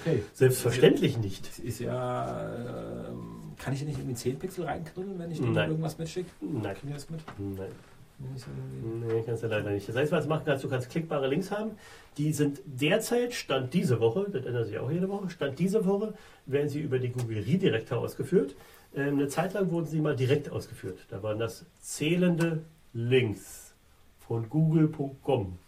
[0.00, 0.22] Okay.
[0.32, 1.46] Selbstverständlich nicht.
[1.48, 3.08] Das ist ja.
[3.08, 6.30] ähm, kann ich nicht irgendwie 10 Pixel reinknuddeln, wenn ich dir irgendwas mitschicke?
[6.40, 6.74] Nein.
[6.74, 7.20] Kriegen das mit?
[7.38, 7.70] Nein.
[8.18, 9.88] Nee, kannst du leider nicht.
[9.88, 11.72] Das heißt, was du machen kannst, du kannst klickbare Links haben.
[12.16, 16.14] Die sind derzeit, Stand diese Woche, das ändert sich auch jede Woche, Stand diese Woche
[16.46, 18.54] werden sie über die Google Redirector ausgeführt.
[18.94, 20.98] Ähm, eine Zeit lang wurden sie mal direkt ausgeführt.
[21.10, 22.62] Da waren das zählende
[22.92, 23.74] Links
[24.20, 25.58] von google.com.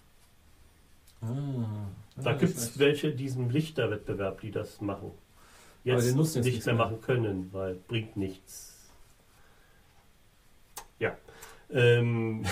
[1.23, 5.11] Ah, Da ja, gibt es welche in diesem Lichterwettbewerb, die das machen.
[5.89, 6.85] Aber Jetzt den nutzen jetzt nicht nichts mehr mehr.
[6.85, 8.76] machen können, weil bringt nichts.
[11.71, 12.45] Ähm,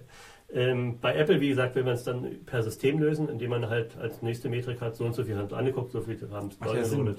[0.52, 3.96] ähm, bei Apple, wie gesagt, will man es dann per System lösen, indem man halt
[3.96, 6.58] als nächste Metrik hat, so und so viel haben es angeguckt, so viel haben es
[6.60, 6.70] ja.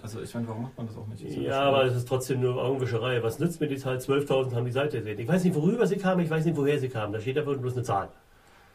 [0.02, 1.22] Also ich meine, warum macht man das auch nicht?
[1.38, 3.22] Ja, aber es ist trotzdem nur Augenwischerei.
[3.23, 3.98] Was nützt mir die Zahl?
[3.98, 5.19] 12.000 haben die Seite gesehen.
[5.19, 7.14] Ich weiß nicht, worüber sie kamen, ich weiß nicht, woher sie kamen.
[7.14, 8.10] Da steht einfach bloß eine Zahl.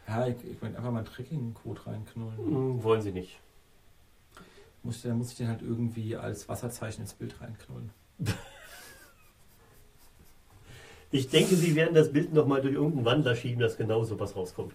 [0.09, 2.39] Ja, ich, ich meine einfach mal einen Tracking-Code reinknullen.
[2.39, 3.41] Hm, wollen sie nicht.
[4.83, 7.91] Muss, dann muss ich den halt irgendwie als Wasserzeichen ins Bild reinknullen.
[11.11, 14.35] Ich denke, sie werden das Bild nochmal durch irgendeinen Wandler schieben, dass genau so was
[14.35, 14.75] rauskommt.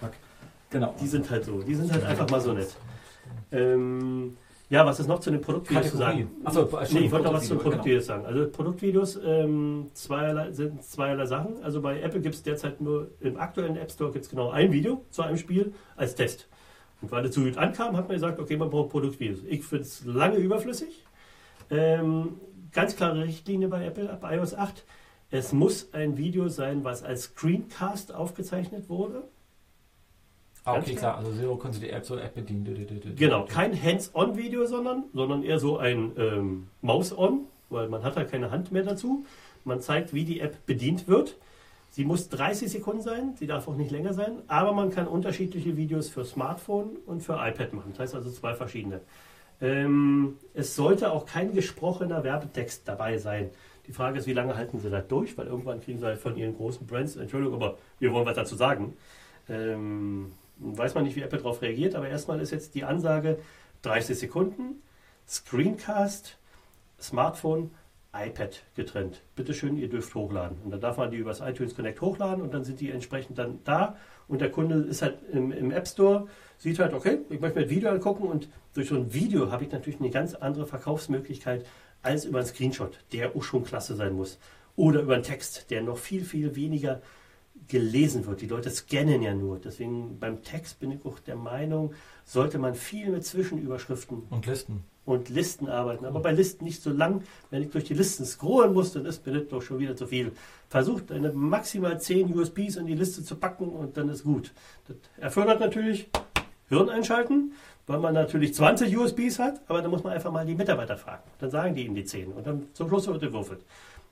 [0.00, 0.12] Fuck.
[0.70, 0.94] Genau.
[1.00, 1.62] Die sind halt so.
[1.62, 2.74] Die sind halt einfach mal so nett.
[3.52, 4.36] Ähm,
[4.70, 6.30] ja, was ist noch zu den Produktvideos zu sagen?
[6.42, 8.26] Achso, Nee, ich wollte noch was zu den Produktvideo, Produktvideos sagen.
[8.26, 11.62] Also Produktvideos ähm, zweierlei, sind zweierlei Sachen.
[11.62, 14.72] Also bei Apple gibt es derzeit nur, im aktuellen App Store gibt es genau ein
[14.72, 16.48] Video zu einem Spiel als Test.
[17.02, 19.40] Und weil es so gut ankam, hat man gesagt, okay, man braucht Produktvideos.
[19.46, 21.04] Ich finde es lange überflüssig.
[21.70, 22.40] Ähm,
[22.72, 24.84] ganz klare Richtlinie bei Apple ab iOS 8.
[25.34, 29.24] Es muss ein Video sein, was als Screencast aufgezeichnet wurde.
[30.62, 31.18] Ah, okay, klar.
[31.18, 33.16] Also Zero konnte die App so App bedienen.
[33.16, 38.52] Genau, kein Hands-on-Video, sondern, sondern eher so ein ähm, Maus-on, weil man hat halt keine
[38.52, 39.26] Hand mehr dazu.
[39.64, 41.36] Man zeigt, wie die App bedient wird.
[41.90, 45.76] Sie muss 30 Sekunden sein, sie darf auch nicht länger sein, aber man kann unterschiedliche
[45.76, 47.90] Videos für Smartphone und für iPad machen.
[47.90, 49.00] Das heißt also zwei verschiedene.
[49.60, 53.50] Ähm, es sollte auch kein gesprochener Werbetext dabei sein.
[53.86, 55.36] Die Frage ist, wie lange halten sie das durch?
[55.36, 58.56] Weil irgendwann kriegen sie halt von ihren großen Brands, Entschuldigung, aber wir wollen was dazu
[58.56, 58.96] sagen.
[59.48, 63.38] Ähm, weiß man nicht, wie Apple darauf reagiert, aber erstmal ist jetzt die Ansage
[63.82, 64.82] 30 Sekunden,
[65.26, 66.38] Screencast,
[67.00, 67.70] Smartphone,
[68.14, 69.22] iPad getrennt.
[69.34, 70.58] Bitte schön, ihr dürft hochladen.
[70.64, 73.58] Und dann darf man die übers iTunes Connect hochladen und dann sind die entsprechend dann
[73.64, 73.96] da.
[74.28, 77.66] Und der Kunde ist halt im, im App Store, sieht halt, okay, ich möchte mir
[77.66, 81.66] ein Video angucken und durch so ein Video habe ich natürlich eine ganz andere Verkaufsmöglichkeit
[82.04, 84.38] als über einen Screenshot, der auch schon klasse sein muss.
[84.76, 87.00] Oder über einen Text, der noch viel, viel weniger
[87.68, 88.40] gelesen wird.
[88.40, 89.58] Die Leute scannen ja nur.
[89.58, 91.94] Deswegen beim Text bin ich auch der Meinung,
[92.24, 94.84] sollte man viel mit Zwischenüberschriften Und Listen.
[95.04, 96.04] und Listen arbeiten.
[96.04, 97.22] Aber bei Listen nicht so lang.
[97.50, 100.08] Wenn ich durch die Listen scrollen muss, dann ist mir das doch schon wieder zu
[100.08, 100.32] viel.
[100.68, 104.52] Versucht eine maximal 10 USBs in die Liste zu packen und dann ist gut.
[104.88, 106.08] Das erfordert natürlich
[106.68, 107.52] Hirn einschalten,
[107.86, 111.22] weil man natürlich 20 USBs hat, aber dann muss man einfach mal die Mitarbeiter fragen.
[111.38, 113.60] Dann sagen die ihm die 10 und dann zum Schluss wird gewürfelt.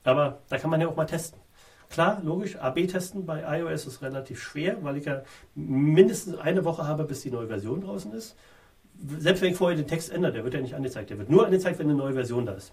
[0.05, 1.41] Aber da kann man ja auch mal testen.
[1.89, 5.23] Klar, logisch, AB-Testen bei iOS ist relativ schwer, weil ich ja
[5.55, 8.37] mindestens eine Woche habe, bis die neue Version draußen ist
[9.19, 11.11] selbst wenn ich vorher den Text ändere, der wird ja nicht angezeigt.
[11.11, 12.73] Der wird nur angezeigt, wenn eine neue Version da ist.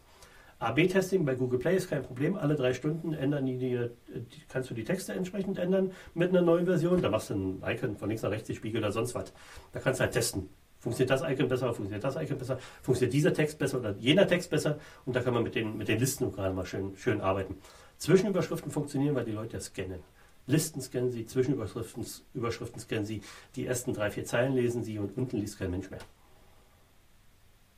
[0.60, 2.36] AB-Testing bei Google Play ist kein Problem.
[2.36, 6.42] Alle drei Stunden ändern die, die, die, kannst du die Texte entsprechend ändern mit einer
[6.42, 7.02] neuen Version.
[7.02, 9.32] Da machst du ein Icon von links nach rechts, die Spiegel oder sonst was.
[9.72, 10.50] Da kannst du halt testen.
[10.80, 14.50] Funktioniert das Icon besser, funktioniert das Icon besser, funktioniert dieser Text besser oder jener Text
[14.50, 14.80] besser.
[15.06, 17.58] Und da kann man mit den, mit den Listen gerade mal schön, schön arbeiten.
[17.98, 20.00] Zwischenüberschriften funktionieren, weil die Leute ja scannen.
[20.48, 23.22] Listen scannen sie, Zwischenüberschriften Überschriften scannen sie,
[23.56, 26.00] die ersten drei, vier Zeilen lesen sie und unten liest kein Mensch mehr.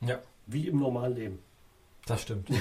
[0.00, 1.38] Ja, Wie im normalen Leben.
[2.06, 2.48] Das stimmt.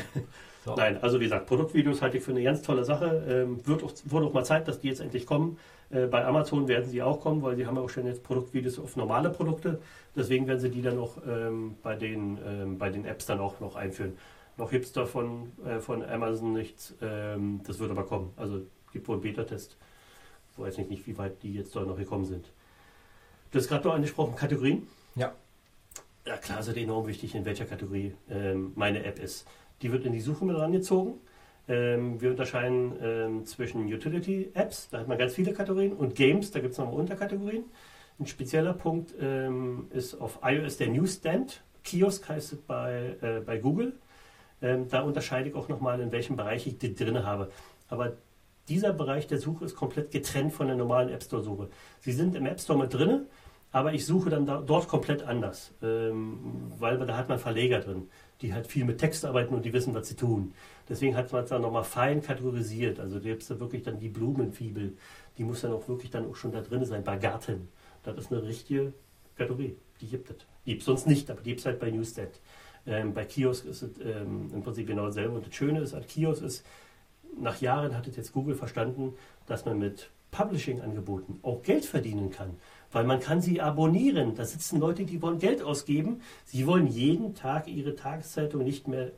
[0.64, 0.76] So.
[0.76, 3.26] Nein, also wie gesagt, Produktvideos halte ich für eine ganz tolle Sache.
[3.28, 5.58] Ähm, wird, auch, wird auch mal Zeit, dass die jetzt endlich kommen.
[5.90, 8.78] Äh, bei Amazon werden sie auch kommen, weil sie haben ja auch schon jetzt Produktvideos
[8.78, 9.82] auf normale Produkte.
[10.16, 13.60] Deswegen werden sie die dann auch ähm, bei, den, ähm, bei den Apps dann auch
[13.60, 14.18] noch einführen.
[14.58, 16.94] Noch gibt es davon äh, von Amazon nichts.
[17.02, 18.32] Ähm, das wird aber kommen.
[18.38, 18.62] Also
[18.94, 19.78] gibt wohl einen Beta-Test.
[20.52, 22.46] Ich weiß nicht, wie weit die jetzt da noch gekommen sind.
[23.50, 24.88] Du hast gerade noch angesprochen, Kategorien.
[25.16, 25.34] Ja.
[26.26, 29.48] Ja klar, ist enorm wichtig, in welcher Kategorie ähm, meine App ist.
[29.82, 31.16] Die wird in die Suche mit rangezogen.
[31.68, 36.60] Ähm, wir unterscheiden ähm, zwischen Utility-Apps, da hat man ganz viele Kategorien, und Games, da
[36.60, 37.64] gibt es nochmal Unterkategorien.
[38.20, 41.64] Ein spezieller Punkt ähm, ist auf iOS der Newsstand.
[41.84, 43.94] Kiosk heißt es bei, äh, bei Google.
[44.62, 47.50] Ähm, da unterscheide ich auch nochmal, in welchem Bereich ich die drin habe.
[47.88, 48.14] Aber
[48.70, 51.70] dieser Bereich der Suche ist komplett getrennt von der normalen App Store-Suche.
[52.00, 53.26] Sie sind im App Store mit drin,
[53.72, 56.40] aber ich suche dann da, dort komplett anders, ähm,
[56.78, 58.10] weil da hat man Verleger drin,
[58.42, 60.54] die halt viel mit Text arbeiten und die wissen, was sie tun.
[60.90, 63.00] Deswegen hat man es dann nochmal fein kategorisiert.
[63.00, 64.98] Also da gibt es da wirklich dann die Blumenfibel,
[65.38, 67.70] die muss dann auch wirklich dann auch schon da drin sein, bei Garten.
[68.04, 68.94] Das ist eine richtige
[69.38, 70.36] Kategorie, die gibt es.
[70.66, 72.40] Die gibt es sonst nicht, aber die gibt es halt bei Newstat.
[72.86, 75.36] Ähm, bei Kiosk ist es ähm, im Prinzip genau dasselbe.
[75.36, 76.66] Und das Schöne ist, an Kiosk ist,
[77.40, 79.14] nach Jahren hat es jetzt Google verstanden,
[79.48, 82.58] dass man mit Publishing-Angeboten auch Geld verdienen kann.
[82.92, 84.36] Weil man kann sie abonnieren.
[84.36, 86.22] Da sitzen Leute, die wollen Geld ausgeben.
[86.46, 89.12] Sie wollen jeden Tag ihre Tageszeitung nicht mehr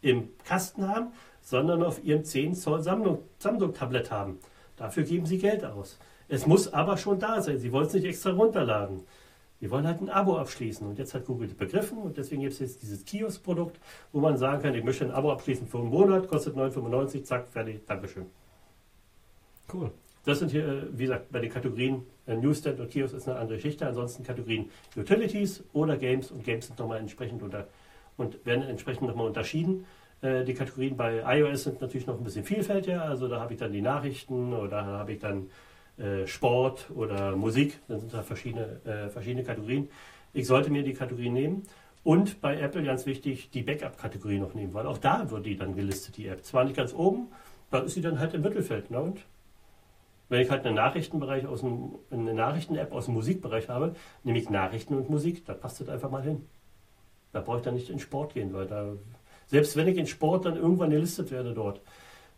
[0.00, 4.38] im Kasten haben, sondern auf ihrem 10 Zoll Samsung-Tablet haben.
[4.76, 5.98] Dafür geben sie Geld aus.
[6.28, 7.58] Es muss aber schon da sein.
[7.58, 9.00] Sie wollen es nicht extra runterladen.
[9.60, 10.86] Wir wollen halt ein Abo abschließen.
[10.86, 13.80] Und jetzt hat Google begriffen und deswegen gibt es jetzt dieses Kiosk-Produkt,
[14.12, 17.48] wo man sagen kann, ich möchte ein Abo abschließen für einen Monat, kostet 9,95, zack,
[17.48, 18.26] fertig, Dankeschön.
[19.72, 19.90] Cool.
[20.24, 23.56] Das sind hier, wie gesagt, bei den Kategorien äh, Newsstand und Kiosk ist eine andere
[23.56, 23.86] Geschichte.
[23.86, 27.66] Ansonsten Kategorien Utilities oder Games und Games sind nochmal entsprechend unter
[28.16, 29.86] und werden entsprechend nochmal unterschieden.
[30.20, 33.04] Äh, die Kategorien bei iOS sind natürlich noch ein bisschen vielfältiger.
[33.04, 35.50] Also da habe ich dann die Nachrichten oder da habe ich dann
[35.96, 37.78] äh, Sport oder Musik.
[37.88, 39.88] Dann sind da verschiedene, verschiedene Kategorien.
[40.32, 41.62] Ich sollte mir die Kategorien nehmen.
[42.04, 45.74] Und bei Apple ganz wichtig, die Backup-Kategorie noch nehmen, weil auch da wird die dann
[45.74, 46.44] gelistet, die App.
[46.44, 47.28] Zwar nicht ganz oben,
[47.70, 48.90] da ist sie dann halt im Mittelfeld.
[48.90, 49.00] Ne?
[49.00, 49.20] Und
[50.28, 53.94] wenn ich halt einen Nachrichtenbereich aus dem, eine Nachrichten-App aus dem Musikbereich habe,
[54.24, 56.44] nehme ich Nachrichten und Musik, da passt das einfach mal hin.
[57.32, 58.86] Da brauche ich dann nicht in Sport gehen, weil da,
[59.46, 61.80] selbst wenn ich in Sport dann irgendwann gelistet werde dort,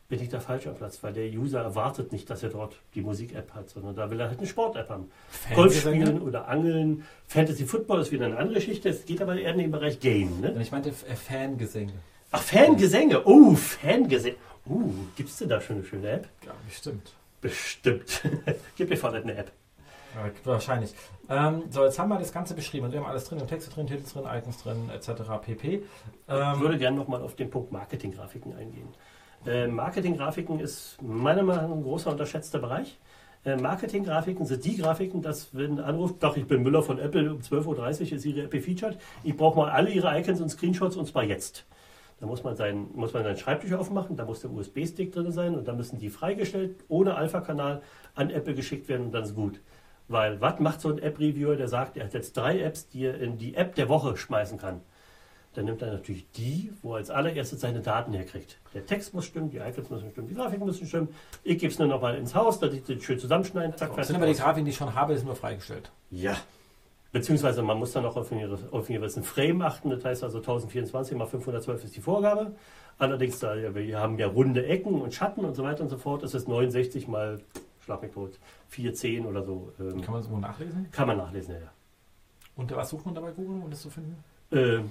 [0.08, 3.00] bin ich da falsch am Platz, weil der User erwartet nicht, dass er dort die
[3.00, 5.10] Musik-App hat, sondern da will er halt eine Sport-App haben.
[5.54, 7.04] Golf spielen oder Angeln.
[7.28, 8.88] Fantasy Football ist wieder eine andere Geschichte.
[8.88, 10.40] Es geht aber eher in den Bereich Game.
[10.40, 10.56] Ne?
[10.60, 11.92] Ich meinte äh, Fangesänge.
[12.32, 13.24] Ach, Fangesänge.
[13.24, 14.36] Oh, Fangesänge.
[14.66, 16.28] Uh, gibt es denn da schon eine schöne App?
[16.44, 17.12] Ja, bestimmt.
[17.40, 18.22] Bestimmt.
[18.76, 19.52] Gib mir vorne eine App.
[20.14, 20.92] Ja, wahrscheinlich.
[21.28, 22.86] Ähm, so, jetzt haben wir das Ganze beschrieben.
[22.86, 25.22] Und wir haben alles drin, Texte drin, Titel drin, Icons drin, etc.
[25.40, 25.74] pp.
[25.74, 25.82] Ähm,
[26.54, 28.88] ich würde gerne nochmal auf den Punkt Marketing-Grafiken eingehen.
[29.46, 32.98] Äh, Marketing-Grafiken ist meiner Meinung nach ein großer unterschätzter Bereich.
[33.44, 37.32] Äh, Marketing-Grafiken sind die Grafiken, dass wenn ein anruft, doch, ich bin Müller von Apple,
[37.32, 40.96] um 12.30 Uhr ist Ihre App featured, ich brauche mal alle Ihre Icons und Screenshots
[40.96, 41.64] und zwar jetzt.
[42.20, 45.54] Da muss man, sein, muss man seinen Schreibtisch aufmachen, da muss der USB-Stick drin sein
[45.54, 47.80] und dann müssen die freigestellt, ohne Alpha-Kanal
[48.14, 49.60] an Apple geschickt werden und dann ist gut.
[50.08, 53.18] Weil was macht so ein App-Reviewer, der sagt, er hat jetzt drei Apps, die er
[53.20, 54.82] in die App der Woche schmeißen kann?
[55.54, 58.58] dann nimmt er natürlich die, wo er als allererstes seine Daten herkriegt.
[58.72, 61.08] Der Text muss stimmen, die Icons müssen stimmen, die Grafiken müssen stimmen.
[61.42, 63.76] Ich gebe es nur noch mal ins Haus, dass ich das schön zusammenschneiden.
[63.76, 65.90] Zack, so, das sind aber die Grafiken, die ich schon habe, ist nur freigestellt.
[66.10, 66.36] Ja.
[67.12, 68.48] Beziehungsweise man muss dann auch auf einen,
[68.86, 69.90] gewissen Frame achten.
[69.90, 72.54] Das heißt also 1024 mal 512 ist die Vorgabe.
[72.98, 76.22] Allerdings, da wir haben ja runde Ecken und Schatten und so weiter und so fort,
[76.22, 77.40] ist es 69 mal,
[77.80, 78.38] schlag mich tot,
[78.68, 79.72] 410 oder so.
[79.80, 80.88] Ähm, kann man das wo nachlesen?
[80.92, 81.72] Kann man nachlesen, ja.
[82.56, 84.22] Und was sucht man dabei Google, um das zu finden?
[84.52, 84.90] Ähm,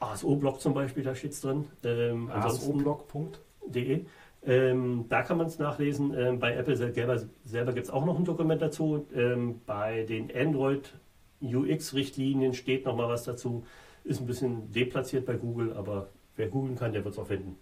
[0.00, 1.66] ASO-Blog zum Beispiel, da steht es drin.
[1.84, 4.04] Ähm, ASO-Blog.de.
[4.44, 6.12] Ähm, da kann man es nachlesen.
[6.14, 9.06] Ähm, bei Apple selber, selber gibt es auch noch ein Dokument dazu.
[9.14, 10.92] Ähm, bei den Android
[11.42, 13.64] UX-Richtlinien steht noch mal was dazu.
[14.04, 17.56] Ist ein bisschen deplatziert bei Google, aber wer googeln kann, der wird es auch finden.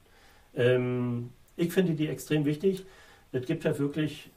[0.54, 2.84] Ähm, ich finde die extrem wichtig.
[3.32, 4.30] Es gibt ja wirklich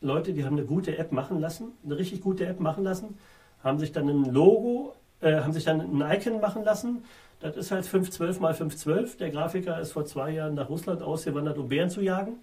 [0.00, 3.18] Leute, die haben eine gute App machen lassen, eine richtig gute App machen lassen,
[3.62, 4.94] haben sich dann ein Logo
[5.24, 7.04] äh, haben sich dann ein Icon machen lassen.
[7.40, 9.16] Das ist halt 512 mal 512.
[9.16, 12.34] Der Grafiker ist vor zwei Jahren nach Russland ausgewandert, um Bären zu jagen.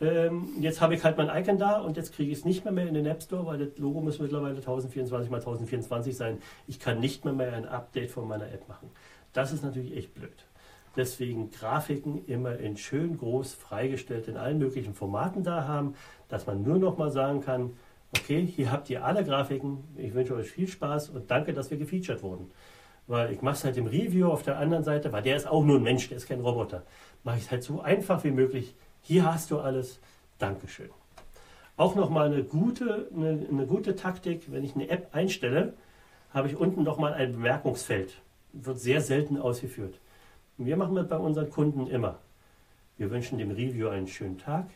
[0.00, 2.72] Ähm, jetzt habe ich halt mein Icon da und jetzt kriege ich es nicht mehr,
[2.72, 6.38] mehr in den App Store, weil das Logo muss mittlerweile 1024 mal 1024 sein.
[6.66, 8.90] Ich kann nicht mehr, mehr ein Update von meiner App machen.
[9.32, 10.46] Das ist natürlich echt blöd.
[10.96, 15.94] Deswegen Grafiken immer in schön groß freigestellt in allen möglichen Formaten da haben,
[16.28, 17.74] dass man nur noch mal sagen kann,
[18.16, 21.78] okay, hier habt ihr alle Grafiken, ich wünsche euch viel Spaß und danke, dass wir
[21.78, 22.50] gefeatured wurden.
[23.06, 25.64] Weil ich mache es halt im Review auf der anderen Seite, weil der ist auch
[25.64, 26.82] nur ein Mensch, der ist kein Roboter.
[27.22, 28.74] Mache ich es halt so einfach wie möglich.
[29.10, 29.98] Hier hast du alles.
[30.38, 30.88] Dankeschön.
[31.76, 35.74] Auch nochmal eine gute, eine, eine gute Taktik, wenn ich eine App einstelle,
[36.32, 38.22] habe ich unten nochmal ein Bemerkungsfeld.
[38.52, 39.98] Wird sehr selten ausgeführt.
[40.58, 42.20] Wir machen das bei unseren Kunden immer.
[42.98, 44.68] Wir wünschen dem Review einen schönen Tag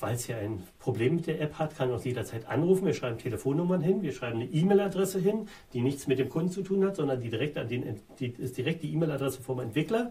[0.00, 2.86] falls ihr ein Problem mit der App hat, kann uns jederzeit anrufen.
[2.86, 6.62] Wir schreiben Telefonnummern hin, wir schreiben eine E-Mail-Adresse hin, die nichts mit dem Kunden zu
[6.62, 10.10] tun hat, sondern die direkt an den, die ist direkt die E-Mail-Adresse vom Entwickler.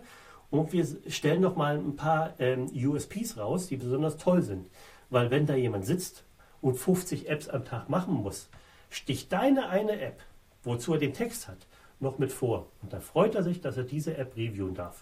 [0.51, 4.67] Und wir stellen nochmal ein paar ähm, USPs raus, die besonders toll sind.
[5.09, 6.23] Weil wenn da jemand sitzt
[6.61, 8.49] und 50 Apps am Tag machen muss,
[8.89, 10.19] sticht deine eine App,
[10.63, 11.67] wozu er den Text hat,
[11.99, 12.67] noch mit vor.
[12.81, 15.01] Und da freut er sich, dass er diese App reviewen darf.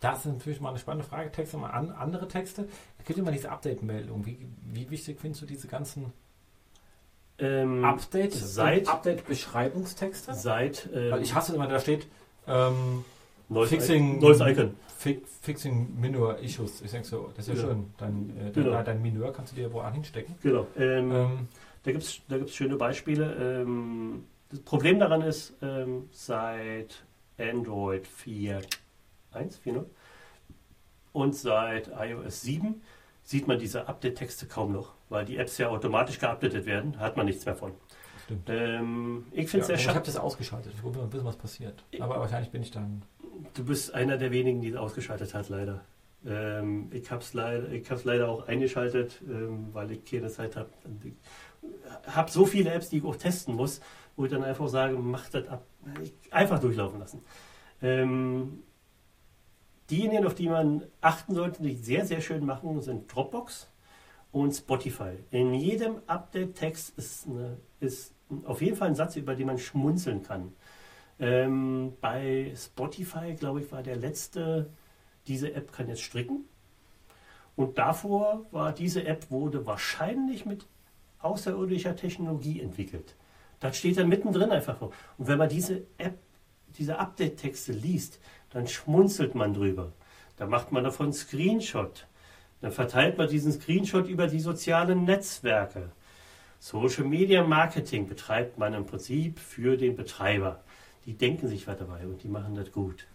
[0.00, 1.30] Das ist natürlich mal eine spannende Frage.
[1.32, 2.68] Texte, mal an, andere Texte.
[2.98, 4.24] Es gibt immer diese Update-Meldung.
[4.26, 6.12] Wie, wie wichtig findest du diese ganzen
[7.38, 10.34] Ähm, Update, seit- Update-Beschreibungstexte?
[10.34, 12.06] Seit ähm, Weil ich hasse immer, da steht
[12.46, 13.04] ähm,
[13.48, 14.74] neues, Fixing- neues Icon.
[14.96, 16.82] fi Fixing Minor Issues.
[16.82, 17.68] Ich denke so, das ist ja, Ja.
[17.68, 17.92] schön.
[17.98, 18.70] Dein, äh, Genau.
[18.72, 20.34] dein, dein Minor kannst du dir wo hinstecken.
[20.42, 20.66] Genau.
[20.76, 21.48] Ähm, Ähm,
[21.84, 23.62] Da gibt es da gibt's schöne Beispiele.
[23.62, 27.04] Ähm, das Problem daran ist, ähm, seit
[27.38, 29.84] Android 4.1, 4.0
[31.12, 32.82] und seit iOS 7
[33.22, 37.26] sieht man diese Update-Texte kaum noch, weil die Apps ja automatisch geupdatet werden, hat man
[37.26, 37.72] nichts mehr von.
[38.24, 38.48] stimmt.
[38.48, 40.06] Ähm, ich Ja, finde es sehr aber ich habe schade.
[40.06, 40.72] das ausgeschaltet.
[40.74, 41.84] Ich wollte mal wissen, was passiert.
[42.00, 43.02] Aber wahrscheinlich bin ich dann.
[43.54, 45.84] Du bist einer der wenigen, die es ausgeschaltet hat, leider.
[46.26, 47.68] Ähm, ich habe es leider,
[48.04, 50.70] leider auch eingeschaltet, ähm, weil ich keine Zeit habe.
[51.02, 51.12] Ich
[52.14, 53.80] habe so viele Apps, die ich auch testen muss,
[54.16, 55.64] wo ich dann einfach sage, mach das ab.
[56.30, 57.22] Einfach durchlaufen lassen.
[57.82, 58.62] Ähm,
[59.90, 63.70] diejenigen, auf die man achten sollte, die sehr, sehr schön machen, sind Dropbox
[64.32, 65.18] und Spotify.
[65.30, 67.28] In jedem Update-Text ist,
[67.80, 68.14] ist
[68.44, 70.52] auf jeden Fall ein Satz, über den man schmunzeln kann.
[71.18, 74.70] Ähm, bei Spotify, glaube ich, war der letzte,
[75.26, 76.44] diese App kann jetzt stricken.
[77.56, 80.66] Und davor war diese App, wurde wahrscheinlich mit
[81.20, 83.16] außerirdischer Technologie entwickelt.
[83.60, 84.92] Das steht dann mittendrin einfach vor.
[85.16, 86.18] Und wenn man diese App,
[86.76, 88.20] diese Update-Texte liest,
[88.50, 89.92] dann schmunzelt man drüber.
[90.36, 92.06] Dann macht man davon Screenshot.
[92.60, 95.90] Dann verteilt man diesen Screenshot über die sozialen Netzwerke.
[96.58, 100.62] Social Media Marketing betreibt man im Prinzip für den Betreiber.
[101.06, 103.06] Die denken sich was dabei und die machen das gut.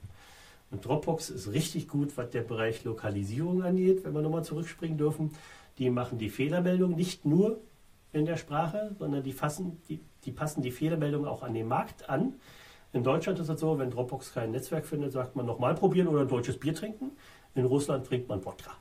[0.71, 5.31] Und Dropbox ist richtig gut, was der Bereich Lokalisierung angeht, wenn wir nochmal zurückspringen dürfen.
[5.77, 7.59] Die machen die Fehlermeldung nicht nur
[8.13, 12.09] in der Sprache, sondern die, fassen, die, die passen die Fehlermeldung auch an den Markt
[12.09, 12.35] an.
[12.93, 16.21] In Deutschland ist es so, wenn Dropbox kein Netzwerk findet, sagt man nochmal probieren oder
[16.21, 17.11] ein deutsches Bier trinken.
[17.55, 18.71] In Russland trinkt man Wodka.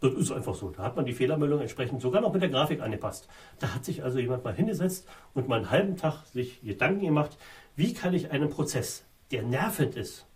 [0.00, 0.70] Das ist einfach so.
[0.70, 3.28] Da hat man die Fehlermeldung entsprechend sogar noch mit der Grafik angepasst.
[3.58, 7.38] Da hat sich also jemand mal hingesetzt und mal einen halben Tag sich Gedanken gemacht,
[7.76, 10.26] wie kann ich einen Prozess, der nervend ist,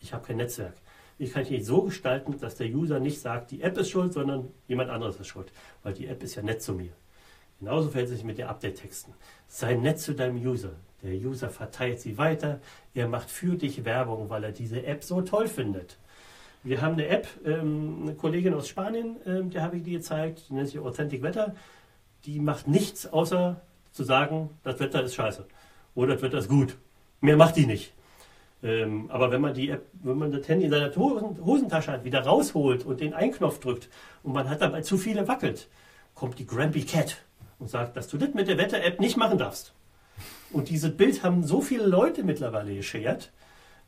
[0.00, 0.74] ich habe kein Netzwerk,
[1.18, 4.12] wie kann ich ihn so gestalten, dass der User nicht sagt, die App ist schuld,
[4.12, 5.50] sondern jemand anderes ist schuld,
[5.82, 6.92] weil die App ist ja nett zu mir.
[7.58, 9.14] Genauso verhält es sich mit den Update-Texten.
[9.48, 10.72] Sei nett zu deinem User.
[11.02, 12.60] Der User verteilt sie weiter.
[12.94, 15.96] Er macht für dich Werbung, weil er diese App so toll findet.
[16.62, 20.42] Wir haben eine App, ähm, eine Kollegin aus Spanien, ähm, der habe ich dir gezeigt,
[20.48, 21.54] die nennt sich Authentic Wetter.
[22.24, 23.60] Die macht nichts, außer
[23.92, 25.46] zu sagen, das Wetter ist scheiße.
[25.96, 26.76] Oder das Wetter ist gut.
[27.20, 27.92] Mehr macht die nicht.
[28.62, 32.04] Ähm, aber wenn man die App, wenn man das Handy in seiner Hosen, Hosentasche hat,
[32.04, 33.88] wieder rausholt und den Einknopf drückt
[34.22, 35.68] und man hat dabei zu viele wackelt,
[36.14, 37.18] kommt die Grumpy Cat
[37.58, 39.72] und sagt, dass du das mit der Wetter-App nicht machen darfst.
[40.52, 43.32] Und dieses Bild haben so viele Leute mittlerweile geshared,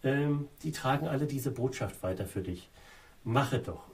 [0.02, 2.68] ähm, die tragen alle diese Botschaft weiter für dich.
[3.24, 3.84] Mache doch.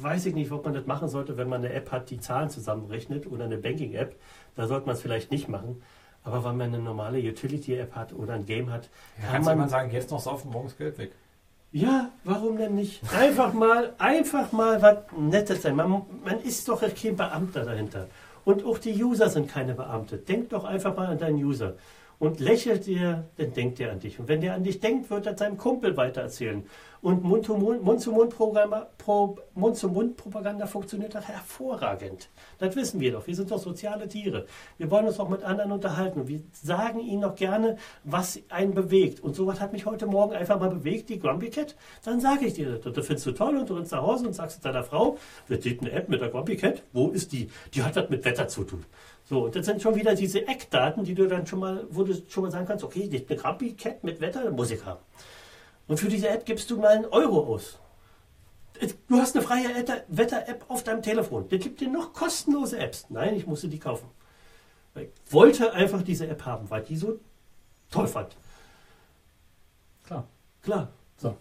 [0.00, 2.50] Weiß ich nicht, ob man das machen sollte, wenn man eine App hat, die Zahlen
[2.50, 4.16] zusammenrechnet oder eine Banking-App.
[4.56, 5.80] Da sollte man es vielleicht nicht machen.
[6.24, 8.88] Aber wenn man eine normale Utility-App hat oder ein Game hat,
[9.22, 11.12] Ja, kann man mal sagen, jetzt noch saufen, morgens Geld weg.
[11.72, 13.00] ja, warum denn nicht?
[13.14, 15.76] Einfach mal, einfach mal was Nettes sein.
[15.76, 18.06] Man, man ist doch kein Beamter dahinter.
[18.44, 20.16] Und auch die User sind keine Beamte.
[20.16, 21.74] Denk doch einfach mal an deinen User.
[22.20, 24.20] Und lächelt dir, dann denkt er an dich.
[24.20, 26.66] Und wenn der an dich denkt, wird er seinem Kumpel weitererzählen.
[27.00, 32.28] Und Mund-zu-Mund-Propaganda Pro, Mund -zu -Mund -Propaganda funktioniert doch hervorragend.
[32.58, 33.26] Das wissen wir doch.
[33.26, 34.44] Wir sind doch soziale Tiere.
[34.76, 36.20] Wir wollen uns doch mit anderen unterhalten.
[36.20, 39.20] Und wir sagen ihnen doch gerne, was einen bewegt.
[39.20, 41.74] Und sowas hat mich heute Morgen einfach mal bewegt, die Grumpy Cat.
[42.04, 42.92] Dann sage ich dir das.
[42.92, 45.16] Das findest du toll und du rennst nach Hause und sagst deiner Frau,
[45.48, 46.82] da steht eine App mit der Grumpy Cat.
[46.92, 47.48] Wo ist die?
[47.72, 48.84] Die hat das mit Wetter zu tun.
[49.30, 52.42] So, das sind schon wieder diese Eckdaten, die du dann schon mal, wo du schon
[52.42, 54.98] mal sagen kannst, okay, die eine Grumpy Cat mit Wetter, muss ich haben.
[55.86, 57.78] Und für diese App gibst du mal einen Euro aus.
[59.06, 59.68] Du hast eine freie
[60.08, 61.48] Wetter-App auf deinem Telefon.
[61.48, 63.06] Der gibt dir noch kostenlose Apps.
[63.08, 64.08] Nein, ich musste die kaufen.
[64.96, 67.20] Ich wollte einfach diese App haben, weil die so
[67.88, 68.36] toll fand.
[70.06, 70.26] Klar.
[70.60, 70.88] Klar.
[71.18, 71.36] So.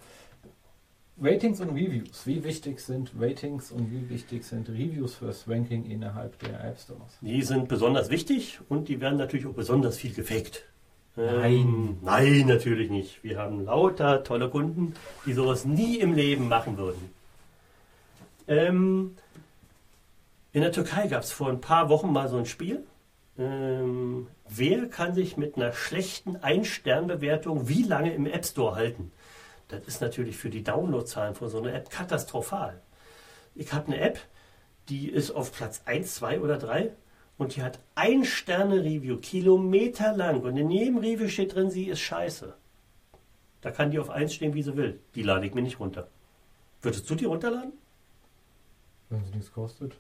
[1.22, 2.26] Ratings und Reviews.
[2.26, 7.18] Wie wichtig sind Ratings und wie wichtig sind Reviews fürs Ranking innerhalb der App Stores?
[7.20, 10.64] Die sind besonders wichtig und die werden natürlich auch besonders viel gefaked.
[11.18, 11.54] Nein.
[11.54, 13.22] Ähm, nein, natürlich nicht.
[13.22, 14.94] Wir haben lauter tolle Kunden,
[15.26, 17.10] die sowas nie im Leben machen würden.
[18.48, 19.18] Ähm,
[20.54, 22.86] in der Türkei gab es vor ein paar Wochen mal so ein Spiel.
[23.38, 29.12] Ähm, wer kann sich mit einer schlechten Ein-Stern-Bewertung wie lange im App Store halten?
[29.70, 32.82] Das ist natürlich für die Downloadzahlen von so einer App katastrophal.
[33.56, 34.20] Ich habe eine App,
[34.90, 36.92] die ist auf Platz 1, 2 oder 3
[37.38, 40.42] und die hat ein Sterne-Review, kilometerlang.
[40.42, 42.54] Und in jedem Review steht drin, sie ist scheiße.
[43.62, 45.00] Da kann die auf 1 stehen, wie sie will.
[45.16, 46.08] Die lade ich mir nicht runter.
[46.82, 47.74] Würdest du die runterladen?
[49.10, 49.96] Wenn sie nichts kostet.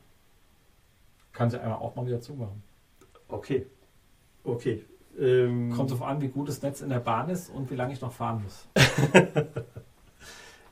[1.32, 2.64] Kann sie einmal auch mal wieder zumachen.
[3.28, 3.68] Okay.
[4.44, 4.84] Okay.
[5.18, 7.94] Ähm, Kommt drauf an, wie gut das Netz in der Bahn ist und wie lange
[7.94, 8.68] ich noch fahren muss.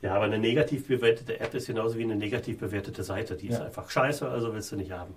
[0.02, 3.36] ja, aber eine negativ bewertete App ist genauso wie eine negativ bewertete Seite.
[3.36, 3.64] Die ist Ja.
[3.66, 5.14] einfach scheiße, also willst du nicht haben.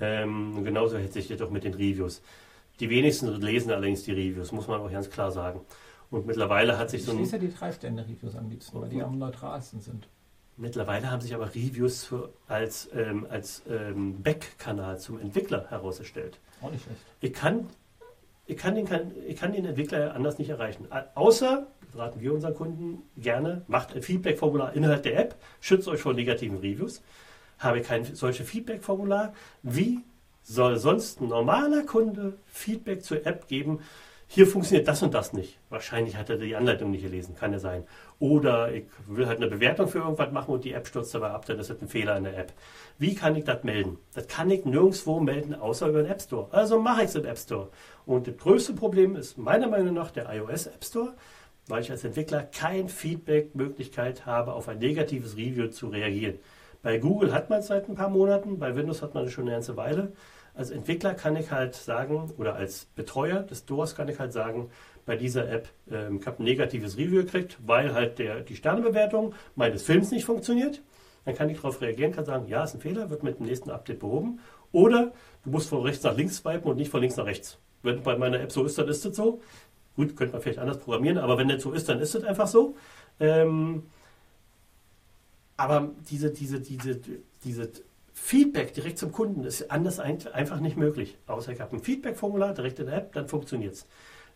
[0.00, 2.22] Ähm, genauso hätte sich das auch mit den Reviews.
[2.80, 5.60] Die wenigsten lesen allerdings die Reviews, muss man auch ganz klar sagen.
[6.10, 9.02] Und mittlerweile hat sich Ich so ein, lese ja die Drei-Sterne-Reviews am liebsten, weil die
[9.02, 10.08] am neutralsten sind.
[10.56, 16.38] mittlerweile haben sich aber Reviews für, als, ähm, als ähm, Back-Kanal zum Entwickler herausgestellt.
[16.62, 17.00] Auch nicht schlecht.
[17.20, 17.66] Ich kann,
[18.48, 20.88] ich kann, den, kann- ich kann den Entwickler anders nicht erreichen.
[21.14, 26.14] Außer, raten wir unseren Kunden gerne, macht ein Feedback-Formular innerhalb der App, schützt euch vor
[26.14, 27.02] negativen Reviews.
[27.58, 29.34] Habe kein solches Feedback-Formular.
[29.62, 30.00] Wie
[30.42, 33.80] soll sonst ein normaler Kunde Feedback zur App geben?
[34.30, 35.58] Hier funktioniert das und das nicht.
[35.70, 37.84] Wahrscheinlich hat er die Anleitung nicht gelesen, kann ja sein.
[38.18, 41.46] Oder ich will halt eine Bewertung für irgendwas machen und die App stürzt dabei ab,
[41.46, 42.52] dann ist das ein Fehler in der App.
[42.98, 43.96] Wie kann ich das melden?
[44.14, 46.46] Das kann ich nirgendwo melden, außer über den App Store.
[46.50, 47.70] Also mache ich es im App Store.
[48.08, 51.12] Und das größte Problem ist meiner Meinung nach der iOS App Store,
[51.66, 56.38] weil ich als Entwickler keine Feedback-Möglichkeit habe, auf ein negatives Review zu reagieren.
[56.82, 59.44] Bei Google hat man es seit ein paar Monaten, bei Windows hat man es schon
[59.44, 60.12] eine ganze Weile.
[60.54, 64.70] Als Entwickler kann ich halt sagen, oder als Betreuer des Stores kann ich halt sagen,
[65.04, 69.34] bei dieser App, ähm, ich habe ein negatives Review gekriegt, weil halt der, die Sternebewertung
[69.54, 70.80] meines Films nicht funktioniert.
[71.26, 73.68] Dann kann ich darauf reagieren, kann sagen, ja, ist ein Fehler, wird mit dem nächsten
[73.68, 74.40] Update behoben.
[74.72, 75.12] Oder
[75.44, 77.58] du musst von rechts nach links swipen und nicht von links nach rechts.
[77.82, 79.40] Wenn bei meiner App so ist, dann ist es so.
[79.96, 82.46] Gut, könnte man vielleicht anders programmieren, aber wenn das so ist, dann ist es einfach
[82.48, 82.76] so.
[83.20, 83.84] Ähm,
[85.56, 87.00] aber diese, diese, diese,
[87.44, 87.70] diese
[88.14, 91.16] Feedback direkt zum Kunden ist anders ein- einfach nicht möglich.
[91.26, 93.86] Außer ich habe ein Feedback-Formular direkt in der App, dann funktioniert es.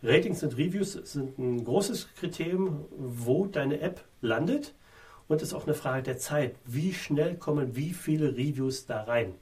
[0.02, 4.74] Ratings und Reviews sind ein großes Kriterium, wo deine App landet.
[5.28, 6.56] Und es ist auch eine Frage der Zeit.
[6.64, 9.34] Wie schnell kommen wie viele Reviews da rein?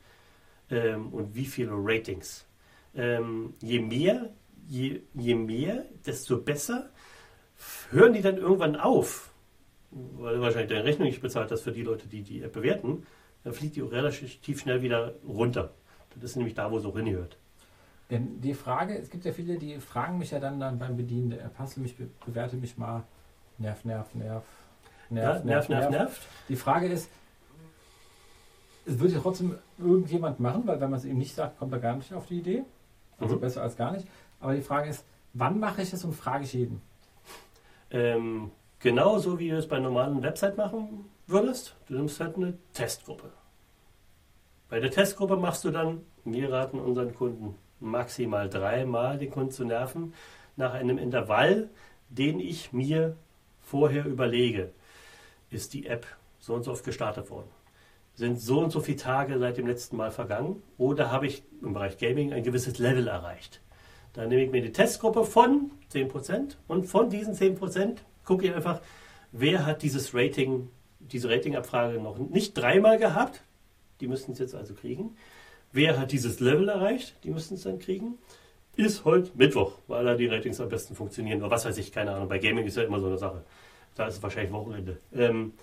[0.71, 2.47] Ähm, und wie viele Ratings?
[2.95, 4.31] Ähm, je mehr,
[4.67, 6.91] je, je mehr, desto besser.
[7.91, 9.31] Hören die dann irgendwann auf?
[9.91, 13.07] Weil du wahrscheinlich deine Rechnung nicht bezahlt hast für die Leute, die die App bewerten.
[13.45, 15.73] Dann fliegt die auch relativ schnell wieder runter.
[16.15, 17.37] Das ist nämlich da, wo es auch hingehört.
[18.11, 21.31] Denn die Frage, es gibt ja viele, die fragen mich ja dann, dann beim Bedienen
[21.31, 23.05] der App, hast du mich, be- bewerte mich mal,
[23.59, 24.45] nerv, nerv, nerv,
[25.11, 26.23] Ja, nerv, nerv, nervt.
[26.49, 27.09] Die Frage ist,
[28.85, 31.79] es wird ja trotzdem irgendjemand machen, weil wenn man es ihm nicht sagt, kommt er
[31.79, 32.65] gar nicht auf die Idee.
[33.21, 33.41] Also Mhm.
[33.41, 34.07] besser als gar nicht.
[34.41, 36.83] Aber die Frage ist, wann mache ich es und frage ich jeden?
[37.91, 41.77] Ähm, genauso wie du es bei normalen Website machen würdest.
[41.87, 43.31] Du nimmst halt eine Testgruppe.
[44.69, 49.65] Bei der Testgruppe machst du dann, wir raten unseren Kunden maximal dreimal den Kunden zu
[49.65, 50.15] nerven,
[50.57, 51.69] nach einem Intervall,
[52.09, 53.17] den ich mir
[53.63, 54.71] vorher überlege.
[55.51, 56.07] Ist die App
[56.39, 57.49] so und so oft gestartet worden?
[58.21, 60.63] Sind so und so viele Tage seit dem letzten Mal vergangen?
[60.77, 63.63] Oder habe ich im Bereich Gaming ein gewisses Level erreicht?
[64.13, 68.83] Dann nehme ich mir die Testgruppe von 10% und von diesen 10% gucke ich einfach,
[69.33, 70.69] wer hat dieses Rating,
[70.99, 73.43] diese Ratingabfrage noch nicht dreimal gehabt,
[74.03, 75.17] die müssten es jetzt also kriegen.
[75.73, 78.19] Wer hat dieses Level erreicht, die müssten es dann kriegen.
[78.77, 81.41] Ist heute Mittwoch, weil da die Ratings am besten funktionieren.
[81.41, 82.29] Oder was weiß ich, keine Ahnung.
[82.29, 83.45] Bei Gaming ist ja immer so eine Sache.
[83.95, 84.99] Da ist es wahrscheinlich Wochenende.
[85.15, 85.55] Ähm,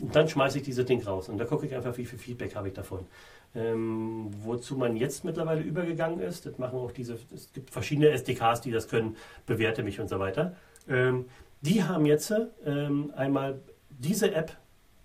[0.00, 2.54] und dann schmeiße ich dieses Ding raus und da gucke ich einfach, wie viel Feedback
[2.54, 3.06] habe ich davon.
[3.54, 8.60] Ähm, wozu man jetzt mittlerweile übergegangen ist, das machen auch diese, es gibt verschiedene SDKs,
[8.60, 9.16] die das können,
[9.46, 10.54] bewerte mich und so weiter.
[10.88, 11.24] Ähm,
[11.62, 12.32] die haben jetzt
[12.66, 14.56] ähm, einmal diese App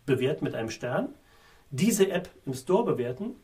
[0.06, 1.10] bewährt mit einem Stern,
[1.70, 3.36] diese App im Store bewerten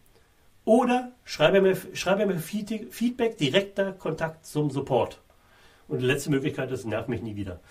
[0.66, 5.22] oder schreibe mir, schreibe mir Feed- Feedback, direkter Kontakt zum Support.
[5.88, 7.61] Und die letzte Möglichkeit ist, nerv mich nie wieder.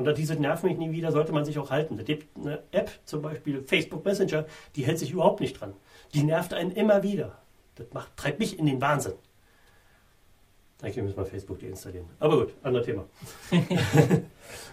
[0.00, 1.98] Und an diese Nerv mich nie wieder sollte man sich auch halten.
[1.98, 5.74] Da gibt eine App, zum Beispiel Facebook Messenger, die hält sich überhaupt nicht dran.
[6.14, 7.36] Die nervt einen immer wieder.
[7.74, 9.12] Das macht, treibt mich in den Wahnsinn.
[10.80, 12.06] Eigentlich müssen wir Facebook deinstallieren.
[12.18, 13.04] Aber gut, anderes Thema.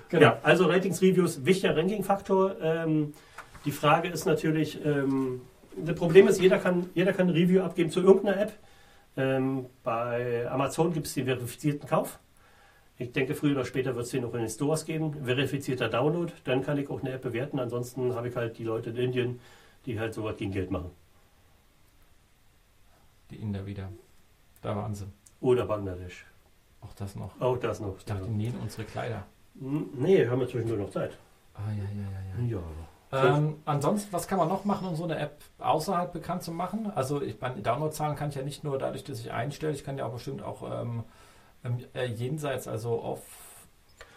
[0.09, 0.21] Genau.
[0.21, 2.55] Ja, also Ratings-Reviews, wichtiger Ranking-Faktor.
[2.61, 3.13] Ähm,
[3.65, 5.41] die Frage ist natürlich, ähm,
[5.75, 8.53] das Problem ist, jeder kann, jeder kann ein Review abgeben zu irgendeiner App.
[9.17, 12.19] Ähm, bei Amazon gibt es den verifizierten Kauf.
[12.99, 15.13] Ich denke, früher oder später wird es den auch in den Stores geben.
[15.23, 17.59] Verifizierter Download, dann kann ich auch eine App bewerten.
[17.59, 19.39] Ansonsten habe ich halt die Leute in Indien,
[19.85, 20.89] die halt sowas gegen Geld machen.
[23.29, 23.89] Die Inder wieder.
[24.61, 25.05] Da waren sie.
[25.41, 26.25] Oder Bangladesch.
[26.81, 27.39] Auch das noch.
[27.39, 27.95] Auch das noch.
[27.97, 29.25] Ich dachte, die nähen unsere Kleider.
[29.53, 31.17] Nee, haben wir zwischendurch noch Zeit.
[31.53, 32.59] Ah, ja, ja, ja, ja.
[33.11, 33.37] Ja.
[33.37, 36.91] Ähm, ansonsten, was kann man noch machen, um so eine App außerhalb bekannt zu machen?
[36.93, 39.97] Also ich meine, Downloadzahlen kann ich ja nicht nur dadurch, dass ich einstelle, ich kann
[39.97, 41.03] ja auch bestimmt auch ähm,
[41.93, 43.21] äh, jenseits, also auf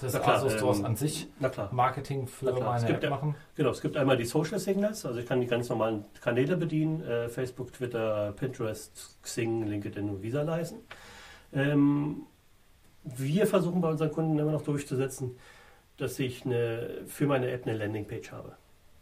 [0.02, 1.28] des klar, ASO Stores ähm, an sich.
[1.72, 3.34] Marketing für meine gibt App ja- machen.
[3.54, 7.02] Genau, es gibt einmal die Social Signals, also ich kann die ganz normalen Kanäle bedienen,
[7.02, 10.78] äh, Facebook, Twitter, Pinterest, Xing, LinkedIn und Visa leisten.
[11.52, 12.22] Ähm,
[13.04, 15.36] wir versuchen bei unseren Kunden immer noch durchzusetzen,
[15.96, 18.56] dass ich eine, für meine App eine Landingpage habe.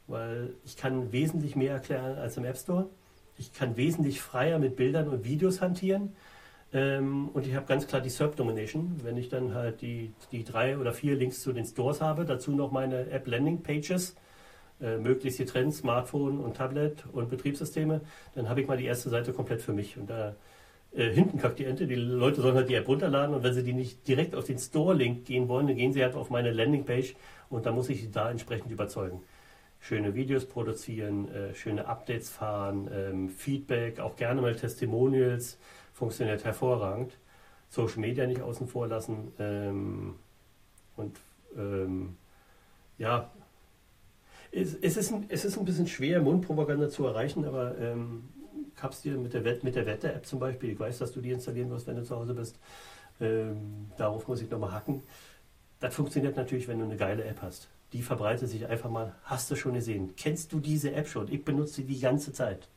[0.07, 2.89] Weil ich kann wesentlich mehr erklären als im App Store.
[3.37, 6.17] Ich kann wesentlich freier mit Bildern und Videos hantieren.
[6.73, 9.01] Ähm, und ich habe ganz klar die SERP Domination.
[9.03, 12.53] Wenn ich dann halt die, die drei oder vier Links zu den Stores habe, dazu
[12.53, 14.17] noch meine App Landing Pages,
[14.81, 18.03] äh, möglichst getrennt, Smartphone und Tablet und Betriebssysteme,
[18.35, 19.97] dann habe ich mal die erste Seite komplett für mich.
[19.97, 20.37] Und da
[20.93, 23.63] äh, hinten kackt die Ente, die Leute sollen halt die App runterladen und wenn sie
[23.63, 27.15] die nicht direkt auf den Store-Link gehen wollen, dann gehen sie halt auf meine Landingpage
[27.51, 29.23] und da muss ich sie da entsprechend überzeugen.
[29.81, 35.59] Schöne Videos produzieren, äh, schöne Updates fahren, ähm, Feedback, auch gerne mal Testimonials,
[35.99, 37.19] funktioniert hervorragend.
[37.69, 40.15] Social Media nicht außen vor lassen ähm,
[40.97, 41.19] und
[41.57, 42.17] ähm,
[42.97, 43.31] ja,
[44.51, 48.29] es, es, ist ein, es ist ein bisschen schwer, Mundpropaganda zu erreichen, aber ähm,
[48.81, 51.69] hab's dir mit der, mit der Wetter-App zum Beispiel, ich weiß, dass du die installieren
[51.71, 52.59] wirst, wenn du zu Hause bist,
[53.21, 55.03] ähm, darauf muss ich nochmal hacken.
[55.81, 57.69] Das funktioniert natürlich, wenn du eine geile App hast.
[57.93, 60.15] Die verbreitet sich einfach mal, hast du schon gesehen.
[60.17, 61.31] Kennst du diese App schon?
[61.31, 62.69] Ich benutze sie die ganze Zeit.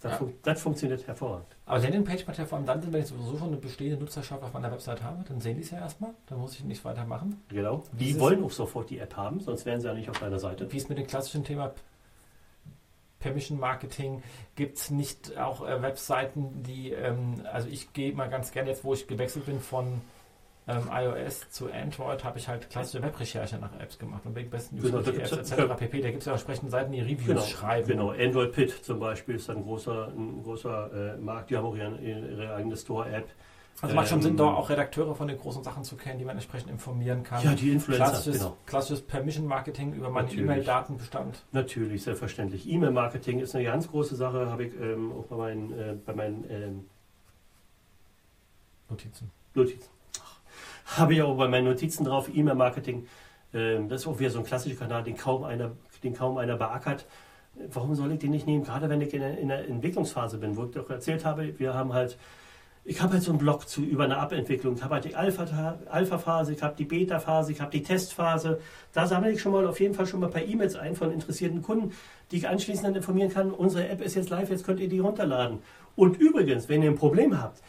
[0.00, 0.18] Das, Ja.
[0.18, 1.48] fun das funktioniert hervorragend.
[1.66, 4.42] Aber Landingpage macht ja vor allem dann Sinn, wenn ich sowieso schon eine bestehende Nutzerschaft
[4.44, 7.42] auf meiner Website habe, dann sehen die es ja erstmal, dann muss ich nicht weitermachen.
[7.48, 7.82] Genau.
[7.92, 10.38] Die Dieses- wollen auch sofort die App haben, sonst wären sie ja nicht auf deiner
[10.38, 10.70] Seite.
[10.72, 11.72] Wie es mit dem klassischen Thema
[13.18, 14.22] Permission Marketing
[14.54, 18.84] gibt es nicht auch äh, Webseiten, die, ähm, also ich gehe mal ganz gerne jetzt,
[18.84, 20.00] wo ich gewechselt bin von
[20.68, 24.80] ähm, iOS zu Android, habe ich halt klassische Webrecherche nach Apps gemacht und wegen besten
[24.80, 25.56] Genau, Apps etc.
[25.58, 26.00] ja- pp.
[26.02, 27.88] Da gibt es ja entsprechende Seiten, die Reviews Genau, schreiben.
[27.88, 28.10] genau.
[28.10, 31.50] Android Pit zum Beispiel ist ein großer, ein großer äh, Markt.
[31.50, 33.26] Die haben auch ihre, ihre eigene Store-App.
[33.80, 36.24] Also macht schon Ähm, Sinn, da auch Redakteure von den großen Sachen zu kennen, die
[36.24, 37.42] man entsprechend informieren kann.
[37.44, 38.56] Ja, die Influencer, klassisches, genau.
[38.66, 40.28] klassisches Permission Marketing über meinen.
[40.36, 41.44] E-Mail-Datenbestand.
[41.52, 42.68] Natürlich, selbstverständlich.
[42.68, 46.44] E-Mail-Marketing ist eine ganz große Sache, habe ich ähm, auch bei meinen, äh, bei meinen
[46.50, 46.84] ähm,
[48.90, 49.30] Notizen.
[49.54, 49.88] Notizen.
[50.96, 53.06] Habe ich auch bei meinen Notizen drauf, E-Mail-Marketing.
[53.52, 56.56] Ähm, das ist auch wieder so ein klassischer Kanal, den kaum einer, den kaum einer
[56.56, 57.06] beackert.
[57.72, 58.64] Warum soll ich den nicht nehmen?
[58.64, 61.74] Gerade wenn ich in der, in der Entwicklungsphase bin, wo ich doch erzählt habe, wir
[61.74, 62.16] haben halt,
[62.84, 64.76] ich habe halt so einen Blog zu, über eine App-Entwicklung.
[64.76, 68.60] Ich habe halt die Alpha- Alpha-Phase, ich habe die Beta-Phase, ich habe die Testphase.
[68.92, 71.12] Da sammle ich schon mal auf jeden Fall schon mal ein paar E-Mails ein von
[71.12, 71.92] interessierten Kunden,
[72.30, 75.00] die ich anschließend dann informieren kann, unsere App ist jetzt live, jetzt könnt ihr die
[75.00, 75.58] runterladen.
[75.96, 77.60] Und übrigens, wenn ihr ein Problem habt,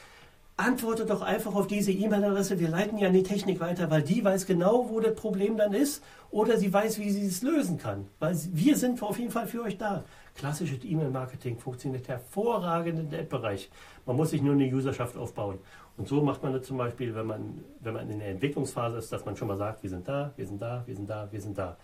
[0.59, 2.59] antwortet doch einfach auf diese E-Mail-Adresse.
[2.59, 5.73] Wir leiten ja an die Technik weiter, weil die weiß genau, wo das Problem dann
[5.73, 8.07] ist oder sie weiß, wie sie es lösen kann.
[8.19, 10.03] Weil wir sind auf jeden Fall für euch da.
[10.35, 13.69] Klassisches E-Mail-Marketing funktioniert hervorragend im App-Bereich.
[14.05, 15.59] Man muss sich nur eine Userschaft aufbauen.
[15.97, 19.11] Und so macht man das zum Beispiel, wenn man, wenn man in der Entwicklungsphase ist,
[19.11, 21.41] dass man schon mal sagt, wir sind da, wir sind da, wir sind da, wir
[21.41, 21.77] sind da.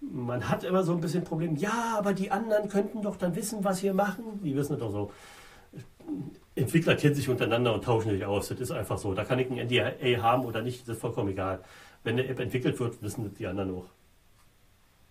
[0.00, 3.62] Man hat immer so ein bisschen Problem, ja, aber die anderen könnten doch dann wissen,
[3.64, 4.40] was wir machen.
[4.42, 5.10] Die wissen es doch so.
[6.54, 8.48] Entwickler kennen sich untereinander und tauschen sich aus.
[8.48, 9.14] Das ist einfach so.
[9.14, 11.60] Da kann ich ein NDA haben oder nicht, das ist vollkommen egal.
[12.02, 13.86] Wenn eine App entwickelt wird, wissen das die anderen auch.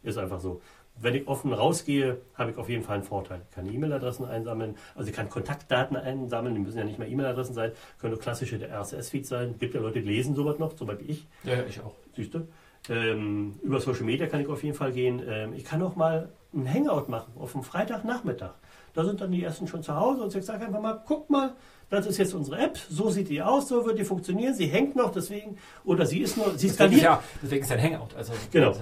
[0.03, 0.61] Ist einfach so.
[1.01, 3.41] Wenn ich offen rausgehe, habe ich auf jeden Fall einen Vorteil.
[3.49, 7.53] Ich kann E-Mail-Adressen einsammeln, also ich kann Kontaktdaten einsammeln, die müssen ja nicht mehr E-Mail-Adressen
[7.53, 9.55] sein, können auch klassische RSS-Feeds sein.
[9.59, 11.27] Gibt ja Leute, die lesen sowas noch, zum Beispiel ich.
[11.43, 11.95] Ja, ja, ich auch.
[12.15, 12.47] Siehst du?
[12.89, 15.21] Ähm, über Social Media kann ich auf jeden Fall gehen.
[15.25, 18.53] Ähm, ich kann auch mal ein Hangout machen auf einem Freitagnachmittag.
[18.93, 21.53] Da sind dann die ersten schon zu Hause und ich sage einfach mal, guck mal,
[21.89, 24.95] das ist jetzt unsere App, so sieht die aus, so wird die funktionieren, sie hängt
[24.95, 28.15] noch, deswegen, oder sie ist nur, sie Deswegen, skaliert, ja, deswegen ist ein Hangout.
[28.15, 28.73] Also, Genau.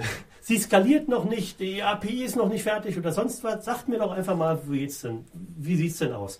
[0.41, 3.63] sie skaliert noch nicht, die API ist noch nicht fertig oder sonst was.
[3.63, 6.39] Sagt mir doch einfach mal, wie, geht's denn, wie sieht es denn aus?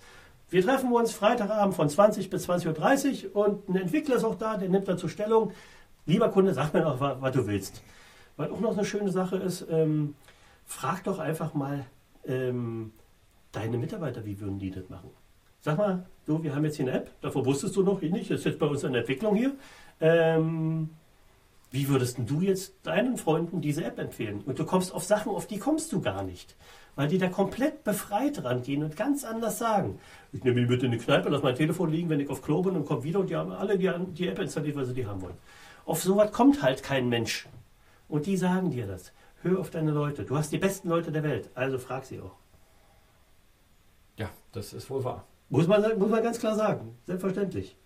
[0.50, 4.56] Wir treffen uns Freitagabend von 20 bis 20.30 Uhr und ein Entwickler ist auch da,
[4.56, 5.52] der nimmt dazu Stellung.
[6.06, 7.82] Lieber Kunde, sag mir doch, was, was du willst.
[8.38, 10.14] Weil auch noch eine schöne Sache ist, ähm,
[10.64, 11.84] frag doch einfach mal
[12.26, 12.92] ähm,
[13.52, 15.10] deine Mitarbeiter, wie würden die das machen?
[15.60, 18.40] Sag mal, du, wir haben jetzt hier eine App, davor wusstest du noch nicht, das
[18.40, 19.52] ist jetzt bei uns in der Entwicklung hier.
[20.00, 20.90] Ähm,
[21.70, 24.42] wie würdest du jetzt deinen Freunden diese App empfehlen?
[24.46, 26.56] Und du kommst auf Sachen, auf die kommst du gar nicht.
[26.96, 30.00] Weil die da komplett befreit rangehen und ganz anders sagen.
[30.32, 32.62] Ich nehme die mit in die Kneipe, lass mein Telefon liegen, wenn ich auf Klo
[32.62, 35.06] bin und komme wieder und die haben alle die, die App installiert, weil sie die
[35.06, 35.36] haben wollen.
[35.84, 37.46] Auf sowas kommt halt kein Mensch.
[38.08, 39.12] Und die sagen dir das.
[39.42, 40.24] Hör auf deine Leute.
[40.24, 42.34] Du hast die besten Leute der Welt, also frag sie auch.
[44.18, 45.24] Ja, das ist wohl wahr.
[45.48, 46.98] Muss man, muss man ganz klar sagen.
[47.06, 47.76] Selbstverständlich.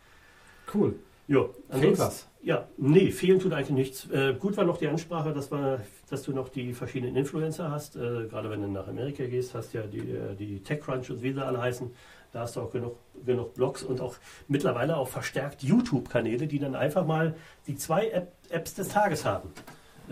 [0.74, 0.96] Cool.
[1.28, 2.28] Ja, Fehlt was.
[2.42, 4.10] Ja, nee, fehlen tut eigentlich nichts.
[4.10, 5.80] Äh, gut war noch die Ansprache, dass, wir,
[6.10, 7.94] dass du noch die verschiedenen Influencer hast.
[7.94, 11.32] Äh, gerade wenn du nach Amerika gehst, hast ja die, äh, die TechCrunch und wie
[11.32, 11.92] sie alle heißen.
[12.32, 14.16] Da hast du auch genug, genug Blogs und auch
[14.48, 17.36] mittlerweile auch verstärkt YouTube-Kanäle, die dann einfach mal
[17.66, 19.50] die zwei App Apps des Tages haben.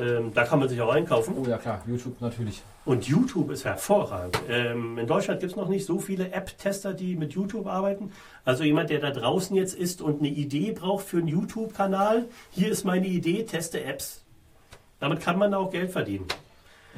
[0.00, 1.34] Ähm, da kann man sich auch einkaufen.
[1.36, 2.62] Oh ja, klar, YouTube natürlich.
[2.84, 4.40] Und YouTube ist hervorragend.
[4.48, 8.12] Ähm, in Deutschland gibt es noch nicht so viele App-Tester, die mit YouTube arbeiten.
[8.44, 12.70] Also jemand, der da draußen jetzt ist und eine Idee braucht für einen YouTube-Kanal, hier
[12.70, 14.24] ist meine Idee, teste Apps.
[14.98, 16.26] Damit kann man auch Geld verdienen.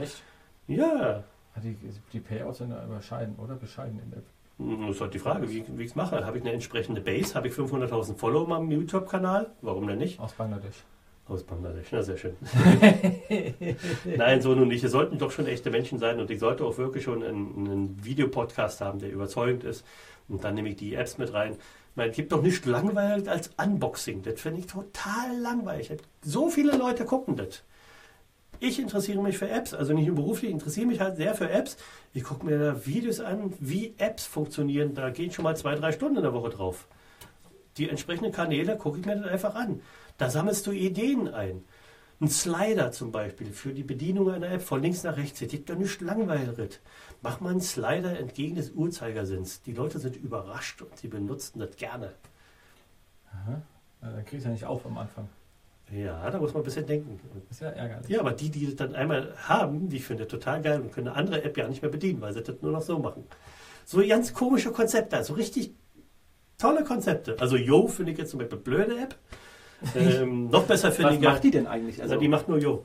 [0.00, 0.22] Echt?
[0.68, 1.24] Ja,
[1.56, 1.76] Ja, Die,
[2.12, 3.54] die Payouts sind ja überscheiden, oder?
[3.56, 4.86] Bescheiden in der App.
[4.86, 6.24] das ist halt die Frage, wie, wie ich es mache.
[6.24, 7.34] Habe ich eine entsprechende Base?
[7.34, 9.50] Habe ich 500.000 Follower meinem YouTube-Kanal?
[9.60, 10.18] Warum denn nicht?
[10.20, 10.84] Aus Bangladesch.
[11.28, 12.36] Aus Bangladesch, na sehr schön.
[14.16, 14.82] Nein, so nun nicht.
[14.82, 18.04] Es sollten doch schon echte Menschen sein und ich sollte auch wirklich schon einen, einen
[18.04, 19.84] Videopodcast haben, der überzeugend ist.
[20.28, 21.52] Und dann nehme ich die Apps mit rein.
[21.52, 24.22] Ich meine, es gibt doch nicht langweilig als Unboxing.
[24.22, 25.92] Das finde ich total langweilig.
[26.22, 27.62] So viele Leute gucken das.
[28.58, 31.50] Ich interessiere mich für Apps, also nicht nur beruflich, ich interessiere mich halt sehr für
[31.50, 31.76] Apps.
[32.14, 34.94] Ich gucke mir da Videos an, wie Apps funktionieren.
[34.94, 36.86] Da gehen schon mal zwei, drei Stunden in der Woche drauf.
[37.76, 39.80] Die entsprechenden Kanäle gucke ich mir dann einfach an.
[40.18, 41.64] Da sammelst du Ideen ein.
[42.20, 45.40] Ein Slider zum Beispiel für die Bedienung einer App von links nach rechts.
[45.40, 46.80] Das gibt doch nicht langweilig.
[47.20, 49.62] Mach mal einen Slider entgegen des Uhrzeigersinns.
[49.62, 52.12] Die Leute sind überrascht und sie benutzen das gerne.
[53.32, 53.62] Aha.
[54.00, 55.28] Dann kriegst du ja nicht auf am Anfang.
[55.90, 57.20] Ja, da muss man ein bisschen denken.
[57.34, 58.08] Das ist ja ärgerlich.
[58.08, 61.08] Ja, aber die, die das dann einmal haben, die finden das total geil und können
[61.08, 63.24] eine andere App ja nicht mehr bedienen, weil sie das nur noch so machen.
[63.84, 65.74] So ganz komische Konzepte, so richtig
[66.56, 67.36] tolle Konzepte.
[67.40, 69.16] Also Yo finde ich jetzt zum Beispiel blöde App.
[69.96, 72.02] Ähm, noch besser finde Was ich ja- macht die denn eigentlich?
[72.02, 72.84] Also die macht nur Yo.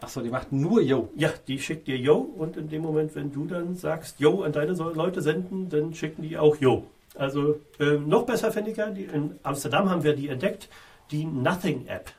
[0.00, 1.08] Achso, die macht nur Yo.
[1.16, 4.52] Ja, die schickt dir Yo und in dem Moment, wenn du dann sagst Yo an
[4.52, 6.84] deine Leute senden, dann schicken die auch Yo.
[7.14, 10.68] Also ähm, noch besser finde ich ja, die, in Amsterdam haben wir die entdeckt,
[11.10, 12.10] die Nothing App.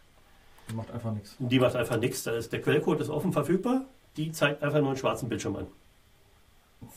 [0.69, 1.35] Die macht einfach nichts.
[1.37, 2.23] Die macht einfach nichts.
[2.23, 3.85] Da ist der Quellcode ist offen verfügbar.
[4.17, 5.67] Die zeigt einfach nur einen schwarzen Bildschirm an.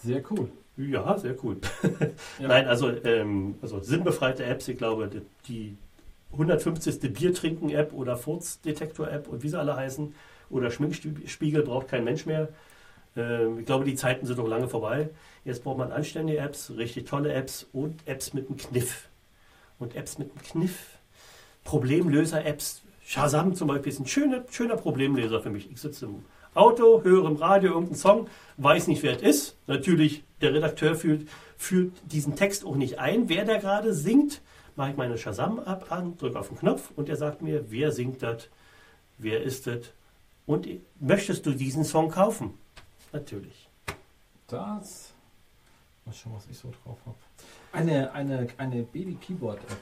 [0.02, 0.50] Sehr cool.
[0.76, 1.58] Ja, sehr cool.
[2.38, 2.48] Ja.
[2.48, 5.10] Nein, also, ähm, also sinnbefreite Apps, ich glaube,
[5.46, 5.76] die
[6.32, 7.12] 150.
[7.12, 10.14] Biertrinken-App oder Furzdetektor-App und wie sie alle heißen,
[10.50, 12.48] oder Schminkspiegel braucht kein Mensch mehr.
[13.16, 15.10] Ähm, ich glaube, die Zeiten sind doch lange vorbei.
[15.44, 19.08] Jetzt braucht man anständige Apps, richtig tolle Apps und Apps mit einem Kniff.
[19.78, 20.98] Und Apps mit einem Kniff.
[21.64, 22.82] Problemlöser-Apps.
[23.04, 25.70] Shazam zum Beispiel ist ein schöner, schöner Problemlöser für mich.
[25.70, 29.56] Ich sitze im Auto, höre im Radio irgendeinen Song, weiß nicht, wer es ist.
[29.66, 34.40] Natürlich, der Redakteur führt, führt diesen Text auch nicht ein, wer da gerade singt.
[34.76, 38.22] Mache ich meine Shazam-App an, drücke auf den Knopf und er sagt mir, wer singt
[38.22, 38.48] das,
[39.18, 39.90] wer ist das
[40.46, 40.66] und
[41.00, 42.54] möchtest du diesen Song kaufen?
[43.12, 43.68] Natürlich.
[44.48, 45.12] Das.
[46.04, 47.16] Mal schauen, was ich so drauf habe.
[47.72, 49.76] Eine, eine, eine Baby-Keyboard-App.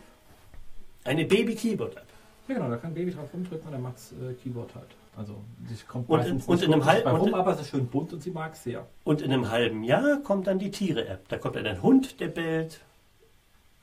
[1.05, 2.07] Eine Baby-Keyboard-App.
[2.49, 4.89] Ja, genau, da kann Baby drauf rumdrücken und dann macht äh, Keyboard halt.
[5.17, 5.37] Also,
[5.69, 7.69] sie kommt Und in- und in einem wirklich Hal- bei und rum, aber es ist
[7.71, 8.87] schön bunt und sie mag es sehr.
[9.05, 11.29] Und in einem halben Jahr kommt dann die Tiere-App.
[11.29, 12.81] Da kommt dann ein Hund, der bellt.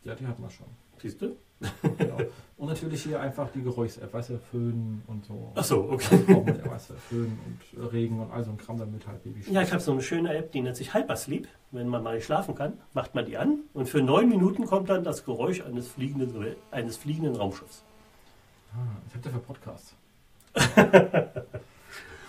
[0.03, 0.67] Ja, die hat man schon.
[1.05, 1.35] Siehst du?
[1.99, 2.17] Genau.
[2.57, 5.51] und natürlich hier einfach die Geräusch-App, weißt du, Föhn und so.
[5.53, 6.19] Ach so, okay.
[6.27, 7.37] Ja, weißt du, Föhn
[7.75, 10.01] und Regen und all so ein Kram, damit halt Baby Ja, ich habe so eine
[10.01, 11.47] schöne App, die nennt sich Hypersleep.
[11.69, 14.89] Wenn man mal nicht schlafen kann, macht man die an und für neun Minuten kommt
[14.89, 17.83] dann das Geräusch eines fliegenden, eines fliegenden Raumschiffs.
[18.73, 18.77] Ah,
[19.07, 19.95] ich habe dafür Podcasts.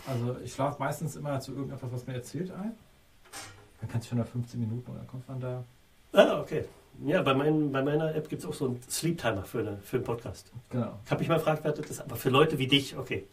[0.06, 2.72] also ich schlafe meistens immer zu irgendetwas, was mir erzählt ein.
[3.80, 5.64] Dann kannst du schon nach 15 Minuten und dann kommt man da.
[6.16, 6.64] Ah, okay.
[7.04, 9.96] Ja, bei, mein, bei meiner App gibt es auch so einen Sleep-Timer für, eine, für
[9.96, 10.50] einen Podcast.
[10.70, 10.98] Genau.
[11.04, 13.26] Ich habe mich mal gefragt, was das ist, aber für Leute wie dich, okay.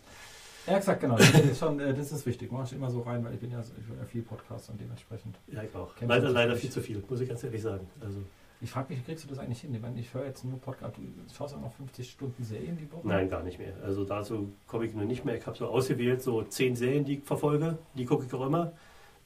[0.67, 1.15] Ja, exakt, genau.
[1.15, 2.51] Das ist, schon, äh, das ist wichtig.
[2.51, 4.79] Mach ich immer so rein, weil ich bin ja, ich höre ja viel Podcast und
[4.79, 5.37] dementsprechend.
[5.47, 5.93] Ja, ich auch.
[6.01, 7.87] Leider, leider viel zu viel, muss ich ganz ehrlich sagen.
[8.01, 8.19] Also,
[8.61, 9.73] Ich frage mich, wie kriegst du das eigentlich hin?
[9.73, 10.95] Ich, meine, ich höre jetzt nur Podcast.
[10.97, 11.01] Du
[11.33, 13.07] schaust auch noch 50 Stunden Serien die Woche?
[13.07, 13.73] nein, gar nicht mehr.
[13.83, 15.37] Also dazu komme ich nur nicht mehr.
[15.37, 17.77] Ich habe so ausgewählt, so zehn Serien, die ich verfolge.
[17.95, 18.71] Die gucke ich auch immer.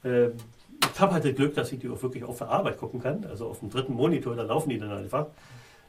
[0.04, 0.32] Ähm,
[0.80, 3.24] ich habe halt das Glück, dass ich die auch wirklich auf der Arbeit gucken kann.
[3.24, 5.26] Also auf dem dritten Monitor, da laufen die dann einfach.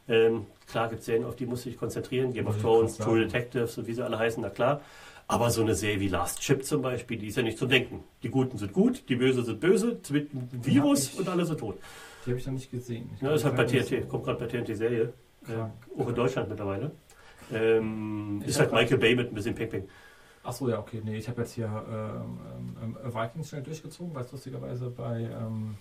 [0.08, 2.34] Ähm, klar gibt es Serien, auf die muss ich konzentrieren.
[2.34, 2.98] Game of Thrones.
[2.98, 4.82] True Detectives und wie sie alle heißen, na klar.
[5.28, 8.04] Aber so eine Serie wie Last Chip zum Beispiel, die ist ja nicht zum Denken.
[8.24, 11.30] Die Guten sind gut, die Böse sind böse, es wird ein Die Virus ich- und
[11.30, 11.78] alle sind tot.
[12.26, 13.12] Die habe ich noch nicht gesehen.
[13.16, 15.14] Ich Ja, ist halt bei TNT, kommt gerade bei TNT Serie.
[15.46, 15.72] Krank.
[15.98, 16.92] Äh, auch in Deutschland mittlerweile.
[17.54, 19.88] Ähm, ist halt Michael Bay mit ein bisschen Ping-Ping.
[20.50, 21.00] Achso, ja, okay.
[21.04, 22.40] Nee, ich habe jetzt hier ähm,
[22.82, 25.78] ähm, ähm, Vikings schnell durchgezogen, weil es lustigerweise bei, ähm,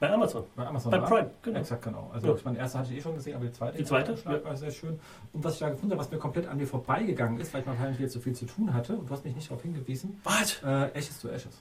[0.00, 0.44] Bei Amazon.
[0.56, 0.98] bei Amazon Bei.
[1.00, 1.58] Prime, genau.
[1.60, 2.10] Exakt, genau.
[2.12, 2.34] Also Ja.
[2.34, 4.56] ich meine, erste hatte ich eh schon gesehen, aber die zweite, Die zweite, Schlag war
[4.56, 4.98] sehr schön.
[5.34, 7.66] Und was ich da gefunden habe, was mir komplett an mir vorbeigegangen ist, weil ich
[7.66, 10.62] wahrscheinlich jetzt so viel zu tun hatte und du hast mich nicht darauf hingewiesen, Was?
[10.64, 11.60] äh, Ashes to Ashes.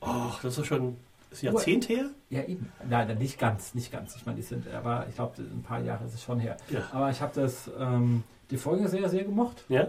[0.00, 0.96] Oh, das ist schon
[1.30, 2.10] ist ein Jahrzehnt her?
[2.28, 2.70] Ja, eben.
[2.88, 4.16] Nein, nicht ganz, nicht ganz.
[4.16, 6.56] Ich meine, die sind, aber ich glaube, ein paar Jahre ist es schon her.
[6.68, 6.80] Ja.
[6.92, 9.64] Aber ich habe das, ähm, die Folge sehr, sehr gemocht.
[9.68, 9.86] Ja.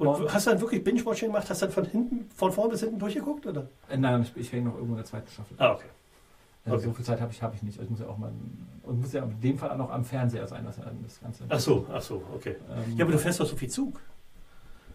[0.00, 1.48] Und Und- hast du dann wirklich Binge-Watching gemacht?
[1.50, 3.68] Hast du dann von hinten, von vorn bis hinten durchgeguckt, oder?
[3.90, 5.54] Äh, nein, ich, ich hänge noch irgendwo in der zweiten Staffel.
[5.58, 5.84] Ah, okay.
[6.64, 6.84] Also okay.
[6.86, 7.78] So viel Zeit habe ich, habe ich nicht.
[7.80, 8.32] Ich muss ja auch mal,
[8.84, 11.44] und muss ja in dem Fall auch noch am Fernseher sein, das, das Ganze.
[11.50, 12.56] Ach so, ach so, okay.
[12.70, 14.00] Ähm, Ja, aber du fährst doch so viel Zug.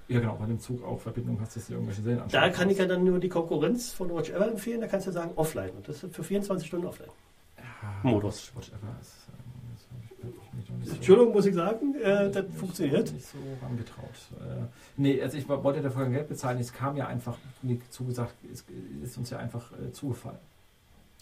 [0.08, 2.77] Ja, genau, bei dem Zug auch Verbindung hast, dass du irgendwelche Serien Da kann ich
[2.80, 4.82] ja dann nur die Konkurrenz von Watch Ever empfehlen.
[4.82, 5.72] Da kannst du sagen offline.
[5.72, 7.09] Und das ist für 24 Stunden offline.
[7.58, 7.64] Ja,
[8.03, 8.51] Modus.
[8.56, 11.46] Watch Ever ist, ähm, das hab ich- hab ich mich noch nicht so- Entschuldigung, muss
[11.46, 13.12] ich sagen, äh, das funktioniert.
[13.14, 14.10] Nicht so angetraut.
[14.40, 14.64] Äh,
[14.98, 16.60] nee, also ich wollte dafür kein Geld bezahlen.
[16.60, 18.64] Es kam ja einfach, mir zugesagt, es
[19.04, 20.38] ist uns ja einfach äh, zugefallen.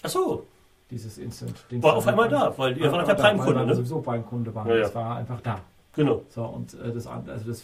[0.01, 0.45] Ach so,
[0.90, 1.56] Dieses Instant.
[1.82, 3.75] war auf einmal da, weil ihr War wart weil Prime-Kunde, ne?
[3.75, 4.67] sowieso Prime-Kunde waren.
[4.67, 4.82] Ja, ja.
[4.83, 5.59] Das war einfach da.
[5.95, 6.24] Genau.
[6.30, 7.64] So, und äh, das, an- also das,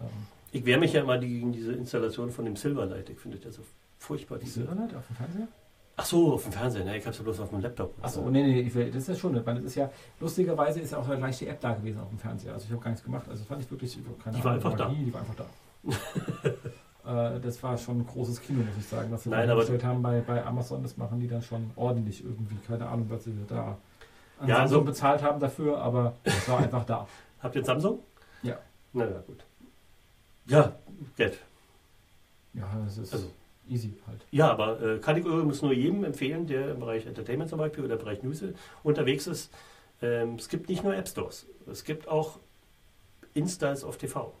[0.00, 0.06] ähm,
[0.52, 3.08] Ich wehre mich ja immer gegen diese Installation von dem Silverlight.
[3.10, 3.62] Ich finde das ja so
[3.98, 4.38] furchtbar.
[4.38, 5.48] die Diese Silverlight auf dem Fernseher?
[5.96, 6.84] Ach so, auf dem Fernseher.
[6.84, 6.96] Ne?
[6.96, 7.94] Ich habe es ja bloß auf dem Laptop.
[8.02, 9.90] Achso, nee, nee, ich will, das ist ja schon, weil das ist ja,
[10.20, 12.54] lustigerweise ist ja auch gleich die App da gewesen auf dem Fernseher.
[12.54, 13.26] Also ich habe gar nichts gemacht.
[13.28, 14.88] Also das fand ich wirklich, keine Die war Ahnung, einfach da.
[14.88, 15.84] Magie, Die war einfach da.
[17.36, 19.84] äh, das war schon ein großes Kino, muss ich sagen, was sie Nein, da gestellt
[19.84, 20.82] haben bei, bei Amazon.
[20.82, 22.56] Das machen die dann schon ordentlich irgendwie.
[22.66, 23.76] Keine Ahnung, was sie da
[24.38, 27.06] an Ja, Samsung so- bezahlt haben dafür, aber es war einfach da.
[27.40, 28.00] Habt ihr Samsung?
[28.42, 28.56] Ja.
[28.92, 29.44] Na ja, gut.
[30.46, 30.72] Ja,
[31.16, 31.38] Geld.
[32.54, 33.30] Ja, es ist Also-
[33.68, 34.20] easy halt.
[34.30, 37.84] Ja, aber äh, kann ich übrigens nur jedem empfehlen, der im Bereich Entertainment zum Beispiel
[37.84, 38.42] oder im Bereich News
[38.82, 39.50] unterwegs ist.
[40.02, 42.38] Ähm, es gibt nicht nur App Stores, es gibt auch
[43.34, 44.32] Installs auf TV.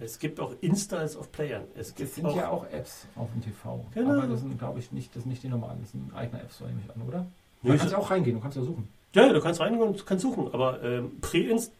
[0.00, 1.64] Es gibt auch Installs auf Playern.
[1.74, 3.84] Es gibt sind auch, ja auch Apps auf dem TV.
[3.94, 4.12] Genau.
[4.12, 5.80] Aber das sind, glaube ich, nicht, das sind nicht die normalen.
[5.82, 7.26] Das sind eigene Apps, nehme ich an, oder?
[7.62, 8.88] Nee, Da kannst du auch reingehen, du kannst ja suchen.
[9.14, 11.72] ja, du kannst reingehen und kannst suchen, aber ähm, Prä-Inst-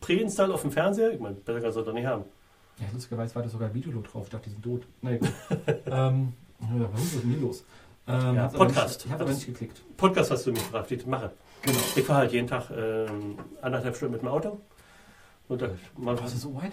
[0.00, 2.24] Prä-Install auf dem Fernseher, ich meine, besser kannst du das doch nicht haben.
[2.78, 4.24] Ja, lustigerweise war da sogar Videolo drauf.
[4.24, 4.82] Ich dachte, die sind tot.
[5.02, 5.28] Na ja, gut.
[5.86, 7.64] ähm, ja, was ist denn hier los?
[8.08, 8.98] Ähm, Ja, Podcast.
[8.98, 9.82] Nicht, ich habe aber nicht geklickt.
[9.96, 11.30] Podcast hast du mich gefragt, ich mache.
[11.62, 11.78] Genau.
[11.96, 14.60] Ich fahre halt jeden Tag ähm, anderthalb Stunden mit dem Auto.
[15.48, 16.72] Und da mal Was ist so weit?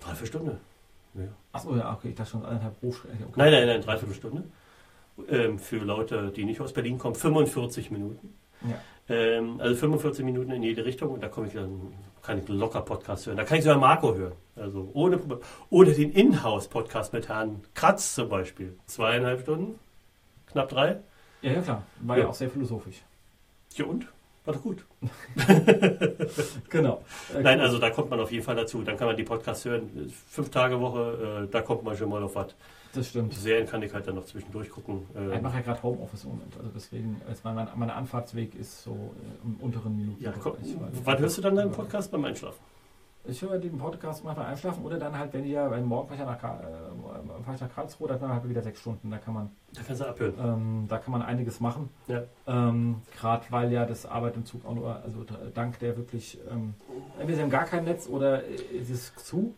[0.00, 0.60] dreiviertel Stunde.
[1.14, 1.24] Ja.
[1.52, 3.14] Achso, ja, okay, ich dachte schon anderthalb Hochschritte.
[3.14, 3.32] Okay.
[3.36, 4.44] Nein, nein, nein, dreiviertel Stunde.
[5.28, 8.34] Ähm, für Leute, die nicht aus Berlin kommen, 45 Minuten.
[8.62, 8.76] Ja.
[9.08, 12.82] Ähm, also 45 Minuten in jede Richtung und da komme ich dann, kann ich locker
[12.82, 13.36] Podcast hören.
[13.36, 14.34] Da kann ich sogar Marco hören.
[14.56, 15.18] Also ohne.
[15.70, 18.76] Oder den Inhouse-Podcast mit Herrn Kratz zum Beispiel.
[18.86, 19.78] Zweieinhalb Stunden,
[20.46, 20.98] knapp drei.
[21.42, 21.82] ja, ja, klar.
[22.00, 22.28] War ja, Ja.
[22.30, 23.02] auch sehr philosophisch.
[23.74, 24.06] Ja und?
[24.44, 24.84] War doch gut.
[26.68, 27.02] Genau.
[27.42, 28.82] Nein, also da kommt man auf jeden Fall dazu.
[28.82, 30.12] Dann kann man die Podcasts hören.
[30.28, 32.54] Fünf Tage Woche, äh, da kommt man schon mal auf was.
[32.94, 33.32] Das stimmt.
[33.34, 35.06] Serien kann ich halt dann noch zwischendurch gucken.
[35.14, 36.54] Ich Äh, mache ja gerade Homeoffice im Moment.
[36.58, 40.22] Also deswegen, ist mein, mein, Anfahrtsweg ist so äh, im unteren Minuten.
[40.22, 40.54] ja, komm,
[41.04, 42.58] wann hörst du dann deinen Podcast beim Einschlafen?
[43.24, 46.26] Ich höre den Podcast manchmal einschlafen oder dann halt, wenn ihr, weil morgen fahre ich,
[46.26, 49.12] nach, äh, fahr ich nach Karlsruhe, dann halt wieder sechs Stunden.
[49.12, 50.34] Da kann man, Da kannst du abhören.
[50.42, 51.88] ähm, da kann man einiges machen.
[52.08, 52.24] Ja.
[52.48, 56.36] Ähm, Gerade weil ja das Arbeit im Zug auch nur, also da- dank der wirklich,
[56.50, 56.74] ähm,
[57.16, 59.54] entweder sie haben gar kein Netz oder es ist zu.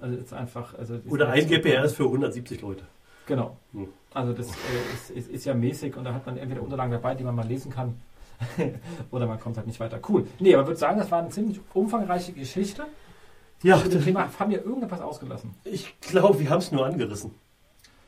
[0.00, 2.84] Also ist einfach, also Oder ein GPRS für 170 Leute.
[3.26, 3.56] Genau.
[3.72, 3.88] Hm.
[4.12, 7.14] Also das äh, ist, ist, ist ja mäßig und da hat man entweder Unterlagen dabei,
[7.14, 7.94] die man mal lesen kann,
[9.10, 10.00] oder man kommt halt nicht weiter.
[10.08, 10.26] Cool.
[10.38, 12.86] Nee, aber ich würde sagen, das war eine ziemlich umfangreiche Geschichte.
[13.62, 15.54] Ja, Zu dem Thema haben wir irgendetwas ausgelassen.
[15.64, 17.32] ich glaube, wir haben es nur angerissen.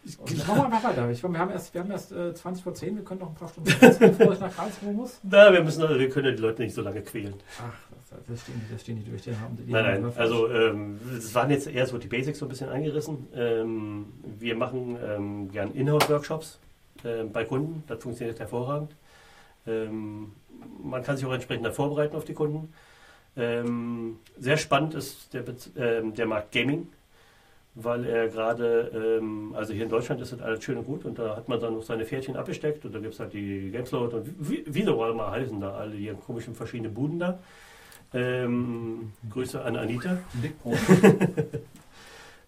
[0.04, 1.08] Ich machen wir einfach weiter.
[1.10, 3.34] Ich, wir haben erst, wir haben erst äh, 20 vor 10, wir können noch ein
[3.34, 5.20] paar Stunden bevor ich nach Karlsruhe muss.
[5.22, 7.34] Na, wir müssen, wir können ja die Leute nicht so lange quälen.
[7.60, 9.22] Ach, das, das, stehen, die, das stehen die durch.
[9.22, 12.46] Die haben, die Nein, nein, also ähm, es waren jetzt eher so die Basics so
[12.46, 13.26] ein bisschen angerissen.
[13.34, 14.06] Ähm,
[14.38, 16.58] wir machen ähm, gern Inhouse-Workshops
[17.04, 18.92] ähm, bei Kunden, das funktioniert hervorragend.
[19.66, 20.32] Ähm,
[20.82, 22.72] man kann sich auch entsprechend vorbereiten auf die Kunden.
[23.36, 26.88] Ähm, sehr spannend ist der, Bez- ähm, der Markt Gaming,
[27.74, 31.18] weil er gerade, ähm, also hier in Deutschland ist das alles schön und gut und
[31.18, 34.12] da hat man dann noch seine Pferdchen abgesteckt und da gibt es halt die Gameslot
[34.12, 37.38] und wie, wie so mal heißen da alle ihren komischen verschiedenen Buden da.
[38.14, 40.18] Ähm, Grüße an Anita.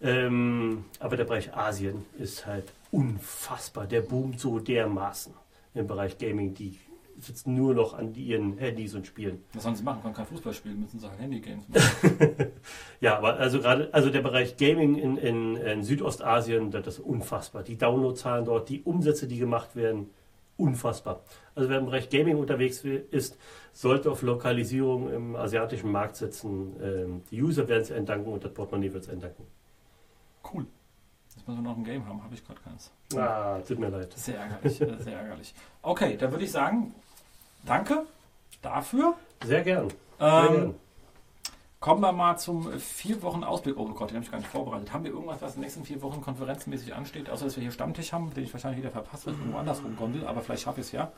[0.05, 3.87] Ähm, aber der Bereich Asien ist halt unfassbar.
[3.87, 5.33] Der boomt so dermaßen
[5.73, 6.53] im Bereich Gaming.
[6.53, 6.79] Die
[7.19, 9.43] sitzen nur noch an ihren Handys und spielen.
[9.55, 10.03] Was sollen sie machen?
[10.03, 12.53] Können kein Fußball spielen, müssen halt Handygames machen.
[13.01, 17.63] Ja, aber also gerade, also der Bereich Gaming in, in, in Südostasien, das ist unfassbar.
[17.63, 20.11] Die Downloadzahlen dort, die Umsätze, die gemacht werden,
[20.57, 21.21] unfassbar.
[21.55, 23.37] Also wer im Bereich Gaming unterwegs ist,
[23.73, 26.77] sollte auf Lokalisierung im asiatischen Markt sitzen.
[26.83, 29.47] Ähm, die User werden es entdanken und das Portemonnaie wird es entdanken.
[30.53, 30.67] Cool.
[31.35, 32.93] Jetzt müssen wir noch ein Game haben, habe ich gerade keins.
[33.17, 34.13] Ah, tut mir leid.
[34.13, 35.55] Sehr ärgerlich, äh, sehr ärgerlich.
[35.83, 36.95] Okay, dann würde ich sagen,
[37.65, 38.05] danke
[38.63, 39.15] dafür.
[39.45, 39.89] Sehr gern.
[40.19, 40.75] Sehr Ähm, gern.
[41.85, 43.77] Kommen wir mal zum vier Wochen Ausblick.
[43.77, 44.91] Oh Gott, den habe ich gar nicht vorbereitet.
[44.95, 47.73] Haben wir irgendwas, was in den nächsten vier Wochen konferenzmäßig ansteht, außer dass wir hier
[47.73, 50.87] Stammtisch haben, den ich wahrscheinlich wieder verpasst habe, irgendwo anders rumgondel, aber vielleicht schaffe ich
[50.87, 51.13] es ja.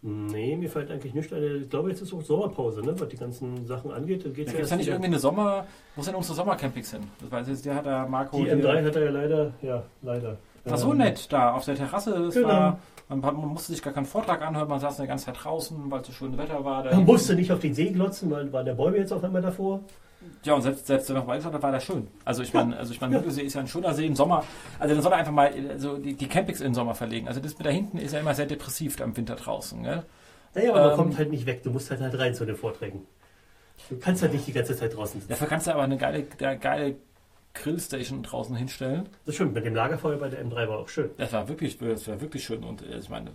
[0.00, 1.62] Nee, mir fällt eigentlich nicht ein.
[1.62, 2.94] Ich glaube, jetzt ist auch Sommerpause, ne?
[3.00, 4.24] was die ganzen Sachen angeht.
[4.24, 5.66] Da geht's gibt es ja nicht irgendwie eine Sommer.
[5.96, 7.02] Wo sind unsere Sommercampings hin?
[7.20, 8.36] Das weiß jetzt, der hat der Marco.
[8.36, 10.36] Die hier- M3 hat er ja leider, ja, leider.
[10.64, 12.12] War so Ähm, nett da auf der Terrasse.
[12.26, 12.48] Das Genau.
[12.48, 12.78] war,
[13.20, 16.00] man, man musste sich gar keinen Vortrag anhören, man saß die ganze Zeit draußen, weil
[16.00, 16.84] es so schönes Wetter war.
[16.84, 19.80] Man musste nicht auf den See glotzen, weil waren der Bäume jetzt auf einmal davor.
[20.44, 22.06] Ja, und selbst, selbst wenn noch weiter war, war das schön.
[22.24, 24.44] Also ich meine, also ich meine, Müggelsee ist ja ein schöner See im Sommer.
[24.78, 27.26] Also dann soll er einfach mal also die, die Campings in den Sommer verlegen.
[27.26, 29.82] Also das mit da hinten ist ja immer sehr depressiv da im Winter draußen.
[29.82, 30.04] Gell?
[30.54, 31.62] Naja, aber man Ähm, kommt halt nicht weg.
[31.64, 33.06] Du musst halt halt rein zu den Vorträgen.
[33.88, 35.30] Du kannst halt nicht die ganze Zeit draußen sitzen.
[35.30, 36.96] Dafür kannst du aber eine geile, geile
[37.54, 39.08] Grillstation draußen hinstellen.
[39.26, 41.10] Das stimmt, mit dem Lagerfeuer bei der M3 war auch schön.
[41.18, 42.64] Das war wirklich, das war wirklich schön.
[42.64, 43.30] Und äh, ich meine,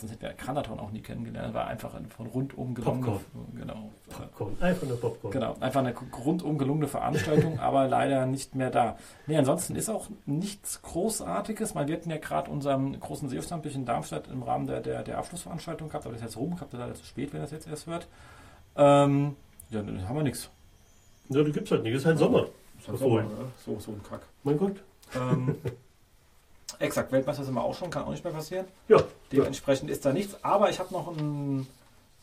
[0.00, 1.48] sonst hätten wir Granaton auch nie kennengelernt.
[1.48, 3.46] Das war einfach ein von rundum gelungene, Popcorn.
[3.56, 5.32] genau, Popcorn, einfach nur Popcorn.
[5.32, 8.96] Genau, einfach eine rundum gelungene Veranstaltung, aber leider nicht mehr da.
[9.26, 11.74] Nee, ansonsten ist auch nichts Großartiges.
[11.74, 15.18] Man, wir hatten ja gerade unseren großen Seehof-Stammtisch in Darmstadt im Rahmen der, der, der
[15.18, 17.52] Abschlussveranstaltung gehabt, aber das ist jetzt rum, gehabt, das ist leider zu spät, wenn das
[17.52, 18.08] jetzt erst wird.
[18.76, 19.36] Ähm,
[19.70, 20.50] ja, dann haben wir nichts.
[21.28, 21.94] Ja, du gibt's halt nicht.
[21.94, 22.46] Es ist halt Sommer.
[22.86, 23.24] Bevor.
[23.64, 24.22] So, so ein Kack.
[24.42, 24.76] Mein Gott.
[25.14, 25.56] Ähm,
[26.78, 28.66] exakt, Weltmeister sind wir auch schon, kann auch nicht mehr passieren.
[28.88, 29.02] Ja.
[29.30, 31.66] Dementsprechend ist da nichts, aber ich habe noch einen,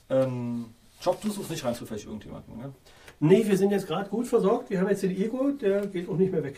[0.09, 2.57] einen Job, du suchst nicht rein zufällig irgendjemanden.
[2.57, 2.73] Ne?
[3.19, 4.69] Nee, wir sind jetzt gerade gut versorgt.
[4.69, 6.57] Wir haben jetzt den Ego, der geht auch nicht mehr weg.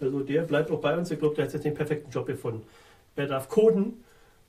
[0.00, 1.10] Also der bleibt auch bei uns.
[1.10, 2.66] Ich glaube, der hat jetzt den perfekten Job gefunden.
[3.16, 4.02] Er darf coden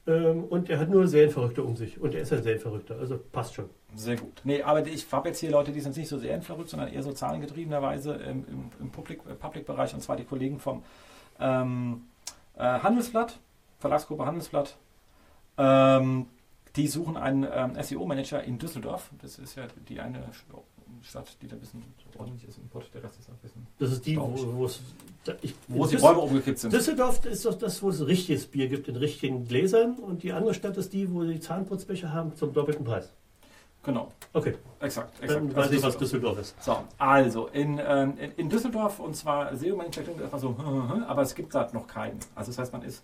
[0.08, 2.00] ähm, und er hat nur Serienverrückte um sich.
[2.00, 3.70] Und er ist ein Serienverrückter, also passt schon.
[3.96, 4.42] Sehr gut.
[4.44, 7.04] Nee, aber ich habe jetzt hier Leute, die sind nicht so sehr verrückt, sondern eher
[7.04, 10.84] so zahlengetriebenerweise im, im, im Public- äh, Public-Bereich, und zwar die Kollegen vom
[11.40, 12.04] ähm,
[12.56, 13.40] äh, Handelsblatt,
[13.80, 14.76] Verlagsgruppe Handelsblatt.
[15.58, 16.28] Ähm,
[16.76, 19.10] die suchen einen ähm, SEO-Manager in Düsseldorf.
[19.22, 20.24] Das ist ja die eine
[21.02, 21.84] Stadt, die da ein bisschen
[22.18, 22.90] ordentlich ist im Pott.
[22.94, 23.66] Der Rest ist ein bisschen.
[23.80, 24.42] Das ist die, Traurig.
[24.46, 24.70] wo.
[25.24, 26.74] Da, ich, Wo die Räume umgekippt sind.
[26.74, 29.96] Düsseldorf ist doch das, wo es richtiges Bier gibt, in richtigen Gläsern.
[30.00, 33.12] Und die andere Stadt ist die, wo die Zahnputzbecher haben zum doppelten Preis.
[33.86, 35.22] Genau, Okay, exakt.
[35.22, 35.40] exakt.
[35.42, 36.40] dann Also weiß ich, was Düsseldorf.
[36.40, 36.62] Ist.
[36.64, 40.56] So, also in, ähm, in, in Düsseldorf und zwar SEO-Manager klingt erstmal so,
[41.08, 42.20] aber es gibt da noch keinen.
[42.34, 43.04] Also das heißt, man ist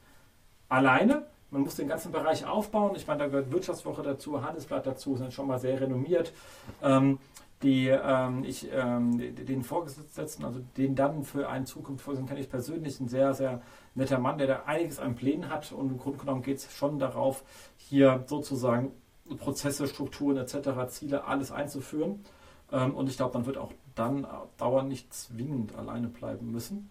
[0.70, 2.94] alleine, man muss den ganzen Bereich aufbauen.
[2.96, 6.34] Ich meine, da gehört Wirtschaftswoche dazu, Handelsblatt dazu, sind schon mal sehr renommiert.
[6.82, 7.20] Ähm,
[7.62, 12.50] die, ähm, ich, ähm, den Vorgesetzten, also den dann für einen Zukunft vorsehen, kenne ich
[12.50, 13.62] persönlich, ein sehr, sehr
[13.94, 16.98] netter Mann, der da einiges an Plänen hat und im Grunde genommen geht es schon
[16.98, 17.44] darauf,
[17.78, 18.92] hier sozusagen
[19.36, 22.24] Prozesse, Strukturen etc., Ziele, alles einzuführen.
[22.72, 24.26] Ähm, und ich glaube, man wird auch dann
[24.58, 26.90] dauernd nicht zwingend alleine bleiben müssen.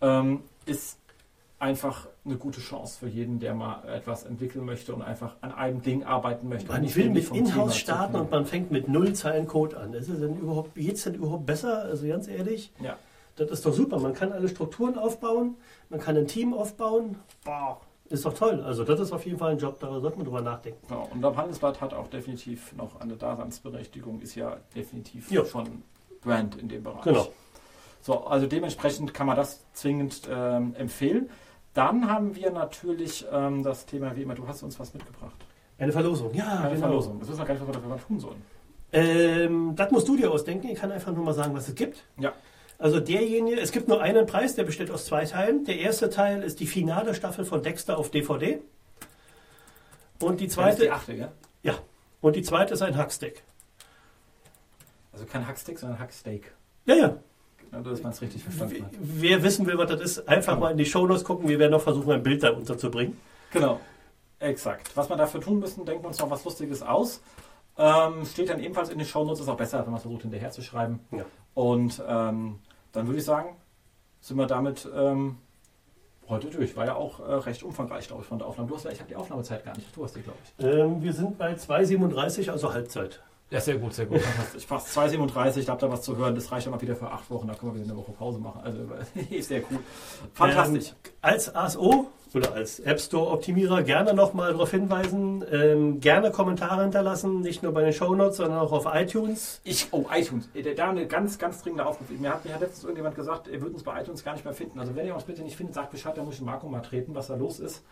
[0.00, 0.98] Ähm, ist
[1.58, 5.80] einfach eine gute Chance für jeden, der mal etwas entwickeln möchte und einfach an einem
[5.80, 6.70] Ding arbeiten möchte.
[6.72, 9.94] Man will mit Inhouse starten und man fängt mit null Zeilen Code an.
[9.94, 11.82] Ist es denn überhaupt, geht's denn überhaupt besser?
[11.82, 12.96] Also ganz ehrlich, Ja.
[13.36, 14.00] das ist doch super.
[14.00, 15.54] Man kann alle Strukturen aufbauen,
[15.88, 17.16] man kann ein Team aufbauen.
[17.44, 17.80] Boah,
[18.12, 18.62] ist doch toll.
[18.62, 20.86] Also das ist auf jeden Fall ein Job, da sollte man drüber nachdenken.
[20.88, 21.08] Genau.
[21.12, 25.44] Und am Handelsblatt hat auch definitiv noch eine Daseinsberechtigung, ist ja definitiv Ja.
[25.44, 25.82] schon
[26.22, 27.02] Brand in dem Bereich.
[27.02, 27.28] Genau.
[28.00, 31.30] So, also dementsprechend kann man das zwingend ähm, empfehlen.
[31.74, 35.36] Dann haben wir natürlich ähm, das Thema, wie immer, du hast uns was mitgebracht.
[35.78, 36.32] Eine Verlosung.
[36.34, 36.80] Ja, Eine genau.
[36.86, 37.18] Verlosung.
[37.20, 38.42] Das wissen wir gar nicht, was wir dafür mal tun sollen.
[38.92, 40.68] Ähm, das musst du dir ausdenken.
[40.68, 42.04] Ich kann einfach nur mal sagen, was es gibt.
[42.18, 42.32] Ja.
[42.78, 45.64] Also derjenige, es gibt nur einen Preis, der besteht aus zwei Teilen.
[45.64, 48.60] Der erste Teil ist die finale Staffel von Dexter auf DVD.
[50.20, 51.32] Und die Das ist zweite, die achte, gell?
[51.62, 51.74] ja,
[52.20, 53.42] und die zweite ist ein Hackstick.
[55.12, 56.52] Also kein Hackstick, sondern Hacksteak.
[56.86, 57.16] Ja, ja.
[57.70, 58.90] Genau, dass man es richtig verstanden hat.
[59.00, 61.48] Wer wissen will, was das ist, einfach mal in die Shownotes gucken.
[61.48, 63.16] Wir werden noch versuchen, ein Bild da unterzubringen.
[63.52, 63.80] Genau.
[64.38, 64.90] Exakt.
[64.96, 67.22] Was wir dafür tun müssen, denken wir uns noch was Lustiges aus.
[67.78, 70.50] Ähm, steht dann ebenfalls in den Shownotes, ist auch besser, wenn man es versucht hinterher
[70.50, 71.00] zu schreiben.
[71.12, 71.24] Ja.
[71.54, 72.58] Und ähm,
[72.92, 73.56] dann würde ich sagen,
[74.20, 75.36] sind wir damit ähm,
[76.28, 76.76] heute durch.
[76.76, 78.68] War ja auch äh, recht umfangreich, glaube ich, von der Aufnahme.
[78.68, 79.94] Du hast, ich habe die Aufnahmezeit gar nicht.
[79.94, 80.64] Du hast die, glaube ich.
[80.64, 83.20] Ähm, wir sind bei 2,37, also Halbzeit.
[83.50, 84.22] Ja, sehr gut, sehr gut.
[84.56, 86.34] Ich fast 2,37, da habt ihr was zu hören.
[86.34, 87.46] Das reicht dann mal wieder für acht Wochen.
[87.48, 88.62] Da können wir wieder eine Woche Pause machen.
[88.64, 88.78] Also
[89.30, 89.78] ist sehr cool.
[90.32, 90.88] Fantastisch.
[90.88, 96.82] Ähm, als ASO oder als App Store Optimierer gerne nochmal darauf hinweisen, ähm, gerne Kommentare
[96.82, 99.60] hinterlassen, nicht nur bei den Shownotes, sondern auch auf iTunes.
[99.64, 100.48] Ich, oh, iTunes.
[100.54, 102.08] Äh, Da eine ganz, ganz dringende Aufruf.
[102.10, 104.54] Mir hat, mir hat letztens irgendjemand gesagt, er würde uns bei iTunes gar nicht mehr
[104.54, 104.78] finden.
[104.78, 107.14] Also wenn ihr uns bitte nicht findet, sagt Bescheid, da muss ich Marco mal treten,
[107.14, 107.82] was da los ist.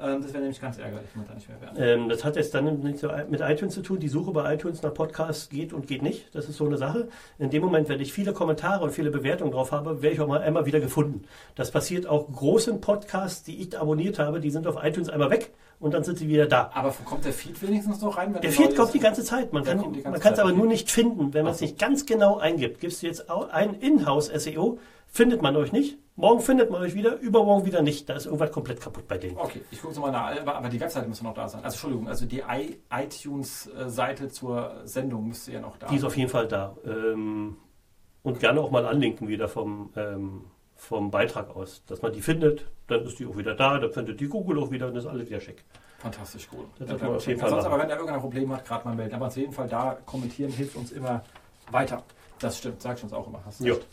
[0.00, 1.76] Ähm, das wäre nämlich ganz ärgerlich, wenn wir da nicht mehr wären.
[1.76, 4.00] Ähm, das hat jetzt dann nicht so mit iTunes zu tun.
[4.00, 6.34] Die Suche bei iTunes nach Podcasts geht und geht nicht.
[6.34, 7.08] Das ist so eine Sache.
[7.38, 10.26] In dem Moment, wenn ich viele Kommentare und viele Bewertungen drauf habe, werde ich auch
[10.26, 11.24] mal einmal wieder gefunden.
[11.54, 15.52] Das passiert auch großen Podcasts, die ich abonniert habe, die sind auf iTunes einmal weg
[15.82, 16.70] und dann sind sie wieder da.
[16.74, 18.36] Aber kommt der Feed wenigstens noch rein?
[18.40, 19.52] Der Feed kommt die ganze Zeit.
[19.52, 22.38] Man kann man kann es aber nur nicht finden, wenn man es nicht ganz genau
[22.38, 22.80] eingibt.
[22.80, 24.78] Gibst du jetzt ein Inhouse-SEO,
[25.12, 25.98] findet man euch nicht.
[26.16, 28.08] Morgen findet man euch wieder, übermorgen wieder nicht.
[28.08, 29.36] Da ist irgendwas komplett kaputt bei denen.
[29.38, 31.62] Okay, ich gucke mal nach, aber aber die Webseite müsste noch da sein.
[31.64, 32.42] Also Entschuldigung, also die
[32.90, 36.76] iTunes-Seite zur Sendung müsste ja noch da Die ist auf jeden Fall da.
[36.84, 37.56] Ähm,
[38.22, 40.44] und gerne auch mal anlinken wieder vom, ähm,
[40.76, 41.82] vom Beitrag aus.
[41.86, 44.70] Dass man die findet, dann ist die auch wieder da, dann findet die Google auch
[44.70, 45.64] wieder und ist alles wieder schick.
[45.98, 46.66] Fantastisch gut.
[46.78, 48.84] Das Ja, man auf jeden ja, Fall sonst aber, wenn er irgendein Problem hat, gerade
[48.86, 49.14] mal melden.
[49.14, 51.22] Aber auf jeden Fall da kommentieren hilft uns immer
[51.70, 52.02] weiter.
[52.38, 53.40] Das stimmt, sag ich uns auch immer.
[53.44, 53.86] Hast du recht.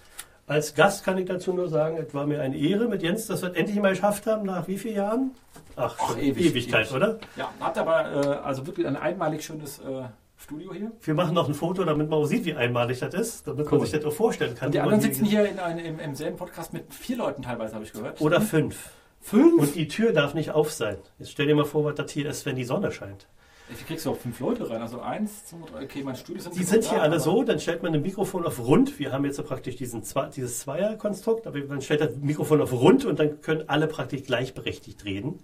[0.49, 3.43] Als Gast kann ich dazu nur sagen, es war mir eine Ehre mit Jens, dass
[3.43, 5.31] wir es endlich mal geschafft haben, nach wie vielen Jahren?
[5.75, 6.95] Ach, Ach, schon ewig, Ewigkeit, ewig.
[6.95, 7.19] oder?
[7.35, 10.03] Ja, habt aber äh, also wirklich ein einmalig schönes äh,
[10.37, 10.91] Studio hier.
[11.03, 13.77] Wir machen noch ein Foto, damit man auch sieht, wie einmalig das ist, damit Cool.
[13.77, 14.67] man sich das auch vorstellen kann.
[14.69, 17.43] Und die anderen sitzen hier- hier in einem, im, im selben Podcast mit vier Leuten
[17.43, 18.19] teilweise, habe ich gehört.
[18.19, 18.89] Oder fünf.
[19.21, 19.61] fünf?
[19.61, 20.97] Und die Tür darf nicht auf sein.
[21.19, 23.27] Jetzt stell dir mal vor, was das hier ist, wenn die Sonne scheint.
[23.69, 24.81] Wie kriegst du auch fünf Leute rein?
[24.81, 27.43] Also eins, zwei, drei, okay, mein Studio sind Die sind da, hier alle aber- so,
[27.43, 28.97] dann stellt man ein Mikrofon auf rund.
[28.99, 32.71] Wir haben jetzt so praktisch diesen Zwei, dieses Zweierkonstrukt, aber man stellt das Mikrofon auf
[32.73, 35.39] rund und dann können alle praktisch gleichberechtigt reden.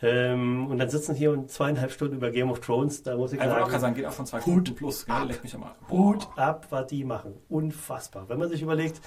[0.00, 3.40] Ähm, und dann sitzen hier und zweieinhalb Stunden über Game of Thrones, da muss ich
[3.40, 5.14] locker sagen, sagen, geht auch von zwei Hut Stunden plus, gell?
[5.14, 5.28] ab.
[5.42, 5.74] Mich am Arsch.
[5.90, 7.34] Hut ab, was die machen.
[7.48, 8.28] Unfassbar.
[8.28, 9.00] Wenn man sich überlegt,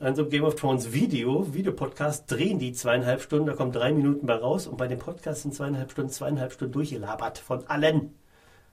[0.00, 3.92] an so einem Game of Thrones Video, Videopodcast, drehen die zweieinhalb Stunden, da kommen drei
[3.92, 8.14] Minuten bei raus und bei dem Podcast sind zweieinhalb Stunden, zweieinhalb Stunden durchgelabert von allen.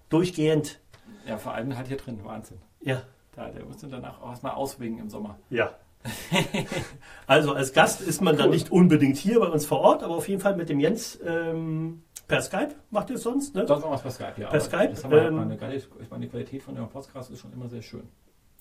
[0.10, 0.80] Durchgehend.
[1.28, 2.58] Ja, vor allem halt hier drin, Wahnsinn.
[2.82, 3.04] Ja,
[3.36, 5.38] Da, der müsste danach auch erstmal auswingen im Sommer.
[5.50, 5.72] ja.
[7.28, 8.54] also als Gast ist man dann Cool.
[8.56, 12.02] nicht unbedingt hier bei uns vor Ort, aber auf jeden Fall mit dem Jens ähm,
[12.28, 13.68] per Skype macht ihr es sonst, ne?
[13.68, 14.50] Sonst noch was per Skype, ja.
[14.50, 16.90] Per Skype, Das haben wir halt ähm, eine geile, ich meine, die Qualität von eurem
[16.90, 18.08] Podcast ist schon immer sehr schön.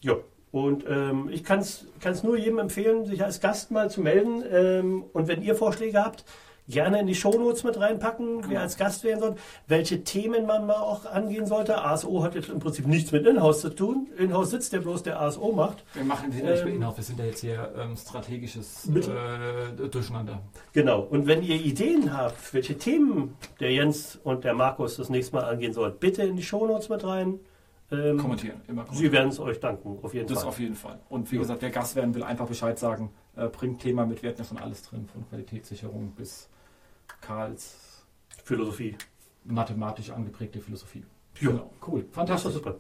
[0.01, 0.17] Ja.
[0.53, 4.43] Und ähm, ich kann es nur jedem empfehlen, sich als Gast mal zu melden.
[4.51, 6.25] Ähm, und wenn ihr Vorschläge habt,
[6.71, 9.35] gerne in die Shownotes mit reinpacken, wer als Gast werden soll,
[9.67, 11.83] welche Themen man mal auch angehen sollte.
[11.83, 14.09] ASO hat jetzt im Prinzip nichts mit Inhouse zu tun.
[14.17, 15.85] Inhouse sitzt der bloß, der ASO macht.
[15.95, 18.89] Wir machen sind ja nicht Ähm, mehr Inhouse, wir sind ja jetzt hier ähm, strategisches
[18.89, 20.41] äh, Durcheinander.
[20.73, 21.01] Genau.
[21.01, 25.45] Und wenn ihr Ideen habt, welche Themen der Jens und der Markus das nächste Mal
[25.45, 27.41] angehen sollen, bitte in die Shownotes mit rein.
[27.93, 29.13] Ähm, Kommentieren, immer Sie kommentieren.
[29.13, 30.49] werden es euch danken, auf jeden Das Fall.
[30.49, 31.01] auf jeden Fall.
[31.09, 31.43] Und wie Ja.
[31.43, 33.11] gesagt, wer Gast werden will, einfach Bescheid sagen.
[33.37, 36.49] Äh, bringt Thema mit, wir hatten ja schon alles drin, von Qualitätssicherung bis
[37.21, 38.05] Karls
[38.45, 38.97] Philosophie.
[39.45, 41.05] mathematisch angeprägte Philosophie.
[41.41, 41.51] Ja.
[41.51, 41.71] Genau.
[41.87, 42.53] Cool, Das fantastisch.
[42.53, 42.77] super.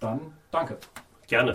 [0.00, 0.20] Dann
[0.50, 0.78] danke.
[1.26, 1.54] Gerne.